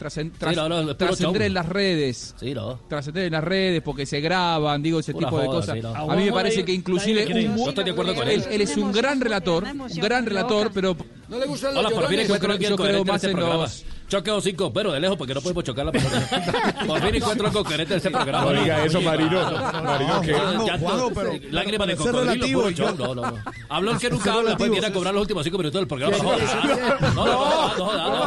Sí, 0.51 0.55
no, 0.55 0.69
no, 0.69 0.97
trascender 0.97 1.41
show. 1.43 1.47
en 1.49 1.55
las 1.55 1.67
redes 1.69 2.35
Sí, 2.39 2.55
no. 2.55 2.79
trascender 2.89 3.25
en 3.25 3.33
las 3.33 3.43
redes 3.43 3.83
porque 3.83 4.07
se 4.07 4.21
graban 4.21 4.81
digo 4.81 5.01
ese 5.01 5.13
Pura 5.13 5.27
tipo 5.27 5.41
de 5.41 5.47
cosas 5.49 5.75
sí, 5.75 5.83
no. 5.83 5.93
a 5.93 6.15
mí 6.15 6.25
me 6.27 6.33
parece 6.33 6.65
que 6.65 6.73
inclusive 6.73 7.27
un- 7.27 7.57
Yo 7.57 7.69
estoy 7.71 7.83
de 7.85 7.91
acuerdo 7.91 8.15
con 8.15 8.29
él. 8.29 8.45
él 8.49 8.61
es 8.61 8.77
un 8.77 8.93
gran 8.93 9.21
relator 9.21 9.65
un 9.65 9.89
gran 10.01 10.25
relator 10.25 10.71
pero 10.73 10.97
no 11.29 11.39
le 11.41 11.47
gustan 11.47 11.75
fin 12.07 12.21
Yo 12.71 12.77
creo- 12.77 13.05
más 13.05 13.17
este 13.17 13.27
en 13.31 13.37
programa. 13.37 13.67
Los- 14.11 14.21
Choqueo 14.21 14.41
cinco, 14.41 14.73
pero 14.73 14.93
de 14.93 15.01
lejos 15.01 15.17
porque 15.17 15.35
no 15.35 15.41
podemos 15.41 15.63
chocar 15.65 15.87
la 15.87 15.93
persona. 15.93 16.29
Por 16.87 17.01
fin 17.01 17.15
encuentro 17.15 17.47
el 17.47 17.53
coherente 17.53 17.95
de 17.95 17.97
este 17.99 18.11
programa. 18.11 18.53
No 18.53 18.61
diga 18.61 18.85
eso, 18.85 19.01
Marino. 19.01 19.51
Marino, 19.83 20.21
¿qué? 20.21 20.33
Lágrimas 21.51 21.87
de 21.89 21.97
cocodrilo. 21.97 22.71
No, 22.99 23.15
no, 23.15 23.31
no. 23.31 23.39
Habló 23.69 23.93
el 23.93 23.99
que 23.99 24.11
nunca 24.11 24.33
habla, 24.35 24.57
pues 24.57 24.71
viene 24.71 24.87
a 24.87 24.93
cobrar 24.93 25.15
los 25.15 25.21
últimos 25.23 25.45
cinco 25.45 25.59
minutos 25.59 25.81
del 25.81 25.87
programa. 25.89 26.17
No, 26.19 26.35
no, 27.15 27.77
no, 27.77 28.25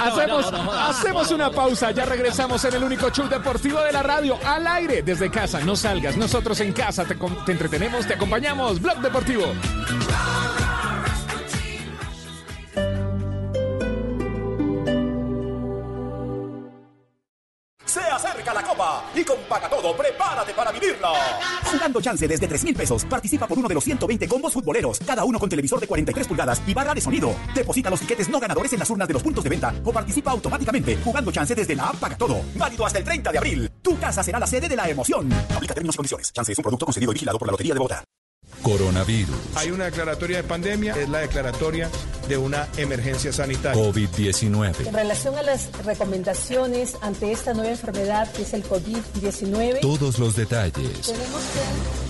Hacemos, 0.00 0.50
no, 0.52 0.58
no, 0.58 0.64
no. 0.64 0.72
hacemos 0.72 1.30
una 1.30 1.50
pausa, 1.50 1.90
ya 1.92 2.04
regresamos 2.04 2.64
en 2.64 2.74
el 2.74 2.84
único 2.84 3.10
show 3.10 3.28
deportivo 3.28 3.80
de 3.80 3.92
la 3.92 4.02
radio, 4.02 4.38
al 4.44 4.66
aire, 4.66 5.02
desde 5.02 5.30
casa, 5.30 5.60
no 5.60 5.76
salgas, 5.76 6.16
nosotros 6.16 6.58
en 6.60 6.72
casa 6.72 7.04
te 7.04 7.16
entretenemos, 7.52 8.06
te 8.06 8.14
acompañamos, 8.14 8.80
Blog 8.80 8.98
Deportivo. 9.00 9.44
Y 19.20 19.24
con 19.24 19.38
Pagatodo 19.48 19.96
prepárate 19.96 20.52
para 20.54 20.72
vivirla. 20.72 21.12
Jugando 21.64 22.00
chance 22.00 22.26
desde 22.26 22.46
3 22.46 22.64
mil 22.64 22.74
pesos, 22.74 23.04
participa 23.04 23.46
por 23.46 23.58
uno 23.58 23.68
de 23.68 23.74
los 23.74 23.84
120 23.84 24.28
combos 24.28 24.52
futboleros, 24.52 24.98
cada 25.06 25.24
uno 25.24 25.38
con 25.38 25.48
televisor 25.48 25.80
de 25.80 25.86
43 25.86 26.26
pulgadas 26.26 26.62
y 26.66 26.74
barra 26.74 26.94
de 26.94 27.00
sonido. 27.00 27.34
Deposita 27.54 27.90
los 27.90 28.00
tiquetes 28.00 28.28
no 28.28 28.40
ganadores 28.40 28.72
en 28.72 28.78
las 28.78 28.90
urnas 28.90 29.08
de 29.08 29.14
los 29.14 29.22
puntos 29.22 29.44
de 29.44 29.50
venta 29.50 29.74
o 29.84 29.92
participa 29.92 30.30
automáticamente 30.30 30.98
jugando 31.02 31.32
chance 31.32 31.54
desde 31.54 31.74
la 31.74 31.88
app 31.88 31.96
Pagatodo. 31.96 32.40
Válido 32.56 32.86
hasta 32.86 32.98
el 32.98 33.04
30 33.04 33.32
de 33.32 33.38
abril. 33.38 33.70
Tu 33.82 33.98
casa 33.98 34.22
será 34.22 34.38
la 34.38 34.46
sede 34.46 34.68
de 34.68 34.76
la 34.76 34.88
emoción. 34.88 35.32
Aplica 35.54 35.74
términos 35.74 35.94
y 35.94 35.98
condiciones. 35.98 36.32
Chance 36.32 36.52
es 36.52 36.58
un 36.58 36.62
producto 36.62 36.86
concedido 36.86 37.12
y 37.12 37.14
vigilado 37.14 37.38
por 37.38 37.48
la 37.48 37.52
Lotería 37.52 37.74
de 37.74 37.78
Bogotá. 37.78 38.04
Coronavirus. 38.62 39.36
Hay 39.56 39.70
una 39.70 39.84
declaratoria 39.86 40.38
de 40.38 40.42
pandemia, 40.44 40.94
es 40.94 41.08
la 41.08 41.20
declaratoria 41.20 41.88
de 42.28 42.36
una 42.36 42.68
emergencia 42.76 43.32
sanitaria. 43.32 43.82
COVID-19. 43.82 44.86
En 44.86 44.94
relación 44.94 45.36
a 45.36 45.42
las 45.42 45.68
recomendaciones 45.84 46.96
ante 47.02 47.32
esta 47.32 47.54
nueva 47.54 47.70
enfermedad 47.70 48.30
que 48.32 48.42
es 48.42 48.52
el 48.54 48.62
COVID-19, 48.64 49.80
Todos 49.80 50.18
los 50.18 50.36
detalles. 50.36 50.72
tenemos 51.06 51.42
que 51.42 52.09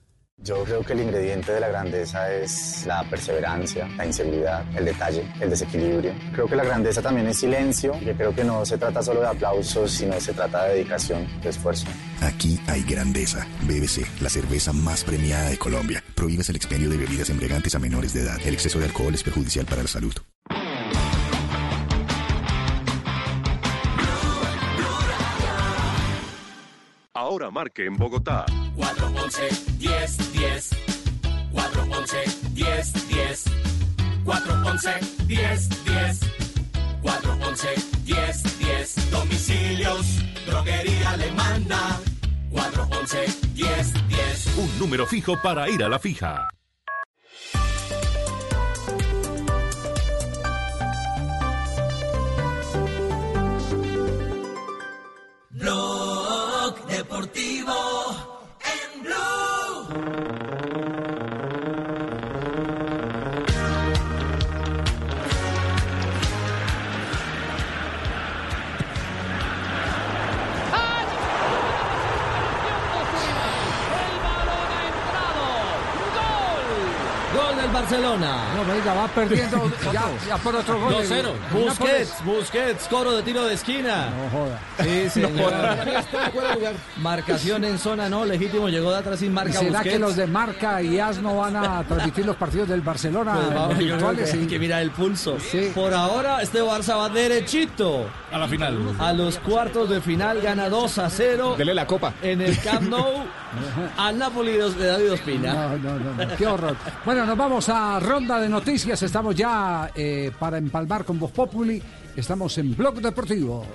Yo 0.43 0.63
creo 0.63 0.81
que 0.83 0.93
el 0.93 1.01
ingrediente 1.01 1.51
de 1.51 1.59
la 1.59 1.67
grandeza 1.67 2.33
es 2.33 2.83
la 2.87 3.03
perseverancia, 3.03 3.87
la 3.95 4.07
inseguridad, 4.07 4.65
el 4.75 4.85
detalle, 4.85 5.23
el 5.39 5.51
desequilibrio. 5.51 6.15
Creo 6.33 6.47
que 6.47 6.55
la 6.55 6.63
grandeza 6.63 6.99
también 6.99 7.27
es 7.27 7.37
silencio, 7.37 7.93
que 7.99 8.15
creo 8.15 8.33
que 8.33 8.43
no 8.43 8.65
se 8.65 8.79
trata 8.79 9.03
solo 9.03 9.21
de 9.21 9.27
aplausos, 9.27 9.91
sino 9.91 10.19
se 10.19 10.33
trata 10.33 10.63
de 10.65 10.73
dedicación, 10.75 11.27
de 11.43 11.49
esfuerzo. 11.49 11.85
Aquí 12.21 12.59
hay 12.65 12.81
grandeza. 12.81 13.45
BBC, 13.67 14.03
la 14.19 14.29
cerveza 14.29 14.73
más 14.73 15.03
premiada 15.03 15.51
de 15.51 15.59
Colombia. 15.59 16.03
Prohíbes 16.15 16.49
el 16.49 16.55
expendio 16.55 16.89
de 16.89 16.97
bebidas 16.97 17.29
embriagantes 17.29 17.75
a 17.75 17.79
menores 17.79 18.13
de 18.13 18.21
edad. 18.21 18.39
El 18.43 18.55
exceso 18.55 18.79
de 18.79 18.85
alcohol 18.85 19.13
es 19.13 19.21
perjudicial 19.21 19.67
para 19.67 19.83
la 19.83 19.87
salud. 19.87 20.13
Ahora 27.13 27.51
marque 27.51 27.85
en 27.85 27.95
Bogotá 27.95 28.45
411 28.75 29.49
10 29.79 30.31
10 30.33 30.69
411 31.51 32.17
10 32.53 33.07
10 33.07 33.43
411 34.25 34.91
10 35.27 35.69
10 35.85 36.19
411 37.01 37.67
10 38.05 38.59
10 38.59 39.11
Domicilios, 39.11 40.05
droguería 40.45 41.17
le 41.17 41.31
manda 41.31 41.99
411 42.51 43.25
10 43.53 44.07
10 44.07 44.57
un 44.57 44.79
número 44.79 45.05
fijo 45.05 45.41
para 45.41 45.69
ir 45.69 45.83
a 45.83 45.89
la 45.89 45.99
fija. 45.99 46.47
Del 78.21 78.50
No, 78.67 78.73
venga, 78.73 78.93
va 78.93 79.07
perdiendo 79.07 79.71
ya, 79.93 80.03
ya 80.27 80.37
por 80.37 80.55
otro 80.55 80.79
gol. 80.79 80.93
2-0. 80.93 81.11
El- 81.11 81.25
el 81.25 81.33
Busquets, 81.51 82.23
Busquets, 82.25 82.87
coro 82.87 83.11
de 83.13 83.23
tiro 83.23 83.45
de 83.45 83.53
esquina. 83.55 84.07
No 84.09 84.29
joda. 84.39 84.59
Sí, 84.83 85.09
señor. 85.21 85.31
joda. 85.41 85.77
Marcación 86.97 87.63
en 87.65 87.77
zona 87.79 88.09
no 88.09 88.25
legítimo, 88.25 88.69
llegó 88.69 88.91
de 88.91 88.97
atrás 88.99 89.19
sin 89.19 89.33
marca 89.33 89.53
¿Será 89.53 89.71
Busquets. 89.79 89.93
que 89.93 89.99
los 89.99 90.15
de 90.15 90.27
Marca 90.27 90.81
y 90.81 90.99
AS 90.99 91.21
no 91.21 91.37
van 91.37 91.55
a 91.55 91.83
transmitir 91.83 92.25
los 92.25 92.35
partidos 92.35 92.67
del 92.69 92.81
Barcelona 92.81 93.33
Pues 93.35 93.47
vamos, 93.53 93.69
los 93.69 93.69
yo 93.69 93.75
creo 93.77 93.93
virtuales? 93.95 94.29
que 94.31 94.37
hay 94.37 94.43
Sí. 94.43 94.47
que 94.49 94.59
mirar 94.59 94.81
el 94.81 94.91
pulso. 94.91 95.37
Por 95.75 95.93
ahora, 95.93 96.41
este 96.41 96.61
Barça 96.61 96.97
va 96.97 97.09
derechito. 97.09 98.05
A 98.31 98.37
la 98.37 98.47
final. 98.47 98.77
A 98.99 99.11
los 99.13 99.37
cuartos 99.39 99.89
de 99.89 99.99
final 100.01 100.41
gana 100.41 100.69
2 100.69 100.97
a 100.99 101.09
0. 101.09 101.55
Dele 101.57 101.73
la 101.73 101.85
copa. 101.85 102.13
En 102.21 102.41
el 102.41 102.57
Camp 102.59 102.83
Nou 102.83 103.23
al 103.97 104.17
Napoli 104.17 104.53
de 104.53 104.69
de 104.71 104.87
David 104.87 105.11
Ospina. 105.13 105.53
No, 105.53 105.77
no, 105.77 105.99
no, 105.99 106.25
no, 106.25 106.35
qué 106.37 106.47
horror. 106.47 106.75
Bueno, 107.03 107.25
nos 107.25 107.37
vamos 107.37 107.67
a 107.67 107.99
ronda 107.99 108.39
de 108.39 108.47
noticias. 108.51 109.01
Estamos 109.01 109.35
ya 109.35 109.91
eh, 109.95 110.31
para 110.37 110.57
empalmar 110.57 111.05
con 111.05 111.17
Voz 111.17 111.31
Populi. 111.31 111.81
Estamos 112.15 112.57
en 112.57 112.75
Blog 112.75 113.01
Deportivo. 113.01 113.65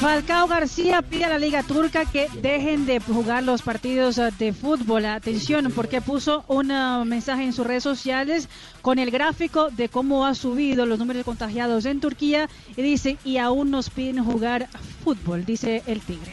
Falcao 0.00 0.48
García 0.48 1.02
pide 1.02 1.26
a 1.26 1.28
la 1.28 1.38
Liga 1.38 1.62
Turca 1.62 2.06
que 2.06 2.26
dejen 2.40 2.86
de 2.86 3.00
jugar 3.00 3.42
los 3.42 3.60
partidos 3.60 4.16
eh, 4.16 4.30
de 4.38 4.54
fútbol. 4.54 5.04
Atención, 5.04 5.70
porque 5.76 6.00
puso 6.00 6.42
un 6.48 6.70
eh, 6.70 7.04
mensaje 7.04 7.44
en 7.44 7.52
sus 7.52 7.66
redes 7.66 7.82
sociales 7.82 8.48
con 8.80 8.98
el 8.98 9.10
gráfico 9.10 9.68
de 9.68 9.90
cómo 9.90 10.24
ha 10.24 10.34
subido 10.34 10.86
los 10.86 10.98
números 10.98 11.20
de 11.20 11.24
contagiados 11.24 11.84
en 11.84 12.00
Turquía 12.00 12.48
y 12.78 12.80
dice, 12.80 13.18
y 13.26 13.36
aún 13.36 13.70
nos 13.70 13.90
piden 13.90 14.24
jugar 14.24 14.68
fútbol, 15.04 15.44
dice 15.44 15.82
el 15.86 16.00
Tigre. 16.00 16.32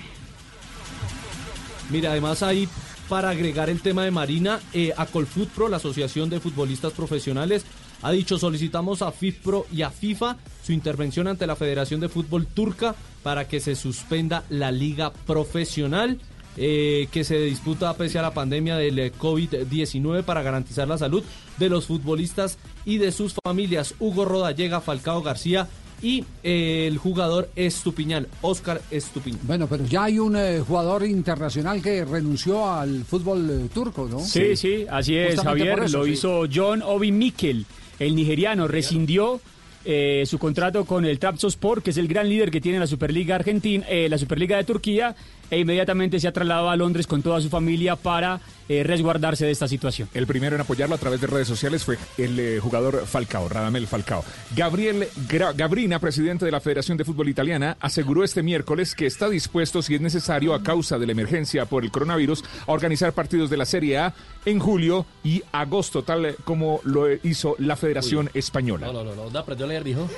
Mira, 1.90 2.12
además 2.12 2.44
ahí 2.44 2.70
para 3.10 3.32
agregar 3.32 3.70
el 3.70 3.82
tema 3.82 4.06
de 4.06 4.12
Marina, 4.12 4.62
eh, 4.72 4.94
a 4.96 5.06
Colfutpro, 5.06 5.68
la 5.68 5.78
Asociación 5.78 6.30
de 6.30 6.40
Futbolistas 6.40 6.94
Profesionales, 6.94 7.66
ha 8.02 8.12
dicho 8.12 8.38
solicitamos 8.38 9.02
a 9.02 9.12
FIFPro 9.12 9.66
y 9.72 9.82
a 9.82 9.90
FIFA 9.90 10.38
su 10.64 10.72
intervención 10.72 11.28
ante 11.28 11.48
la 11.48 11.56
Federación 11.56 12.00
de 12.00 12.10
Fútbol 12.10 12.46
Turca 12.46 12.96
para 13.24 13.48
que 13.48 13.60
se 13.60 13.76
suspenda 13.76 14.44
la 14.50 14.72
liga 14.72 15.12
profesional 15.12 16.20
eh, 16.60 17.08
que 17.12 17.24
se 17.24 17.38
disputa 17.40 17.94
pese 17.96 18.18
a 18.18 18.24
la 18.24 18.34
pandemia 18.34 18.78
del 18.78 18.98
eh, 18.98 19.12
COVID-19 19.14 20.24
para 20.24 20.42
garantizar 20.42 20.88
la 20.88 20.98
salud 20.98 21.24
de 21.58 21.70
los 21.70 21.86
futbolistas 21.86 22.58
y 22.84 22.98
de 22.98 23.12
sus 23.12 23.36
familias. 23.44 23.94
Hugo 24.00 24.26
Roda 24.26 24.52
llega, 24.52 24.82
Falcao 24.82 25.22
García 25.22 25.68
y 26.02 26.24
eh, 26.44 26.86
el 26.88 26.98
jugador 26.98 27.50
Estupiñán, 27.56 28.28
Oscar 28.42 28.82
Estupiñán. 28.92 29.42
Bueno, 29.44 29.68
pero 29.68 29.86
ya 29.86 30.06
hay 30.06 30.20
un 30.20 30.36
eh, 30.36 30.60
jugador 30.66 31.06
internacional 31.06 31.82
que 31.82 32.06
renunció 32.06 32.72
al 32.72 33.04
fútbol 33.04 33.50
eh, 33.50 33.70
turco, 33.74 34.08
¿no? 34.10 34.20
Sí, 34.20 34.56
sí, 34.56 34.86
así 34.90 35.16
es, 35.18 35.36
Justamente 35.36 35.68
Javier. 35.70 35.86
eso, 35.86 35.98
lo 36.00 36.06
sí. 36.06 36.12
hizo 36.12 36.44
John 36.54 36.82
Obi 36.84 37.12
Mikel, 37.12 37.66
el 38.00 38.16
nigeriano, 38.16 38.68
rescindió 38.68 39.42
eh, 39.86 40.24
su 40.26 40.38
contrato 40.38 40.86
con 40.86 41.06
el 41.06 41.18
Trabzonspor, 41.18 41.82
que 41.82 41.92
es 41.92 41.98
el 41.98 42.08
gran 42.08 42.28
líder 42.28 42.52
que 42.52 42.60
tiene 42.60 42.80
la 42.80 42.88
Superliga 42.88 43.36
Argentina, 43.36 43.86
eh, 43.88 44.10
la 44.10 44.18
Superliga 44.18 44.58
de 44.58 44.66
Turquía, 44.66 45.16
e 45.50 45.60
inmediatamente 45.60 46.20
se 46.20 46.28
ha 46.28 46.32
trasladado 46.32 46.70
a 46.70 46.76
Londres 46.76 47.08
con 47.08 47.22
toda 47.22 47.42
su 47.42 47.50
familia 47.50 47.96
para 47.96 48.40
eh, 48.70 48.84
resguardarse 48.84 49.46
de 49.46 49.52
esta 49.52 49.68
situación. 49.68 50.10
El 50.14 50.28
primero 50.28 50.56
en 50.56 50.62
apoyarlo 50.62 50.96
a 50.96 50.98
través 50.98 51.22
de 51.22 51.28
redes 51.28 51.48
sociales 51.48 51.86
fue 51.86 51.98
el 52.18 52.38
eh, 52.40 52.60
jugador 52.60 53.06
Falcao, 53.06 53.48
Radamel 53.48 53.88
Falcao. 53.88 54.26
Gabriel 54.56 55.08
Gra- 55.30 55.56
Gabrina, 55.56 56.00
presidente 56.00 56.44
de 56.46 56.52
la 56.52 56.60
Federación 56.60 56.98
de 56.98 57.06
Fútbol 57.06 57.30
Italiana, 57.30 57.78
aseguró 57.80 58.24
este 58.26 58.44
miércoles 58.44 58.94
que 58.94 59.06
está 59.06 59.30
dispuesto, 59.30 59.82
si 59.82 59.96
es 59.96 60.02
necesario, 60.02 60.54
a 60.54 60.64
causa 60.64 60.98
de 61.00 61.06
la 61.06 61.14
emergencia 61.14 61.66
por 61.66 61.84
el 61.84 61.92
coronavirus, 61.92 62.44
a 62.68 62.72
organizar 62.74 63.14
partidos 63.14 63.50
de 63.50 63.56
la 63.58 63.66
Serie 63.66 63.98
A 64.00 64.14
en 64.46 64.60
julio 64.60 65.06
y 65.24 65.42
agosto, 65.54 66.04
tal 66.04 66.36
como 66.44 66.82
lo 66.84 67.08
hizo 67.24 67.56
la 67.60 67.76
Federación 67.78 68.30
Española. 68.34 68.88
No, 68.88 68.94
no, 68.94 69.04
no, 69.06 69.16
no, 69.16 69.24
¿dónde 69.24 69.40
aprendió 69.40 69.66
a 69.66 69.70
leer, 69.70 69.84
dijo? 69.86 70.10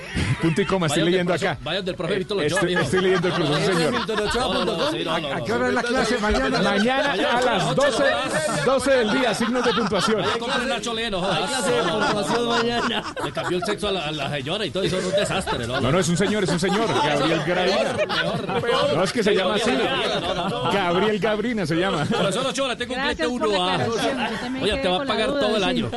Punto 0.41 0.61
y 0.61 0.65
coma, 0.65 0.88
estoy 0.88 1.03
leyendo 1.03 1.34
profe- 1.34 1.49
acá. 1.49 1.60
vayan 1.64 1.85
del 1.85 1.95
profe 1.95 2.15
Víctor 2.18 2.38
Ochoa, 2.39 2.61
Estoy, 2.81 3.01
leyendo 3.01 3.27
el 3.27 3.34
curso, 3.35 3.57
sí, 3.60 3.65
señor. 3.65 3.93
No, 5.21 5.33
¿A 5.33 5.43
qué 5.43 5.53
hora 5.53 5.67
es 5.67 5.73
la 5.73 5.83
clase 5.83 6.17
mañana? 6.19 6.61
Mañana 6.61 7.11
a 7.13 7.41
las 7.41 7.75
12, 7.75 8.03
12 8.65 8.91
del 8.91 9.11
día, 9.19 9.33
signos 9.33 9.65
de 9.65 9.73
puntuación. 9.73 10.21
Vaya, 10.21 10.37
compre 10.39 10.65
Nacho 10.65 10.93
Leno, 10.93 11.31
Hay 11.31 11.43
clase 11.43 11.71
de 11.71 11.81
puntuación 11.83 12.47
mañana. 12.49 13.03
Le 13.23 13.31
cambió 13.31 13.57
el 13.57 13.63
sexo 13.65 13.87
a 13.87 13.91
la, 13.91 14.05
a 14.07 14.11
la 14.11 14.29
señora 14.31 14.65
y 14.65 14.71
todo 14.71 14.83
eso 14.83 14.97
es 14.97 15.05
un 15.05 15.11
desastre, 15.11 15.67
¿no? 15.67 15.79
No, 15.81 15.91
no, 15.91 15.99
es 15.99 16.09
un 16.09 16.17
señor, 16.17 16.43
es 16.43 16.49
un 16.49 16.59
señor. 16.59 16.87
Gabriel 16.87 17.41
Gabrina. 17.45 17.97
No, 18.95 19.03
es 19.03 19.11
que 19.11 19.23
se 19.23 19.35
llama 19.35 19.55
así. 19.55 19.71
Gabriel 20.73 21.19
Gabrina 21.19 21.65
se 21.65 21.75
llama. 21.75 22.05
Profesor 22.05 22.45
Ochoa, 22.47 22.75
tengo 22.75 22.93
un 22.93 22.99
cliente 23.01 23.27
por 23.27 23.49
la 23.49 23.57
1A. 23.57 23.73
aclaración, 23.81 24.17
yo 24.31 24.37
también 24.39 24.63
Oye, 24.65 24.77
te 24.77 24.87
va 24.87 25.03
a 25.03 25.05
pagar 25.05 25.29
todo 25.29 25.57
el 25.57 25.63
año. 25.63 25.89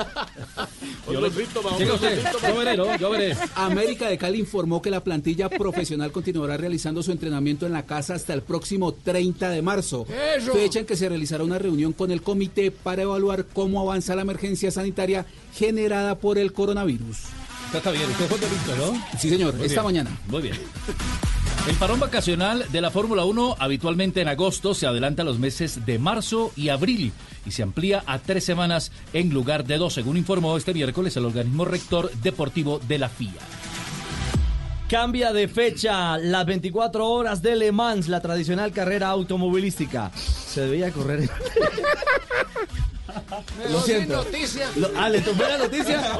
Yo 1.11 1.21
le- 1.21 1.31
Llega 1.79 1.95
usted, 1.95 2.23
yo 2.49 2.57
veré, 2.57 2.77
¿no? 2.77 2.97
Yo 2.97 3.11
veré. 3.11 3.37
América 3.57 4.09
de 4.09 4.19
Cali 4.19 4.39
informó 4.39 4.81
que 4.81 4.91
la 4.91 5.01
plantilla 5.01 5.49
profesional 5.49 6.13
continuará 6.13 6.57
realizando 6.57 7.03
su 7.03 7.11
entrenamiento 7.13 7.67
en 7.67 7.73
la 7.73 7.83
casa 7.85 8.15
hasta 8.15 8.33
el 8.35 8.43
próximo 8.43 8.93
30 9.13 9.51
de 9.51 9.61
marzo, 9.61 10.07
¡Eso! 10.39 10.55
fecha 10.55 10.79
en 10.81 10.87
que 10.87 10.97
se 10.97 11.07
realizará 11.07 11.45
una 11.45 11.59
reunión 11.59 11.93
con 11.93 12.11
el 12.11 12.23
comité 12.23 12.71
para 12.71 13.03
evaluar 13.03 13.45
cómo 13.53 13.79
avanza 13.79 14.15
la 14.17 14.23
emergencia 14.23 14.71
sanitaria 14.71 15.27
generada 15.55 16.15
por 16.15 16.39
el 16.39 16.55
coronavirus. 16.55 17.19
Está 17.75 17.91
bien, 17.91 18.05
usted 18.11 18.27
fue 18.27 18.39
visto, 18.39 18.75
¿no? 18.77 19.19
Sí, 19.19 19.29
señor, 19.29 19.55
Muy 19.55 19.67
esta 19.67 19.83
bien. 19.83 19.85
mañana. 20.05 20.19
Muy 20.29 20.41
bien. 20.43 20.55
El 21.69 21.75
parón 21.77 22.01
vacacional 22.01 22.65
de 22.73 22.81
la 22.81 22.91
Fórmula 22.91 23.25
1 23.27 23.57
habitualmente 23.59 24.23
en 24.23 24.29
agosto 24.29 24.73
se 24.75 24.87
adelanta 24.87 25.21
a 25.23 25.25
los 25.27 25.39
meses 25.39 25.85
de 25.85 25.99
marzo 25.99 26.53
y 26.57 26.71
abril 26.71 27.13
y 27.45 27.51
se 27.51 27.63
amplía 27.63 28.03
a 28.07 28.19
tres 28.19 28.45
semanas 28.45 28.93
en 29.13 29.29
lugar 29.31 29.65
de 29.65 29.77
dos, 29.77 29.93
según 29.93 30.17
informó 30.17 30.57
este 30.57 30.73
miércoles 30.73 31.15
el 31.19 31.27
organismo 31.27 31.67
rector 31.67 32.11
deportivo 32.23 32.81
de 32.89 32.99
la 32.99 33.11
FIA. 33.11 33.31
Cambia 34.93 35.33
de 35.33 35.49
fecha 35.49 36.19
las 36.19 36.45
24 36.45 37.09
horas 37.09 37.41
de 37.41 37.57
Le 37.57 37.73
Mans, 37.73 38.09
la 38.09 38.21
tradicional 38.21 38.73
carrera 38.73 39.09
automovilística. 39.09 40.13
Se 40.15 40.61
debía 40.61 40.91
correr. 40.93 41.31
Lo 43.71 43.81
siento. 43.81 44.25
Lo- 44.77 44.91
ah, 44.97 45.09
¿le 45.09 45.21
tomé 45.21 45.45
la 45.49 45.59
noticia? 45.59 46.01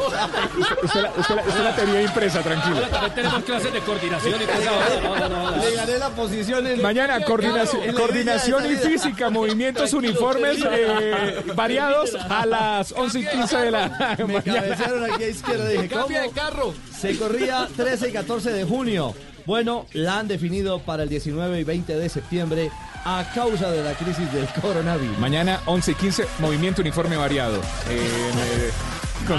Usted 0.83 1.01
la, 1.03 1.11
usted 1.17 1.35
la- 1.37 1.43
usted 1.43 1.65
la 1.65 1.77
tenía 1.77 2.03
impresa, 2.03 2.43
tranquilo. 2.43 2.77
Ahora 2.77 2.89
también 2.91 3.15
tenemos 3.15 3.45
clases 3.45 3.73
de 3.73 3.81
coordinación 3.81 4.43
y 4.43 4.45
cosas. 4.45 4.63
No, 5.03 5.17
no, 5.19 5.29
no, 5.29 5.51
no. 5.53 5.57
Le 5.63 5.75
gané 5.75 5.99
la 5.99 6.11
posición 6.11 6.67
en... 6.67 6.83
Mañana 6.83 7.21
coordinación, 7.25 7.83
En 7.83 7.95
coordinación 7.95 8.67
y 8.67 8.71
de 8.71 8.77
física, 8.77 9.31
movimientos 9.31 9.91
Tranquilo, 9.91 10.11
uniformes 10.13 10.59
eh, 10.71 11.43
variados 11.55 12.15
a 12.15 12.47
las 12.47 12.93
11 12.93 13.21
y 13.21 13.27
15 13.27 13.57
de 13.59 13.71
la 13.71 14.17
Me 14.19 14.25
mañana. 14.35 14.61
cabecearon 14.63 15.11
aquí 15.13 15.25
a 15.25 15.29
izquierda. 15.29 15.69
Dije, 15.69 15.89
¿cómo? 15.89 16.07
carro. 16.35 16.75
Se 16.99 17.17
corría 17.17 17.69
13 17.77 18.09
y 18.09 18.13
14 18.13 18.51
de 18.53 18.65
junio. 18.65 19.15
Bueno, 19.47 19.87
la 19.93 20.19
han 20.21 20.29
definido 20.29 20.79
para 20.81 21.03
el 21.05 21.09
19 21.09 21.61
y 21.61 21.65
20 21.65 21.97
de 21.97 22.09
septiembre 22.09 22.71
a 23.05 23.25
causa 23.35 23.71
de 23.71 23.83
la 23.83 23.95
crisis 23.95 24.33
del 24.33 24.47
coronavirus. 24.61 25.19
Mañana 25.19 25.61
11 25.67 25.93
y 25.93 25.95
15, 25.95 26.27
movimiento 26.39 26.83
uniforme 26.83 27.17
variado. 27.17 27.57
En, 27.89 27.99
eh, 27.99 28.71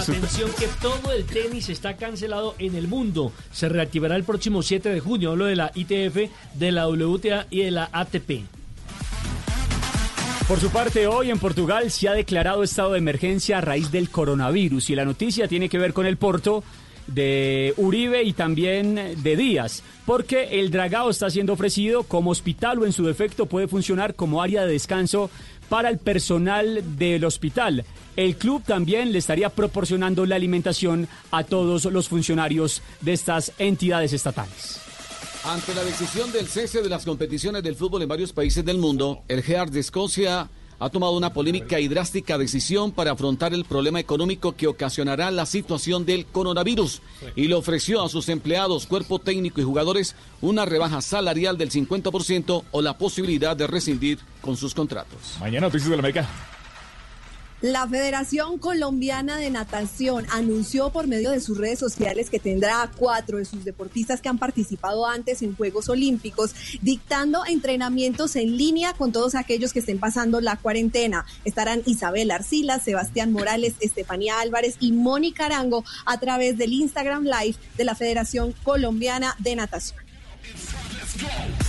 su- 0.02 0.12
Atención 0.14 0.50
que 0.58 0.68
todo 0.82 1.12
el 1.12 1.26
tenis 1.26 1.70
está 1.70 1.96
cancelado 1.98 2.56
en 2.60 2.76
el 2.76 2.88
mundo. 2.88 3.32
Se 3.52 3.68
reactivará 3.70 4.16
el 4.16 4.24
próximo 4.24 4.62
7 4.64 4.90
de 4.90 5.00
junio. 5.00 5.32
Hablo 5.32 5.46
de 5.46 5.56
la 5.56 5.72
ITF, 5.76 6.30
de 6.54 6.72
la 6.72 6.88
WTA 6.88 7.48
y 7.50 7.62
de 7.64 7.72
la 7.72 7.90
ATP. 7.92 8.46
Por 10.48 10.60
su 10.60 10.70
parte, 10.70 11.08
hoy 11.08 11.32
en 11.32 11.40
Portugal 11.40 11.90
se 11.90 12.10
ha 12.10 12.14
declarado 12.14 12.64
estado 12.64 12.92
de 12.92 12.98
emergencia 12.98 13.60
a 13.60 13.62
raíz 13.62 13.92
del 13.92 14.10
coronavirus 14.10 14.90
y 14.90 14.96
la 14.96 15.06
noticia 15.06 15.48
tiene 15.48 15.70
que 15.70 15.78
ver 15.78 15.94
con 15.94 16.06
el 16.06 16.18
Porto 16.18 16.64
de 17.08 17.74
Uribe 17.78 18.24
y 18.24 18.34
también 18.34 19.16
de 19.22 19.36
Díaz, 19.36 19.84
porque 20.06 20.60
el 20.60 20.72
Dragao 20.72 21.10
está 21.10 21.30
siendo 21.30 21.54
ofrecido 21.54 22.04
como 22.04 22.32
hospital 22.32 22.80
o 22.80 22.86
en 22.86 22.94
su 22.94 23.06
defecto 23.06 23.46
puede 23.46 23.68
funcionar 23.68 24.16
como 24.16 24.42
área 24.42 24.66
de 24.66 24.74
descanso 24.74 25.30
para 25.70 25.90
el 25.90 25.98
personal 25.98 26.98
del 26.98 27.26
hospital. 27.26 27.86
El 28.16 28.36
club 28.36 28.64
también 28.64 29.12
le 29.12 29.20
estaría 29.20 29.50
proporcionando 29.50 30.26
la 30.26 30.36
alimentación 30.36 31.08
a 31.32 31.44
todos 31.44 31.86
los 31.86 32.10
funcionarios 32.10 32.82
de 33.02 33.14
estas 33.14 33.52
entidades 33.58 34.14
estatales. 34.14 34.80
Ante 35.46 35.74
la 35.74 35.84
decisión 35.84 36.32
del 36.32 36.48
cese 36.48 36.82
de 36.82 36.90
las 36.90 37.04
competiciones 37.04 37.64
del 37.64 37.76
fútbol 37.76 38.04
en 38.04 38.08
varios 38.08 38.32
países 38.32 38.64
del 38.64 38.78
mundo, 38.78 39.24
el 39.28 39.44
GEAR 39.44 39.72
de 39.72 39.82
Escocia 39.82 40.50
ha 40.84 40.90
tomado 40.90 41.14
una 41.14 41.32
polémica 41.32 41.80
y 41.80 41.88
drástica 41.88 42.38
decisión 42.38 42.92
para 42.92 43.12
afrontar 43.12 43.54
el 43.54 43.64
problema 43.64 44.02
económico 44.02 44.52
que 44.52 44.68
ocasionará 44.68 45.32
la 45.32 45.46
situación 45.46 46.06
del 46.06 46.26
coronavirus 46.26 47.02
y 47.38 47.48
le 47.48 47.56
ofreció 47.56 48.04
a 48.04 48.10
sus 48.10 48.28
empleados, 48.28 48.86
cuerpo 48.86 49.20
técnico 49.20 49.62
y 49.62 49.64
jugadores 49.64 50.14
una 50.42 50.66
rebaja 50.66 51.00
salarial 51.00 51.58
del 51.58 51.72
50% 51.72 52.64
o 52.70 52.82
la 52.82 52.98
posibilidad 52.98 53.56
de 53.56 53.68
rescindir 53.68 54.20
con 54.42 54.58
sus 54.58 54.74
contratos. 54.74 55.38
Mañana 55.40 55.68
noticias 55.68 55.90
de 55.90 55.96
la 55.96 56.02
América. 56.02 56.28
La 57.64 57.88
Federación 57.88 58.58
Colombiana 58.58 59.38
de 59.38 59.50
Natación 59.50 60.26
anunció 60.32 60.90
por 60.90 61.08
medio 61.08 61.32
de 61.32 61.40
sus 61.40 61.58
redes 61.58 61.80
sociales 61.80 62.30
que 62.30 62.38
tendrá 62.38 62.84
a 62.84 62.92
cuatro 62.92 63.38
de 63.38 63.46
sus 63.46 63.64
deportistas 63.64 64.20
que 64.20 64.28
han 64.28 64.38
participado 64.38 65.08
antes 65.08 65.42
en 65.42 65.56
Juegos 65.56 65.88
Olímpicos, 65.88 66.54
dictando 66.82 67.46
entrenamientos 67.46 68.36
en 68.36 68.58
línea 68.58 68.92
con 68.92 69.14
todos 69.14 69.34
aquellos 69.34 69.72
que 69.72 69.80
estén 69.80 69.98
pasando 69.98 70.42
la 70.42 70.58
cuarentena. 70.58 71.26
Estarán 71.46 71.84
Isabel 71.86 72.32
Arcila, 72.32 72.82
Sebastián 72.82 73.32
Morales, 73.32 73.76
Estefanía 73.80 74.42
Álvarez 74.42 74.76
y 74.82 74.92
Mónica 74.92 75.46
Arango 75.46 75.86
a 76.06 76.20
través 76.20 76.58
del 76.58 76.74
Instagram 76.74 77.24
Live 77.24 77.56
de 77.78 77.86
la 77.86 77.96
Federación 77.96 78.54
Colombiana 78.64 79.38
de 79.40 79.56
Natación. 79.56 80.02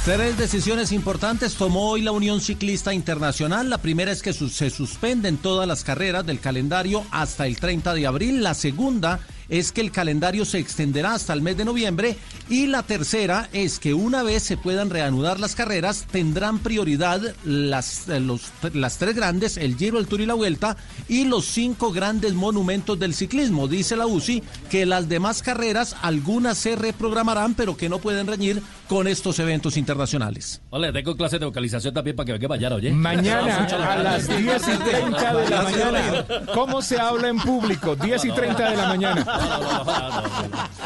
Tres 0.04 0.36
decisiones 0.36 0.92
importantes 0.92 1.54
tomó 1.54 1.88
hoy 1.88 2.02
la 2.02 2.12
Unión 2.12 2.42
Ciclista 2.42 2.92
Internacional. 2.92 3.70
La 3.70 3.78
primera 3.78 4.12
es 4.12 4.20
que 4.20 4.34
se 4.34 4.68
suspenden 4.68 5.38
todas 5.38 5.66
las 5.66 5.82
carreras 5.82 6.26
del 6.26 6.40
calendario 6.40 7.02
hasta 7.10 7.46
el 7.46 7.58
30 7.58 7.94
de 7.94 8.06
abril. 8.06 8.42
La 8.42 8.52
segunda 8.52 9.20
es 9.48 9.72
que 9.72 9.80
el 9.80 9.90
calendario 9.90 10.44
se 10.44 10.58
extenderá 10.58 11.14
hasta 11.14 11.32
el 11.32 11.42
mes 11.42 11.56
de 11.56 11.64
noviembre. 11.64 12.16
Y 12.48 12.66
la 12.66 12.82
tercera 12.82 13.48
es 13.52 13.78
que 13.78 13.94
una 13.94 14.22
vez 14.22 14.42
se 14.42 14.56
puedan 14.56 14.90
reanudar 14.90 15.40
las 15.40 15.54
carreras, 15.54 16.06
tendrán 16.10 16.58
prioridad 16.58 17.20
las, 17.44 18.08
eh, 18.08 18.20
los- 18.20 18.50
las 18.72 18.98
tres 18.98 19.14
grandes, 19.14 19.56
el 19.56 19.76
Giro, 19.76 19.98
el 19.98 20.06
Tour 20.06 20.20
y 20.20 20.26
la 20.26 20.34
Vuelta, 20.34 20.76
y 21.08 21.24
los 21.24 21.44
cinco 21.46 21.92
grandes 21.92 22.34
monumentos 22.34 22.98
del 22.98 23.14
ciclismo. 23.14 23.68
Dice 23.68 23.96
la 23.96 24.06
UCI 24.06 24.42
que 24.70 24.86
las 24.86 25.08
demás 25.08 25.42
carreras, 25.42 25.96
algunas 26.02 26.58
se 26.58 26.76
reprogramarán, 26.76 27.54
pero 27.54 27.76
que 27.76 27.88
no 27.88 27.98
pueden 27.98 28.26
reñir 28.26 28.62
con 28.88 29.08
estos 29.08 29.38
eventos 29.38 29.76
internacionales. 29.78 30.60
Hola, 30.70 30.92
tengo 30.92 31.16
clase 31.16 31.38
de 31.38 31.46
vocalización 31.46 31.94
también 31.94 32.14
para 32.16 32.26
que 32.26 32.32
venga 32.32 32.48
mañana, 32.48 32.74
oye. 32.76 32.90
Mañana 32.92 33.60
Mucho 33.60 33.78
la 33.78 33.92
a 33.92 33.98
las 34.02 34.26
gana. 34.28 34.40
10 34.40 34.62
y 34.68 34.76
30 34.90 35.34
de 35.34 35.50
la 35.50 35.62
mañana. 35.62 36.26
¿Cómo 36.52 36.82
se 36.82 37.00
habla 37.00 37.28
en 37.28 37.38
público? 37.38 37.96
10 37.96 38.24
y 38.26 38.30
30 38.32 38.70
de 38.70 38.76
la 38.76 38.88
mañana. 38.88 39.24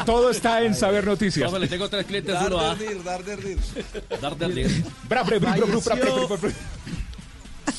Todo 0.05 0.29
está 0.29 0.63
en 0.63 0.75
Saber 0.75 1.05
Noticias. 1.05 1.51
Le 1.51 1.67
tengo 1.67 1.89
tres 1.89 2.05
clientes, 2.05 2.35
uno 2.47 2.59
a... 2.59 2.75
dar. 2.75 2.77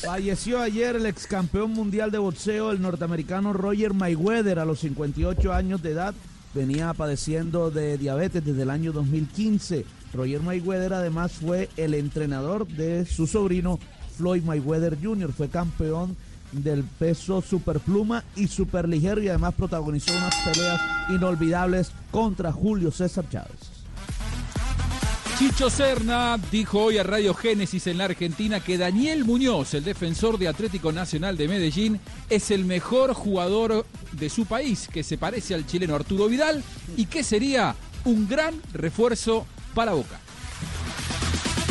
Falleció 0.01 0.59
ayer 0.59 0.95
el 0.95 1.05
ex 1.05 1.27
campeón 1.27 1.73
mundial 1.73 2.09
de 2.11 2.17
boxeo, 2.17 2.71
el 2.71 2.81
norteamericano 2.81 3.53
Roger 3.53 3.93
Mayweather, 3.93 4.59
a 4.59 4.65
los 4.65 4.79
58 4.79 5.53
años 5.53 5.81
de 5.83 5.91
edad. 5.91 6.13
Venía 6.53 6.93
padeciendo 6.93 7.71
de 7.71 7.97
diabetes 7.97 8.43
desde 8.43 8.63
el 8.63 8.69
año 8.69 8.91
2015. 8.91 9.85
Roger 10.13 10.41
Mayweather 10.41 10.93
además 10.93 11.33
fue 11.33 11.69
el 11.77 11.93
entrenador 11.93 12.67
de 12.67 13.05
su 13.05 13.27
sobrino 13.27 13.79
Floyd 14.17 14.43
Mayweather 14.43 14.97
Jr. 15.01 15.31
Fue 15.31 15.49
campeón 15.49 16.17
del 16.51 16.83
peso 16.83 17.41
superpluma 17.41 18.23
y 18.35 18.47
superligero 18.47 19.21
y 19.21 19.29
además 19.29 19.53
protagonizó 19.55 20.11
unas 20.13 20.35
peleas 20.35 20.81
inolvidables 21.09 21.91
contra 22.11 22.51
Julio 22.51 22.91
César 22.91 23.27
Chávez. 23.29 23.81
Chicho 25.41 25.71
Serna 25.71 26.39
dijo 26.51 26.83
hoy 26.83 26.99
a 26.99 27.03
Radio 27.03 27.33
Génesis 27.33 27.87
en 27.87 27.97
la 27.97 28.05
Argentina 28.05 28.59
que 28.59 28.77
Daniel 28.77 29.25
Muñoz, 29.25 29.73
el 29.73 29.83
defensor 29.83 30.37
de 30.37 30.47
Atlético 30.47 30.91
Nacional 30.91 31.35
de 31.35 31.47
Medellín, 31.47 31.99
es 32.29 32.51
el 32.51 32.63
mejor 32.63 33.15
jugador 33.15 33.87
de 34.11 34.29
su 34.29 34.45
país, 34.45 34.87
que 34.87 35.01
se 35.01 35.17
parece 35.17 35.55
al 35.55 35.65
chileno 35.65 35.95
Arturo 35.95 36.27
Vidal 36.27 36.63
y 36.95 37.07
que 37.07 37.23
sería 37.23 37.75
un 38.05 38.27
gran 38.27 38.53
refuerzo 38.71 39.47
para 39.73 39.93
Boca. 39.93 40.19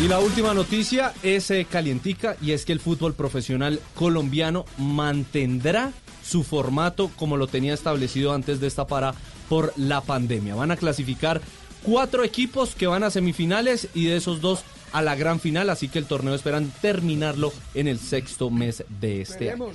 Y 0.03 0.09
la 0.09 0.19
última 0.19 0.55
noticia 0.55 1.13
es 1.23 1.51
eh, 1.51 1.67
calientica 1.71 2.37
y 2.41 2.53
es 2.53 2.65
que 2.65 2.73
el 2.73 2.81
fútbol 2.81 3.13
profesional 3.15 3.81
colombiano 3.95 4.65
mantendrá 4.79 5.93
su 6.25 6.43
formato 6.43 7.11
como 7.17 7.37
lo 7.37 7.47
tenía 7.49 7.75
establecido 7.75 8.33
antes 8.33 8.61
de 8.61 8.67
esta 8.67 8.87
para 8.87 9.15
por 9.49 9.73
la 9.77 10.01
pandemia. 10.01 10.55
Van 10.55 10.71
a 10.71 10.77
clasificar 10.77 11.41
cuatro 11.83 12.25
equipos 12.25 12.75
que 12.75 12.87
van 12.87 13.03
a 13.05 13.11
semifinales 13.11 13.89
y 13.95 14.07
de 14.07 14.17
esos 14.17 14.41
dos 14.41 14.63
a 14.93 15.03
la 15.03 15.17
gran 15.17 15.39
final, 15.39 15.69
así 15.71 15.89
que 15.89 15.99
el 15.99 16.07
torneo 16.07 16.35
esperan 16.35 16.73
terminarlo 16.81 17.53
en 17.75 17.87
el 17.87 17.99
sexto 17.99 18.49
mes 18.51 18.85
de 19.01 19.21
este 19.21 19.51
año. 19.51 19.67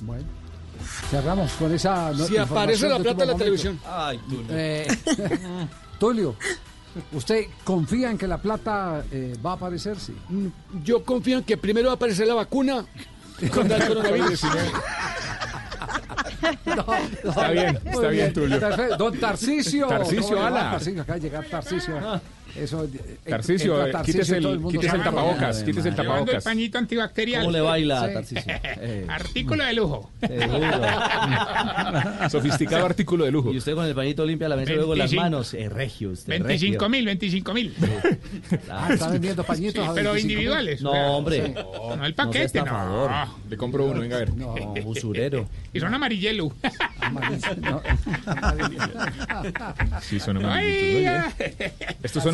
Bueno. 0.00 0.24
Cerramos 1.10 1.52
con 1.52 1.72
esa. 1.72 2.10
no- 2.12 2.26
Si 2.26 2.36
aparece 2.36 2.88
la 2.88 2.96
de 2.98 3.04
plata 3.04 3.22
en 3.22 3.28
la 3.30 3.36
televisión. 3.36 3.80
Ay, 3.86 4.18
Tulio. 4.28 4.44
Eh, 4.50 4.86
Tulio, 6.00 6.36
¿usted 7.12 7.46
confía 7.64 8.10
en 8.10 8.18
que 8.18 8.26
la 8.26 8.38
plata 8.38 9.04
eh, 9.10 9.36
va 9.44 9.52
a 9.52 9.54
aparecer? 9.54 9.98
Sí. 9.98 10.14
Yo 10.84 11.04
confío 11.04 11.38
en 11.38 11.44
que 11.44 11.56
primero 11.56 11.86
va 11.86 11.92
a 11.92 11.96
aparecer 11.96 12.26
la 12.26 12.34
vacuna 12.34 12.84
contra 13.52 13.76
el 13.76 13.88
coronavirus. 13.88 14.44
Está 17.22 17.50
bien, 17.50 17.78
está 17.84 18.08
bien, 18.08 18.32
Tulio. 18.32 18.58
Don 18.96 19.18
Tarcisio. 19.18 19.86
Tarcisio, 19.86 20.22
¿Cómo 20.22 20.34
le 20.34 20.40
va, 20.40 20.46
ala. 20.46 20.76
Acaba 20.76 21.14
de 21.14 21.20
llegar 21.20 21.44
Tarcisio. 21.44 22.20
Eso, 22.56 22.84
eh, 22.84 22.88
Tarcisio, 23.28 23.84
entra 23.84 24.00
eh, 24.00 24.04
quítese 24.04 24.36
el- 24.38 24.60
quítese 24.70 24.98
tapabocas, 24.98 25.56
Ave 25.56 25.64
quítese 25.66 25.88
el. 25.88 25.94
Llevando 25.94 26.02
el 26.02 26.08
tapabocas. 26.08 26.44
pañito 26.44 26.78
antibacterial. 26.78 27.40
¿Cómo 27.42 27.52
le 27.52 27.60
baila, 27.60 28.06
Sí. 28.08 28.14
Tarcisio? 28.14 28.52
Eh, 28.82 29.04
Artículo 29.08 29.64
de 29.64 29.72
lujo. 29.74 30.10
Sofisticado 32.30 32.86
artículo 32.86 33.24
de 33.24 33.30
lujo. 33.30 33.52
Y 33.52 33.58
usted 33.58 33.74
con 33.74 33.84
el 33.86 33.94
pañito 33.94 34.24
limpia 34.24 34.48
la 34.48 34.56
mesa 34.56 34.72
luego 34.72 34.94
las 34.94 35.10
25. 35.10 35.22
manos. 35.22 35.54
Eh, 35.54 35.68
regio, 35.68 36.10
usted, 36.10 36.32
25 36.42 36.72
regio. 36.74 36.88
mil, 36.88 37.06
25 37.06 37.54
mil. 37.54 37.74
Ah, 38.70 38.88
está 38.92 39.08
vendiendo 39.08 39.44
pañitos 39.44 39.88
pero 39.94 40.14
25.000. 40.14 40.20
individuales. 40.20 40.82
No, 40.82 40.90
hombre. 41.16 41.54
No, 41.54 42.04
el 42.04 42.10
No 42.10 42.16
paquete, 42.16 42.62
no. 42.62 43.08
Le 43.48 43.56
compro 43.56 43.86
uno, 43.86 44.00
venga 44.00 44.16
a 44.16 44.20
ver. 44.20 44.34
No, 44.34 44.54
usurero. 44.84 45.46
Y 45.72 45.80
son 45.80 45.94
amarillelo. 45.94 46.52
no. 47.60 47.82
Sí, 50.02 50.20
son 50.20 50.36
Ay, 50.38 50.44
amarillitos, 50.44 50.92
muy 50.92 51.02
ya. 51.02 51.32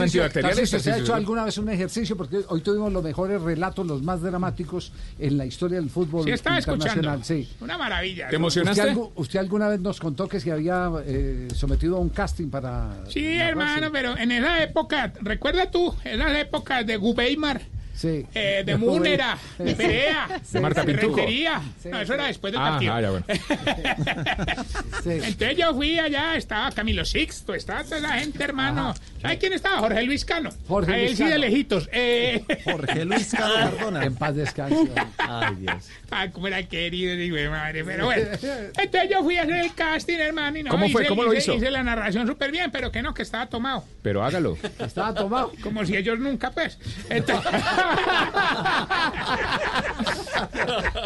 Antibacteriales. 0.07 0.71
¿se 0.71 0.91
ha 0.93 0.99
hecho 0.99 1.15
alguna 1.15 1.45
vez 1.45 1.59
un 1.59 1.69
ejercicio? 1.69 2.17
Porque 2.17 2.41
hoy 2.49 2.61
tuvimos 2.61 2.93
los 2.93 3.03
mejores 3.03 3.41
relatos, 3.43 3.87
los 3.87 4.03
más 4.03 4.23
dramáticos 4.23 4.93
en 5.19 5.37
la 5.39 5.47
historia 5.47 5.79
del 5.81 5.91
fútbol 5.91 6.25
Sí, 6.25 6.31
estaba 6.31 6.59
internacional. 6.59 7.21
escuchando. 7.21 7.25
Sí. 7.25 7.49
Una 7.61 7.79
maravilla. 7.79 8.29
¿Te 8.29 8.37
emocionaste? 8.37 8.81
¿Usted, 8.83 8.95
algu- 8.95 9.11
usted 9.17 9.39
alguna 9.39 9.69
vez 9.69 9.81
nos 9.81 10.01
contó 10.01 10.29
que 10.29 10.41
se 10.41 10.53
había 10.53 10.91
eh, 11.07 11.49
sometido 11.55 11.97
a 11.97 12.01
un 12.01 12.09
casting 12.09 12.49
para... 12.49 12.95
Sí, 13.09 13.25
hermano, 13.39 13.91
pero 13.93 14.17
en 14.17 14.33
esa 14.33 14.63
época, 14.63 15.13
recuerda 15.21 15.71
tú, 15.71 15.95
en 16.05 16.19
las 16.19 16.37
épocas 16.39 16.87
de 16.87 16.97
Gubeimar, 16.97 17.61
Sí. 17.97 18.27
eh, 18.35 18.63
de 18.65 18.77
Múnera, 18.79 19.39
de 19.59 19.75
Perea, 19.75 20.29
De 20.53 20.61
Marta. 20.61 20.83
Rentería. 20.83 21.61
No, 21.87 22.01
eso 22.01 22.15
era 22.15 22.27
después 22.27 22.53
del 22.53 22.61
Ah, 22.63 22.71
partido. 22.71 22.93
ah, 22.95 23.01
ya, 23.01 23.11
bueno. 23.11 23.27
Sí. 25.03 25.11
Entonces 25.13 25.57
yo 25.57 25.75
fui 25.75 25.99
allá, 25.99 26.37
estaba 26.37 26.71
Camilo 26.73 27.05
Sixto, 27.05 27.55
estaba 27.55 27.85
toda 27.85 28.01
la 28.01 28.19
gente, 28.19 28.43
hermano. 28.43 28.95
¿Sabe 29.23 29.39
quién 29.39 29.53
estaba? 29.53 29.79
Jorge 29.79 30.03
Luis 30.03 30.25
Cano. 30.25 30.51
Jorge 30.69 30.93
A 30.93 30.97
Luis 30.99 31.11
él 31.13 31.17
sí 31.17 31.25
de 31.25 31.39
lejitos. 31.39 31.89
Eh, 31.93 32.45
Jorge 32.65 33.05
Luis 33.05 33.31
Cano 33.31 33.55
Cardona. 33.77 34.05
En 34.05 34.15
paz 34.15 34.35
descanse. 34.35 34.89
Ay, 35.19 35.55
Dios. 35.57 35.89
ah, 36.11 36.29
cómo 36.33 36.49
era 36.49 36.63
querido, 36.65 37.15
digo, 37.17 37.37
madre. 37.51 37.85
Pero 37.85 38.07
bueno. 38.07 38.27
Entonces 38.79 39.11
yo 39.11 39.23
fui 39.23 39.37
a 39.39 39.43
hacer 39.43 39.57
el 39.57 39.75
casting, 39.75 40.17
hermano. 40.19 40.59
Y 40.59 40.63
no, 40.65 40.71
¿Cómo 40.71 40.89
fue? 40.89 41.03
hice- 41.03 41.09
¿Cómo 41.09 41.23
lo 41.23 41.33
hice- 41.33 41.43
hizo? 41.53 41.55
Hice 41.55 41.71
la 41.71 41.83
narración 41.83 42.27
súper 42.27 42.51
bien, 42.51 42.71
pero 42.71 42.91
que 42.93 43.03
no, 43.03 43.15
que 43.15 43.23
estaba 43.23 43.47
tomado. 43.47 43.85
Pero 44.03 44.25
hágalo. 44.25 44.57
Estaba 44.79 45.15
tomado. 45.15 45.53
Como 45.63 45.85
si 45.85 45.97
ellos 45.97 46.19
nunca, 46.19 46.51
pues. 46.51 46.79
Entonces- 47.11 47.53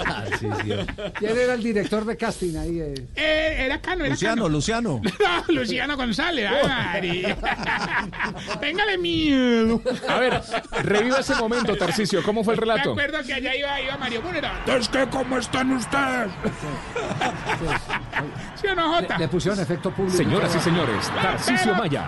Tarcisio. 0.05 0.87
¿Quién 1.19 1.39
era 1.39 1.55
el 1.55 1.63
director 1.63 2.05
de 2.05 2.17
casting 2.17 2.57
ahí? 2.57 2.81
eh? 2.81 2.95
Eh, 3.17 3.57
era 3.67 3.81
Cano, 3.81 4.05
era 4.05 4.11
Luciano, 4.15 4.43
Cano. 4.45 4.49
Luciano. 4.49 5.01
No, 5.21 5.45
Luciano 5.55 5.97
González, 5.97 6.51
ay, 6.51 6.69
María. 6.69 7.37
Téngale 8.61 8.99
miedo. 8.99 9.81
A 10.09 10.17
ver, 10.19 10.41
reviva 10.83 11.19
ese 11.21 11.35
momento, 11.37 11.77
Tarcisio. 11.77 12.23
¿Cómo 12.23 12.43
fue 12.45 12.55
el 12.55 12.61
Me 12.61 12.67
relato? 12.67 12.91
acuerdo 12.93 13.19
que 13.25 13.35
allá 13.35 13.55
iba, 13.57 13.81
iba 13.81 13.97
Mario 13.97 14.23
Múnera. 14.23 14.61
Es 14.67 14.89
que, 14.89 15.07
¿cómo 15.09 15.39
están 15.39 15.73
ustedes? 15.73 16.31
¿Sí 18.61 18.67
o 18.67 18.75
no, 18.75 18.95
Jota? 18.95 19.19
Le 19.19 19.29
pusieron 19.29 19.61
efecto 19.61 19.91
público. 19.91 20.17
Señoras 20.17 20.55
y 20.55 20.61
señores, 20.61 21.11
Tarcisio 21.23 21.73
Pero- 21.73 21.77
Maya. 21.77 22.05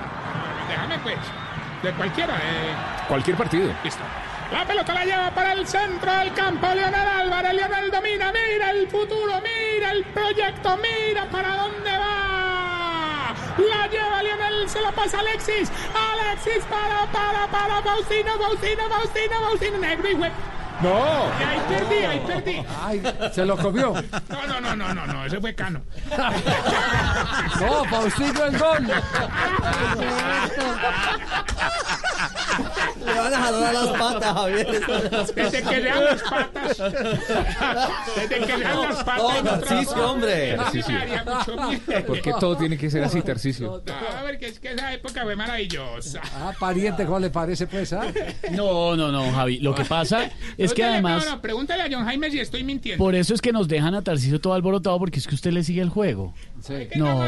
Déjame, 0.68 0.98
pues. 1.00 1.16
De 1.82 1.90
cualquiera, 1.92 2.34
eh. 2.36 2.74
Cualquier 3.08 3.36
partido. 3.36 3.72
Listo. 3.82 4.02
La 4.52 4.66
pelota 4.66 4.92
la 4.92 5.04
lleva 5.06 5.30
para 5.30 5.54
el 5.54 5.66
centro 5.66 6.12
del 6.12 6.34
campo. 6.34 6.66
Leonel 6.66 7.08
Álvarez. 7.08 7.54
Leonel 7.54 7.90
domina. 7.90 8.30
Mira 8.32 8.70
el 8.70 8.86
futuro. 8.88 9.40
Mira 9.40 9.92
el 9.92 10.04
proyecto. 10.04 10.76
Mira 10.76 11.24
para 11.30 11.56
dónde 11.56 11.90
va. 11.90 13.34
La 13.56 13.86
lleva 13.88 14.22
Leonel. 14.22 14.68
Se 14.68 14.80
la 14.82 14.92
pasa 14.92 15.20
Alexis. 15.20 15.72
Alexis 15.94 16.64
para, 16.64 17.06
para, 17.10 17.46
para. 17.48 17.82
Faustino, 17.82 18.32
Faustino, 18.38 18.88
Faustino, 18.90 19.40
Faustino. 19.40 19.78
Negro 19.78 20.10
y 20.10 20.14
güey. 20.14 20.30
No. 20.80 21.30
Y 21.38 21.42
ahí 21.42 21.60
perdí, 21.68 22.04
ahí 22.04 22.22
perdí. 22.26 22.64
Ay, 22.82 23.02
se 23.32 23.44
lo 23.44 23.56
comió. 23.56 23.94
No, 24.28 24.46
no, 24.46 24.60
no, 24.60 24.76
no, 24.76 24.94
no, 24.94 25.06
no, 25.06 25.26
ese 25.26 25.40
fue 25.40 25.54
Cano. 25.54 25.82
No, 27.60 27.84
Faustino 27.84 28.44
el 28.44 28.58
gol. 28.58 28.88
Le 33.04 33.14
van 33.14 33.34
a 33.34 33.38
jalar 33.38 33.74
las 33.74 33.88
patas, 33.98 34.34
Javier. 34.34 34.80
Desde 35.34 35.62
que 35.62 35.80
lean 35.80 36.04
las 36.04 36.22
patas. 36.22 36.78
Desde 38.16 38.46
que 38.46 38.56
lean 38.58 38.82
las 38.82 39.04
patas. 39.04 39.22
Oh, 39.22 39.42
no 39.42 39.56
Narciso, 39.56 40.10
hombre. 40.10 40.56
A 40.56 40.70
miedo. 40.70 42.06
¿Por 42.06 42.20
qué 42.20 42.32
todo 42.38 42.56
tiene 42.56 42.76
que 42.78 42.90
ser 42.90 43.04
así, 43.04 43.22
Tarcicio? 43.22 43.82
No, 43.86 43.94
porque 44.26 44.46
es 44.48 44.60
que 44.60 44.72
esa 44.72 44.92
época 44.92 45.22
fue 45.22 45.36
maravillosa. 45.36 46.20
Ah, 46.36 46.52
pariente, 46.58 47.04
¿cómo 47.04 47.18
le 47.18 47.30
parece, 47.30 47.66
pues? 47.66 47.92
ah? 47.92 48.06
No, 48.50 48.96
no, 48.96 49.10
no, 49.10 49.32
Javi. 49.32 49.58
Lo 49.58 49.74
que 49.74 49.84
pasa 49.84 50.30
es 50.64 50.74
que 50.74 50.84
además, 50.84 51.24
No, 51.24 51.36
no, 51.36 51.42
pregúntale 51.42 51.82
a 51.82 51.88
John 51.90 52.04
Jaime 52.04 52.30
si 52.30 52.40
estoy 52.40 52.64
mintiendo. 52.64 53.02
por 53.02 53.14
eso 53.14 53.34
es 53.34 53.40
que 53.40 53.52
nos 53.52 53.68
dejan 53.68 53.94
a 53.94 54.02
Tarcisio 54.02 54.40
todo 54.40 54.54
alborotado 54.54 54.98
porque 54.98 55.18
es 55.18 55.26
que 55.26 55.34
usted 55.34 55.52
le 55.52 55.62
sigue 55.64 55.82
el 55.82 55.88
juego. 55.88 56.34
No. 56.96 57.26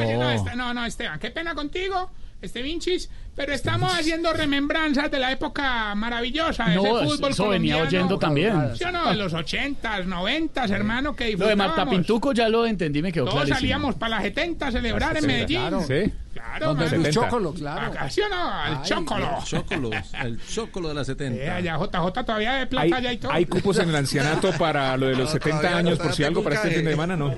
no, 0.56 0.74
no, 0.74 0.85
Esteban, 0.86 1.19
qué 1.19 1.31
pena 1.31 1.55
contigo, 1.55 2.11
este 2.43 2.62
Vinchis, 2.62 3.11
pero 3.36 3.52
estamos 3.52 3.93
haciendo 3.93 4.32
remembranzas 4.32 5.11
de 5.11 5.19
la 5.19 5.32
época 5.32 5.94
maravillosa 5.94 6.66
de 6.66 6.77
No, 6.77 7.01
ese 7.01 7.09
fútbol 7.16 7.31
eso 7.32 7.48
venía 7.48 7.74
colombiano. 7.74 8.05
oyendo 8.06 8.19
también. 8.19 8.77
¿Sí 8.77 8.85
o 8.85 8.93
no? 8.93 9.12
Los 9.15 9.32
ochentas, 9.35 10.06
noventas, 10.06 10.70
hermano, 10.70 11.15
que 11.16 11.36
Lo 11.36 11.47
de 11.47 11.56
Marta. 11.56 11.85
Pintuco 11.86 12.32
ya 12.32 12.48
lo 12.48 12.66
entendí, 12.66 13.02
me 13.02 13.12
quedó 13.12 13.24
Todos 13.24 13.36
clarísimo. 13.44 13.56
salíamos 13.59 13.94
para 13.97 14.11
las 14.16 14.23
70 14.24 14.66
a 14.66 14.73
celebrar 14.73 15.16
en 15.16 15.27
Medellín. 15.27 15.59
claro. 15.61 15.82
Sí. 15.86 16.12
Claro, 16.35 16.77
el 16.82 17.11
chocolo, 17.12 17.55
claro. 17.55 17.86
Acá, 17.93 18.11
¿Sí 18.11 18.20
o 18.20 18.28
no? 18.28 18.66
El 18.66 18.73
Ay, 18.74 18.78
chocolo. 18.85 19.39
El 19.39 19.44
chocolo, 19.44 19.90
el 20.24 20.47
chocolo 20.48 20.89
de 20.89 20.94
la 20.94 21.05
70. 21.05 21.40
Eh, 21.44 21.48
allá 21.48 21.77
JJ 21.78 22.12
todavía 22.24 22.52
de 22.55 22.59
Hay, 22.61 22.66
plata 22.66 23.12
y 23.12 23.16
todo. 23.19 23.32
hay 23.32 23.47
cupos 23.47 23.78
en 23.78 23.89
el 23.90 23.94
ancianato 23.97 24.51
para 24.59 24.97
lo 24.97 25.06
de 25.06 25.12
los 25.15 25.27
No, 25.27 25.31
70 25.31 25.59
todavía 25.59 25.70
no, 25.82 25.89
años, 25.89 25.98
por 26.01 26.12
si 26.12 26.24
algo, 26.24 26.43
para 26.43 26.56
este 26.56 26.70
fin 26.73 26.85
de 26.86 26.90
semana, 26.90 27.16
no. 27.16 27.28
No 27.28 27.36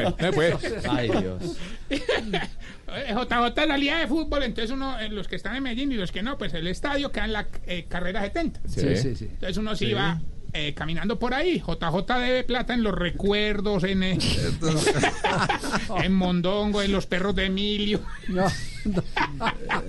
no 0.00 0.14
me 0.20 0.32
puede. 0.32 0.56
Ay, 0.88 1.08
Dios. 1.08 1.56
JJ 1.98 3.58
es 3.62 3.68
la 3.68 3.76
liga 3.78 3.98
de 3.98 4.06
fútbol, 4.08 4.42
entonces 4.42 4.70
uno, 4.70 4.98
eh, 4.98 5.08
los 5.08 5.28
que 5.28 5.36
están 5.36 5.56
en 5.56 5.62
Medellín 5.62 5.92
y 5.92 5.96
los 5.96 6.10
que 6.12 6.22
no, 6.22 6.38
pues 6.38 6.54
el 6.54 6.66
estadio 6.66 7.12
queda 7.12 7.24
en 7.26 7.32
la 7.32 7.48
eh, 7.66 7.86
carrera 7.88 8.22
70. 8.22 8.60
Sí, 8.68 8.96
sí, 8.96 9.14
sí. 9.16 9.24
Entonces 9.30 9.56
uno 9.56 9.76
Sí. 9.76 9.86
iba 9.86 10.20
eh, 10.52 10.74
caminando 10.74 11.18
por 11.18 11.34
ahí. 11.34 11.58
JJ 11.60 12.12
debe 12.20 12.44
plata 12.44 12.74
en 12.74 12.82
los 12.82 12.94
recuerdos, 12.94 13.84
en, 13.84 14.02
eh, 14.02 14.18
en 16.02 16.12
Mondongo, 16.14 16.82
en 16.82 16.92
los 16.92 17.06
perros 17.06 17.34
de 17.34 17.46
Emilio. 17.46 18.00
No, 18.28 18.46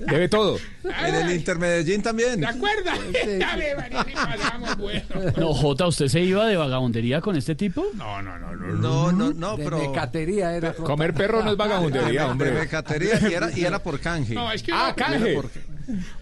Debe 0.07 0.27
todo. 0.27 0.57
En 0.83 1.15
el 1.15 1.31
Intermedellín 1.35 2.01
también. 2.01 2.39
¿Te 2.41 2.45
acuerdas? 2.47 2.99
Sí 3.23 4.13
pasamos 4.13 4.77
bueno. 4.77 5.03
No, 5.37 5.53
Jota, 5.53 5.87
¿usted 5.87 6.07
se 6.07 6.19
iba 6.21 6.45
de 6.45 6.57
vagabundería 6.57 7.21
con 7.21 7.35
este 7.37 7.55
tipo? 7.55 7.85
No, 7.93 8.21
no, 8.21 8.37
no. 8.37 8.51
No, 8.51 9.11
no, 9.11 9.31
no, 9.33 9.57
de 9.57 9.63
pero. 9.63 9.77
mecatería 9.77 10.53
era. 10.55 10.73
Comer 10.73 11.13
perro 11.13 11.43
no 11.43 11.51
es 11.51 11.57
vagabundería, 11.57 12.25
De 12.25 12.29
hombre. 12.31 12.51
mecatería 12.51 13.19
y 13.29 13.33
era, 13.33 13.49
y 13.57 13.63
era 13.63 13.79
por 13.81 13.99
canje. 13.99 14.33
No, 14.33 14.51
es 14.51 14.61
que 14.61 14.71
Ah, 14.73 14.93
canje. 14.95 15.39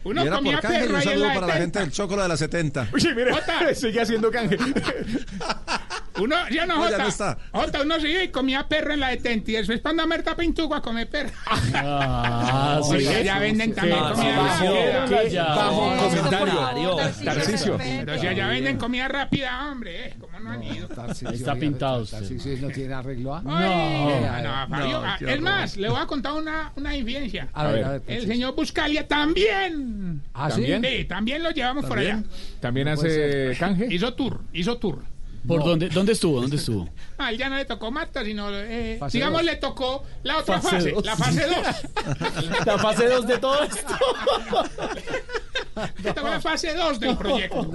Uno 0.03 0.23
y 0.23 0.27
era 0.27 0.35
comía 0.37 0.53
por 0.53 0.61
canje 0.61 0.85
y 0.85 0.91
un 0.93 1.01
saludo 1.01 1.27
la 1.27 1.33
para 1.33 1.47
la 1.47 1.53
70. 1.53 1.59
gente 1.61 1.79
del 1.79 1.91
chocolo 1.91 2.21
de 2.21 2.27
la 2.27 2.37
70. 2.37 2.87
Oye, 2.93 3.15
mire, 3.15 3.33
Jota. 3.33 3.75
sigue 3.75 4.01
haciendo 4.01 4.31
canje. 4.31 4.57
Uno, 6.21 6.35
ya 6.49 6.65
no, 6.65 6.75
Jota. 6.77 6.97
no 6.97 7.07
está. 7.07 7.37
Jota, 7.51 7.81
uno 7.81 7.99
se 7.99 8.09
iba 8.09 8.23
y 8.23 8.29
comía 8.29 8.67
perro 8.67 8.93
en 8.93 8.99
la 8.99 9.09
detente 9.09 9.51
y 9.51 9.55
después 9.55 9.81
a 9.85 10.05
Merta 10.05 10.35
Pintuco 10.35 10.75
a 10.75 10.81
comer 10.81 11.09
perro. 11.09 11.31
Ah, 11.73 12.79
Oye, 12.83 13.05
sí. 13.19 13.23
ya 13.23 13.39
venden 13.39 13.73
también 13.73 13.97
Sí, 13.99 14.13
comida 14.13 14.57
sí, 14.59 14.65
rápida. 14.65 15.21
sí, 15.23 15.29
ya. 15.31 15.43
Bajo 15.43 16.09
Sí, 16.09 16.17
comentario. 16.17 16.95
Tarcicio. 17.25 17.77
Pero 17.77 18.19
si 18.19 18.27
allá 18.27 18.47
venden 18.47 18.77
comida 18.77 19.07
rápida, 19.07 19.71
hombre, 19.71 20.07
¿eh? 20.07 20.15
¿cómo 20.19 20.39
no 20.39 20.51
han 20.51 20.63
ido? 20.63 20.87
Tarcisio, 20.87 21.29
Está 21.31 21.55
pintado 21.55 22.01
usted. 22.03 22.19
Tarcisio 22.19 22.57
no 22.61 22.67
tiene 22.69 22.93
arreglo. 22.93 23.35
¿ah? 23.35 23.41
No, 23.43 24.69
Fabio, 24.77 25.01
ah, 25.03 25.17
es 25.19 25.41
más, 25.41 25.77
le 25.77 25.89
voy 25.89 25.99
a 26.01 26.05
contar 26.05 26.33
una, 26.33 26.71
una 26.75 26.95
infidencia. 26.95 27.49
A 27.53 27.67
ver, 27.67 27.83
a 27.83 27.89
ver, 27.91 28.01
El 28.07 28.27
señor 28.27 28.55
Buscalia 28.55 29.07
también. 29.07 30.21
¿Ah, 30.33 30.49
sí? 30.49 30.61
¿También? 30.61 30.83
Sí, 30.83 31.05
también 31.05 31.43
lo 31.43 31.51
llevamos 31.51 31.85
por 31.85 31.99
allá. 31.99 32.23
¿También 32.59 32.87
hace 32.87 33.55
canje? 33.59 33.87
Hizo 33.89 34.13
tour, 34.13 34.41
hizo 34.53 34.77
tour. 34.77 35.03
¿Por 35.47 35.63
dónde, 35.63 35.89
dónde 35.89 36.11
estuvo? 36.13 36.41
¿Dónde 36.41 36.55
estuvo? 36.57 36.87
Ah, 37.21 37.31
él 37.31 37.37
ya 37.37 37.49
no 37.49 37.57
le 37.57 37.65
tocó 37.65 37.91
Marta, 37.91 38.23
sino, 38.23 38.49
eh, 38.49 38.97
digamos, 39.11 39.41
dos. 39.41 39.45
le 39.51 39.57
tocó 39.57 40.03
la 40.23 40.37
otra 40.37 40.61
Fase 40.61 40.93
fase, 40.93 41.05
la 41.05 41.17
fase 41.17 41.45
2. 41.47 42.65
La 42.65 42.77
fase 42.77 43.09
2 43.09 43.27
de 43.27 43.37
todo 43.39 43.61
esto. 43.61 43.93
Le 46.01 46.13
tocó 46.13 46.27
la 46.29 46.39
fase 46.39 46.73
2 46.73 46.99
del 47.01 47.17
proyecto. 47.17 47.69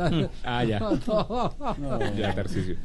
Ah, 0.45 0.65
ya. 0.65 0.79
No, 0.81 1.55
Ya, 2.17 2.35
Tarcicio. 2.35 2.77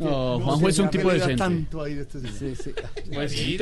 No, 0.00 0.40
Juanjo 0.40 0.68
es 0.68 0.78
un 0.80 0.90
tipo 0.90 1.12
decente. 1.12 1.36
tanto 1.36 1.82
ahí 1.84 1.94
de 1.94 2.02
este 2.02 2.20
señor. 2.20 2.34
Sí, 2.36 2.54
sí. 2.56 2.70
Pues, 3.14 3.32
Sí, 3.32 3.58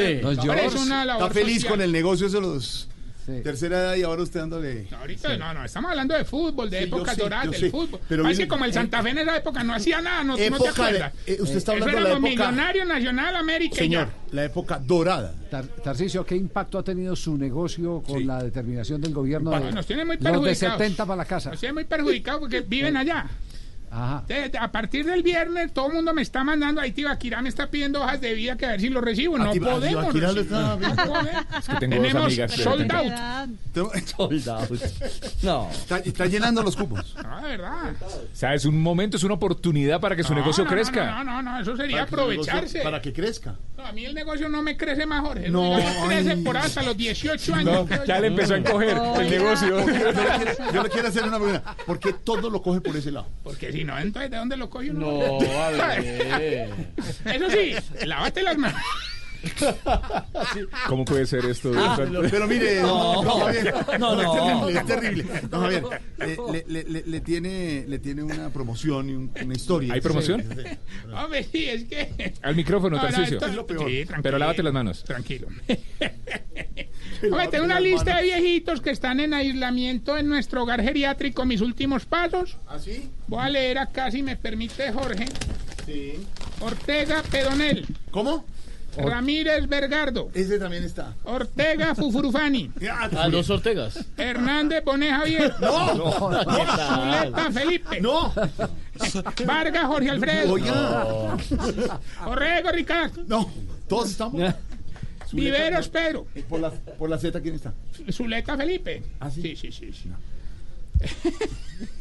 una 0.82 1.05
labor 1.05 1.23
Está 1.24 1.35
feliz 1.35 1.57
social. 1.57 1.70
con 1.73 1.81
el 1.82 1.93
negocio 1.93 2.28
de 2.31 2.41
los 2.41 2.89
Sí. 3.39 3.43
tercera 3.43 3.78
edad 3.81 3.94
y 3.97 4.02
ahora 4.02 4.23
usted 4.23 4.40
dándole. 4.40 4.86
No, 4.90 4.97
ahorita 4.98 5.36
no, 5.36 5.55
no, 5.55 5.65
estamos 5.65 5.90
hablando 5.90 6.15
de 6.16 6.24
fútbol, 6.24 6.70
de 6.70 6.78
Sí, 6.78 6.85
épocas 6.85 7.16
doradas 7.16 7.51
del 7.51 7.61
sé, 7.61 7.70
fútbol. 7.70 8.01
pero 8.09 8.24
Así 8.27 8.36
viene- 8.39 8.48
como 8.48 8.65
el 8.65 8.73
Santa 8.73 9.02
Fe 9.02 9.11
en 9.11 9.19
esa 9.19 9.36
época 9.36 9.62
no 9.65 9.74
hacía 9.74 10.01
nada, 10.01 10.23
no, 10.24 10.32
no 10.32 10.36
te 10.36 10.47
Época 10.47 10.65
de- 10.65 10.70
acuerdas. 10.70 11.12
eh, 11.27 11.39
usted 11.40 11.57
está 11.57 11.73
Eso 11.74 11.85
hablando 11.85 11.97
de 11.97 12.02
la 12.05 12.11
época. 12.28 12.28
Millonario 12.51 12.85
Nacional 12.85 13.36
América 13.36 13.77
Señor, 13.77 14.07
ya. 14.09 14.35
la 14.35 14.44
época 14.44 14.78
dorada. 14.78 15.35
Tar- 15.51 15.66
Tarcisio, 15.66 16.24
¿qué 16.24 16.36
impacto 16.36 16.78
ha 16.78 16.82
tenido 16.85 17.16
su 17.16 17.36
negocio 17.36 18.02
con 18.07 18.27
la 18.27 18.43
determinación 18.43 19.01
del 19.01 19.12
gobierno 19.15 19.51
Bueno, 19.51 19.66
de 19.66 19.73
nos 19.73 19.86
tiene 19.86 20.05
muy 20.05 20.16
los 20.16 20.24
de 20.24 20.31
perjudicados. 20.31 20.78
70 20.78 21.07
para 21.07 21.16
la 21.16 21.24
casa? 21.24 21.51
Nos 21.51 21.61
tiene 21.61 21.73
muy 21.73 21.85
perjudicados 21.85 22.40
porque 22.40 22.61
viven 22.61 22.97
allá. 22.97 23.27
Ajá. 23.91 24.25
A 24.61 24.71
partir 24.73 25.05
del 25.05 25.23
viernes 25.23 25.73
todo 25.73 25.89
el 25.89 25.95
mundo 25.95 26.15
me 26.15 26.23
está 26.23 26.45
mandando, 26.45 26.81
ahí 26.81 26.93
Tibaquirá 26.93 27.43
me 27.43 27.49
está 27.49 27.69
pidiendo 27.71 28.01
hojas 28.03 28.21
de 28.21 28.35
vida 28.35 28.57
que 28.57 28.67
a 28.67 28.71
ver 28.71 28.81
si 28.81 28.89
lo 28.89 29.01
recibo. 29.01 29.37
No 29.39 29.51
A 29.51 29.53
Tiba- 29.53 29.69
a 29.73 29.75
podemos. 29.75 30.15
Recibir. 30.15 30.39
está- 30.43 30.77
No 30.77 30.79
podemos. 30.97 31.45
Es 31.59 31.67
que 31.69 31.77
tengo 31.77 31.97
dos 31.97 32.03
Tenemos 32.03 32.25
amigas 32.25 32.57
de 32.57 32.62
sold 32.62 32.83
70. 32.83 33.41
out. 33.43 33.51
Soldados. 34.17 34.81
No. 35.43 35.69
Está, 35.71 35.99
está 35.99 36.27
llenando 36.27 36.62
los 36.62 36.77
cupos. 36.77 37.15
No, 37.23 37.41
de 37.43 37.49
verdad. 37.49 37.93
O 38.03 38.37
sea, 38.37 38.55
es 38.55 38.65
un 38.65 38.81
momento, 38.81 39.17
es 39.17 39.23
una 39.25 39.35
oportunidad 39.35 40.01
para 40.01 40.17
que 40.17 40.23
su 40.25 40.33
No, 40.35 40.41
negocio 40.41 40.65
no, 40.65 40.71
no, 40.71 40.77
crezca. 40.77 41.23
No, 41.23 41.25
no, 41.25 41.43
no, 41.43 41.61
eso 41.61 41.77
sería 41.77 42.07
Para 42.07 42.23
negocio- 42.23 42.43
aprovecharse. 42.43 42.81
Para 42.83 43.01
que 43.01 43.12
crezca. 43.12 43.55
No, 43.77 43.87
a 43.87 43.93
mí 43.93 44.05
el 44.05 44.15
negocio 44.15 44.49
no 44.49 44.62
me 44.62 44.77
crece 44.77 45.07
más, 45.07 45.21
Jorge. 45.23 45.47
El 45.47 45.53
No, 45.53 45.77
negocio 45.77 46.07
crece 46.07 46.37
por 46.39 46.57
hasta 46.57 46.83
los 46.83 46.97
18 46.97 47.53
No, 47.62 47.81
años. 47.81 47.89
ya 48.07 48.21
le 48.21 48.27
empezó 48.29 48.55
a 48.55 48.59
encoger 48.59 48.97
el 49.21 49.31
negocio. 49.31 49.69
Yo 49.81 49.87
le, 49.87 49.93
quiero, 49.93 50.73
yo 50.73 50.83
le 50.83 50.89
quiero 50.91 51.09
hacer 51.09 51.25
una 51.25 51.39
pregunta. 51.39 51.77
¿Por 51.87 51.99
qué 51.99 52.12
todo 52.12 52.51
lo 52.51 52.61
coge 52.62 52.81
por 52.81 52.97
ese 52.97 53.11
lado? 53.11 53.27
Porque 53.43 53.71
si 53.81 53.85
no, 53.85 53.98
entonces, 53.98 54.31
¿de 54.31 54.36
dónde 54.36 54.59
lo 54.59 54.69
coge 54.69 54.90
uno? 54.90 55.40
No, 55.40 55.40
a 55.62 55.70
ver. 55.70 56.69
Eso 57.24 57.51
sí, 57.51 57.74
lávate 58.05 58.43
las 58.43 58.59
manos. 58.59 58.78
¿Cómo 60.89 61.05
puede 61.05 61.27
ser 61.27 61.45
esto? 61.47 61.73
Ah, 61.77 61.95
pero, 61.97 62.23
pero 62.31 62.47
mire, 62.47 62.81
No. 62.83 63.23
no, 63.23 63.31
Javier, 63.41 63.75
No, 63.99 64.15
no. 64.17 64.69
es 64.69 64.77
terrible, 64.77 64.81
es 64.81 64.87
terrible. 64.87 65.25
No, 65.51 65.61
Javier, 65.61 65.83
le, 66.19 66.37
le- 66.53 66.65
le- 66.69 66.91
le- 66.91 67.03
le 67.07 67.21
tiene, 67.21 67.85
le 67.87 67.99
tiene 67.99 68.23
una 68.23 68.51
promoción 68.51 69.09
y 69.09 69.12
un- 69.15 69.31
una 69.43 69.55
historia. 69.55 69.95
¿Hay 69.95 70.01
promoción? 70.01 70.43
Sí, 70.43 70.49
sí. 70.57 70.79
Hombre, 71.12 71.45
sí, 71.51 71.65
es 71.67 71.85
que. 71.85 72.35
Al 72.43 72.55
micrófono, 72.57 72.97
No, 72.97 73.03
no, 73.03 73.09
Tarcicio. 73.09 73.39
esto 73.39 73.49
es 73.49 73.55
lo 73.55 73.67
peor. 73.67 73.89
Sí, 73.89 73.97
tranquilo. 74.05 74.23
Pero 74.23 74.39
lávate 74.39 74.62
las 74.62 74.73
manos. 74.73 75.05
Tranquilo. 75.05 75.49
Hombre, 77.23 77.49
tengo 77.51 77.65
una 77.65 77.81
lista 77.81 78.17
de 78.17 78.23
viejitos 78.25 78.81
que 78.81 78.91
están 78.91 79.21
en 79.21 79.35
aislamiento 79.35 80.17
en 80.17 80.29
nuestro 80.29 80.62
hogar 80.62 80.83
geriátrico, 80.83 81.45
mis 81.45 81.61
últimos 81.61 82.07
pasos. 82.07 82.57
¿Ah, 82.67 82.79
sí? 82.79 83.11
Voy 83.27 83.41
a 83.43 83.49
leer 83.49 83.79
acá, 83.79 84.11
si 84.11 84.23
me 84.23 84.37
permite, 84.37 84.91
Jorge. 84.93 85.27
Sí. 85.87 86.15
Ortega 86.61 87.23
Pedonel. 87.31 87.87
¿Cómo? 88.11 88.45
Ramírez 88.97 89.69
Bergardo. 89.69 90.31
Ese 90.35 90.59
también 90.59 90.85
está. 90.85 91.15
Ortega 91.25 91.95
Fufurufani. 91.95 92.71
A 93.17 93.29
los 93.29 93.49
Ortegas. 93.51 94.05
Hernández 94.17 94.85
Bonet 94.85 95.11
Javier. 95.12 95.55
No, 95.61 96.31
¿Qué 96.31 96.65
tal? 96.67 97.25
Zuleta 97.27 97.53
Felipe. 97.53 98.01
no. 98.01 98.33
Vargas 99.47 99.85
Jorge 99.87 100.11
Alfredo. 100.11 100.53
Oiga. 100.53 101.37
Orrego 102.27 102.71
Ricardo. 102.73 103.23
No, 103.27 103.51
todos 103.89 104.11
estamos. 104.11 104.55
Viveros 105.33 105.89
Pedro. 105.89 106.27
Por 106.49 106.61
la, 106.61 106.71
por 106.71 107.09
la 107.09 107.17
Z, 107.19 107.41
¿quién 107.41 107.55
está? 107.55 107.73
Zuleta 108.11 108.57
Felipe. 108.57 109.03
¿Ah, 109.21 109.31
sí? 109.31 109.43
Sí, 109.43 109.57
sí, 109.57 109.71
sí. 109.73 109.93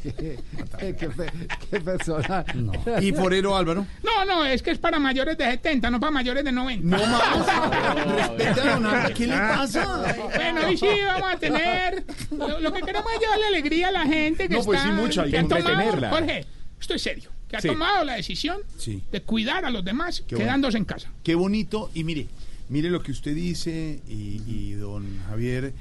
Qué, 0.04 0.38
qué 1.00 1.10
pe- 1.10 1.32
qué 1.72 1.82
persona. 1.82 2.46
¿Y 3.02 3.12
Forero 3.12 3.56
Álvaro? 3.56 3.86
No, 4.04 4.26
no, 4.26 4.46
es 4.46 4.62
que 4.62 4.72
es 4.72 4.78
para 4.78 5.00
mayores 5.00 5.38
de 5.38 5.46
70, 5.46 5.90
no 5.90 6.00
para 6.00 6.12
mayores 6.12 6.44
de 6.44 6.52
90. 6.52 6.98
No 6.98 7.06
más. 7.06 8.06
Respete 8.38 8.62
a 8.62 8.74
Don 8.76 8.86
Álvaro, 8.86 9.14
¿qué 9.16 9.28
le 9.28 9.38
pasa? 9.38 10.16
Bueno, 10.36 10.68
hoy 10.68 10.78
sí 10.78 10.88
vamos 11.06 11.34
a 11.34 11.38
tener. 11.38 12.04
Lo, 12.32 12.60
lo 12.60 12.74
que 12.74 12.82
queremos 12.82 13.12
es 13.14 13.20
llevarle 13.22 13.46
alegría 13.48 13.88
a 13.90 13.92
la 13.92 14.06
gente 14.06 14.48
que 14.48 14.56
No, 14.56 14.64
pues 14.64 14.80
está. 14.80 14.92
sí, 14.96 14.96
mucha, 15.02 15.28
y 15.28 15.32
que 15.32 15.38
entretenerla. 15.38 16.10
Jorge, 16.10 16.46
estoy 16.80 17.00
serio. 17.00 17.30
Que 17.48 17.58
ha 17.58 17.62
Sí. 17.62 17.68
tomado 17.70 18.04
la 18.04 18.14
decisión 18.14 18.60
Sí. 18.78 19.02
de 19.12 19.22
cuidar 19.24 19.66
a 19.66 19.72
los 19.72 19.84
demás 19.84 20.24
Qué 20.28 20.36
quedándose 20.36 20.78
en 20.78 20.86
casa. 20.86 21.10
Qué 21.24 21.34
bonito. 21.34 21.90
Y 21.96 22.04
mire, 22.04 22.28
mire 22.70 22.92
lo 22.92 23.02
que 23.02 23.12
usted 23.12 23.34
dice 23.34 24.02
y, 24.08 24.44
y 24.46 24.74
don 24.74 25.20
Javier, 25.28 25.74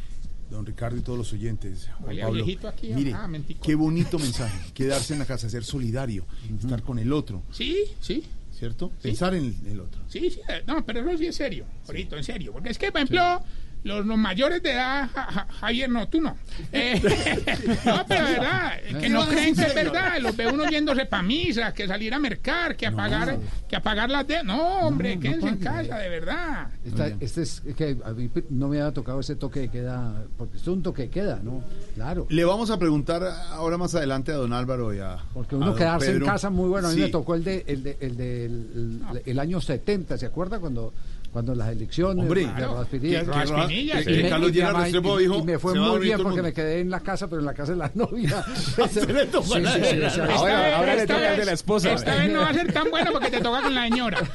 don 0.51 0.65
Ricardo 0.65 0.97
y 0.97 1.01
todos 1.01 1.19
los 1.19 1.33
oyentes. 1.33 1.89
Juan 2.01 2.17
Pablo, 2.19 2.45
aquí, 2.69 2.93
mire, 2.95 3.13
ah, 3.15 3.29
qué 3.63 3.75
bonito 3.75 4.19
mensaje. 4.19 4.73
Quedarse 4.73 5.13
en 5.13 5.19
la 5.21 5.27
casa, 5.27 5.49
ser 5.51 5.65
solidario, 5.65 6.27
estar 6.61 6.83
con 6.83 6.99
el 6.99 7.13
otro, 7.13 7.43
Sí, 7.51 7.77
sí. 8.01 8.23
¿cierto? 8.53 8.91
Pensar 9.03 9.35
en 9.35 9.55
el 9.67 9.81
otro. 9.81 10.01
Sí, 10.09 10.31
sí, 10.31 10.41
eh, 10.49 10.63
no, 10.67 10.85
pero 10.85 11.01
eso 11.09 11.19
sí 11.19 11.27
es 11.27 11.37
serio, 11.37 11.65
ahorita, 11.87 12.17
en 12.17 12.25
serio. 12.25 12.53
Porque 12.53 12.71
es 12.71 12.79
que, 12.79 12.91
por 12.91 13.03
ejemplo, 13.03 13.43
los, 13.85 14.05
los 14.07 14.19
mayores 14.19 14.63
de 14.63 14.73
edad, 14.73 15.09
Ja- 15.15 15.25
Ja- 15.31 15.47
Javier, 15.61 15.89
no, 15.91 16.09
tú 16.09 16.21
no. 16.21 16.37
Eh, 16.73 17.01
no, 17.85 18.05
pero 18.07 18.27
de 18.27 18.33
verdad, 18.33 18.73
es 18.87 18.97
que 18.97 19.09
no 19.09 19.25
No, 19.25 19.31
creen 19.31 19.49
en 19.49 19.55
que 19.57 19.63
es 19.63 19.75
verdad. 19.75 20.19
Los 20.21 20.37
ve 20.37 20.47
uno 20.49 20.65
yéndose 20.69 21.07
para 21.07 21.23
misa, 21.23 21.73
que 21.73 21.87
salir 21.87 22.13
a 22.15 22.19
mercar, 22.19 22.77
que 22.77 22.87
a 22.87 22.93
pagar, 22.93 23.39
que 23.69 23.77
a 23.77 23.83
pagar 23.83 24.11
las 24.11 24.27
de... 24.27 24.43
No, 24.45 24.81
hombre, 24.81 25.19
quédense 25.19 25.49
en 25.49 25.57
casa, 25.59 25.99
de 25.99 26.09
verdad. 26.09 26.69
Esta- 26.85 27.09
este 27.21 27.43
es 27.43 27.63
que 27.77 27.97
a 28.05 28.11
mí 28.13 28.31
no 28.51 28.69
me 28.69 28.81
había 28.81 28.93
tocado 28.93 29.21
ese 29.21 29.37
toque 29.37 29.61
de 29.61 29.69
queda, 29.71 30.25
porque 30.37 30.57
esto 30.57 30.71
es 30.73 30.77
un 30.77 30.83
toque 30.83 31.03
de 31.03 31.11
queda, 31.11 31.41
¿no? 31.43 31.63
Claro. 31.95 32.27
Le 32.31 32.45
vamos 32.45 32.71
a 32.71 32.79
preguntar 32.79 33.23
ahora 33.53 33.79
más 33.79 33.95
adelante 33.95 34.33
a 34.33 34.37
don 34.37 34.53
Álvaro 34.53 34.95
y 34.95 34.99
a. 35.01 35.19
Porque 35.33 35.55
uno 35.57 35.75
quedarse 35.75 36.11
en 36.13 36.25
casa 36.25 36.51
muy 36.51 36.69
bueno. 36.69 36.89
A 36.89 36.91
mí 36.91 36.97
Sí. 36.97 37.03
me 37.03 37.09
tocó 37.09 37.35
el 37.35 37.45
de 37.45 37.65
el 37.67 37.83
de, 37.83 37.97
el, 38.01 38.17
de- 38.17 38.45
el- 38.47 39.01
el- 39.13 39.23
el 39.25 39.39
año 39.39 39.61
70, 39.61 40.19
¿se 40.19 40.27
acuerda? 40.27 40.59
Cuando 40.59 40.93
cuando 41.33 41.55
las 41.55 41.71
elecciones 41.71 42.23
Hombre, 42.25 42.43
claro. 42.45 42.75
Roaspinilla. 42.75 43.21
Que- 43.21 43.27
que 43.27 44.03
sí. 44.05 44.11
me- 44.17 44.23
Que 44.23 44.29
Carlos 44.29 44.51
y 44.51 44.53
Lleras 44.55 44.77
Restrepo 44.77 45.19
y- 45.21 45.23
dijo, 45.25 45.39
y 45.39 45.43
me 45.43 45.59
fue 45.59 45.73
"Se 45.75 45.79
va 45.79 45.87
a 45.87 45.91
muy 45.91 46.01
bien 46.01 46.17
porque 46.23 46.37
me 46.37 46.43
mundo". 46.43 46.55
quedé 46.55 46.81
en 46.81 46.91
la 46.91 47.01
casa, 47.01 47.29
pero 47.29 47.41
en 47.41 47.47
la 47.47 47.55
casa 47.55 47.73
de 47.73 47.79
la 47.79 47.91
novia. 47.95 48.45
Ahora- 50.31 50.77
ahora 50.79 50.95
le 50.95 51.03
esta 51.03 51.15
toca 51.15 51.31
de 51.31 51.37
vez- 51.37 51.47
la 51.47 51.53
esposa. 51.53 51.93
Esta 51.93 52.15
vez 52.15 52.33
no 52.33 52.41
va 52.41 52.49
a 52.49 52.55
ser 52.55 52.73
tan 52.73 52.91
bueno 52.91 53.13
porque 53.13 53.31
te 53.31 53.41
toca 53.41 53.63
con 53.63 53.75
la 53.75 53.83
señora. 53.85 54.19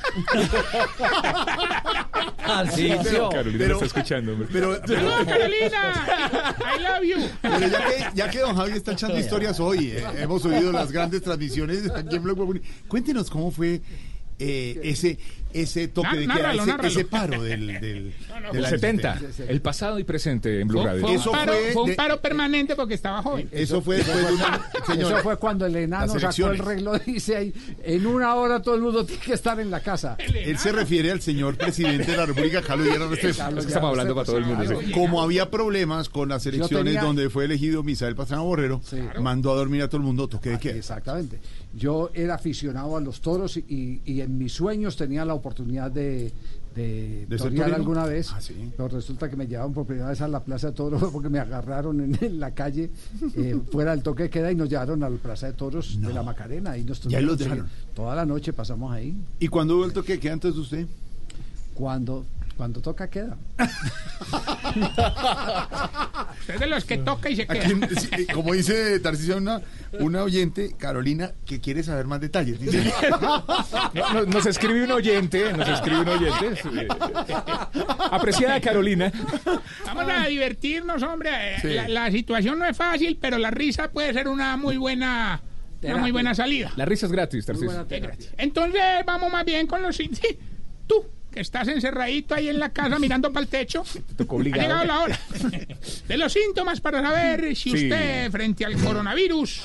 Pero, 3.03 3.30
Carolina 3.30 3.57
Pero- 3.60 3.74
está 3.76 3.86
escuchando. 3.86 4.36
Pero, 4.52 4.78
pero- 4.86 4.99
¡Saludos, 4.99 5.26
Carolina! 5.26 6.56
I 6.60 6.82
love 6.82 7.03
you. 7.03 7.28
pero 7.41 7.60
ya, 7.68 7.80
que, 7.86 8.06
ya 8.15 8.30
que 8.30 8.40
don 8.40 8.56
Javi 8.56 8.72
está 8.74 8.91
echando 8.94 9.18
historias 9.18 9.60
hoy, 9.60 9.91
eh, 9.95 10.03
hemos 10.20 10.44
oído 10.45 10.72
las 10.72 10.91
grandes 10.91 11.22
transmisiones 11.22 11.90
aquí 11.90 12.15
en 12.15 12.24
Blog. 12.24 12.60
Cuéntenos 12.88 13.30
cómo 13.30 13.49
fue 13.52 13.82
eh, 14.40 14.80
ese, 14.84 15.18
ese 15.54 15.88
toque 15.88 16.16
de 16.18 16.24
queda, 16.24 16.34
Nárralo, 16.36 16.62
ese, 16.64 16.72
nárralo. 16.72 16.90
ese 16.90 17.06
paro 17.06 17.44
del, 17.44 17.68
del, 17.68 17.80
de 17.82 18.14
El 18.54 18.62
la 18.62 18.70
70, 18.70 19.14
existencia. 19.14 19.46
el 19.48 19.62
pasado 19.62 20.00
y 20.00 20.04
presente 20.04 20.60
en 20.60 20.68
Blue 20.68 20.84
Radio. 20.84 21.02
fue 21.02 21.12
un 21.18 21.24
paro, 21.32 21.54
fue 21.54 21.72
fue 21.74 21.84
un 21.84 21.90
de- 21.90 21.96
paro 21.96 22.22
permanente 22.22 22.76
porque 22.76 22.94
estaba 22.96 23.22
joven. 23.22 23.48
Eso 23.52 23.82
fue 23.82 23.98
después 23.98 24.18
de 24.28 24.34
una. 24.34 24.62
señora, 24.88 25.16
Eso 25.16 25.24
fue 25.24 25.38
cuando 25.38 25.66
el 25.66 25.76
enano 25.76 26.20
sacó 26.20 26.48
el 26.52 26.58
reloj 26.60 26.98
y 27.06 27.12
dice 27.14 27.36
ahí, 27.38 27.54
en 27.84 28.06
una 28.08 28.36
hora 28.36 28.62
todo 28.62 28.76
el 28.76 28.82
mundo 28.82 29.06
tiene 29.06 29.22
que 29.22 29.34
estar 29.34 29.60
en 29.60 29.70
la 29.72 29.80
casa. 29.82 30.18
Él 30.20 30.58
se 30.58 30.72
refiere 30.72 31.12
al 31.12 31.22
señor 31.22 31.56
presidente 31.58 32.12
de 32.12 32.18
la 32.18 32.26
República, 32.26 32.62
Carlos 32.62 32.88
Lleras 32.88 33.10
Restrepo. 33.10 33.50
Es 33.60 33.66
que 33.66 33.68
estamos 33.68 33.90
hablando 33.90 34.16
para 34.16 34.26
todo 34.26 34.38
el 34.38 34.46
mundo. 34.46 34.66
sí. 34.82 34.92
Como 34.92 35.22
había 35.22 35.50
problemas 35.52 36.10
con 36.10 36.30
las 36.30 36.46
elecciones 36.46 36.86
tenía- 36.96 37.02
donde 37.04 37.30
fue 37.30 37.46
elegido 37.46 37.84
Misael 37.84 38.16
Pastrana 38.16 38.44
Borrero, 38.44 38.82
mandó 39.22 39.52
a 39.52 39.56
dormir 39.56 39.82
a 39.84 39.88
todo 39.88 39.98
el 39.98 40.04
mundo, 40.04 40.28
toque 40.28 40.50
de 40.52 40.60
queda. 40.60 40.76
Exactamente. 40.76 41.40
Yo 41.76 42.12
era 42.14 42.36
aficionado 42.36 42.98
a 42.98 43.02
los 43.02 43.22
toros 43.22 43.58
y, 43.58 44.02
y 44.06 44.22
en 44.22 44.38
mis 44.38 44.54
sueños 44.54 44.96
tenía 44.96 45.26
la 45.26 45.34
oportunidad 45.34 45.43
de, 45.91 46.32
de, 46.76 47.26
¿De 47.28 47.38
torear 47.38 47.65
torero? 47.65 47.76
alguna 47.76 48.06
vez. 48.06 48.32
Ah, 48.34 48.41
sí. 48.41 48.72
Pero 48.76 48.90
resulta 48.90 49.30
que 49.30 49.36
me 49.36 49.45
llevaban 49.48 49.74
por 49.74 49.86
primera 49.86 50.10
vez 50.10 50.22
a 50.22 50.28
la 50.28 50.40
Plaza 50.40 50.68
de 50.68 50.74
Toros 50.74 51.03
porque 51.14 51.30
me 51.30 51.40
agarraron 51.40 52.02
en, 52.02 52.18
en 52.22 52.40
la 52.40 52.52
calle 52.52 52.90
eh, 53.36 53.60
fuera 53.72 53.91
del 53.91 54.02
toque 54.02 54.24
de 54.24 54.30
queda 54.30 54.52
y 54.52 54.56
nos 54.56 54.70
llevaron 54.70 55.03
a 55.03 55.10
la 55.10 55.18
Plaza 55.18 55.48
de 55.48 55.53
Toros 55.53 55.99
de 56.02 56.14
la 56.14 56.24
Macarena. 56.24 56.78
Y 56.78 56.84
nos. 56.84 57.02
Toda 57.94 58.15
la 58.15 58.26
noche 58.26 58.53
pasamos 58.53 58.91
ahí. 58.91 59.15
¿Y 59.40 59.48
cuando 59.48 59.78
hubo 59.78 59.86
el 59.86 59.94
toque 59.94 60.14
de 60.14 60.20
queda 60.20 60.34
antes 60.34 60.56
de 60.56 60.61
usted? 60.61 60.88
Cuando, 61.74 62.26
cuando 62.58 62.82
toca 62.82 63.10
queda. 63.10 63.38
Usted 66.40 66.54
es 66.56 66.60
de 66.60 66.68
los 66.68 66.86
que 66.86 66.98
toca 66.98 67.30
y 67.30 67.36
se 67.36 67.48
queda. 67.48 67.64
eh, 67.66 68.28
como 68.34 68.54
dice 68.54 69.00
Tarcisia, 69.00 69.36
una, 69.38 69.62
una 70.00 70.24
oyente, 70.24 70.76
Carolina, 70.78 71.32
que 71.46 71.60
quiere 71.60 71.84
saber 71.84 72.06
más 72.06 72.20
detalles. 72.22 72.60
Dice, 72.60 72.92
No, 73.94 74.14
no- 74.14 74.26
nos 74.26 74.46
escribe 74.46 74.84
un 74.84 74.92
oyente, 74.92 75.52
nos 75.54 75.68
escribe 75.68 76.02
un 76.02 76.10
oyente. 76.10 76.88
Apreciada 78.12 78.60
Carolina. 78.62 79.12
Vamos 79.86 80.06
a 80.10 80.28
divertirnos, 80.28 81.02
hombre. 81.04 81.30
Eh, 81.34 81.58
Sí. 81.62 81.70
La, 81.74 81.88
la 81.88 82.12
situación 82.12 82.60
no 82.60 82.66
es 82.66 82.76
fácil, 82.76 83.18
pero 83.22 83.38
la 83.38 83.50
risa 83.52 83.90
puede 83.92 84.12
ser 84.14 84.28
una 84.28 84.58
muy 84.58 84.76
buena, 84.78 85.42
una 85.82 85.98
muy 85.98 86.12
buena 86.12 86.36
salida. 86.36 86.72
La 86.76 86.86
risa 86.86 87.06
es 87.06 87.12
gratis, 87.12 87.46
gratis. 87.46 88.30
Entonces 88.38 88.82
vamos 89.06 89.32
más 89.32 89.46
bien 89.46 89.66
con 89.68 89.82
los... 89.82 89.96
sí, 89.96 90.10
Tú, 90.88 91.06
que 91.34 91.42
estás 91.42 91.68
encerradito 91.68 92.36
ahí 92.36 92.48
en 92.50 92.60
la 92.60 92.70
casa 92.70 93.00
mirando 93.00 93.32
para 93.34 93.44
el 93.44 93.50
techo. 93.50 93.84
Ha 93.84 94.24
llegado 94.58 94.86
la 94.86 95.00
hora 95.02 95.20
de 96.08 96.18
los 96.18 96.32
síntomas 96.32 96.80
para 96.82 97.02
saber 97.02 97.56
si 97.56 97.72
Sí. 97.72 97.84
usted 97.86 98.32
frente 98.32 98.66
al 98.66 98.76
coronavirus 98.78 99.62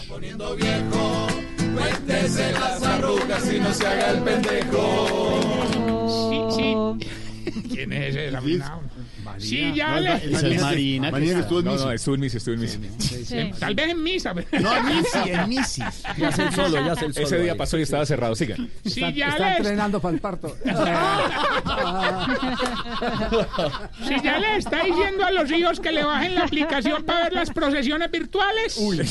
Cuéntese 1.75 2.53
las 2.53 2.83
arrugas 2.83 3.53
y 3.53 3.61
no 3.61 3.73
se 3.73 3.87
haga 3.87 4.11
el 4.11 4.23
pendejo. 4.23 5.69
Sí, 6.31 6.57
sí. 6.57 6.75
¿Quién 7.75 7.93
es 7.93 8.17
ese 8.17 8.31
desafinado? 9.19 9.41
Sí, 9.41 9.73
ya 9.75 9.89
No, 9.95 10.01
le... 10.01 10.15
es 10.15 10.33
Marina, 10.33 10.63
Marina, 10.63 11.11
Marina 11.11 11.35
que 11.35 11.41
estuvo 11.41 11.59
en 11.61 11.65
No, 11.67 11.73
misa. 11.73 11.85
no, 11.85 11.93
estuvo 11.93 12.15
en 12.15 12.21
misa, 12.21 12.37
estuvo 12.39 12.55
en 12.55 12.61
misa. 12.61 12.79
Eh, 13.37 13.53
Tal 13.59 13.75
vez 13.75 13.89
en 13.89 14.03
misa. 14.03 14.35
pero- 14.35 14.47
No, 14.61 14.77
en 14.77 14.87
misa, 14.97 15.25
en 15.27 15.49
misa. 15.49 15.93
Ya 16.17 16.29
es 16.29 16.39
el 16.39 16.53
solo, 16.53 16.85
ya 16.87 16.93
es 16.93 17.03
el 17.03 17.15
solo. 17.15 17.27
Ese 17.27 17.39
día 17.39 17.57
pasó 17.57 17.79
y 17.79 17.83
estaba 17.83 18.07
cerrado. 18.07 18.35
Siga. 18.35 18.57
Si 18.85 19.01
Está, 19.05 19.11
ya 19.11 19.29
está 19.29 19.51
le 19.51 19.57
entrenando 19.59 20.01
para 20.01 20.15
el 20.15 20.21
parto. 20.21 20.57
Si 24.07 24.21
ya 24.23 24.39
le 24.39 24.57
está 24.57 24.85
diciendo 24.85 25.25
a 25.25 25.31
los 25.31 25.51
hijos 25.51 25.81
que 25.81 25.93
le 25.93 26.05
bajen 26.05 26.35
la 26.35 26.45
aplicación 26.45 27.03
para 27.05 27.25
ver 27.25 27.33
las 27.33 27.51
procesiones 27.51 28.11
virtuales. 28.11 28.75
Se 28.75 29.03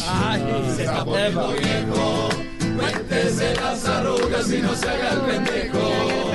está 0.83 1.03
poniendo 1.05 1.53
viejo. 1.53 2.29
Cuéntese 2.77 3.55
las 3.55 3.85
arrugas 3.85 4.51
y 4.51 4.57
no 4.61 4.75
se 4.75 4.87
haga 4.89 5.09
el. 5.13 5.19
Pendejo. 5.21 6.26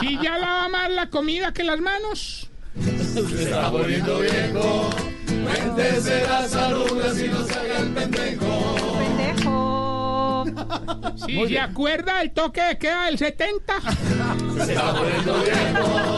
Si 0.00 0.18
ya 0.22 0.38
lava 0.38 0.68
más 0.68 0.90
la 0.90 1.10
comida 1.10 1.52
que 1.52 1.64
las 1.64 1.80
manos. 1.80 2.48
Se 2.80 3.44
está 3.44 3.70
poniendo 3.70 4.20
viejo. 4.20 4.90
Cuéntese 5.26 6.26
las 6.26 6.54
arrugas 6.54 7.18
y 7.20 7.28
no 7.28 7.44
se 7.44 7.58
haga 7.58 7.78
el 7.78 7.88
pendejo. 7.92 8.76
Pendejo. 8.98 10.44
Si 11.26 11.46
se 11.48 11.58
acuerda 11.58 12.22
el 12.22 12.32
toque 12.32 12.62
de 12.62 12.78
queda 12.78 13.06
del 13.06 13.18
70. 13.18 13.80
Se 14.64 14.72
está 14.72 14.94
poniendo 14.94 15.34
viejo. 15.42 16.16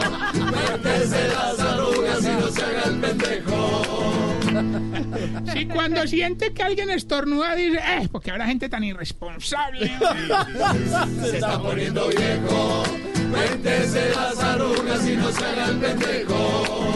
Cuéntese 0.51 1.27
las 1.27 1.59
arrugas 1.59 2.23
y 2.23 2.29
no 2.29 2.47
se 2.47 2.61
haga 2.63 2.83
el 2.85 2.99
pendejo. 2.99 4.20
Si 5.53 5.65
cuando 5.65 6.05
siente 6.07 6.53
que 6.53 6.63
alguien 6.63 6.89
estornuda 6.89 7.55
dice, 7.55 7.77
eh, 7.77 8.07
porque 8.11 8.31
habrá 8.31 8.45
gente 8.45 8.69
tan 8.69 8.83
irresponsable. 8.83 9.87
Se 11.21 11.37
está 11.37 11.59
poniendo 11.59 12.07
viejo. 12.09 12.83
Cuéntese 13.31 14.09
las 14.15 14.39
arrugas 14.39 15.07
y 15.07 15.15
no 15.15 15.31
se 15.31 15.45
haga 15.45 15.65
el 15.67 15.77
pendejo. 15.77 16.93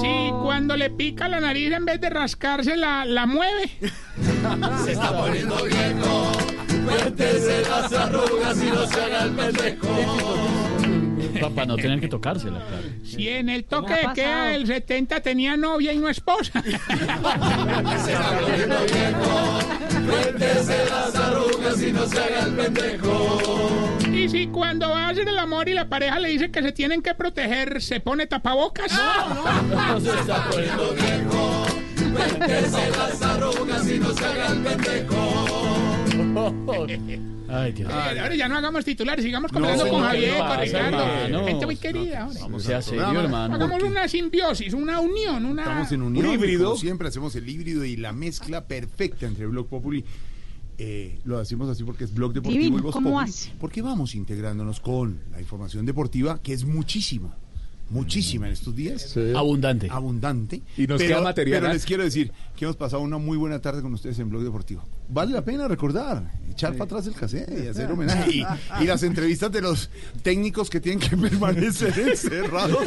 Si 0.00 0.30
cuando 0.42 0.76
le 0.76 0.90
pica 0.90 1.28
la 1.28 1.40
nariz 1.40 1.72
en 1.72 1.84
vez 1.84 2.00
de 2.00 2.10
rascarse 2.10 2.76
la, 2.76 3.04
la 3.04 3.26
mueve. 3.26 3.70
Se 4.84 4.92
está 4.92 5.16
poniendo 5.16 5.56
viejo. 5.64 6.32
Cuéntese 6.84 7.62
las 7.62 7.92
arrugas 7.92 8.62
y 8.62 8.66
no 8.66 8.86
se 8.86 9.02
haga 9.02 9.24
el 9.24 9.30
pendejo. 9.32 10.85
Para 11.40 11.66
no 11.66 11.76
tener 11.76 12.00
que 12.00 12.08
tocársela, 12.08 12.58
claro. 12.66 12.88
Si 13.04 13.28
en 13.28 13.48
el 13.48 13.64
toque 13.64 13.94
¿Cómo 13.94 14.08
ha 14.08 14.14
de 14.14 14.20
queda 14.20 14.44
del 14.46 14.66
70 14.66 15.20
tenía 15.20 15.56
novia 15.56 15.92
y 15.92 15.98
no 15.98 16.08
esposa. 16.08 16.62
Se 16.62 18.12
está 18.12 18.40
poniendo 18.40 18.76
viejo. 18.84 19.58
Cuéntese 20.06 20.84
las 20.90 21.14
arrugas 21.16 21.82
y 21.82 21.92
no 21.92 22.06
se 22.06 22.18
haga 22.18 22.46
el 22.46 22.54
pendejo. 22.54 23.40
Y 24.12 24.28
si 24.28 24.46
cuando 24.48 24.88
va 24.90 25.06
a 25.06 25.08
hacer 25.10 25.28
el 25.28 25.38
amor 25.38 25.68
y 25.68 25.74
la 25.74 25.88
pareja 25.88 26.18
le 26.18 26.30
dice 26.30 26.50
que 26.50 26.62
se 26.62 26.72
tienen 26.72 27.02
que 27.02 27.14
proteger, 27.14 27.82
se 27.82 28.00
pone 28.00 28.26
tapabocas. 28.26 28.90
Se 28.90 30.10
está 30.20 30.48
poniendo 30.50 30.94
viejo. 30.94 31.66
Cuéntese 32.14 32.90
las 32.90 33.22
arrugas 33.22 33.88
y 33.88 33.98
no 33.98 34.12
se 34.14 34.24
haga 34.24 34.48
el 34.48 34.58
pendejo. 34.62 35.75
Ay, 37.48 37.72
Dios. 37.72 37.92
Ahora 37.92 38.34
ya 38.34 38.48
no 38.48 38.56
hagamos 38.56 38.84
titulares, 38.84 39.24
sigamos 39.24 39.52
No, 39.52 39.60
conversando 39.60 39.92
con 39.92 40.02
Javier, 40.02 40.32
¿qué 40.32 40.38
con 40.38 40.60
Ricardo. 40.60 41.46
Gente 41.46 41.66
muy 41.66 41.76
querida. 41.76 42.28
Vamos 42.40 42.62
sea 42.64 42.76
al 42.78 42.82
serio, 42.82 43.02
programa. 43.02 43.24
hermano. 43.24 43.54
Hagamos 43.54 43.82
una 43.84 44.08
simbiosis, 44.08 44.74
una 44.74 45.00
unión, 45.00 45.44
una... 45.44 45.62
Estamos 45.62 45.92
en 45.92 46.02
unión. 46.02 46.26
Un 46.26 46.32
híbrido. 46.34 46.64
Como 46.70 46.80
siempre 46.80 47.08
hacemos 47.08 47.34
el 47.36 47.48
híbrido 47.48 47.84
y 47.84 47.96
la 47.96 48.12
mezcla 48.12 48.64
perfecta 48.66 49.26
entre 49.26 49.46
Blog 49.46 49.68
Populi. 49.68 50.04
Eh, 50.78 51.20
lo 51.24 51.38
decimos 51.38 51.70
así 51.70 51.84
porque 51.84 52.04
es 52.04 52.12
Blog 52.12 52.34
Deportivo 52.34 52.60
Divino, 52.60 52.78
y 52.78 52.82
Voz 52.82 52.92
¿cómo 52.92 53.10
Populi. 53.10 53.30
hace? 53.30 53.52
Porque 53.58 53.80
vamos 53.80 54.14
integrándonos 54.14 54.80
con 54.80 55.20
la 55.30 55.40
información 55.40 55.86
deportiva, 55.86 56.40
que 56.42 56.52
es 56.52 56.64
muchísima. 56.66 57.34
Muchísima 57.88 58.46
en 58.46 58.52
estos 58.52 58.74
días. 58.74 59.16
Abundante. 59.34 59.88
Abundante. 59.90 60.62
Y 60.76 60.86
nos 60.86 61.00
queda 61.00 61.20
material, 61.20 61.60
Pero 61.60 61.70
¿eh? 61.70 61.74
les 61.74 61.84
quiero 61.84 62.02
decir 62.02 62.32
que 62.56 62.64
hemos 62.64 62.76
pasado 62.76 63.02
una 63.02 63.18
muy 63.18 63.36
buena 63.36 63.60
tarde 63.60 63.80
con 63.80 63.94
ustedes 63.94 64.18
en 64.18 64.28
Blog 64.28 64.42
Deportivo. 64.42 64.82
Vale 65.08 65.32
la 65.32 65.44
pena 65.44 65.68
recordar. 65.68 66.32
echar 66.50 66.72
para 66.72 66.84
atrás 66.84 67.06
el 67.06 67.14
cassette 67.14 67.64
y 67.64 67.68
hacer 67.68 67.90
homenaje. 67.92 68.30
Y, 68.32 68.44
y 68.82 68.86
las 68.86 69.04
entrevistas 69.04 69.52
de 69.52 69.60
los 69.60 69.88
técnicos 70.22 70.68
que 70.68 70.80
tienen 70.80 70.98
que 71.08 71.16
permanecer 71.16 71.96
encerrados. 72.08 72.78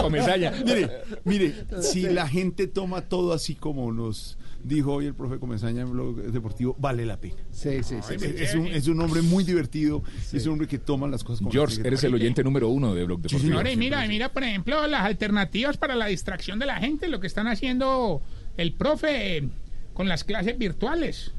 Comesaña. 0.00 0.52
Mire, 0.64 0.90
mire, 1.24 1.66
si 1.80 2.02
la 2.02 2.28
gente 2.28 2.66
toma 2.66 3.02
todo 3.02 3.32
así 3.32 3.54
como 3.54 3.90
nos 3.92 4.36
dijo 4.64 4.92
hoy 4.94 5.06
el 5.06 5.14
profe 5.14 5.38
Comesaña 5.38 5.82
en 5.82 5.90
Blog 5.92 6.16
Deportivo, 6.16 6.76
vale 6.78 7.04
la 7.06 7.16
pena. 7.18 7.36
Sí, 7.50 7.82
sí, 7.82 7.96
Es, 7.96 8.22
es 8.22 8.54
un, 8.54 8.66
es 8.66 8.86
un 8.88 9.00
hombre 9.00 9.22
muy 9.22 9.44
divertido, 9.44 10.02
es 10.32 10.46
un 10.46 10.52
hombre 10.52 10.68
que 10.68 10.78
toma 10.78 11.06
las 11.08 11.24
cosas 11.24 11.40
como 11.40 11.50
George, 11.50 11.80
eres 11.84 12.02
el 12.04 12.14
oyente 12.14 12.42
número 12.44 12.68
uno 12.68 12.94
de 12.94 13.04
Blog 13.04 13.20
Deportivo. 13.20 13.40
Señores, 13.50 13.76
mira, 13.76 14.06
mira, 14.06 14.32
por 14.32 14.42
ejemplo, 14.44 14.86
las 14.86 15.02
alternativas 15.04 15.76
para 15.76 15.94
la 15.94 16.06
distracción 16.06 16.58
de 16.58 16.66
la 16.66 16.76
gente, 16.76 17.08
lo 17.08 17.20
que 17.20 17.26
están 17.26 17.46
haciendo 17.46 18.22
el 18.56 18.72
profe 18.74 19.38
eh, 19.38 19.48
con 19.94 20.08
las 20.08 20.24
clases 20.24 20.58
virtuales. 20.58 21.32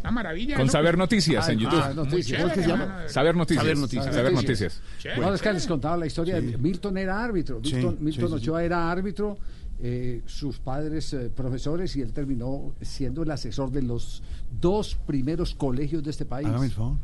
Una 0.00 0.12
maravilla. 0.12 0.56
Con 0.56 0.64
¿no? 0.64 0.72
Saber 0.72 0.96
Noticias 0.96 1.46
en 1.50 1.58
Ah, 1.58 1.62
YouTube. 1.62 1.80
ah, 1.84 1.92
noticias. 1.94 2.40
Chévere, 2.40 2.54
¿Cómo 2.54 2.66
llama? 2.68 3.02
Saber 3.08 3.36
Noticias. 3.36 3.62
Saber 3.64 3.78
Noticias. 3.78 4.14
Saber 4.14 4.32
Noticias. 4.32 4.82
Chévere. 4.98 5.20
No, 5.20 5.34
es 5.34 5.42
que 5.42 5.52
les 5.52 5.66
contaba 5.66 5.96
la 5.98 6.06
historia 6.06 6.40
de 6.40 6.56
Milton 6.56 6.96
era 6.96 7.22
árbitro. 7.22 7.60
Sí, 7.62 7.74
Milton, 7.74 7.96
Milton 8.00 8.28
sí, 8.28 8.34
sí, 8.34 8.40
sí. 8.40 8.48
Ochoa 8.50 8.64
era 8.64 8.90
árbitro, 8.90 9.36
eh, 9.82 10.22
sus 10.26 10.58
padres 10.58 11.12
eh, 11.14 11.30
profesores 11.34 11.96
y 11.96 12.02
él 12.02 12.12
terminó 12.12 12.72
siendo 12.80 13.22
el 13.22 13.30
asesor 13.30 13.70
de 13.70 13.82
los 13.82 14.22
dos 14.60 14.96
primeros 15.06 15.54
colegios 15.54 16.02
de 16.02 16.10
este 16.10 16.24
país. 16.26 16.48
Favor. 16.74 16.96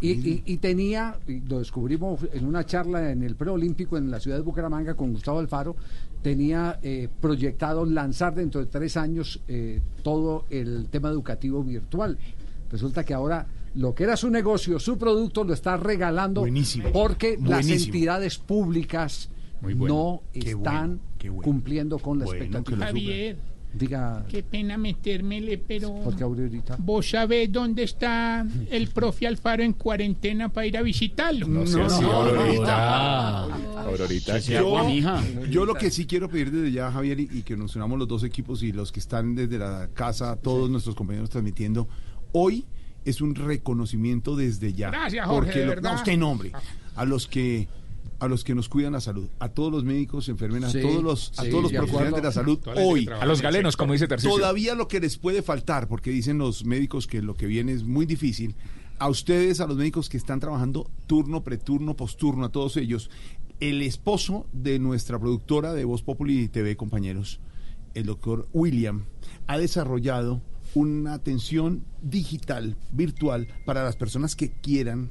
Y, 0.00 0.10
y- 0.12 0.42
y 0.46 0.56
tenía, 0.58 1.18
y 1.26 1.40
lo 1.40 1.58
descubrimos 1.58 2.20
en 2.32 2.46
una 2.46 2.64
charla 2.64 3.10
en 3.10 3.24
el 3.24 3.34
preolímpico 3.34 3.96
en 3.98 4.10
la 4.12 4.20
ciudad 4.20 4.36
de 4.36 4.42
Bucaramanga 4.44 4.94
con 4.94 5.12
Gustavo 5.12 5.40
Alfaro, 5.40 5.74
tenía 6.22 6.78
eh, 6.82 7.08
proyectado 7.20 7.84
lanzar 7.84 8.34
dentro 8.34 8.60
de 8.60 8.66
tres 8.66 8.96
años 8.96 9.40
eh, 9.48 9.80
todo 10.04 10.44
el 10.50 10.86
tema 10.88 11.08
educativo 11.08 11.64
virtual. 11.64 12.16
Resulta 12.70 13.02
que 13.04 13.12
ahora 13.14 13.46
lo 13.74 13.92
que 13.94 14.04
era 14.04 14.16
su 14.16 14.30
negocio, 14.30 14.78
su 14.78 14.96
producto, 14.98 15.42
lo 15.42 15.52
está 15.54 15.76
regalando 15.76 16.42
Buenísimo. 16.42 16.90
porque 16.92 17.36
las 17.42 17.68
entidades 17.68 18.38
públicas 18.38 19.30
Muy 19.60 19.74
bueno. 19.74 19.94
no 19.94 20.22
Qué 20.32 20.50
están 20.50 20.88
bueno, 20.88 21.00
qué 21.18 21.28
bueno. 21.30 21.42
cumpliendo 21.42 21.98
con 21.98 22.18
la 22.18 22.24
expectativa. 22.26 22.86
Javier, 22.86 23.36
Diga, 23.70 24.24
qué 24.30 24.42
pena 24.42 24.78
metérmele, 24.78 25.58
pero... 25.58 25.94
porque 26.02 26.22
Aurorita. 26.24 26.76
¿Vos 26.78 27.10
sabés 27.10 27.52
dónde 27.52 27.82
está 27.82 28.46
el 28.70 28.88
profe 28.88 29.26
Alfaro 29.26 29.62
en 29.62 29.74
cuarentena 29.74 30.48
para 30.48 30.66
ir 30.66 30.78
a 30.78 30.82
visitarlo? 30.82 31.46
No 31.46 31.66
sé 31.66 31.86
si 31.90 32.02
Aurorita. 32.02 33.42
Aurorita. 33.84 34.38
Yo, 34.38 35.44
yo 35.50 35.64
lo 35.66 35.74
que 35.74 35.90
sí 35.90 36.06
quiero 36.06 36.28
pedir 36.30 36.50
desde 36.50 36.72
ya, 36.72 36.90
Javier, 36.90 37.20
y, 37.20 37.28
y 37.30 37.42
que 37.42 37.56
nos 37.58 37.76
unamos 37.76 37.98
los 37.98 38.08
dos 38.08 38.24
equipos 38.24 38.62
y 38.62 38.72
los 38.72 38.90
que 38.90 39.00
están 39.00 39.34
desde 39.34 39.58
la 39.58 39.88
casa, 39.92 40.36
todos 40.36 40.70
nuestros 40.70 40.94
compañeros 40.94 41.28
transmitiendo, 41.30 41.88
hoy 42.32 42.64
es 43.04 43.20
un 43.20 43.34
reconocimiento 43.34 44.34
desde 44.34 44.72
ya. 44.72 44.90
Gracias, 44.90 45.26
Jorge, 45.26 45.46
Porque 45.46 45.58
de 45.60 45.64
lo- 45.66 45.70
verdad. 45.70 45.90
no, 45.92 45.96
usted 45.98 46.16
nombre. 46.18 46.52
A 46.96 47.04
los 47.04 47.26
que 47.26 47.68
a 48.20 48.28
los 48.28 48.44
que 48.44 48.54
nos 48.54 48.68
cuidan 48.68 48.92
la 48.92 49.00
salud, 49.00 49.28
a 49.38 49.48
todos 49.50 49.70
los 49.70 49.84
médicos, 49.84 50.28
enfermeras, 50.28 50.72
Sí, 50.72 50.78
a 50.78 50.82
todos 50.82 51.02
los, 51.02 51.32
a 51.38 51.44
sí, 51.44 51.50
todos 51.50 51.64
los 51.64 51.72
profesionales 51.72 52.14
de 52.14 52.22
la 52.22 52.32
salud, 52.32 52.58
hoy. 52.76 53.08
A 53.20 53.26
los 53.26 53.40
galenos, 53.40 53.76
como 53.76 53.92
dice 53.92 54.08
Tarcisio. 54.08 54.36
Todavía 54.36 54.74
lo 54.74 54.88
que 54.88 55.00
les 55.00 55.18
puede 55.18 55.42
faltar, 55.42 55.88
porque 55.88 56.10
dicen 56.10 56.38
los 56.38 56.64
médicos 56.64 57.06
que 57.06 57.22
lo 57.22 57.34
que 57.34 57.46
viene 57.46 57.72
es 57.72 57.84
muy 57.84 58.06
difícil, 58.06 58.56
a 58.98 59.08
ustedes, 59.08 59.60
a 59.60 59.66
los 59.66 59.76
médicos 59.76 60.08
que 60.08 60.16
están 60.16 60.40
trabajando 60.40 60.90
turno, 61.06 61.44
preturno, 61.44 61.94
posturno, 61.94 62.46
a 62.46 62.52
todos 62.52 62.76
ellos, 62.76 63.10
el 63.60 63.82
esposo 63.82 64.46
de 64.52 64.78
nuestra 64.78 65.18
productora 65.18 65.72
de 65.72 65.84
Voz 65.84 66.02
Populi 66.02 66.48
TV, 66.48 66.76
compañeros, 66.76 67.40
el 67.94 68.06
doctor 68.06 68.48
William, 68.52 69.04
ha 69.46 69.58
desarrollado 69.58 70.42
una 70.74 71.14
atención 71.14 71.84
digital, 72.02 72.76
virtual, 72.92 73.48
para 73.64 73.84
las 73.84 73.96
personas 73.96 74.36
que 74.36 74.50
quieran 74.50 75.10